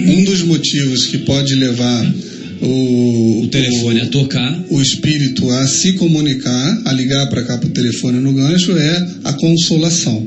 um 0.08 0.24
dos 0.24 0.42
motivos 0.42 1.06
que 1.06 1.18
pode 1.18 1.54
levar 1.54 2.14
o, 2.60 3.40
O 3.42 3.48
telefone 3.48 4.00
a 4.00 4.06
tocar, 4.06 4.66
o 4.70 4.80
espírito 4.80 5.50
a 5.50 5.66
se 5.66 5.94
comunicar, 5.94 6.82
a 6.84 6.92
ligar 6.92 7.26
para 7.28 7.42
cá 7.42 7.58
para 7.58 7.68
o 7.68 7.72
telefone 7.72 8.20
no 8.20 8.32
gancho, 8.32 8.76
é 8.76 9.06
a 9.24 9.32
consolação. 9.32 10.24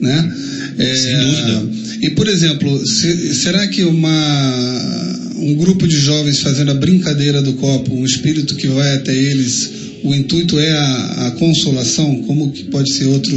Né? 0.00 0.32
É, 0.76 0.94
Sem 0.94 1.14
dúvida. 1.16 1.84
E, 2.02 2.10
por 2.10 2.28
exemplo, 2.28 2.86
se- 2.86 3.34
será 3.34 3.66
que 3.66 3.82
uma, 3.82 5.13
um 5.44 5.54
grupo 5.54 5.86
de 5.86 5.96
jovens 5.96 6.40
fazendo 6.40 6.70
a 6.70 6.74
brincadeira 6.74 7.42
do 7.42 7.52
copo, 7.54 7.94
um 7.94 8.04
espírito 8.04 8.54
que 8.56 8.66
vai 8.68 8.94
até 8.94 9.14
eles, 9.14 9.70
o 10.02 10.14
intuito 10.14 10.58
é 10.58 10.70
a, 10.72 11.26
a 11.26 11.30
consolação? 11.32 12.22
Como 12.22 12.50
que 12.50 12.64
pode 12.64 12.90
ser 12.92 13.04
outro. 13.06 13.36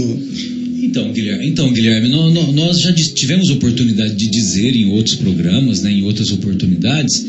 Então, 0.84 1.12
Guilherme, 1.12 1.48
então, 1.50 1.72
Guilherme 1.74 2.08
nó- 2.08 2.30
nó- 2.32 2.52
nós 2.54 2.80
já 2.80 2.94
tivemos 2.94 3.50
oportunidade 3.50 4.16
de 4.16 4.28
dizer 4.28 4.74
em 4.76 4.86
outros 4.86 5.16
programas, 5.16 5.82
né, 5.82 5.92
em 5.92 6.02
outras 6.04 6.32
oportunidades, 6.32 7.26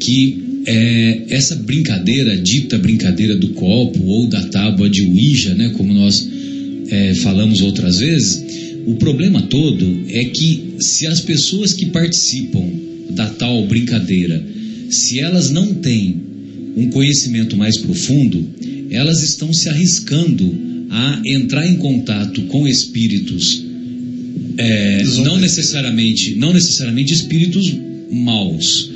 que 0.00 0.42
é, 0.66 1.22
essa 1.30 1.54
brincadeira, 1.54 2.36
dita 2.36 2.76
brincadeira 2.76 3.36
do 3.36 3.50
copo 3.50 4.02
ou 4.04 4.26
da 4.26 4.42
tábua 4.46 4.90
de 4.90 5.02
Ouija, 5.02 5.54
né, 5.54 5.70
como 5.76 5.94
nós 5.94 6.26
é, 6.90 7.14
falamos 7.16 7.60
outras 7.60 7.98
vezes, 7.98 8.42
o 8.86 8.94
problema 8.96 9.42
todo 9.42 10.02
é 10.10 10.24
que 10.24 10.74
se 10.80 11.06
as 11.06 11.20
pessoas 11.20 11.72
que 11.72 11.86
participam 11.86 12.87
da 13.10 13.28
tal 13.30 13.66
brincadeira, 13.66 14.44
se 14.90 15.20
elas 15.20 15.50
não 15.50 15.74
têm 15.74 16.16
um 16.76 16.90
conhecimento 16.90 17.56
mais 17.56 17.76
profundo, 17.78 18.46
elas 18.90 19.22
estão 19.22 19.52
se 19.52 19.68
arriscando 19.68 20.56
a 20.90 21.22
entrar 21.26 21.66
em 21.66 21.76
contato 21.76 22.42
com 22.42 22.66
espíritos 22.66 23.68
é, 24.58 25.04
não 25.24 25.38
necessariamente 25.38 26.34
não 26.34 26.52
necessariamente 26.52 27.12
espíritos 27.12 27.72
maus, 28.10 28.90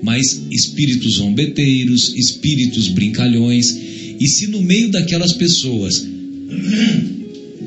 mas 0.00 0.42
espíritos 0.50 1.16
zombeteiros, 1.16 2.14
espíritos 2.14 2.88
brincalhões. 2.88 3.76
E 4.20 4.28
se 4.28 4.46
no 4.46 4.62
meio 4.62 4.90
daquelas 4.90 5.32
pessoas 5.32 6.06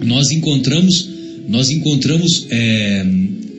nós 0.06 0.32
encontramos 0.32 1.10
nós 1.48 1.70
encontramos 1.70 2.48
é, 2.50 3.06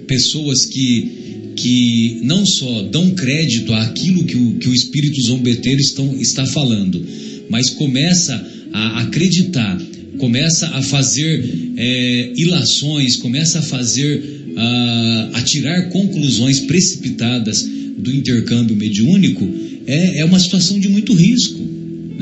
pessoas 0.07 0.65
que 0.65 1.22
que 1.57 2.21
não 2.23 2.45
só 2.45 2.83
dão 2.83 3.11
crédito 3.11 3.73
àquilo 3.73 4.25
que 4.25 4.37
o, 4.37 4.55
que 4.55 4.69
o 4.69 4.75
espírito 4.75 5.21
zombeteiro 5.23 5.81
estão, 5.81 6.21
está 6.21 6.47
falando, 6.47 7.05
mas 7.49 7.71
começa 7.71 8.35
a 8.73 9.03
acreditar, 9.03 9.81
começa 10.19 10.69
a 10.69 10.83
fazer 10.83 11.45
é, 11.77 12.33
ilações, 12.37 13.17
começa 13.17 13.59
a 13.59 13.63
fazer, 13.63 14.23
a, 14.57 15.31
a 15.35 15.43
tirar 15.43 15.89
conclusões 15.91 16.61
precipitadas 16.61 17.63
do 17.99 18.15
intercâmbio 18.15 18.77
mediúnico, 18.77 19.49
é, 19.87 20.19
é 20.21 20.25
uma 20.25 20.39
situação 20.39 20.79
de 20.79 20.89
muito 20.89 21.13
risco 21.13 21.73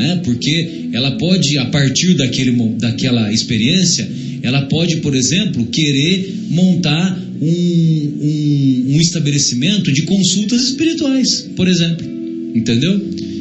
né? 0.01 0.20
Porque 0.24 0.89
ela 0.93 1.12
pode, 1.12 1.59
a 1.59 1.66
partir 1.66 2.15
daquele, 2.15 2.52
daquela 2.78 3.31
experiência, 3.32 4.09
ela 4.43 4.62
pode, 4.62 4.97
por 4.97 5.15
exemplo, 5.15 5.66
querer 5.66 6.35
montar 6.48 7.20
um, 7.41 8.12
um, 8.21 8.95
um 8.95 9.01
estabelecimento 9.01 9.91
de 9.93 10.03
consultas 10.03 10.65
espirituais, 10.65 11.49
por 11.57 11.67
exemplo, 11.67 12.07
entendeu? 12.55 13.01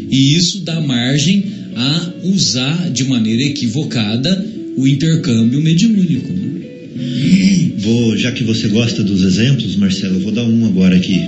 E 0.09 0.35
isso 0.35 0.61
dá 0.61 0.79
margem 0.79 1.43
a 1.75 2.13
usar 2.23 2.89
de 2.91 3.03
maneira 3.03 3.43
equivocada 3.43 4.45
o 4.75 4.87
intercâmbio 4.87 5.61
mediúnico. 5.61 6.31
né? 6.31 7.71
Vou, 7.77 8.17
já 8.17 8.31
que 8.31 8.43
você 8.43 8.67
gosta 8.67 9.03
dos 9.03 9.23
exemplos, 9.23 9.75
Marcelo, 9.75 10.19
vou 10.19 10.31
dar 10.31 10.43
um 10.43 10.65
agora 10.65 10.95
aqui. 10.95 11.19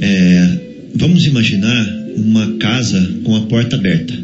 É, 0.00 0.58
vamos 0.94 1.26
imaginar 1.26 2.02
uma 2.16 2.56
casa 2.58 3.00
com 3.24 3.34
a 3.34 3.42
porta 3.42 3.76
aberta. 3.76 4.14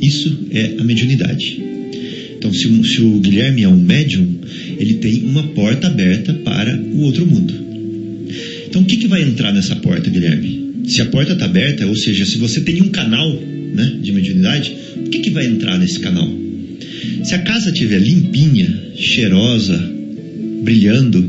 Isso 0.00 0.46
é 0.50 0.74
a 0.78 0.84
mediunidade. 0.84 1.73
Então, 2.44 2.52
se, 2.52 2.68
o- 2.68 2.84
se 2.84 3.00
o 3.00 3.20
Guilherme 3.20 3.62
é 3.62 3.68
um 3.68 3.80
médium, 3.80 4.26
ele 4.78 4.94
tem 4.94 5.22
uma 5.24 5.42
porta 5.54 5.86
aberta 5.86 6.34
para 6.34 6.78
o 6.78 7.00
outro 7.00 7.24
mundo. 7.24 7.54
Então, 8.68 8.82
o 8.82 8.84
que, 8.84 8.98
que 8.98 9.06
vai 9.08 9.22
entrar 9.22 9.50
nessa 9.50 9.74
porta, 9.76 10.10
Guilherme? 10.10 10.72
Se 10.86 11.00
a 11.00 11.06
porta 11.06 11.32
está 11.32 11.46
aberta, 11.46 11.86
ou 11.86 11.96
seja, 11.96 12.26
se 12.26 12.36
você 12.36 12.60
tem 12.60 12.82
um 12.82 12.90
canal 12.90 13.32
né, 13.74 13.96
de 14.02 14.12
mediunidade, 14.12 14.74
o 14.98 15.08
que, 15.08 15.20
que 15.20 15.30
vai 15.30 15.46
entrar 15.46 15.78
nesse 15.78 15.98
canal? 16.00 16.28
Se 17.22 17.34
a 17.34 17.38
casa 17.38 17.70
estiver 17.70 17.98
limpinha, 18.02 18.92
cheirosa, 18.94 19.80
brilhando, 20.62 21.26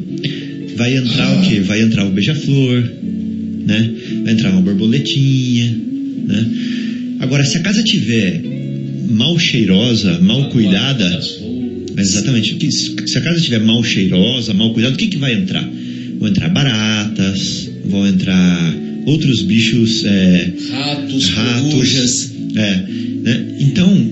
vai 0.75 0.97
entrar 0.97 1.39
o 1.39 1.47
quê? 1.47 1.61
Vai 1.61 1.81
entrar 1.81 2.05
o 2.05 2.11
beija-flor, 2.11 2.83
né? 3.65 3.89
Vai 4.25 4.33
entrar 4.33 4.51
uma 4.51 4.61
borboletinha, 4.61 5.77
né? 6.27 6.45
Agora, 7.21 7.45
se 7.45 7.57
a 7.57 7.61
casa 7.61 7.79
estiver 7.79 8.41
mal 9.09 9.37
cheirosa, 9.39 10.19
mal 10.19 10.49
cuidada, 10.49 11.19
exatamente, 11.97 12.71
se 12.71 13.17
a 13.17 13.21
casa 13.21 13.37
estiver 13.37 13.59
mal 13.61 13.83
cheirosa, 13.83 14.53
mal 14.53 14.73
cuidada, 14.73 14.95
o 14.95 14.97
que, 14.97 15.07
que 15.07 15.17
vai 15.17 15.33
entrar? 15.33 15.67
Vão 16.19 16.29
entrar 16.29 16.49
baratas, 16.49 17.69
vão 17.85 18.07
entrar 18.07 18.75
outros 19.05 19.41
bichos, 19.43 20.03
é, 20.05 20.53
Ratos, 20.71 21.25
ratos, 21.29 21.71
corujas, 21.73 22.31
é, 22.55 22.75
né? 23.21 23.55
Então, 23.59 24.11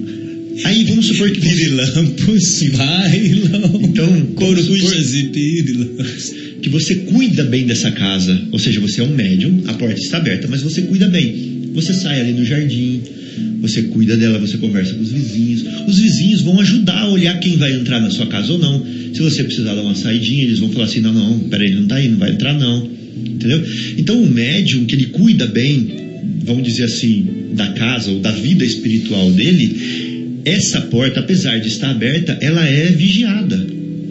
aí 0.65 0.83
vamos 0.83 1.07
supor 1.07 1.31
que 1.31 1.41
pirilampos, 1.41 2.63
bailam, 2.77 3.81
Então, 3.83 4.21
corujas 4.35 5.13
e 5.15 5.23
pirilampos. 5.23 6.33
que 6.61 6.69
você 6.69 6.95
cuida 6.95 7.43
bem 7.45 7.65
dessa 7.65 7.91
casa, 7.91 8.39
ou 8.51 8.59
seja, 8.59 8.79
você 8.79 9.01
é 9.01 9.03
um 9.03 9.13
médium, 9.15 9.63
a 9.67 9.73
porta 9.73 9.99
está 9.99 10.17
aberta, 10.17 10.47
mas 10.49 10.61
você 10.61 10.81
cuida 10.83 11.07
bem. 11.07 11.53
Você 11.73 11.93
sai 11.93 12.21
ali 12.21 12.33
no 12.33 12.45
jardim, 12.45 13.01
você 13.61 13.83
cuida 13.83 14.17
dela, 14.17 14.39
você 14.39 14.57
conversa 14.57 14.93
com 14.93 15.01
os 15.01 15.11
vizinhos. 15.11 15.63
Os 15.87 15.99
vizinhos 15.99 16.41
vão 16.41 16.59
ajudar 16.59 16.99
a 16.99 17.09
olhar 17.09 17.39
quem 17.39 17.57
vai 17.57 17.73
entrar 17.73 17.99
na 17.99 18.09
sua 18.09 18.27
casa 18.27 18.53
ou 18.53 18.59
não. 18.59 18.85
Se 19.13 19.21
você 19.21 19.43
precisar 19.43 19.75
dar 19.75 19.81
uma 19.81 19.95
saidinha, 19.95 20.43
eles 20.43 20.59
vão 20.59 20.69
falar 20.69 20.85
assim: 20.85 20.99
não, 20.99 21.13
não, 21.13 21.39
peraí, 21.49 21.67
ele 21.67 21.81
não 21.81 21.87
tá 21.87 21.95
aí, 21.95 22.09
não 22.09 22.17
vai 22.17 22.31
entrar 22.31 22.53
não. 22.57 22.89
Entendeu? 23.15 23.63
Então 23.97 24.21
o 24.21 24.29
médium 24.29 24.85
que 24.85 24.95
ele 24.95 25.07
cuida 25.07 25.45
bem, 25.47 25.87
vamos 26.45 26.63
dizer 26.63 26.83
assim, 26.83 27.25
da 27.53 27.67
casa 27.69 28.11
ou 28.11 28.19
da 28.19 28.31
vida 28.31 28.65
espiritual 28.65 29.31
dele, 29.31 30.41
essa 30.45 30.81
porta, 30.81 31.19
apesar 31.19 31.59
de 31.59 31.67
estar 31.67 31.89
aberta, 31.89 32.37
ela 32.41 32.67
é 32.67 32.87
vigiada. 32.87 33.65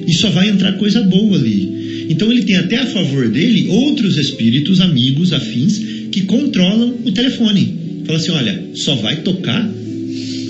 E 0.07 0.15
só 0.15 0.31
vai 0.31 0.49
entrar 0.49 0.73
coisa 0.73 1.03
boa 1.03 1.37
ali. 1.37 2.07
Então 2.09 2.31
ele 2.31 2.43
tem 2.43 2.57
até 2.57 2.77
a 2.77 2.87
favor 2.87 3.29
dele 3.29 3.69
outros 3.69 4.19
espíritos, 4.19 4.81
amigos, 4.81 5.33
afins, 5.33 5.81
que 6.11 6.23
controlam 6.23 6.97
o 7.05 7.13
telefone. 7.13 7.82
Fala 8.05 8.19
assim: 8.19 8.31
olha, 8.31 8.63
só 8.75 8.95
vai 8.97 9.23
tocar 9.23 9.71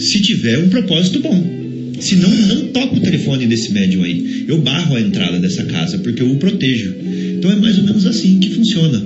se 0.01 0.21
tiver 0.21 0.59
um 0.59 0.69
propósito 0.69 1.21
bom. 1.21 1.63
Se 2.01 2.17
não, 2.17 2.67
toca 2.73 2.97
o 2.97 3.01
telefone 3.01 3.47
desse 3.47 3.73
médium 3.73 4.03
aí. 4.03 4.45
Eu 4.49 4.61
barro 4.61 4.97
a 4.97 5.01
entrada 5.01 5.39
dessa 5.39 5.63
casa, 5.65 5.99
porque 5.99 6.21
eu 6.21 6.33
o 6.33 6.37
protejo. 6.37 6.95
Então 7.39 7.51
é 7.51 7.57
mais 7.57 7.79
ou 7.79 7.85
menos 7.85 8.07
assim 8.07 8.41
que 8.41 8.51
funciona. 8.51 9.03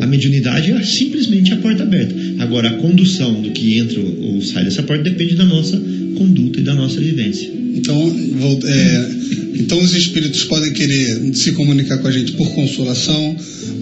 A 0.00 0.06
mediunidade 0.06 0.72
é 0.72 0.82
simplesmente 0.82 1.52
a 1.52 1.56
porta 1.56 1.84
aberta. 1.84 2.14
Agora, 2.38 2.68
a 2.68 2.74
condução 2.74 3.40
do 3.40 3.50
que 3.50 3.78
entra 3.78 4.00
ou 4.00 4.42
sai 4.42 4.64
dessa 4.64 4.82
porta 4.82 5.04
depende 5.04 5.34
da 5.34 5.44
nossa 5.44 5.80
conduta 6.16 6.60
e 6.60 6.62
da 6.62 6.74
nossa 6.74 7.00
vivência. 7.00 7.48
Então, 7.74 8.16
é, 8.64 9.10
então 9.54 9.78
os 9.80 9.94
espíritos 9.94 10.44
podem 10.44 10.72
querer 10.72 11.34
se 11.34 11.52
comunicar 11.52 11.98
com 11.98 12.08
a 12.08 12.12
gente 12.12 12.32
por 12.32 12.52
consolação, 12.52 13.36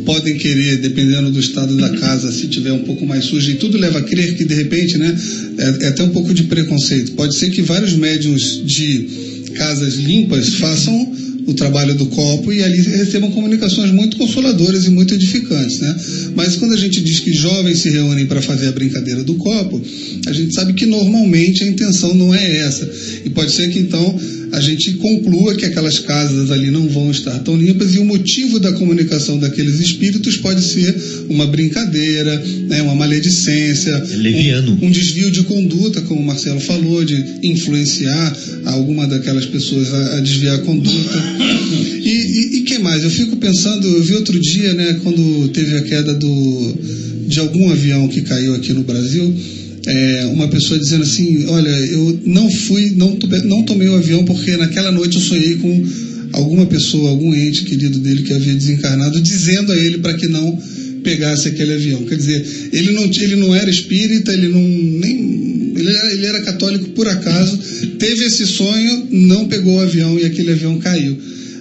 podem 0.04 0.36
querer, 0.36 0.78
dependendo 0.78 1.30
do 1.30 1.40
estado 1.40 1.76
da 1.76 1.88
casa, 1.90 2.30
se 2.32 2.48
tiver 2.48 2.72
um 2.72 2.84
pouco 2.84 3.06
mais 3.06 3.24
sujo, 3.24 3.50
e 3.50 3.54
tudo 3.54 3.78
leva 3.78 3.98
a 3.98 4.02
crer 4.02 4.36
que 4.36 4.44
de 4.44 4.54
repente, 4.54 4.98
né, 4.98 5.16
é, 5.58 5.84
é 5.84 5.88
até 5.88 6.02
um 6.02 6.10
pouco 6.10 6.32
de 6.34 6.44
preconceito. 6.44 7.12
Pode 7.12 7.36
ser 7.36 7.50
que 7.50 7.62
vários 7.62 7.94
médiums 7.94 8.62
de 8.64 9.50
casas 9.54 9.94
limpas 9.96 10.54
façam 10.54 11.12
o 11.46 11.54
trabalho 11.54 11.94
do 11.94 12.06
copo 12.06 12.52
e 12.52 12.62
ali 12.62 12.80
recebam 12.80 13.30
comunicações 13.30 13.90
muito 13.90 14.16
consoladoras 14.16 14.84
e 14.84 14.90
muito 14.90 15.14
edificantes, 15.14 15.80
né? 15.80 15.96
Mas 16.36 16.56
quando 16.56 16.72
a 16.72 16.76
gente 16.76 17.00
diz 17.00 17.20
que 17.20 17.32
jovens 17.32 17.80
se 17.80 17.90
reúnem 17.90 18.26
para 18.26 18.40
fazer 18.40 18.68
a 18.68 18.72
brincadeira 18.72 19.24
do 19.24 19.34
copo, 19.34 19.82
a 20.26 20.32
gente 20.32 20.54
sabe 20.54 20.72
que 20.74 20.86
normalmente 20.86 21.64
a 21.64 21.66
intenção 21.66 22.14
não 22.14 22.34
é 22.34 22.58
essa. 22.60 22.88
E 23.24 23.30
pode 23.30 23.52
ser 23.52 23.70
que 23.70 23.78
então 23.80 24.20
a 24.52 24.60
gente 24.60 24.92
conclua 24.92 25.54
que 25.54 25.64
aquelas 25.64 25.98
casas 25.98 26.50
ali 26.50 26.70
não 26.70 26.86
vão 26.86 27.10
estar 27.10 27.38
tão 27.38 27.56
limpas 27.56 27.94
e 27.94 27.98
o 27.98 28.04
motivo 28.04 28.60
da 28.60 28.70
comunicação 28.72 29.38
daqueles 29.38 29.80
espíritos 29.80 30.36
pode 30.36 30.62
ser 30.62 30.94
uma 31.30 31.46
brincadeira, 31.46 32.38
né, 32.68 32.82
uma 32.82 32.94
maledicência, 32.94 33.98
É 34.50 34.60
um, 34.60 34.88
um 34.88 34.90
desvio 34.90 35.30
de 35.30 35.42
conduta, 35.44 36.02
como 36.02 36.20
o 36.20 36.24
Marcelo 36.24 36.60
falou, 36.60 37.02
de 37.02 37.16
influenciar 37.42 38.36
alguma 38.66 39.06
daquelas 39.06 39.46
pessoas 39.46 39.92
a, 39.92 40.18
a 40.18 40.20
desviar 40.20 40.56
a 40.56 40.58
conduta. 40.58 41.18
E, 42.04 42.10
e, 42.10 42.56
e 42.58 42.60
que 42.62 42.78
mais? 42.78 43.02
Eu 43.02 43.10
fico 43.10 43.36
pensando, 43.36 43.86
eu 43.86 44.02
vi 44.02 44.14
outro 44.14 44.38
dia, 44.38 44.74
né, 44.74 45.00
quando 45.02 45.48
teve 45.48 45.76
a 45.76 45.82
queda 45.82 46.12
do, 46.12 46.78
de 47.26 47.40
algum 47.40 47.70
avião 47.70 48.06
que 48.06 48.20
caiu 48.20 48.54
aqui 48.54 48.74
no 48.74 48.82
Brasil, 48.82 49.34
é, 49.86 50.26
uma 50.26 50.48
pessoa 50.48 50.78
dizendo 50.78 51.02
assim, 51.02 51.46
olha, 51.46 51.68
eu 51.70 52.20
não 52.24 52.50
fui, 52.50 52.90
não, 52.96 53.18
não 53.44 53.62
tomei 53.64 53.88
o 53.88 53.94
avião 53.96 54.24
porque 54.24 54.56
naquela 54.56 54.92
noite 54.92 55.16
eu 55.16 55.22
sonhei 55.22 55.56
com 55.56 55.84
alguma 56.32 56.66
pessoa, 56.66 57.10
algum 57.10 57.34
ente 57.34 57.64
querido 57.64 57.98
dele 57.98 58.22
que 58.22 58.32
havia 58.32 58.54
desencarnado, 58.54 59.20
dizendo 59.20 59.72
a 59.72 59.76
ele 59.76 59.98
para 59.98 60.14
que 60.14 60.28
não 60.28 60.58
pegasse 61.02 61.48
aquele 61.48 61.72
avião. 61.74 62.04
Quer 62.04 62.16
dizer, 62.16 62.46
ele 62.72 62.92
não, 62.92 63.04
ele 63.04 63.36
não 63.36 63.54
era 63.54 63.68
espírita, 63.70 64.32
ele 64.32 64.48
não 64.48 64.60
nem 64.62 65.42
ele 65.74 65.90
era, 65.90 66.12
ele 66.12 66.26
era 66.26 66.40
católico 66.42 66.90
por 66.90 67.08
acaso, 67.08 67.58
teve 67.98 68.24
esse 68.24 68.46
sonho, 68.46 69.08
não 69.10 69.48
pegou 69.48 69.74
o 69.76 69.80
avião 69.80 70.16
e 70.18 70.24
aquele 70.24 70.52
avião 70.52 70.78
caiu. 70.78 71.18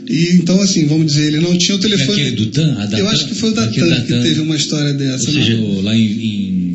E 0.07 0.33
então 0.33 0.61
assim, 0.61 0.85
vamos 0.85 1.07
dizer, 1.07 1.27
ele 1.27 1.39
não 1.39 1.57
tinha 1.57 1.75
o 1.75 1.79
telefone. 1.79 2.21
aquele 2.21 2.35
do 2.35 2.45
TAM? 2.47 2.75
A 2.77 2.85
da 2.85 2.99
Eu 2.99 3.07
acho 3.07 3.27
que 3.29 3.35
foi 3.35 3.49
o 3.49 3.53
da 3.53 3.63
Aquele 3.63 3.87
TAM 3.87 3.95
da 3.95 4.01
que 4.01 4.13
teve 4.27 4.41
uma 4.41 4.55
história 4.55 4.93
dessa. 4.93 5.27
Ou 5.29 5.33
né? 5.35 5.43
seja, 5.43 5.55
o- 5.57 5.81
lá 5.81 5.95
em, 5.95 6.01
em- 6.05 6.70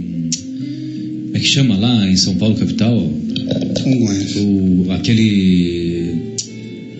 é 1.36 1.40
que 1.40 1.46
chama 1.48 1.76
lá 1.76 2.08
em 2.10 2.16
São 2.16 2.34
Paulo, 2.36 2.54
capital? 2.56 2.98
Congonhas. 3.82 4.34
O, 4.36 4.86
aquele. 4.90 6.12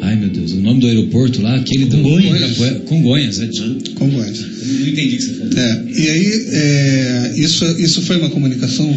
Ai 0.02 0.14
meu 0.16 0.28
Deus, 0.28 0.52
o 0.52 0.60
nome 0.60 0.80
do 0.80 0.86
aeroporto 0.86 1.40
lá, 1.42 1.56
aquele 1.56 1.86
do. 1.86 1.96
Congonhas. 1.96 2.56
Congonhas, 2.84 3.40
é. 3.40 3.48
Congonhas. 3.94 4.38
Não 4.38 4.88
entendi 4.88 5.14
o 5.14 5.18
que 5.18 5.22
você 5.22 5.32
falou. 5.34 5.52
É, 5.58 5.84
e 5.96 6.08
aí, 6.08 6.46
é, 6.52 7.34
isso, 7.38 7.64
isso 7.80 8.02
foi 8.02 8.16
uma 8.18 8.30
comunicação? 8.30 8.88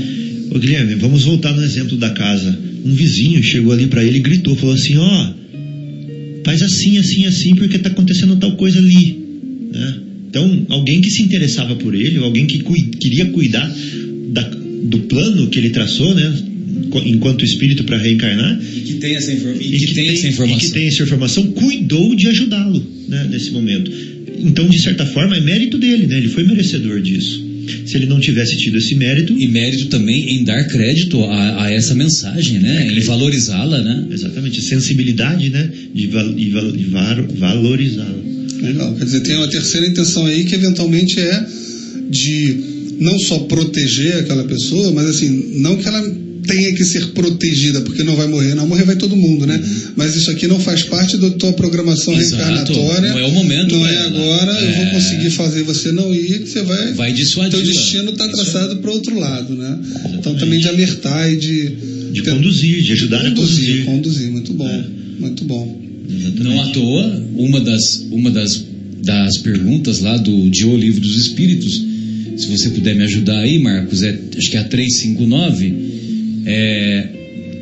Ô 0.52 0.60
Guilherme, 0.60 0.96
vamos 0.96 1.24
voltar 1.24 1.54
no 1.54 1.64
exemplo 1.64 1.96
da 1.98 2.10
casa. 2.12 2.58
Um 2.86 2.94
vizinho 2.94 3.42
chegou 3.44 3.72
ali 3.72 3.88
para 3.88 4.04
ele 4.04 4.18
e 4.18 4.22
gritou, 4.22 4.56
falou 4.56 4.74
assim, 4.76 4.98
ó, 4.98 5.34
faz 6.46 6.62
assim, 6.62 6.98
assim, 6.98 7.26
assim, 7.26 7.56
porque 7.56 7.78
tá 7.80 7.90
acontecendo 7.90 8.36
tal 8.38 8.56
coisa 8.56 8.80
ali. 8.80 9.18
né? 9.72 9.96
Então, 10.30 10.66
alguém 10.70 11.02
que 11.02 11.10
se 11.10 11.22
interessava 11.24 11.76
por 11.76 11.94
ele, 11.96 12.20
ou 12.20 12.26
alguém 12.26 12.46
que 12.46 12.60
cui- 12.60 12.90
queria 13.00 13.26
cuidar 13.28 13.68
da- 14.32 14.52
do 14.84 15.00
plano 15.02 15.48
que 15.50 15.60
ele 15.60 15.70
traçou, 15.70 16.14
né? 16.16 16.44
enquanto 17.06 17.44
espírito 17.46 17.84
para 17.84 17.98
reencarnar 17.98 18.60
E 18.76 18.80
que 18.82 18.94
tem 18.96 19.16
essa, 19.16 19.32
infor- 19.32 19.56
e 19.60 19.76
e 19.76 19.80
que 19.80 19.94
tem 19.94 20.10
essa 20.10 20.26
e 20.26 20.30
informação. 20.30 20.60
que 20.60 20.72
tem 20.74 20.88
essa 20.88 21.04
informação, 21.04 21.44
cuidou 21.52 22.16
de 22.16 22.28
ajudá-lo 22.28 22.84
né, 23.08 23.28
nesse 23.30 23.52
momento. 23.52 23.92
Então, 24.40 24.68
de 24.70 24.80
certa 24.80 25.06
forma, 25.06 25.36
é 25.36 25.40
mérito 25.42 25.78
dele, 25.78 26.08
né? 26.08 26.18
Ele 26.18 26.30
foi 26.30 26.44
merecedor 26.44 27.02
disso. 27.02 27.46
Se 27.86 27.98
ele 27.98 28.06
não 28.08 28.20
tivesse 28.20 28.58
tido 28.58 28.78
esse 28.78 28.96
mérito, 28.96 29.36
E 29.38 29.48
mérito 29.48 29.86
também 29.88 30.32
em 30.38 30.44
dar 30.44 30.64
crédito 30.68 31.24
a, 31.26 31.66
a 31.66 31.72
essa 31.72 31.94
mensagem, 31.94 32.58
né? 32.60 32.92
Em 32.92 33.00
valorizá-la, 33.02 33.82
né? 33.82 34.08
exatamente, 34.12 34.60
sensibilidade, 34.62 35.50
né? 35.50 35.70
De, 35.94 36.08
val- 36.08 36.34
de 36.34 36.50
val- 36.50 36.72
de 36.72 36.84
var- 36.86 37.28
valorizá-la. 37.36 38.18
Legal. 38.62 38.96
Quer 38.96 39.06
dizer, 39.06 39.20
tem 39.22 39.36
uma 39.36 39.48
terceira 39.48 39.86
intenção 39.86 40.26
aí 40.26 40.44
que 40.46 40.56
eventualmente 40.56 41.20
é 41.20 41.46
de 42.10 42.56
não 43.00 43.18
só 43.20 43.40
proteger 43.40 44.18
aquela 44.18 44.44
pessoa, 44.44 44.92
mas 44.92 45.08
assim, 45.10 45.54
não 45.56 45.78
que 45.78 45.88
ela 45.88 46.02
tenha 46.48 46.74
que 46.74 46.84
ser 46.84 47.08
protegida, 47.10 47.82
porque 47.82 48.04
não 48.04 48.16
vai 48.16 48.28
morrer, 48.28 48.56
não 48.56 48.66
morrer 48.68 48.84
vai 48.84 48.96
todo 48.96 49.16
mundo, 49.16 49.46
né? 49.46 49.62
Mas 49.96 50.16
isso 50.16 50.32
aqui 50.32 50.48
não 50.48 50.60
faz 50.60 50.82
parte 50.84 51.16
da 51.18 51.30
tua 51.32 51.54
programação 51.54 52.14
Exato. 52.14 52.42
reencarnatória. 52.44 53.10
Não 53.12 53.20
é 53.20 53.26
o 53.26 53.32
momento 53.32 53.76
Não 53.76 53.86
é 53.88 53.94
ela. 53.94 54.08
agora, 54.08 54.52
eu 54.60 54.72
vou 54.74 54.86
É. 54.86 54.90
conseguir 54.92 55.30
fazer 55.30 55.64
você 55.64 55.92
não 55.92 56.12
ir, 56.14 56.40
você 56.48 56.64
vai. 56.64 56.94
Vai 56.94 57.14
dissuadir. 57.14 57.52
Teu 57.52 57.62
destino 57.68 58.12
está 58.12 58.28
traçado 58.28 58.78
para 58.78 58.90
outro 58.92 59.20
lado, 59.20 59.54
né? 59.56 59.80
Então 60.18 60.34
também 60.36 60.60
de 60.60 60.68
alertar 60.68 61.32
e 61.32 61.36
de. 61.38 61.90
De 62.14 62.24
conduzir, 62.24 62.82
de 62.82 62.94
ajudar 62.94 63.20
a 63.20 63.30
conduzir. 63.30 63.86
conduzir. 63.86 63.86
Conduzir, 63.86 64.32
muito 64.32 64.54
bom. 64.54 64.68
É. 64.68 64.84
Muito 65.20 65.46
bom. 65.46 65.80
Não 66.40 66.62
à 66.62 66.66
toa, 66.70 67.24
uma 67.36 67.62
das, 67.62 68.04
uma 68.10 68.32
das, 68.32 68.64
das 69.04 69.38
perguntas 69.38 70.00
lá 70.00 70.18
do 70.18 70.50
de 70.50 70.66
O 70.66 70.76
Livro 70.76 71.00
dos 71.02 71.16
Espíritos, 71.16 71.80
se 72.40 72.48
você 72.48 72.70
puder 72.70 72.96
me 72.96 73.04
ajudar 73.04 73.40
aí, 73.40 73.60
Marcos, 73.60 74.02
é, 74.02 74.18
acho 74.38 74.50
que 74.50 74.56
é 74.56 74.62
a 74.62 74.64
359, 74.64 75.74
é, 76.46 77.08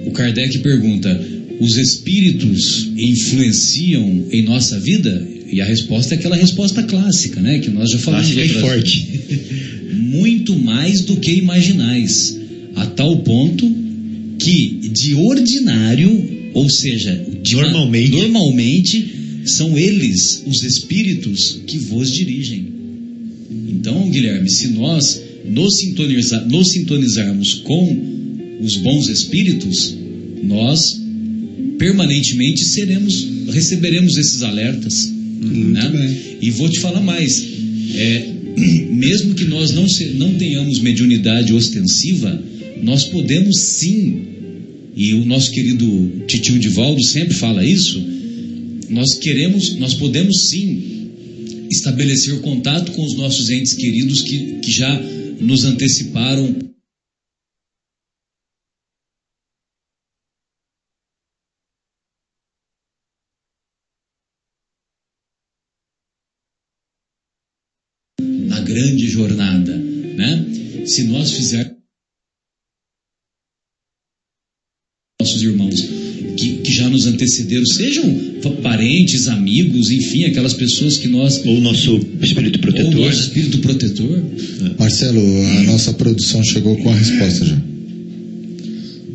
o 0.05 0.11
Kardec 0.11 0.59
pergunta, 0.59 1.19
os 1.59 1.75
espíritos 1.77 2.87
influenciam 2.95 4.25
em 4.31 4.43
nossa 4.43 4.79
vida? 4.79 5.27
E 5.51 5.59
a 5.59 5.65
resposta 5.65 6.13
é 6.13 6.17
aquela 6.17 6.35
resposta 6.35 6.83
clássica, 6.83 7.41
né? 7.41 7.57
Que 7.57 7.71
nós 7.71 7.89
já 7.89 7.97
falamos 7.97 8.31
Clássica 8.31 8.57
e 8.57 8.61
forte. 8.61 9.19
muito 9.97 10.55
mais 10.55 11.01
do 11.01 11.17
que 11.17 11.31
imaginais, 11.31 12.37
a 12.75 12.85
tal 12.85 13.17
ponto 13.23 13.69
que 14.37 14.91
de 14.93 15.15
ordinário, 15.15 16.51
ou 16.53 16.69
seja, 16.69 17.25
Normalmente. 17.51 18.11
normalmente 18.11 19.17
são 19.45 19.77
eles 19.77 20.43
os 20.45 20.63
espíritos 20.63 21.61
que 21.65 21.77
vos 21.79 22.11
dirigem. 22.11 22.66
Então, 23.67 24.09
Guilherme, 24.09 24.49
se 24.49 24.69
nós 24.69 25.21
nos, 25.45 25.77
sintoniza- 25.77 26.41
nos 26.45 26.69
sintonizarmos 26.71 27.53
com 27.55 28.57
os 28.61 28.75
bons 28.77 29.07
espíritos, 29.09 29.95
nós 30.43 30.99
permanentemente 31.77 32.63
seremos, 32.65 33.27
receberemos 33.49 34.17
esses 34.17 34.41
alertas. 34.41 35.11
né? 35.41 36.17
E 36.41 36.49
vou 36.51 36.69
te 36.69 36.79
falar 36.79 37.01
mais. 37.01 37.45
É, 37.95 38.25
mesmo 38.91 39.33
que 39.35 39.45
nós 39.45 39.71
não, 39.71 39.87
se- 39.87 40.13
não 40.15 40.33
tenhamos 40.35 40.79
mediunidade 40.79 41.53
ostensiva, 41.53 42.41
nós 42.81 43.03
podemos 43.03 43.59
sim, 43.59 44.21
e 44.95 45.13
o 45.13 45.25
nosso 45.25 45.51
querido 45.51 46.11
titio 46.27 46.57
Divaldo 46.57 47.03
sempre 47.03 47.35
fala 47.35 47.63
isso, 47.63 48.03
nós 48.89 49.13
queremos, 49.15 49.75
nós 49.77 49.93
podemos 49.93 50.49
sim 50.49 50.96
estabelecer 51.69 52.41
contato 52.41 52.91
com 52.93 53.03
os 53.03 53.15
nossos 53.15 53.49
entes 53.49 53.73
queridos 53.73 54.21
que, 54.21 54.59
que 54.59 54.71
já 54.71 54.99
nos 55.39 55.63
anteciparam 55.63 56.67
na 68.19 68.59
grande 68.61 69.07
jornada, 69.07 69.77
né? 69.77 70.85
Se 70.85 71.03
nós 71.03 71.31
fizermos 71.31 71.77
nossos 75.19 75.41
irmãos 75.41 75.96
nos 76.97 77.05
antecederam, 77.05 77.65
sejam 77.65 78.03
parentes, 78.63 79.27
amigos, 79.27 79.91
enfim, 79.91 80.25
aquelas 80.25 80.53
pessoas 80.53 80.97
que 80.97 81.07
nós 81.07 81.39
Ou 81.45 81.57
o 81.57 81.61
nosso 81.61 81.99
espírito 82.21 82.55
ou 82.55 82.61
protetor. 82.61 83.05
nosso 83.05 83.21
espírito 83.21 83.59
protetor, 83.59 84.23
Marcelo, 84.79 85.21
a 85.21 85.63
nossa 85.63 85.93
produção 85.93 86.43
chegou 86.43 86.75
com 86.77 86.89
a 86.89 86.95
resposta 86.95 87.45
já. 87.45 87.61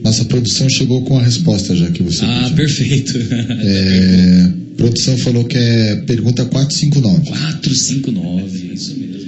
Nossa 0.04 0.24
produção 0.24 0.68
chegou 0.68 1.02
com 1.02 1.18
a 1.18 1.22
resposta 1.22 1.74
já 1.74 1.90
que 1.90 2.02
você 2.02 2.24
ah, 2.24 2.42
pediu. 2.42 2.56
perfeito. 2.56 3.18
É, 3.64 4.52
produção 4.76 5.16
falou 5.18 5.44
que 5.44 5.56
é 5.56 5.96
pergunta 6.06 6.44
459. 6.44 7.28
459, 7.28 8.74
isso 8.74 8.96
mesmo. 8.96 9.22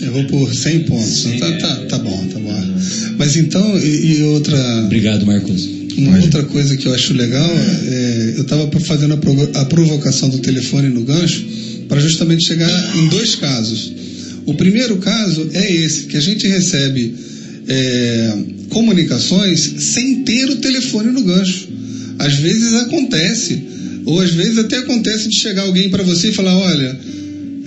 Eu 0.00 0.12
vou 0.12 0.24
por 0.24 0.54
100 0.54 0.80
pontos. 0.84 1.24
Tá, 1.38 1.52
tá, 1.52 1.76
tá 1.86 1.98
bom, 1.98 2.26
tá 2.32 2.38
bom. 2.38 2.64
Mas 3.18 3.36
então, 3.36 3.78
e, 3.78 4.18
e 4.18 4.22
outra, 4.22 4.84
Obrigado, 4.84 5.26
Marcos. 5.26 5.77
Uma 5.98 6.18
outra 6.20 6.42
coisa 6.44 6.76
que 6.76 6.86
eu 6.86 6.94
acho 6.94 7.12
legal, 7.14 7.50
é, 7.50 8.34
eu 8.36 8.42
estava 8.42 8.70
fazendo 8.80 9.14
a, 9.14 9.16
provo- 9.16 9.50
a 9.54 9.64
provocação 9.64 10.28
do 10.28 10.38
telefone 10.38 10.88
no 10.88 11.02
gancho 11.02 11.44
para 11.88 12.00
justamente 12.00 12.46
chegar 12.46 12.96
em 12.96 13.08
dois 13.08 13.34
casos. 13.34 13.92
O 14.46 14.54
primeiro 14.54 14.96
caso 14.98 15.48
é 15.52 15.72
esse, 15.74 16.04
que 16.04 16.16
a 16.16 16.20
gente 16.20 16.46
recebe 16.46 17.14
é, 17.66 18.38
comunicações 18.70 19.60
sem 19.78 20.22
ter 20.22 20.48
o 20.50 20.56
telefone 20.56 21.10
no 21.12 21.22
gancho. 21.22 21.68
Às 22.18 22.34
vezes 22.34 22.74
acontece, 22.74 23.62
ou 24.06 24.20
às 24.20 24.32
vezes 24.32 24.58
até 24.58 24.78
acontece 24.78 25.28
de 25.28 25.40
chegar 25.40 25.62
alguém 25.62 25.88
para 25.90 26.02
você 26.02 26.28
e 26.28 26.32
falar, 26.32 26.56
olha, 26.56 26.98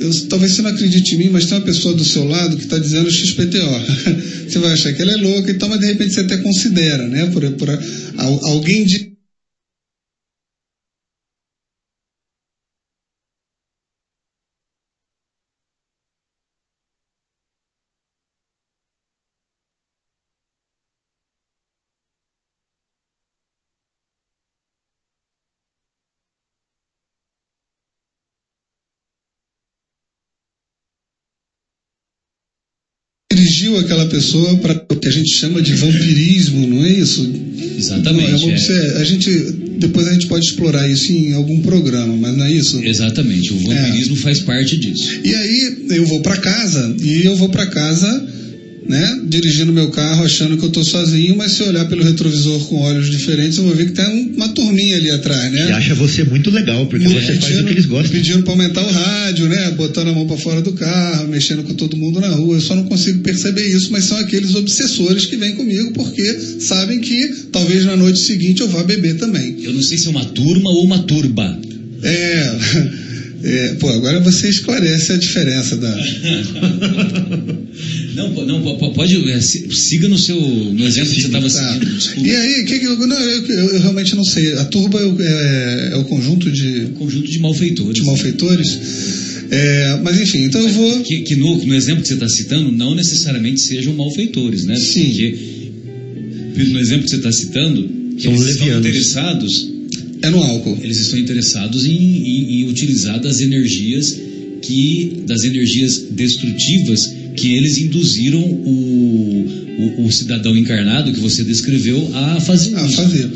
eu, 0.02 0.28
talvez 0.28 0.54
você 0.54 0.62
não 0.62 0.70
acredite 0.72 1.16
em 1.16 1.18
mim, 1.18 1.30
mas 1.30 1.46
tem 1.46 1.58
uma 1.58 1.64
pessoa 1.66 1.94
do 1.94 2.04
seu 2.04 2.26
lado 2.26 2.58
que 2.58 2.64
está 2.64 2.78
dizendo 2.80 3.10
XPTO. 3.10 3.70
você 4.50 4.60
vai 4.60 4.74
achar 4.74 4.94
que 4.94 5.02
ela 5.02 5.12
é 5.14 5.18
louca, 5.18 5.52
então, 5.52 5.70
mas 5.70 5.80
de 5.80 5.86
repente 5.86 6.14
você 6.14 6.22
até 6.22 6.38
considera, 6.38 7.08
né? 7.08 7.28
Por, 7.28 7.50
por 7.54 7.70
al- 7.70 8.46
alguém 8.46 8.86
de 8.86 9.11
dirigiu 33.62 33.78
aquela 33.78 34.06
pessoa 34.08 34.58
para 34.58 34.84
o 34.90 34.96
que 34.96 35.08
a 35.08 35.12
gente 35.12 35.30
chama 35.36 35.62
de 35.62 35.74
vampirismo, 35.76 36.68
não 36.68 36.84
é 36.84 36.90
isso? 36.90 37.32
Exatamente. 37.78 38.42
Não, 38.42 38.50
é 38.50 38.56
é. 38.56 38.98
a 38.98 39.04
gente 39.04 39.30
depois 39.78 40.08
a 40.08 40.14
gente 40.14 40.28
pode 40.28 40.46
explorar 40.46 40.88
isso 40.88 41.12
em 41.12 41.34
algum 41.34 41.60
programa, 41.62 42.16
mas 42.16 42.38
não 42.38 42.46
é 42.46 42.52
isso? 42.52 42.84
Exatamente, 42.84 43.54
o 43.54 43.58
vampirismo 43.58 44.16
faz 44.16 44.40
parte 44.40 44.78
disso. 44.78 45.20
E 45.24 45.34
aí 45.34 45.78
eu 45.90 46.06
vou 46.06 46.22
para 46.22 46.38
casa 46.38 46.96
e 47.02 47.26
eu 47.26 47.36
vou 47.36 47.50
para 47.50 47.66
casa, 47.68 48.28
né, 48.92 49.20
dirigindo 49.28 49.72
meu 49.74 49.88
carro 49.90 50.24
achando 50.24 50.58
que 50.58 50.66
eu 50.66 50.70
tô 50.70 50.84
sozinho, 50.84 51.36
mas 51.36 51.54
se 51.54 51.62
eu 51.62 51.68
olhar 51.68 51.86
pelo 51.86 52.04
retrovisor 52.04 52.60
com 52.68 52.76
olhos 52.82 53.10
diferentes, 53.10 53.58
eu 53.58 53.64
vou 53.64 53.74
ver 53.76 53.86
que 53.86 53.94
tem 53.94 54.06
um- 54.06 54.36
uma 54.36 54.50
turminha 54.50 54.98
ali 54.98 55.10
atrás, 55.10 55.52
né? 55.52 55.66
Que 55.66 55.72
acha 55.72 55.96
você 55.96 56.24
muito 56.24 56.50
legal, 56.52 56.86
porque 56.88 57.08
Muito 57.08 57.26
você 57.26 57.34
faz 57.36 57.60
o 57.60 57.64
que 57.66 57.72
eles 57.72 57.86
gostam. 57.86 58.12
Pedindo 58.12 58.44
para 58.44 58.52
aumentar 58.54 58.84
o 58.86 58.92
rádio, 58.92 59.48
né? 59.48 59.72
Botando 59.72 60.10
a 60.10 60.14
mão 60.14 60.28
para 60.28 60.38
fora 60.38 60.62
do 60.62 60.74
carro, 60.74 61.28
mexendo 61.30 61.64
com 61.64 61.74
todo 61.74 61.96
mundo 61.98 62.20
na 62.20 62.30
rua. 62.30 62.56
Eu 62.58 62.62
só 62.62 62.76
não 62.76 62.84
consigo 62.84 63.20
perceber 63.20 63.66
isso, 63.68 63.88
mas 63.92 64.04
são 64.04 64.18
aqueles 64.18 64.54
obsessores 64.56 65.26
que 65.26 65.38
vêm 65.38 65.54
comigo 65.56 65.92
porque 65.94 66.22
sabem 66.60 67.00
que 67.00 67.28
talvez 67.52 67.86
na 67.86 67.96
noite 67.96 68.20
seguinte 68.20 68.62
eu 68.62 68.68
vá 68.68 68.84
beber 68.84 69.16
também. 69.18 69.56
Eu 69.64 69.74
não 69.74 69.82
sei 69.82 69.98
se 69.98 70.08
é 70.08 70.10
uma 70.12 70.26
turma 70.26 70.70
ou 70.70 70.84
uma 70.84 71.00
turba. 71.00 71.58
É. 72.04 72.52
é, 73.44 73.74
pô, 73.76 73.90
agora 73.90 74.20
você 74.20 74.50
esclarece 74.50 75.12
a 75.14 75.18
diferença 75.18 75.76
da. 75.78 75.92
Não, 78.14 78.30
não 78.46 78.62
po- 78.62 78.78
po- 78.78 78.92
pode. 78.92 79.32
é, 79.32 79.40
si- 79.40 79.68
siga 79.74 80.08
no 80.10 80.18
seu. 80.18 80.36
No 80.40 80.86
exemplo 80.86 81.12
que 81.14 81.22
você 81.22 81.28
estava 81.28 81.50
Tá. 81.50 81.74
seguindo. 81.74 81.96
Desculpa. 81.96 82.28
E 82.28 82.36
aí, 82.36 82.66
que 82.66 82.80
que 82.80 82.86
eu, 82.86 83.08
não, 83.08 83.18
eu, 83.20 83.46
eu- 83.48 83.70
eu 83.76 83.80
realmente 83.82 84.16
não 84.16 84.24
sei. 84.24 84.54
A 84.54 84.66
turba 84.66 85.00
é, 85.00 85.06
o- 85.06 85.22
é- 85.22 85.90
é 85.94 85.96
o 85.96 86.04
conjunto 86.04 86.52
de, 86.52 86.88
Conjunto 86.98 87.32
de 87.32 87.40
malfeitores. 87.40 87.94
de 87.96 88.04
malfeitores. 88.04 88.80
É, 89.50 90.00
mas 90.04 90.20
enfim, 90.20 90.40
então 90.44 90.62
eu 90.62 90.70
vou. 90.70 91.02
Que, 91.02 91.22
que 91.22 91.36
no, 91.38 91.66
no 91.66 91.74
exemplo 91.74 92.02
que 92.02 92.08
você 92.10 92.14
está 92.16 92.28
citando, 92.28 92.72
não 92.72 92.94
necessariamente 92.94 93.62
sejam 93.62 93.94
malfeitores, 93.94 94.66
né? 94.66 94.76
Sim. 94.76 95.34
Porque 96.54 96.70
no 96.70 96.80
exemplo 96.80 97.04
que 97.06 97.10
você 97.12 97.16
está 97.16 97.32
citando, 97.32 97.90
São 98.20 98.32
eles 98.34 98.48
estão 98.48 98.66
levianos. 98.68 98.86
interessados, 98.88 99.71
É 100.24 100.30
no 100.30 100.38
álcool. 100.44 100.78
eles 100.84 101.00
estão 101.00 101.18
interessados 101.20 101.86
em, 101.86 101.92
em- 101.92 102.62
em 102.62 102.70
utilizar 102.70 103.20
das 103.20 103.40
energias 103.40 104.16
que, 104.62 105.24
das 105.26 105.44
energias 105.44 106.04
destrutivas 106.12 107.12
que 107.36 107.54
eles 107.56 107.78
induziram 107.78 108.40
o, 108.42 109.46
o, 110.00 110.06
o 110.06 110.12
cidadão 110.12 110.56
encarnado 110.56 111.12
que 111.12 111.20
você 111.20 111.44
descreveu 111.44 112.10
a 112.14 112.40
fazer 112.42 112.76
a 112.76 112.88
fazer. 112.90 113.30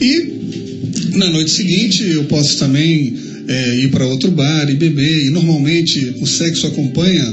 E 0.00 1.16
na 1.16 1.30
noite 1.30 1.50
seguinte 1.50 2.02
eu 2.02 2.24
posso 2.24 2.58
também 2.58 3.14
é, 3.46 3.76
ir 3.80 3.90
para 3.90 4.06
outro 4.06 4.30
bar 4.30 4.68
e 4.70 4.74
beber. 4.74 5.26
E 5.26 5.30
normalmente 5.30 6.14
o 6.20 6.26
sexo 6.26 6.66
acompanha 6.66 7.24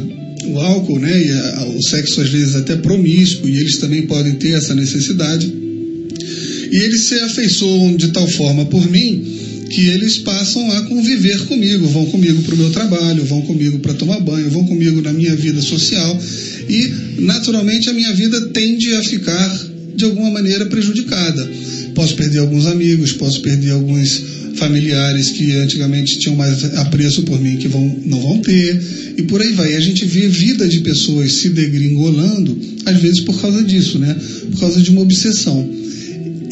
o 0.45 0.59
álcool, 0.59 0.99
né? 0.99 1.25
E 1.25 1.31
a- 1.31 1.65
o 1.75 1.81
sexo 1.81 2.21
às 2.21 2.29
vezes 2.29 2.55
até 2.55 2.75
promíscuo 2.75 3.49
e 3.49 3.57
eles 3.57 3.77
também 3.77 4.03
podem 4.03 4.33
ter 4.35 4.51
essa 4.51 4.75
necessidade. 4.75 5.51
E 6.73 6.77
eles 6.77 7.03
se 7.03 7.13
afeiçoam 7.19 7.95
de 7.95 8.07
tal 8.07 8.27
forma 8.31 8.65
por 8.65 8.89
mim 8.89 9.23
que 9.69 9.89
eles 9.89 10.17
passam 10.17 10.71
a 10.71 10.81
conviver 10.81 11.37
comigo, 11.45 11.87
vão 11.87 12.07
comigo 12.07 12.41
para 12.41 12.55
o 12.55 12.57
meu 12.57 12.71
trabalho, 12.71 13.23
vão 13.25 13.43
comigo 13.43 13.77
para 13.77 13.93
tomar 13.93 14.19
banho, 14.19 14.49
vão 14.49 14.65
comigo 14.65 14.99
na 14.99 15.13
minha 15.13 15.35
vida 15.35 15.61
social 15.61 16.19
e 16.67 17.21
naturalmente 17.21 17.91
a 17.91 17.93
minha 17.93 18.11
vida 18.13 18.41
tende 18.47 18.91
a 18.95 19.03
ficar 19.03 19.67
de 19.95 20.03
alguma 20.03 20.31
maneira 20.31 20.65
prejudicada. 20.65 21.47
Posso 21.93 22.15
perder 22.15 22.39
alguns 22.39 22.65
amigos, 22.65 23.11
posso 23.11 23.41
perder 23.41 23.69
alguns 23.69 24.23
familiares 24.55 25.29
que 25.29 25.55
antigamente 25.57 26.17
tinham 26.17 26.35
mais 26.35 26.63
apreço 26.77 27.21
por 27.21 27.39
mim 27.39 27.57
que 27.57 27.67
vão, 27.67 28.01
não 28.03 28.19
vão 28.19 28.39
ter 28.39 29.13
e 29.15 29.21
por 29.21 29.39
aí 29.39 29.53
vai. 29.53 29.73
E 29.73 29.75
a 29.75 29.79
gente 29.79 30.05
vê 30.05 30.27
vida 30.27 30.67
de 30.67 30.79
pessoas 30.79 31.33
se 31.33 31.49
degringolando 31.49 32.59
às 32.83 32.99
vezes 32.99 33.19
por 33.19 33.39
causa 33.39 33.63
disso, 33.63 33.99
né? 33.99 34.15
Por 34.51 34.59
causa 34.59 34.81
de 34.81 34.89
uma 34.89 35.01
obsessão 35.01 35.82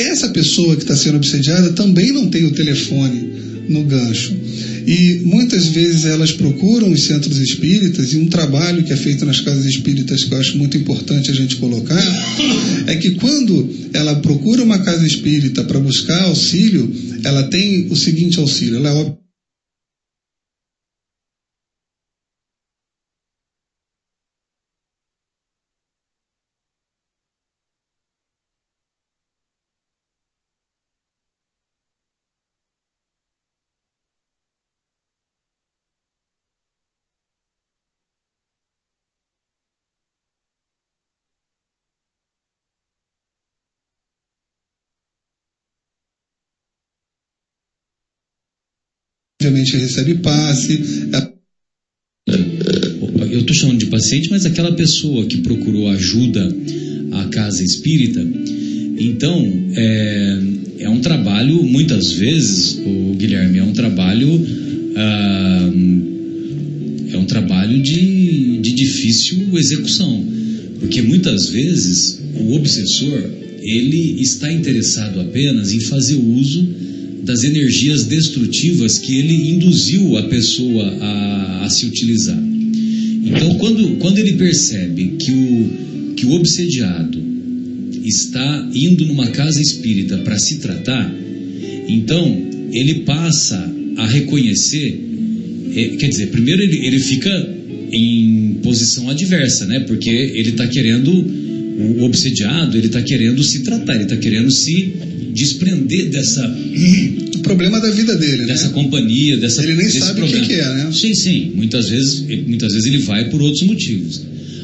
essa 0.01 0.29
pessoa 0.29 0.75
que 0.75 0.83
está 0.83 0.95
sendo 0.95 1.17
obsediada 1.17 1.71
também 1.71 2.11
não 2.11 2.27
tem 2.27 2.45
o 2.45 2.51
telefone 2.51 3.31
no 3.69 3.83
gancho. 3.83 4.35
E 4.85 5.21
muitas 5.23 5.67
vezes 5.67 6.05
elas 6.05 6.31
procuram 6.31 6.91
os 6.91 7.03
centros 7.03 7.37
espíritas, 7.37 8.13
e 8.13 8.17
um 8.17 8.27
trabalho 8.27 8.83
que 8.83 8.91
é 8.91 8.97
feito 8.97 9.25
nas 9.25 9.39
casas 9.39 9.65
espíritas 9.65 10.23
que 10.23 10.33
eu 10.33 10.39
acho 10.39 10.57
muito 10.57 10.75
importante 10.75 11.29
a 11.29 11.33
gente 11.33 11.57
colocar, 11.57 12.03
é 12.87 12.95
que 12.95 13.11
quando 13.11 13.69
ela 13.93 14.15
procura 14.15 14.63
uma 14.63 14.79
casa 14.79 15.05
espírita 15.05 15.63
para 15.63 15.79
buscar 15.79 16.23
auxílio, 16.23 16.91
ela 17.23 17.43
tem 17.43 17.87
o 17.89 17.95
seguinte 17.95 18.39
auxílio: 18.39 18.77
ela 18.77 19.17
obviamente 49.41 49.75
recebe 49.75 50.15
passe, 50.15 50.79
é 51.13 51.31
Eu 53.31 53.39
estou 53.39 53.55
chamando 53.55 53.79
de 53.79 53.87
paciente, 53.87 54.29
mas 54.29 54.45
aquela 54.45 54.71
pessoa 54.73 55.25
que 55.25 55.37
procurou 55.37 55.89
ajuda 55.89 56.47
à 57.13 57.25
casa 57.25 57.63
espírita, 57.63 58.21
então 58.99 59.71
é, 59.75 60.39
é 60.79 60.89
um 60.89 60.99
trabalho, 60.99 61.63
muitas 61.63 62.11
vezes, 62.11 62.79
o 62.85 63.15
Guilherme, 63.15 63.57
é 63.57 63.63
um 63.63 63.73
trabalho 63.73 64.29
ah, 64.95 65.71
é 67.13 67.17
um 67.17 67.25
trabalho 67.25 67.81
de, 67.81 68.59
de 68.59 68.73
difícil 68.73 69.57
execução, 69.57 70.23
porque 70.79 71.01
muitas 71.01 71.49
vezes 71.49 72.19
o 72.35 72.53
obsessor 72.53 73.23
ele 73.61 74.21
está 74.21 74.51
interessado 74.51 75.19
apenas 75.19 75.71
em 75.71 75.79
fazer 75.81 76.15
uso 76.15 76.90
das 77.23 77.43
energias 77.43 78.05
destrutivas 78.05 78.97
que 78.97 79.17
ele 79.17 79.51
induziu 79.51 80.17
a 80.17 80.23
pessoa 80.23 80.87
a, 80.99 81.65
a 81.65 81.69
se 81.69 81.85
utilizar. 81.85 82.41
Então, 83.23 83.55
quando, 83.55 83.97
quando 83.97 84.17
ele 84.17 84.33
percebe 84.33 85.15
que 85.19 85.31
o, 85.31 86.13
que 86.15 86.25
o 86.25 86.31
obsediado 86.31 87.21
está 88.03 88.69
indo 88.73 89.05
numa 89.05 89.27
casa 89.27 89.61
espírita 89.61 90.17
para 90.19 90.37
se 90.37 90.57
tratar, 90.57 91.13
então 91.87 92.49
ele 92.71 93.01
passa 93.01 93.71
a 93.97 94.07
reconhecer, 94.07 94.99
eh, 95.75 95.95
quer 95.97 96.07
dizer, 96.09 96.27
primeiro 96.27 96.61
ele, 96.63 96.85
ele 96.85 96.99
fica 96.99 97.55
em 97.91 98.59
posição 98.63 99.09
adversa, 99.09 99.65
né? 99.65 99.81
Porque 99.81 100.09
ele 100.09 100.49
está 100.49 100.65
querendo, 100.67 101.11
o 101.11 102.03
obsediado, 102.03 102.77
ele 102.77 102.87
está 102.87 103.01
querendo 103.01 103.43
se 103.43 103.59
tratar, 103.63 103.95
ele 103.95 104.03
está 104.03 104.17
querendo 104.17 104.51
se 104.51 104.93
desprender 105.33 106.09
dessa 106.09 106.45
o 107.35 107.39
problema 107.39 107.79
da 107.79 107.89
vida 107.91 108.15
dele, 108.17 108.45
dessa 108.45 108.67
né? 108.67 108.73
companhia, 108.73 109.37
dessa 109.37 109.63
Ele 109.63 109.75
nem 109.75 109.89
sabe 109.89 110.21
o 110.21 110.27
que 110.27 110.41
que 110.41 110.53
é, 110.53 110.73
né? 110.73 110.91
Sim, 110.93 111.13
sim. 111.13 111.51
Muitas 111.55 111.89
vezes, 111.89 112.21
muitas 112.47 112.73
vezes 112.73 112.87
ele 112.87 112.99
vai 112.99 113.29
por 113.29 113.41
outros 113.41 113.63
motivos. 113.63 114.21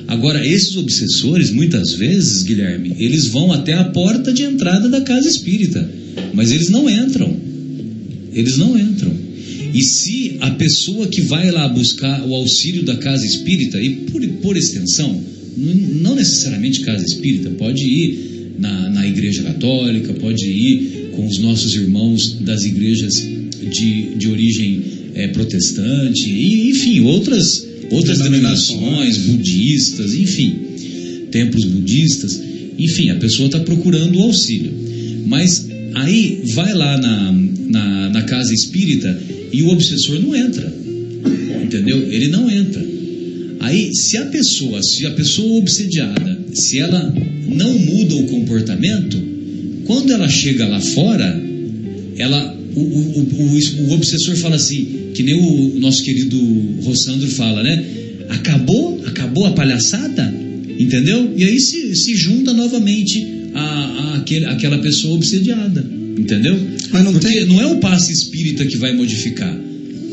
Agora, 0.08 0.46
esses 0.46 0.78
obsessores, 0.78 1.52
muitas 1.52 1.94
vezes, 1.94 2.44
Guilherme, 2.44 2.96
eles 2.98 3.28
vão 3.28 3.52
até 3.52 3.74
a 3.74 3.84
porta 3.86 4.32
de 4.32 4.44
entrada 4.44 4.88
da 4.88 5.02
casa 5.02 5.28
espírita, 5.28 5.90
mas 6.34 6.52
eles 6.52 6.70
não 6.70 6.90
entram. 6.90 7.36
Eles 8.34 8.58
não 8.58 8.78
entram. 8.80 9.12
E 9.74 9.84
se 9.84 10.38
a 10.40 10.52
pessoa 10.52 11.08
que 11.08 11.22
vai 11.22 11.52
lá 11.52 11.68
buscar 11.68 12.26
o 12.26 12.34
auxílio 12.34 12.84
da 12.84 12.96
casa 12.96 13.26
espírita, 13.26 13.82
e 13.82 13.90
por, 14.12 14.26
por 14.42 14.56
extensão, 14.56 15.22
não 15.58 16.16
necessariamente 16.16 16.82
casa 16.82 17.04
espírita, 17.04 17.50
pode 17.52 17.84
ir 17.84 18.37
na, 18.58 18.90
na 18.90 19.08
igreja 19.08 19.44
católica, 19.44 20.14
pode 20.14 20.46
ir 20.46 21.12
com 21.16 21.26
os 21.26 21.40
nossos 21.40 21.74
irmãos 21.76 22.38
das 22.42 22.64
igrejas 22.64 23.14
de, 23.16 24.16
de 24.16 24.28
origem 24.28 24.82
eh, 25.16 25.28
protestante, 25.30 26.30
e, 26.30 26.70
enfim, 26.70 27.00
outras, 27.02 27.66
outras 27.90 28.20
Denominações. 28.20 28.80
denominações, 28.80 29.18
budistas, 29.18 30.14
enfim, 30.14 30.56
templos 31.32 31.66
budistas, 31.66 32.42
enfim, 32.78 33.10
a 33.10 33.16
pessoa 33.16 33.48
está 33.48 33.60
procurando 33.60 34.18
o 34.20 34.24
auxílio. 34.24 34.72
Mas 35.26 35.68
aí 35.96 36.44
vai 36.54 36.74
lá 36.74 36.98
na, 36.98 37.32
na, 37.68 38.10
na 38.10 38.22
casa 38.24 38.54
espírita 38.54 39.20
e 39.52 39.62
o 39.64 39.70
obsessor 39.70 40.20
não 40.20 40.36
entra. 40.36 40.72
Entendeu? 41.64 42.12
Ele 42.12 42.28
não 42.30 42.50
entra. 42.50 42.86
Aí, 43.60 43.90
se 43.94 44.18
a 44.18 44.26
pessoa, 44.26 44.82
se 44.84 45.06
a 45.06 45.12
pessoa 45.12 45.60
obsediada, 45.60 46.40
se 46.54 46.80
ela 46.80 47.14
não 47.48 47.78
muda 47.80 48.16
o 48.16 48.24
comportamento, 48.28 49.22
quando 49.86 50.12
ela 50.12 50.28
chega 50.30 50.68
lá 50.68 50.80
fora, 50.80 51.42
ela, 52.18 52.58
o, 52.76 52.80
o, 52.80 53.20
o, 53.20 53.90
o 53.90 53.92
obsessor 53.94 54.36
fala 54.38 54.56
assim, 54.56 54.86
que 55.14 55.24
nem 55.24 55.34
o 55.36 55.80
nosso 55.80 56.04
querido 56.04 56.38
Rossandro 56.84 57.28
fala, 57.30 57.64
né? 57.64 57.84
Acabou? 58.30 59.02
Acabou 59.06 59.46
a 59.46 59.52
palhaçada? 59.52 60.34
Entendeu? 60.78 61.34
E 61.36 61.44
aí 61.44 61.60
se, 61.60 61.96
se 61.96 62.16
junta 62.16 62.54
novamente 62.54 63.26
a, 63.54 63.62
a 63.62 64.16
aquele, 64.18 64.46
aquela 64.46 64.78
pessoa 64.80 65.16
obsediada. 65.16 65.86
Entendeu? 66.18 66.60
Mas 66.92 67.04
não 67.04 67.14
Porque 67.14 67.28
tem- 67.28 67.46
não 67.46 67.62
é 67.62 67.66
o 67.68 67.78
passe 67.78 68.12
espírita 68.12 68.66
que 68.66 68.78
vai 68.78 68.94
modificar. 68.94 69.56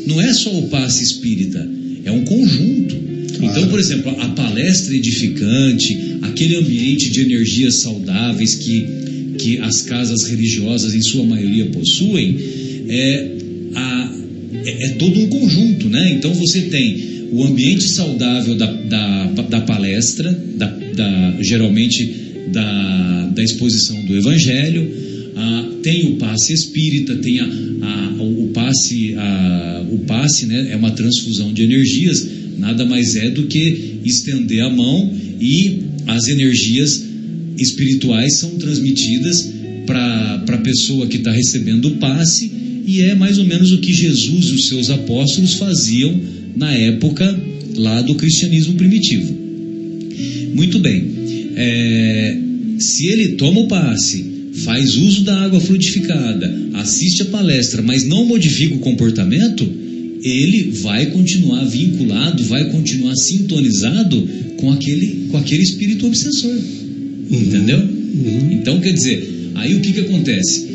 Não 0.06 0.20
é 0.20 0.32
só 0.32 0.56
o 0.56 0.69
passe 0.69 1.02
espírita. 1.02 1.69
É 2.05 2.11
um 2.12 2.24
conjunto. 2.24 2.97
Então, 3.45 3.69
por 3.69 3.79
exemplo, 3.79 4.11
a 4.21 4.29
palestra 4.31 4.95
edificante, 4.95 6.16
aquele 6.23 6.57
ambiente 6.57 7.11
de 7.11 7.21
energias 7.21 7.77
saudáveis 7.81 8.55
que, 8.55 8.87
que 9.39 9.59
as 9.59 9.83
casas 9.83 10.25
religiosas, 10.29 10.95
em 10.95 11.03
sua 11.03 11.25
maioria, 11.25 11.66
possuem, 11.66 12.37
é, 12.89 13.31
a- 13.75 14.16
é- 14.65 14.87
é 14.87 14.89
todo 14.91 15.21
um 15.21 15.27
conjunto, 15.27 15.89
né? 15.89 16.12
Então 16.15 16.33
você 16.35 16.62
tem 16.62 17.29
o 17.33 17.43
ambiente 17.45 17.85
saudável 17.85 18.55
da, 18.55 18.66
da, 18.73 19.27
da 19.27 19.61
palestra, 19.62 20.31
da, 20.57 20.66
da- 20.66 21.37
geralmente 21.41 22.23
da, 22.53 23.31
da 23.35 23.43
exposição 23.43 24.01
do 24.05 24.16
Evangelho, 24.16 24.89
ah, 25.37 25.69
tem 25.83 26.07
o 26.07 26.16
passe 26.16 26.53
espírita, 26.53 27.16
tem 27.16 27.41
a, 27.41 27.45
a- 27.45 28.15
o 28.23 28.51
passe, 28.55 29.15
a- 29.16 29.85
o 29.91 29.99
passe 30.01 30.47
né, 30.47 30.69
é 30.71 30.77
uma 30.77 30.93
transfusão 30.93 31.53
de 31.53 31.62
energias, 31.62 32.27
nada 32.59 32.85
mais 32.85 33.16
é 33.16 33.31
do 33.31 33.44
que 33.44 34.01
estender 34.05 34.62
a 34.62 34.70
mão 34.70 35.12
e 35.40 35.81
as 36.06 36.28
energias 36.28 37.05
espirituais 37.59 38.39
são 38.39 38.51
transmitidas 38.56 39.51
para 39.86 40.44
a 40.48 40.59
pessoa 40.59 41.06
que 41.06 41.18
está 41.18 41.32
recebendo 41.32 41.86
o 41.86 41.97
passe 41.97 42.51
e 42.86 43.01
é 43.01 43.14
mais 43.14 43.39
ou 43.39 43.44
menos 43.44 43.72
o 43.72 43.78
que 43.78 43.93
Jesus 43.93 44.47
e 44.47 44.55
os 44.55 44.68
seus 44.68 44.90
apóstolos 44.90 45.55
faziam 45.55 46.18
na 46.56 46.72
época 46.72 47.39
lá 47.76 48.02
do 48.02 48.14
cristianismo 48.14 48.74
primitivo. 48.74 49.35
Muito 50.55 50.78
bem. 50.78 51.05
É, 51.56 52.39
se 52.78 53.06
ele 53.06 53.28
toma 53.31 53.60
o 53.60 53.68
passe, 53.68 54.24
faz 54.64 54.97
uso 54.97 55.22
da 55.24 55.44
água 55.44 55.60
frutificada, 55.60 56.52
assiste 56.74 57.22
a 57.22 57.26
palestra, 57.26 57.82
mas 57.82 58.05
não 58.05 58.24
modifica 58.24 58.74
o 58.74 58.78
comportamento, 58.78 59.68
ele 60.24 60.70
vai 60.82 61.06
continuar 61.06 61.64
vinculado, 61.66 62.42
vai 62.44 62.70
continuar 62.70 63.14
sintonizado 63.14 64.26
com 64.56 64.72
aquele, 64.72 65.28
com 65.30 65.36
aquele 65.36 65.62
espírito 65.62 66.06
obsessor. 66.06 66.56
Entendeu? 67.30 67.78
Então, 68.51 68.80
quer 68.80 68.92
dizer, 68.92 69.51
aí 69.55 69.74
o 69.74 69.80
que, 69.80 69.92
que 69.92 70.01
acontece? 70.01 70.66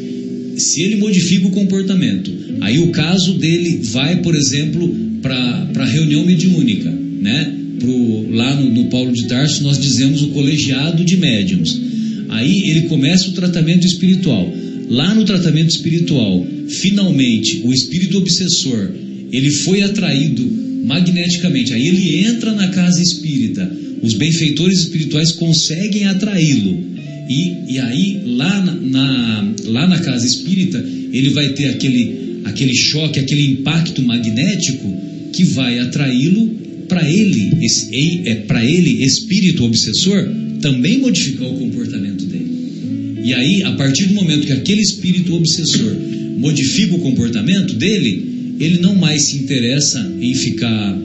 Se 0.57 0.81
ele 0.83 0.97
modifica 0.97 1.47
o 1.47 1.51
comportamento, 1.51 2.31
aí 2.61 2.77
o 2.77 2.91
caso 2.91 3.33
dele 3.35 3.79
vai, 3.83 4.21
por 4.21 4.35
exemplo, 4.35 4.87
para 5.21 5.71
a 5.77 5.85
reunião 5.85 6.23
mediúnica, 6.25 6.91
né? 6.91 7.55
Pro, 7.79 8.35
lá 8.35 8.55
no, 8.55 8.69
no 8.69 8.85
Paulo 8.85 9.11
de 9.13 9.25
Tarso 9.25 9.63
nós 9.63 9.79
dizemos 9.79 10.21
o 10.21 10.27
colegiado 10.27 11.03
de 11.03 11.17
médiums. 11.17 11.79
Aí 12.27 12.69
ele 12.69 12.81
começa 12.81 13.29
o 13.29 13.33
tratamento 13.33 13.87
espiritual. 13.87 14.53
Lá 14.89 15.15
no 15.15 15.23
tratamento 15.23 15.69
espiritual, 15.69 16.45
finalmente, 16.67 17.61
o 17.63 17.71
espírito 17.71 18.17
obsessor, 18.17 18.91
ele 19.31 19.51
foi 19.51 19.81
atraído 19.81 20.43
magneticamente. 20.85 21.73
Aí 21.73 21.87
ele 21.87 22.25
entra 22.25 22.53
na 22.53 22.67
casa 22.69 23.01
espírita. 23.01 23.71
Os 24.01 24.13
benfeitores 24.13 24.79
espirituais 24.79 25.31
conseguem 25.33 26.05
atraí-lo. 26.05 26.89
E, 27.29 27.73
e 27.73 27.79
aí, 27.79 28.21
lá 28.25 28.61
na, 28.63 29.53
lá 29.65 29.87
na 29.87 29.99
casa 29.99 30.25
espírita, 30.25 30.83
ele 31.13 31.29
vai 31.29 31.49
ter 31.49 31.67
aquele, 31.67 32.39
aquele 32.43 32.73
choque, 32.75 33.19
aquele 33.19 33.45
impacto 33.51 34.01
magnético 34.01 34.91
que 35.31 35.43
vai 35.43 35.77
atraí-lo 35.79 36.47
para 36.87 37.07
ele, 37.07 37.51
esse- 37.61 38.21
é, 38.25 38.35
para 38.35 38.65
ele, 38.65 39.03
espírito 39.03 39.63
obsessor, 39.63 40.27
também 40.59 40.97
modificar 40.97 41.47
o 41.47 41.53
comportamento 41.53 42.25
dele. 42.25 43.19
E 43.23 43.33
aí, 43.33 43.61
a 43.63 43.71
partir 43.73 44.07
do 44.07 44.15
momento 44.15 44.47
que 44.47 44.53
aquele 44.53 44.81
espírito 44.81 45.35
obsessor 45.35 45.95
modifica 46.39 46.95
o 46.95 46.99
comportamento 46.99 47.75
dele, 47.75 48.38
ele 48.59 48.79
não 48.79 48.95
mais 48.95 49.23
se 49.23 49.37
interessa 49.37 49.99
em 50.19 50.33
ficar 50.33 50.97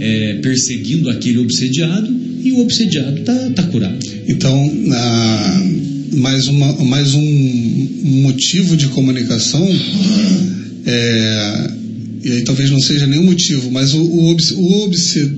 é, 0.00 0.34
perseguindo 0.42 1.08
aquele 1.10 1.38
obsediado 1.38 2.08
e 2.44 2.52
o 2.52 2.60
obsediado 2.60 3.20
tá, 3.22 3.50
tá 3.54 3.62
curado. 3.64 3.98
Então, 4.28 4.72
ah, 4.92 5.62
mais, 6.14 6.46
uma, 6.48 6.84
mais 6.84 7.14
um 7.14 7.88
motivo 8.22 8.76
de 8.76 8.86
comunicação, 8.88 9.66
é, 10.86 11.70
e 12.24 12.32
aí 12.32 12.42
talvez 12.42 12.70
não 12.70 12.80
seja 12.80 13.06
nenhum 13.06 13.24
motivo, 13.24 13.70
mas 13.70 13.92
o, 13.94 14.00
o, 14.02 14.24
obs- 14.30 14.52
o, 14.52 14.72
obse- 14.84 15.30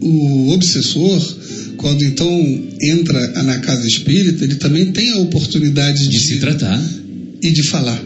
o 0.00 0.50
obsessor, 0.50 1.36
quando 1.76 2.02
então 2.04 2.64
entra 2.80 3.42
na 3.42 3.58
casa 3.58 3.86
espírita, 3.86 4.44
ele 4.44 4.56
também 4.56 4.86
tem 4.92 5.10
a 5.10 5.18
oportunidade 5.18 6.02
de, 6.04 6.08
De 6.10 6.20
se 6.20 6.36
tratar 6.38 6.82
e 7.42 7.50
de 7.50 7.62
falar, 7.64 8.02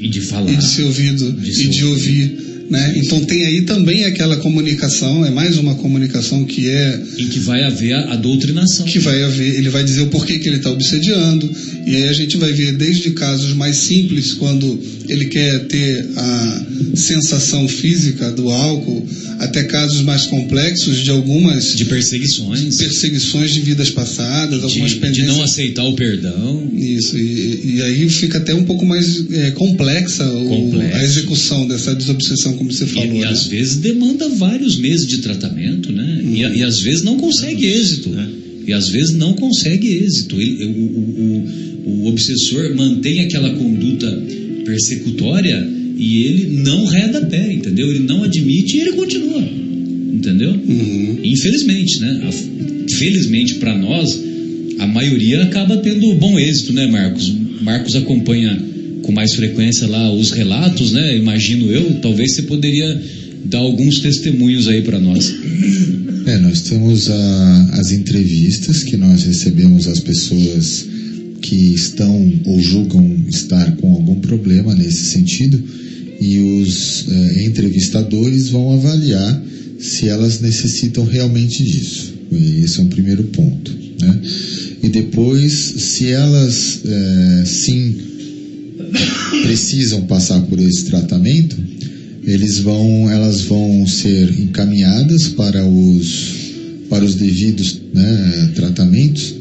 e 0.00 0.08
de 0.08 0.20
falar. 0.20 0.50
e 0.50 0.56
de 0.56 0.66
ser 0.66 0.84
ouvido, 0.84 1.32
De 1.32 1.50
e 1.50 1.54
ser 1.54 1.68
de 1.68 1.84
ouvir. 1.84 2.46
Né? 2.68 2.94
Então 2.96 3.20
tem 3.24 3.46
aí 3.46 3.62
também 3.62 4.04
aquela 4.04 4.36
comunicação, 4.38 5.24
é 5.24 5.30
mais 5.30 5.56
uma 5.56 5.76
comunicação 5.76 6.44
que 6.44 6.68
é 6.68 7.00
Em 7.18 7.28
que 7.28 7.38
vai 7.38 7.62
haver 7.62 7.92
a, 7.92 8.14
a 8.14 8.16
doutrinação. 8.16 8.84
que 8.86 8.98
vai 8.98 9.22
haver, 9.22 9.54
ele 9.54 9.68
vai 9.68 9.84
dizer 9.84 10.00
o 10.00 10.08
porquê 10.08 10.38
que 10.38 10.48
ele 10.48 10.56
está 10.56 10.70
obsediando, 10.70 11.48
e 11.86 11.94
aí 11.94 12.08
a 12.08 12.12
gente 12.12 12.36
vai 12.36 12.52
ver 12.52 12.72
desde 12.72 13.12
casos 13.12 13.52
mais 13.54 13.76
simples, 13.76 14.32
quando 14.34 14.80
ele 15.08 15.26
quer 15.26 15.66
ter 15.66 16.06
a 16.16 16.66
sensação 16.94 17.68
física 17.68 18.30
do 18.32 18.48
álcool, 18.50 19.06
até 19.38 19.64
casos 19.64 20.00
mais 20.02 20.26
complexos 20.26 21.02
de 21.02 21.10
algumas 21.10 21.74
De 21.76 21.84
perseguições. 21.84 22.76
perseguições 22.76 23.52
de 23.52 23.60
vidas 23.60 23.90
passadas, 23.90 24.62
algumas 24.64 24.90
De, 24.90 24.94
de 24.96 25.00
pendências. 25.00 25.26
não 25.28 25.42
aceitar 25.42 25.84
o 25.84 25.94
perdão. 25.94 26.70
Isso, 26.74 27.18
e, 27.18 27.76
e 27.76 27.82
aí 27.82 28.08
fica 28.08 28.38
até 28.38 28.54
um 28.54 28.64
pouco 28.64 28.86
mais 28.86 29.24
é, 29.30 29.50
complexa 29.52 30.24
o- 30.26 30.80
a 30.94 31.04
execução 31.04 31.66
dessa 31.66 31.94
desobsessão, 31.94 32.54
como 32.54 32.72
você 32.72 32.84
E, 32.84 32.88
falou. 32.88 33.14
e 33.16 33.20
né? 33.20 33.26
às 33.26 33.46
vezes 33.46 33.76
demanda 33.76 34.28
vários 34.30 34.76
meses 34.78 35.06
de 35.06 35.18
tratamento, 35.18 35.92
né? 35.92 36.22
E, 36.34 36.44
a- 36.44 36.50
e 36.56 36.62
às 36.62 36.80
vezes 36.80 37.02
não 37.02 37.16
consegue 37.18 37.64
êxito. 37.66 38.10
E 38.66 38.72
às 38.72 38.88
vezes 38.88 39.14
não 39.14 39.34
consegue 39.34 39.86
êxito. 39.86 40.40
Ele- 40.40 40.64
o, 40.64 40.68
o- 40.70 41.86
o- 41.86 42.00
o 42.02 42.06
obsessor 42.08 42.74
mantém 42.74 43.20
aquela 43.20 43.50
conduta 43.50 44.06
persecutória 44.66 45.66
e 45.96 46.24
ele 46.24 46.62
não 46.62 46.84
reda 46.86 47.22
pé, 47.22 47.52
entendeu? 47.52 47.88
Ele 47.90 48.00
não 48.00 48.24
admite 48.24 48.76
e 48.76 48.80
ele 48.80 48.92
continua. 48.92 49.40
Entendeu? 50.12 50.50
Uhum. 50.50 51.18
Infelizmente, 51.22 52.00
né? 52.00 52.30
Felizmente 52.98 53.54
para 53.56 53.76
nós, 53.76 54.18
a 54.78 54.86
maioria 54.86 55.42
acaba 55.42 55.76
tendo 55.78 56.14
bom 56.16 56.38
êxito, 56.38 56.72
né, 56.72 56.86
Marcos? 56.86 57.32
Marcos 57.62 57.94
acompanha 57.96 58.58
com 59.02 59.12
mais 59.12 59.34
frequência 59.34 59.86
lá 59.86 60.12
os 60.12 60.30
relatos, 60.32 60.92
né? 60.92 61.16
Imagino 61.16 61.70
eu, 61.70 61.94
talvez 62.02 62.34
você 62.34 62.42
poderia 62.42 63.00
dar 63.44 63.58
alguns 63.58 64.00
testemunhos 64.00 64.66
aí 64.68 64.82
para 64.82 64.98
nós. 64.98 65.32
É, 66.26 66.38
nós 66.38 66.62
temos 66.62 67.08
a- 67.08 67.70
as 67.74 67.92
entrevistas 67.92 68.82
que 68.82 68.96
nós 68.96 69.22
recebemos 69.24 69.86
as 69.86 70.00
pessoas 70.00 70.86
que 71.40 71.74
estão 71.74 72.32
ou 72.46 72.60
julgam 72.60 73.24
estar 73.28 73.76
com 73.76 73.92
algum 73.92 74.16
problema 74.20 74.74
nesse 74.74 75.12
sentido 75.12 75.62
e 76.20 76.38
os 76.38 77.06
eh, 77.08 77.44
entrevistadores 77.44 78.48
vão 78.48 78.72
avaliar 78.72 79.42
se 79.78 80.08
elas 80.08 80.40
necessitam 80.40 81.04
realmente 81.04 81.62
disso. 81.62 82.14
Esse 82.62 82.80
é 82.80 82.82
um 82.82 82.88
primeiro 82.88 83.24
ponto. 83.24 83.70
Né? 84.00 84.20
E 84.82 84.88
depois, 84.88 85.52
se 85.52 86.06
elas 86.06 86.80
eh, 86.84 87.44
sim 87.46 87.96
precisam 89.42 90.02
passar 90.06 90.40
por 90.42 90.58
esse 90.58 90.84
tratamento, 90.84 91.56
eles 92.24 92.58
vão, 92.58 93.10
elas 93.10 93.42
vão 93.42 93.86
ser 93.86 94.28
encaminhadas 94.40 95.28
para 95.28 95.64
os, 95.64 96.34
para 96.88 97.04
os 97.04 97.14
devidos 97.14 97.80
né, 97.94 98.50
tratamentos. 98.54 99.34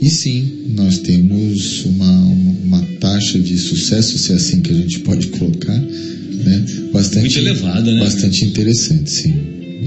E 0.00 0.10
sim, 0.10 0.44
nós 0.74 0.98
temos 0.98 1.84
uma, 1.84 2.18
uma 2.64 2.82
taxa 3.00 3.38
de 3.38 3.56
sucesso, 3.58 4.18
se 4.18 4.32
é 4.32 4.36
assim 4.36 4.60
que 4.60 4.70
a 4.70 4.74
gente 4.74 5.00
pode 5.00 5.28
colocar, 5.28 5.78
né, 5.78 6.64
bastante, 6.92 7.20
Muito 7.20 7.38
elevada, 7.38 7.92
né? 7.92 8.00
bastante 8.00 8.44
interessante, 8.44 9.10
sim. 9.10 9.34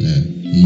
É, 0.01 0.23
em, 0.53 0.65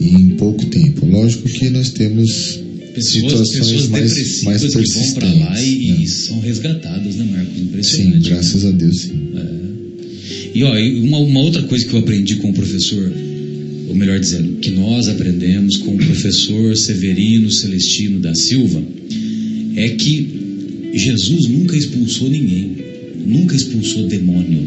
em, 0.00 0.16
em 0.16 0.30
pouco 0.36 0.66
tempo. 0.66 1.06
Lógico 1.06 1.48
que 1.48 1.68
nós 1.70 1.90
temos 1.90 2.60
Pessoas, 2.94 3.32
situações 3.32 3.58
pessoas 3.58 3.88
mais, 3.88 4.42
mais 4.42 4.62
que 4.62 4.70
vão 4.70 5.12
para 5.14 5.28
lá 5.28 5.62
e, 5.62 5.76
persistentes, 5.76 5.88
né? 5.88 5.96
e 6.00 6.08
são 6.08 6.40
resgatadas, 6.40 7.16
né, 7.16 7.28
Marcos? 7.30 7.86
Sim, 7.88 8.20
graças 8.22 8.64
a 8.64 8.70
Deus, 8.70 9.02
sim. 9.02 9.26
E 10.54 10.64
ó, 10.64 10.78
e 10.78 11.00
uma, 11.00 11.18
uma 11.18 11.40
outra 11.40 11.62
coisa 11.64 11.84
que 11.86 11.92
eu 11.92 11.98
aprendi 11.98 12.36
com 12.36 12.48
o 12.48 12.54
professor, 12.54 13.12
ou 13.88 13.94
melhor 13.94 14.18
dizendo, 14.18 14.58
que 14.58 14.70
nós 14.70 15.08
aprendemos 15.08 15.76
com 15.78 15.94
o 15.94 15.98
professor 15.98 16.76
Severino 16.76 17.50
Celestino 17.50 18.18
da 18.18 18.34
Silva, 18.34 18.82
é 19.76 19.88
que 19.90 20.90
Jesus 20.94 21.46
nunca 21.48 21.76
expulsou 21.76 22.30
ninguém, 22.30 22.76
nunca 23.24 23.54
expulsou 23.54 24.06
demônio, 24.06 24.60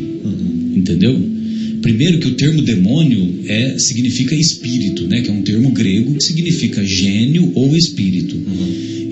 entendeu? 0.76 1.20
Primeiro 1.82 2.20
que 2.20 2.28
o 2.28 2.36
termo 2.36 2.62
demônio 2.62 3.40
é, 3.48 3.80
significa 3.80 4.36
espírito, 4.36 5.08
né? 5.08 5.22
Que 5.22 5.30
é 5.30 5.34
um 5.34 5.42
termo 5.42 5.72
grego 5.72 6.16
que 6.16 6.24
significa 6.24 6.86
gênio 6.86 7.52
ou 7.56 7.76
espírito. 7.76 8.36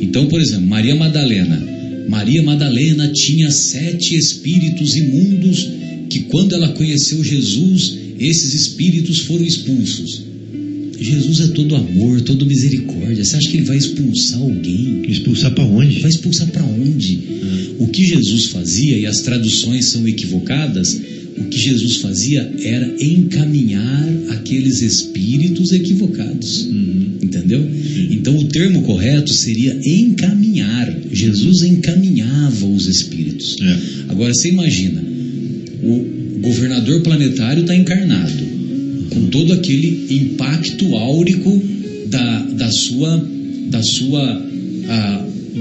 Então, 0.01 0.27
por 0.27 0.41
exemplo, 0.41 0.67
Maria 0.67 0.95
Madalena. 0.95 1.65
Maria 2.09 2.43
Madalena 2.43 3.11
tinha 3.13 3.49
sete 3.51 4.15
espíritos 4.15 4.95
imundos 4.95 5.67
que 6.09 6.19
quando 6.21 6.53
ela 6.53 6.69
conheceu 6.69 7.23
Jesus, 7.23 7.97
esses 8.19 8.53
espíritos 8.53 9.19
foram 9.19 9.45
expulsos. 9.45 10.23
Jesus 10.99 11.41
é 11.41 11.47
todo 11.47 11.75
amor, 11.75 12.21
todo 12.21 12.45
misericórdia. 12.45 13.23
Você 13.23 13.35
acha 13.35 13.49
que 13.49 13.57
ele 13.57 13.65
vai 13.65 13.77
expulsar 13.77 14.39
alguém? 14.39 15.03
Expulsar 15.07 15.53
para 15.53 15.63
onde? 15.63 15.99
Vai 15.99 16.09
expulsar 16.09 16.47
para 16.47 16.63
onde? 16.63 17.19
O 17.77 17.87
que 17.87 18.03
Jesus 18.03 18.45
fazia, 18.47 18.97
e 18.97 19.05
as 19.05 19.21
traduções 19.21 19.85
são 19.85 20.07
equivocadas, 20.07 20.99
o 21.37 21.43
que 21.45 21.59
Jesus 21.59 21.97
fazia 21.97 22.51
era 22.63 22.95
encaminhar 22.99 24.09
aqueles 24.29 24.81
espíritos 24.81 25.71
equivocados. 25.71 26.67
Entendeu? 27.21 27.69
Então 28.09 28.35
o 28.35 28.45
termo 28.45 28.81
correto 28.81 29.31
seria 29.31 29.79
encaminhar. 29.85 30.97
Jesus 31.11 31.61
encaminhava 31.61 32.65
os 32.65 32.87
espíritos. 32.87 33.55
É. 33.61 33.79
Agora 34.09 34.33
você 34.33 34.49
imagina, 34.49 35.03
o 35.83 36.16
governador 36.47 37.01
planetário 37.01 37.61
está 37.61 37.75
encarnado, 37.75 38.43
com 39.09 39.27
todo 39.27 39.53
aquele 39.53 40.07
impacto 40.09 40.95
áurico 40.95 41.61
da, 42.07 42.39
da 42.43 42.71
sua, 42.71 43.29
da 43.69 43.83
sua 43.83 44.47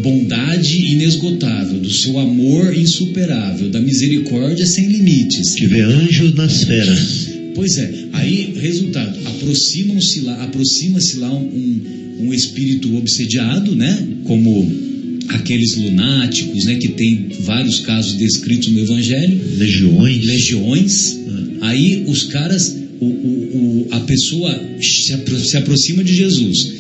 bondade 0.03 0.93
inesgotável, 0.93 1.81
do 1.81 1.91
seu 1.91 2.19
amor 2.19 2.77
insuperável, 2.77 3.69
da 3.71 3.81
misericórdia 3.81 4.67
sem 4.67 4.87
limites. 4.87 5.55
Tiver 5.55 5.83
anjos 5.83 6.35
nas 6.35 6.65
feras. 6.65 7.29
Pois 7.55 7.79
é, 7.79 7.91
aí, 8.13 8.55
resultado, 8.61 9.19
aproximam-se 9.27 10.21
lá, 10.21 10.45
aproxima-se 10.45 11.17
lá 11.19 11.35
um, 11.35 11.81
um 12.21 12.35
espírito 12.35 12.95
obsediado, 12.97 13.75
né? 13.75 14.07
Como 14.25 14.86
aqueles 15.29 15.77
lunáticos, 15.77 16.65
né? 16.65 16.77
Que 16.77 16.89
tem 16.89 17.29
vários 17.41 17.81
casos 17.81 18.15
descritos 18.15 18.69
no 18.73 18.81
Evangelho, 18.81 19.41
Legiões. 19.59 20.25
legiões. 20.25 21.19
Aí 21.61 22.05
os 22.07 22.25
caras, 22.25 22.77
o, 23.01 23.05
o- 23.07 23.57
o- 23.57 23.89
a 23.91 24.01
pessoa 24.01 24.61
se, 24.81 25.13
apro- 25.13 25.39
se 25.39 25.57
aproxima 25.57 26.03
de 26.05 26.15
Jesus. 26.15 26.73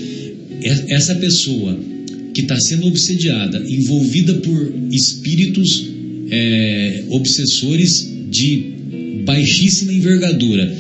Essa 0.89 1.15
pessoa 1.17 1.79
que 2.35 2.43
está 2.43 2.59
sendo 2.61 2.87
obsediada, 2.87 3.65
envolvida 3.69 4.35
por 4.35 4.75
espíritos 4.93 5.87
é, 6.31 7.05
obsessores 7.11 8.11
de 8.31 8.63
baixíssima 9.25 9.93
envergadura. 9.93 10.77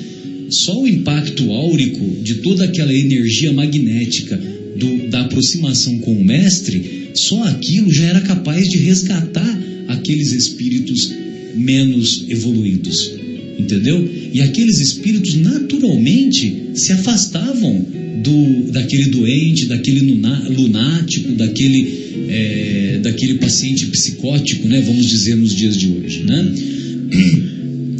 Só 0.50 0.80
o 0.82 0.86
impacto 0.88 1.50
áurico 1.52 2.22
de 2.22 2.34
toda 2.36 2.64
aquela 2.64 2.92
energia 2.94 3.52
magnética 3.52 4.40
do- 4.78 5.08
da 5.08 5.22
aproximação 5.22 5.98
com 5.98 6.12
o 6.12 6.24
mestre, 6.24 7.10
só 7.14 7.42
aquilo 7.44 7.92
já 7.92 8.04
era 8.04 8.20
capaz 8.20 8.68
de 8.68 8.78
resgatar 8.78 9.62
aqueles 9.88 10.32
espíritos 10.32 11.12
menos 11.54 12.24
evoluídos. 12.28 13.12
Entendeu? 13.58 14.06
E 14.34 14.40
aqueles 14.42 14.80
espíritos 14.80 15.34
naturalmente 15.36 16.70
se 16.74 16.92
afastavam 16.92 17.86
do, 18.22 18.70
daquele 18.70 19.06
doente, 19.06 19.64
daquele 19.66 20.00
lunático, 20.00 21.32
daquele, 21.32 21.88
é, 22.28 23.00
daquele 23.02 23.34
paciente 23.34 23.86
psicótico, 23.86 24.68
né? 24.68 24.82
vamos 24.82 25.08
dizer, 25.08 25.36
nos 25.36 25.54
dias 25.54 25.76
de 25.76 25.88
hoje. 25.88 26.22
Né? 26.24 26.52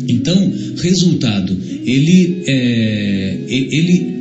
Então, 0.09 0.53
resultado, 0.77 1.57
ele, 1.85 2.43
é, 2.47 3.39
ele, 3.49 4.16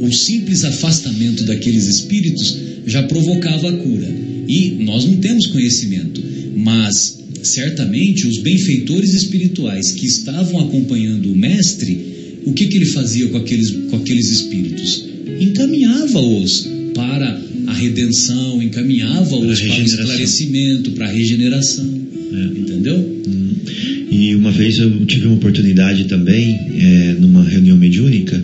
o 0.00 0.12
simples 0.12 0.64
afastamento 0.64 1.44
daqueles 1.44 1.86
espíritos 1.86 2.56
já 2.86 3.02
provocava 3.02 3.68
a 3.68 3.72
cura. 3.72 4.08
E 4.48 4.78
nós 4.80 5.04
não 5.04 5.16
temos 5.18 5.46
conhecimento, 5.46 6.22
mas 6.56 7.18
certamente 7.42 8.26
os 8.26 8.38
benfeitores 8.38 9.14
espirituais 9.14 9.92
que 9.92 10.06
estavam 10.06 10.60
acompanhando 10.60 11.30
o 11.30 11.36
mestre, 11.36 12.40
o 12.44 12.52
que, 12.52 12.66
que 12.66 12.76
ele 12.76 12.86
fazia 12.86 13.28
com 13.28 13.36
aqueles, 13.36 13.70
com 13.70 13.96
aqueles 13.96 14.30
espíritos? 14.30 15.04
Encaminhava-os 15.38 16.66
para 16.94 17.40
a 17.66 17.72
redenção, 17.74 18.62
encaminhava-os 18.62 19.60
Para 19.60 19.80
o 19.80 19.84
esclarecimento, 19.84 20.90
para 20.92 21.06
a 21.06 21.12
regeneração. 21.12 22.00
Entendeu? 22.56 23.22
E 24.10 24.34
uma 24.34 24.50
vez 24.50 24.78
eu 24.78 25.06
tive 25.06 25.26
uma 25.26 25.36
oportunidade 25.36 26.04
também, 26.04 26.58
é, 26.78 27.16
numa 27.20 27.44
reunião 27.44 27.76
mediúnica, 27.76 28.42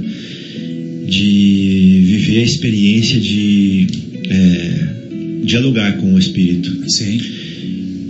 de 1.17 2.03
viver 2.05 2.41
a 2.41 2.45
experiência 2.45 3.21
de 3.21 3.87
é, 4.29 4.89
dialogar 5.45 5.97
com 5.99 6.15
o 6.15 6.19
espírito. 6.19 6.71
Sim. 6.91 7.21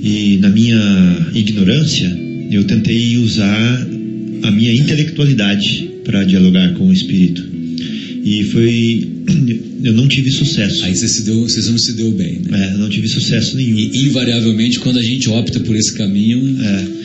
E 0.03 0.39
na 0.41 0.49
minha 0.49 1.29
ignorância, 1.35 2.09
eu 2.51 2.65
tentei 2.65 3.17
usar 3.17 3.89
a 4.43 4.51
minha 4.51 4.73
intelectualidade 4.75 5.89
para 6.05 6.25
dialogar 6.25 6.75
com 6.75 6.89
o 6.89 6.93
espírito. 6.93 7.45
E 8.25 8.45
foi. 8.45 9.09
Eu 9.85 9.93
não 9.93 10.09
tive 10.09 10.31
sucesso. 10.33 10.85
Aí 10.85 10.97
você, 10.97 11.07
se 11.07 11.23
deu, 11.23 11.43
você 11.43 11.71
não 11.71 11.79
se 11.79 11.93
deu 11.93 12.11
bem, 12.11 12.41
né? 12.45 12.71
É, 12.71 12.75
eu 12.75 12.79
não 12.79 12.89
tive 12.89 13.07
sucesso 13.07 13.57
nenhum. 13.57 13.79
E 13.79 14.07
invariavelmente, 14.07 14.81
quando 14.81 14.99
a 14.99 15.03
gente 15.03 15.29
opta 15.29 15.61
por 15.61 15.77
esse 15.77 15.95
caminho, 15.95 16.57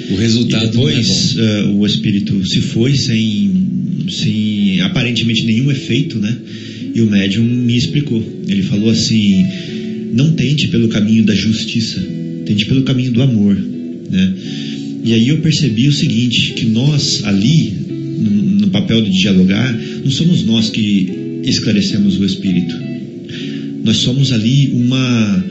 o 0.09 0.15
resultado 0.15 0.65
E 0.65 0.69
depois 0.71 1.07
não 1.07 1.43
é 1.43 1.63
bom. 1.63 1.71
eh, 1.71 1.73
o 1.77 1.85
espírito 1.85 2.43
se 2.47 2.61
foi 2.61 2.95
sem, 2.95 3.60
sem 4.11 4.81
aparentemente 4.81 5.43
nenhum 5.45 5.71
efeito, 5.71 6.19
né? 6.19 6.35
E 6.93 7.01
o 7.01 7.09
médium 7.09 7.43
me 7.45 7.75
explicou. 7.77 8.21
Ele 8.47 8.61
falou 8.63 8.89
assim: 8.89 9.45
não 10.13 10.33
tente 10.33 10.67
pelo 10.67 10.89
caminho 10.89 11.23
da 11.23 11.33
justiça, 11.33 12.01
tente 12.45 12.65
pelo 12.65 12.83
caminho 12.83 13.11
do 13.11 13.21
amor, 13.21 13.55
né? 14.09 14.33
E 15.03 15.13
aí 15.13 15.27
eu 15.29 15.37
percebi 15.39 15.87
o 15.87 15.93
seguinte: 15.93 16.53
que 16.53 16.65
nós 16.65 17.23
ali, 17.23 17.73
no, 18.59 18.67
papel 18.67 19.01
de 19.01 19.09
dialogar, 19.11 19.77
não 20.03 20.11
somos 20.11 20.43
nós 20.45 20.69
que 20.69 21.41
esclarecemos 21.43 22.19
o 22.19 22.25
espírito. 22.25 22.75
Nós 23.83 23.97
somos 23.97 24.31
ali 24.31 24.69
uma 24.73 25.45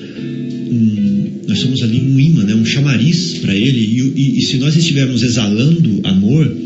um- 0.71 1.31
nós 1.49 1.59
somos 1.59 1.83
ali 1.83 1.99
um 1.99 2.21
imã, 2.21 2.45
né, 2.45 2.55
um 2.55 2.65
chamariz 2.65 3.39
para 3.43 3.55
ele. 3.57 3.81
E, 3.81 4.21
e- 4.21 4.39
e 4.39 4.43
se 4.43 4.57
nós 4.59 4.77
estivermos 4.77 5.23
exalando 5.23 6.01
amor, 6.05 6.57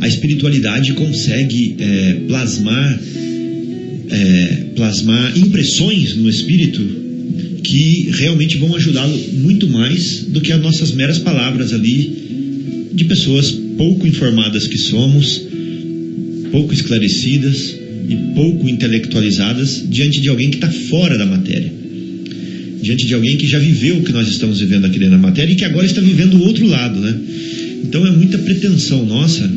a 0.00 0.08
espiritualidade 0.08 0.92
consegue 0.94 1.76
é, 1.78 2.14
plasmar, 2.26 3.00
é, 4.10 4.64
plasmar 4.74 5.38
impressões 5.38 6.16
no 6.16 6.28
espírito 6.28 6.80
que 7.62 8.10
realmente 8.12 8.56
vão 8.56 8.74
ajudá-lo 8.74 9.16
muito 9.34 9.68
mais 9.68 10.24
do 10.24 10.40
que 10.40 10.52
as 10.52 10.60
nossas 10.60 10.92
meras 10.92 11.18
palavras 11.18 11.72
ali 11.72 12.90
de 12.92 13.04
pessoas 13.04 13.50
pouco 13.76 14.06
informadas 14.06 14.66
que 14.66 14.78
somos, 14.78 15.42
pouco 16.50 16.72
esclarecidas 16.72 17.76
e 18.08 18.34
pouco 18.34 18.68
intelectualizadas 18.68 19.84
diante 19.88 20.20
de 20.20 20.28
alguém 20.28 20.50
que 20.50 20.56
está 20.56 20.70
fora 20.70 21.16
da 21.16 21.26
matéria 21.26 21.80
diante 22.80 23.06
de 23.06 23.14
alguém 23.14 23.36
que 23.36 23.46
já 23.46 23.58
viveu 23.58 23.98
o 23.98 24.02
que 24.02 24.12
nós 24.12 24.28
estamos 24.28 24.58
vivendo 24.60 24.86
aqui 24.86 24.98
dentro 24.98 25.16
da 25.16 25.18
matéria 25.18 25.52
e 25.52 25.56
que 25.56 25.64
agora 25.64 25.86
está 25.86 26.00
vivendo 26.00 26.34
o 26.34 26.42
outro 26.44 26.66
lado, 26.66 26.98
né? 26.98 27.14
Então 27.84 28.06
é 28.06 28.10
muita 28.10 28.38
pretensão 28.38 29.04
nossa 29.04 29.50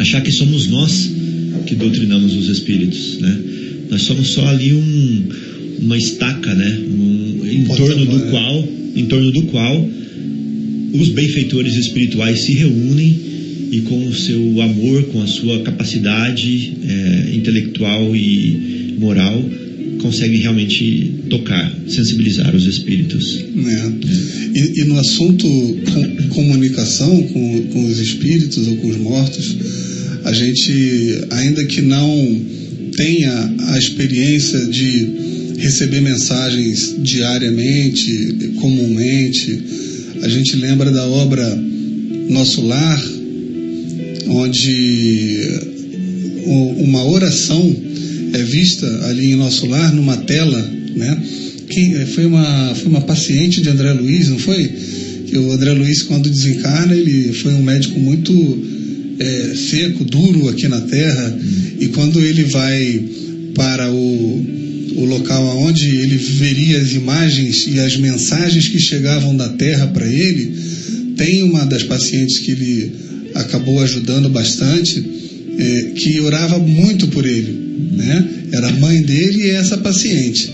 achar 0.00 0.20
que 0.22 0.32
somos 0.32 0.66
nós 0.66 1.10
que 1.66 1.74
doutrinamos 1.74 2.34
os 2.34 2.48
espíritos, 2.48 3.18
né? 3.18 3.38
Nós 3.90 4.02
somos 4.02 4.30
só 4.32 4.46
ali 4.46 4.72
um, 4.72 5.28
uma 5.80 5.96
estaca, 5.96 6.54
né? 6.54 6.80
Um, 6.88 7.46
em 7.46 7.64
torno 7.64 8.06
do 8.06 8.20
qual, 8.30 8.68
em 8.96 9.06
torno 9.06 9.30
do 9.32 9.42
qual 9.44 9.88
os 10.92 11.08
benfeitores 11.10 11.76
espirituais 11.76 12.40
se 12.40 12.52
reúnem 12.54 13.18
e 13.70 13.80
com 13.82 14.06
o 14.06 14.14
seu 14.14 14.60
amor, 14.60 15.04
com 15.04 15.22
a 15.22 15.26
sua 15.26 15.60
capacidade 15.60 16.72
eh, 16.82 17.30
intelectual 17.34 18.14
e 18.16 18.96
moral, 18.98 19.44
conseguem 20.00 20.40
realmente 20.40 21.14
tocar, 21.28 21.72
sensibilizar 21.86 22.54
os 22.54 22.66
espíritos. 22.66 23.44
né? 23.54 23.92
E, 24.54 24.80
e 24.80 24.84
no 24.84 24.98
assunto 24.98 25.46
com, 25.46 26.28
comunicação 26.28 27.22
com, 27.22 27.62
com 27.72 27.84
os 27.84 27.98
espíritos 27.98 28.66
ou 28.66 28.76
com 28.76 28.88
os 28.88 28.96
mortos, 28.96 29.56
a 30.24 30.32
gente, 30.32 31.24
ainda 31.30 31.64
que 31.64 31.80
não 31.80 32.40
tenha 32.96 33.54
a 33.68 33.78
experiência 33.78 34.66
de 34.66 35.08
receber 35.58 36.00
mensagens 36.00 36.96
diariamente, 36.98 38.52
comumente, 38.56 39.58
a 40.22 40.28
gente 40.28 40.56
lembra 40.56 40.90
da 40.90 41.06
obra 41.06 41.44
Nosso 42.28 42.62
Lar, 42.62 43.02
onde 44.28 45.70
uma 46.78 47.04
oração 47.04 47.89
é 48.32 48.42
vista 48.42 48.86
ali 49.06 49.32
em 49.32 49.36
nosso 49.36 49.66
lar 49.66 49.92
numa 49.92 50.16
tela, 50.16 50.70
né? 50.94 51.22
Quem, 51.68 52.06
foi 52.06 52.26
uma 52.26 52.74
foi 52.74 52.88
uma 52.88 53.00
paciente 53.02 53.60
de 53.60 53.68
André 53.68 53.92
Luiz, 53.92 54.28
não 54.28 54.38
foi? 54.38 54.70
Que 55.26 55.38
o 55.38 55.52
André 55.52 55.72
Luiz 55.72 56.02
quando 56.02 56.28
desencarna 56.28 56.94
ele 56.94 57.32
foi 57.32 57.54
um 57.54 57.62
médico 57.62 57.98
muito 57.98 58.32
é, 59.18 59.54
seco, 59.54 60.04
duro 60.04 60.48
aqui 60.48 60.66
na 60.66 60.80
Terra 60.80 61.38
e 61.78 61.88
quando 61.88 62.20
ele 62.20 62.44
vai 62.44 63.02
para 63.54 63.90
o 63.90 64.60
o 64.96 65.04
local 65.04 65.58
onde 65.58 65.86
ele 65.86 66.16
veria 66.16 66.78
as 66.78 66.92
imagens 66.92 67.66
e 67.66 67.78
as 67.78 67.96
mensagens 67.96 68.68
que 68.68 68.78
chegavam 68.78 69.36
da 69.36 69.48
Terra 69.48 69.86
para 69.86 70.06
ele, 70.06 70.52
tem 71.16 71.42
uma 71.42 71.64
das 71.64 71.82
pacientes 71.82 72.38
que 72.38 72.50
ele 72.50 72.92
acabou 73.34 73.80
ajudando 73.80 74.28
bastante, 74.28 75.02
é, 75.58 75.82
que 75.94 76.20
orava 76.20 76.58
muito 76.58 77.08
por 77.08 77.26
ele, 77.26 77.69
né? 77.92 78.28
Era 78.52 78.68
a 78.68 78.72
mãe 78.72 79.02
dele 79.02 79.44
e 79.46 79.50
essa 79.50 79.78
paciente. 79.78 80.50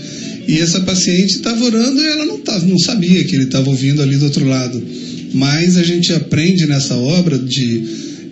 E 0.47 0.59
essa 0.59 0.79
paciente 0.81 1.35
estava 1.35 1.63
orando 1.63 1.99
e 1.99 2.05
ela 2.05 2.25
não, 2.25 2.39
tava, 2.39 2.65
não 2.65 2.79
sabia 2.79 3.23
que 3.25 3.35
ele 3.35 3.45
estava 3.45 3.69
ouvindo 3.69 4.01
ali 4.01 4.15
do 4.17 4.25
outro 4.25 4.45
lado. 4.45 4.81
Mas 5.33 5.75
a 5.77 5.83
gente 5.83 6.13
aprende 6.13 6.65
nessa 6.65 6.95
obra 6.95 7.37
de, 7.37 7.83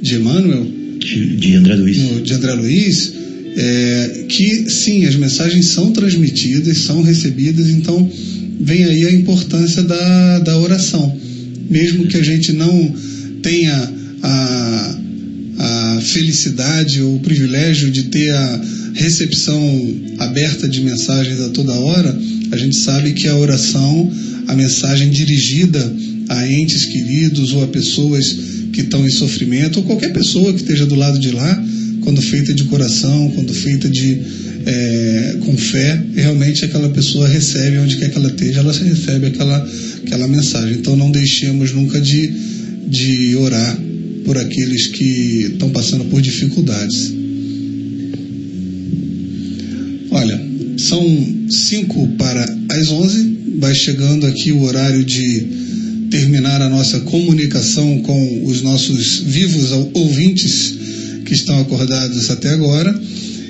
de 0.01 0.15
Emmanuel, 0.15 0.65
De, 0.97 1.35
de 1.35 1.55
André 1.55 1.76
Luiz. 1.76 1.97
no- 1.97 2.22
de 2.22 2.34
André 2.34 2.53
Luiz, 2.53 3.11
é, 3.57 4.26
que 4.30 4.69
sim, 4.69 5.05
as 5.05 5.15
mensagens 5.15 5.67
são 5.67 5.91
transmitidas, 5.91 6.77
são 6.80 7.01
recebidas, 7.01 7.69
então 7.69 8.09
vem 8.61 8.84
aí 8.85 9.05
a 9.05 9.11
importância 9.11 9.84
da, 9.84 10.39
da 10.39 10.57
oração. 10.57 11.15
Mesmo 11.69 12.07
que 12.07 12.15
a 12.17 12.23
gente 12.23 12.53
não 12.53 12.95
tenha 13.41 13.93
a, 14.23 14.97
a 15.57 16.01
felicidade 16.01 17.01
ou 17.01 17.15
o 17.15 17.19
privilégio 17.19 17.91
de 17.91 18.03
ter 18.03 18.30
a 18.31 18.61
recepção 18.95 19.95
aberta 20.19 20.67
de 20.67 20.81
mensagens 20.81 21.39
a 21.41 21.49
toda 21.49 21.73
hora, 21.73 22.17
a 22.51 22.57
gente 22.57 22.77
sabe 22.77 23.11
que 23.13 23.27
a 23.27 23.35
oração, 23.35 24.11
a 24.47 24.55
mensagem 24.55 25.09
dirigida 25.09 25.93
a 26.30 26.49
entes 26.49 26.85
queridos 26.85 27.51
ou 27.53 27.63
a 27.63 27.67
pessoas 27.67 28.35
que 28.73 28.81
estão 28.81 29.05
em 29.05 29.11
sofrimento, 29.11 29.77
ou 29.77 29.84
qualquer 29.84 30.11
pessoa 30.11 30.51
que 30.53 30.61
esteja 30.61 30.85
do 30.85 30.95
lado 30.95 31.19
de 31.19 31.31
lá, 31.31 31.63
quando 32.01 32.22
feita 32.22 32.53
de 32.53 32.63
coração, 32.65 33.31
quando 33.35 33.53
feita 33.53 33.89
de 33.89 34.22
é, 34.65 35.38
com 35.45 35.55
fé, 35.55 36.01
realmente 36.15 36.65
aquela 36.65 36.89
pessoa 36.89 37.27
recebe 37.27 37.77
onde 37.77 37.97
quer 37.97 38.09
que 38.09 38.17
ela 38.17 38.30
esteja, 38.30 38.59
ela 38.59 38.73
recebe 38.73 39.27
aquela, 39.27 39.69
aquela 40.03 40.27
mensagem. 40.27 40.77
Então 40.77 40.95
não 40.95 41.11
deixemos 41.11 41.72
nunca 41.73 41.99
de, 42.01 42.34
de 42.88 43.35
orar 43.35 43.77
por 44.23 44.38
aqueles 44.38 44.88
que 44.88 45.51
estão 45.51 45.69
passando 45.69 46.05
por 46.05 46.22
dificuldades. 46.22 47.13
São 50.88 51.03
5 51.49 52.10
para 52.10 52.44
as 52.70 52.90
11. 52.90 53.38
Vai 53.57 53.74
chegando 53.74 54.28
aqui 54.28 54.52
o 54.52 54.62
horário 54.62 55.03
de 55.03 55.48
terminar 56.12 56.62
a 56.62 56.70
nossa 56.70 56.99
comunicação 56.99 58.03
com 58.03 58.45
os 58.45 58.62
nossos 58.62 59.18
vivos 59.26 59.72
ouvintes 59.95 60.76
que 61.26 61.34
estão 61.34 61.60
acordados 61.60 62.30
até 62.30 62.49
agora. 62.49 63.02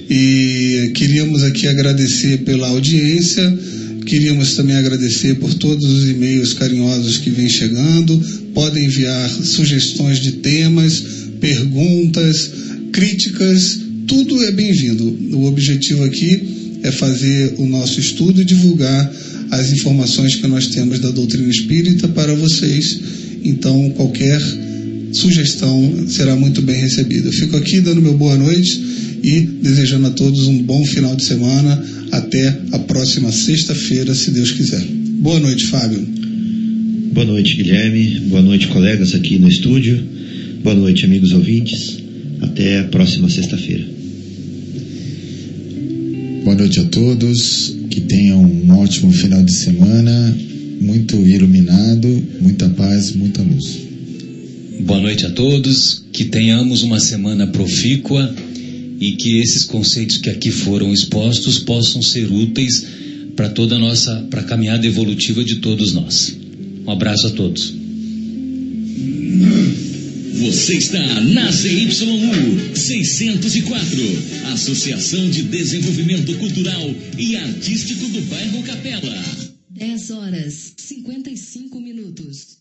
E 0.09 0.91
queríamos 0.95 1.43
aqui 1.43 1.67
agradecer 1.67 2.37
pela 2.45 2.69
audiência, 2.69 3.59
queríamos 4.05 4.55
também 4.55 4.77
agradecer 4.77 5.35
por 5.35 5.53
todos 5.55 5.83
os 5.83 6.09
e-mails 6.09 6.53
carinhosos 6.53 7.17
que 7.17 7.31
vêm 7.31 7.49
chegando. 7.49 8.17
Podem 8.53 8.85
enviar 8.85 9.29
sugestões 9.29 10.21
de 10.21 10.33
temas, 10.33 11.03
perguntas, 11.41 12.49
críticas, 12.93 13.79
tudo 14.07 14.41
é 14.41 14.51
bem-vindo. 14.53 15.35
O 15.35 15.47
objetivo 15.47 16.05
aqui 16.05 16.63
é 16.85 16.91
fazer 16.91 17.55
o 17.57 17.65
nosso 17.65 17.99
estudo 17.99 18.41
e 18.41 18.45
divulgar 18.45 19.11
as 19.51 19.71
informações 19.71 20.35
que 20.35 20.47
nós 20.47 20.67
temos 20.67 20.99
da 20.99 21.09
doutrina 21.09 21.49
espírita 21.49 22.07
para 22.09 22.33
vocês. 22.35 22.99
Então, 23.43 23.89
qualquer 23.91 24.39
sugestão 25.11 26.05
será 26.07 26.35
muito 26.35 26.61
bem 26.61 26.79
recebida. 26.79 27.27
Eu 27.27 27.33
fico 27.33 27.57
aqui 27.57 27.81
dando 27.81 28.01
meu 28.01 28.15
boa 28.15 28.37
noite 28.37 28.79
e 29.23 29.41
desejando 29.41 30.07
a 30.07 30.11
todos 30.11 30.47
um 30.47 30.61
bom 30.61 30.85
final 30.85 31.15
de 31.15 31.23
semana. 31.23 31.83
Até 32.11 32.47
a 32.71 32.79
próxima 32.79 33.31
sexta-feira, 33.31 34.13
se 34.13 34.31
Deus 34.31 34.51
quiser. 34.51 34.85
Boa 35.19 35.39
noite, 35.39 35.65
Fábio. 35.65 35.99
Boa 37.13 37.25
noite, 37.25 37.55
Guilherme. 37.55 38.19
Boa 38.29 38.41
noite, 38.41 38.67
colegas 38.67 39.15
aqui 39.15 39.39
no 39.39 39.47
estúdio. 39.47 40.03
Boa 40.63 40.75
noite, 40.75 41.05
amigos 41.05 41.31
ouvintes. 41.31 41.97
Até 42.41 42.79
a 42.79 42.83
próxima 42.85 43.29
sexta-feira. 43.29 43.94
Boa 46.45 46.55
noite 46.57 46.79
a 46.79 46.83
todos. 46.83 47.75
Que 47.89 48.01
tenham 48.01 48.39
um 48.39 48.77
ótimo 48.77 49.11
final 49.11 49.43
de 49.43 49.51
semana. 49.51 50.37
Muito 50.79 51.15
iluminado, 51.25 52.07
muita 52.39 52.69
paz, 52.69 53.15
muita 53.15 53.41
luz. 53.41 53.79
Boa 54.81 55.01
noite 55.01 55.25
a 55.25 55.31
todos, 55.31 56.03
que 56.13 56.25
tenhamos 56.25 56.83
uma 56.83 56.99
semana 56.99 57.47
profícua 57.47 58.31
e 58.99 59.13
que 59.13 59.39
esses 59.39 59.65
conceitos 59.65 60.17
que 60.17 60.29
aqui 60.29 60.51
foram 60.51 60.93
expostos 60.93 61.57
possam 61.57 62.03
ser 62.03 62.31
úteis 62.31 62.85
para 63.35 63.49
toda 63.49 63.77
a 63.77 63.79
nossa, 63.79 64.27
para 64.29 64.41
a 64.41 64.43
caminhada 64.43 64.85
evolutiva 64.85 65.43
de 65.43 65.55
todos 65.55 65.93
nós. 65.93 66.37
Um 66.85 66.91
abraço 66.91 67.25
a 67.25 67.31
todos. 67.31 67.73
Você 70.37 70.75
está 70.75 71.21
na 71.21 71.49
ZYU 71.49 72.75
604, 72.75 74.51
Associação 74.51 75.29
de 75.29 75.43
Desenvolvimento 75.43 76.37
Cultural 76.37 76.93
e 77.17 77.37
Artístico 77.37 78.05
do 78.09 78.21
Bairro 78.23 78.61
Capela. 78.63 79.23
10 79.69 80.11
horas 80.11 80.73
55 80.77 81.79
minutos. 81.79 82.54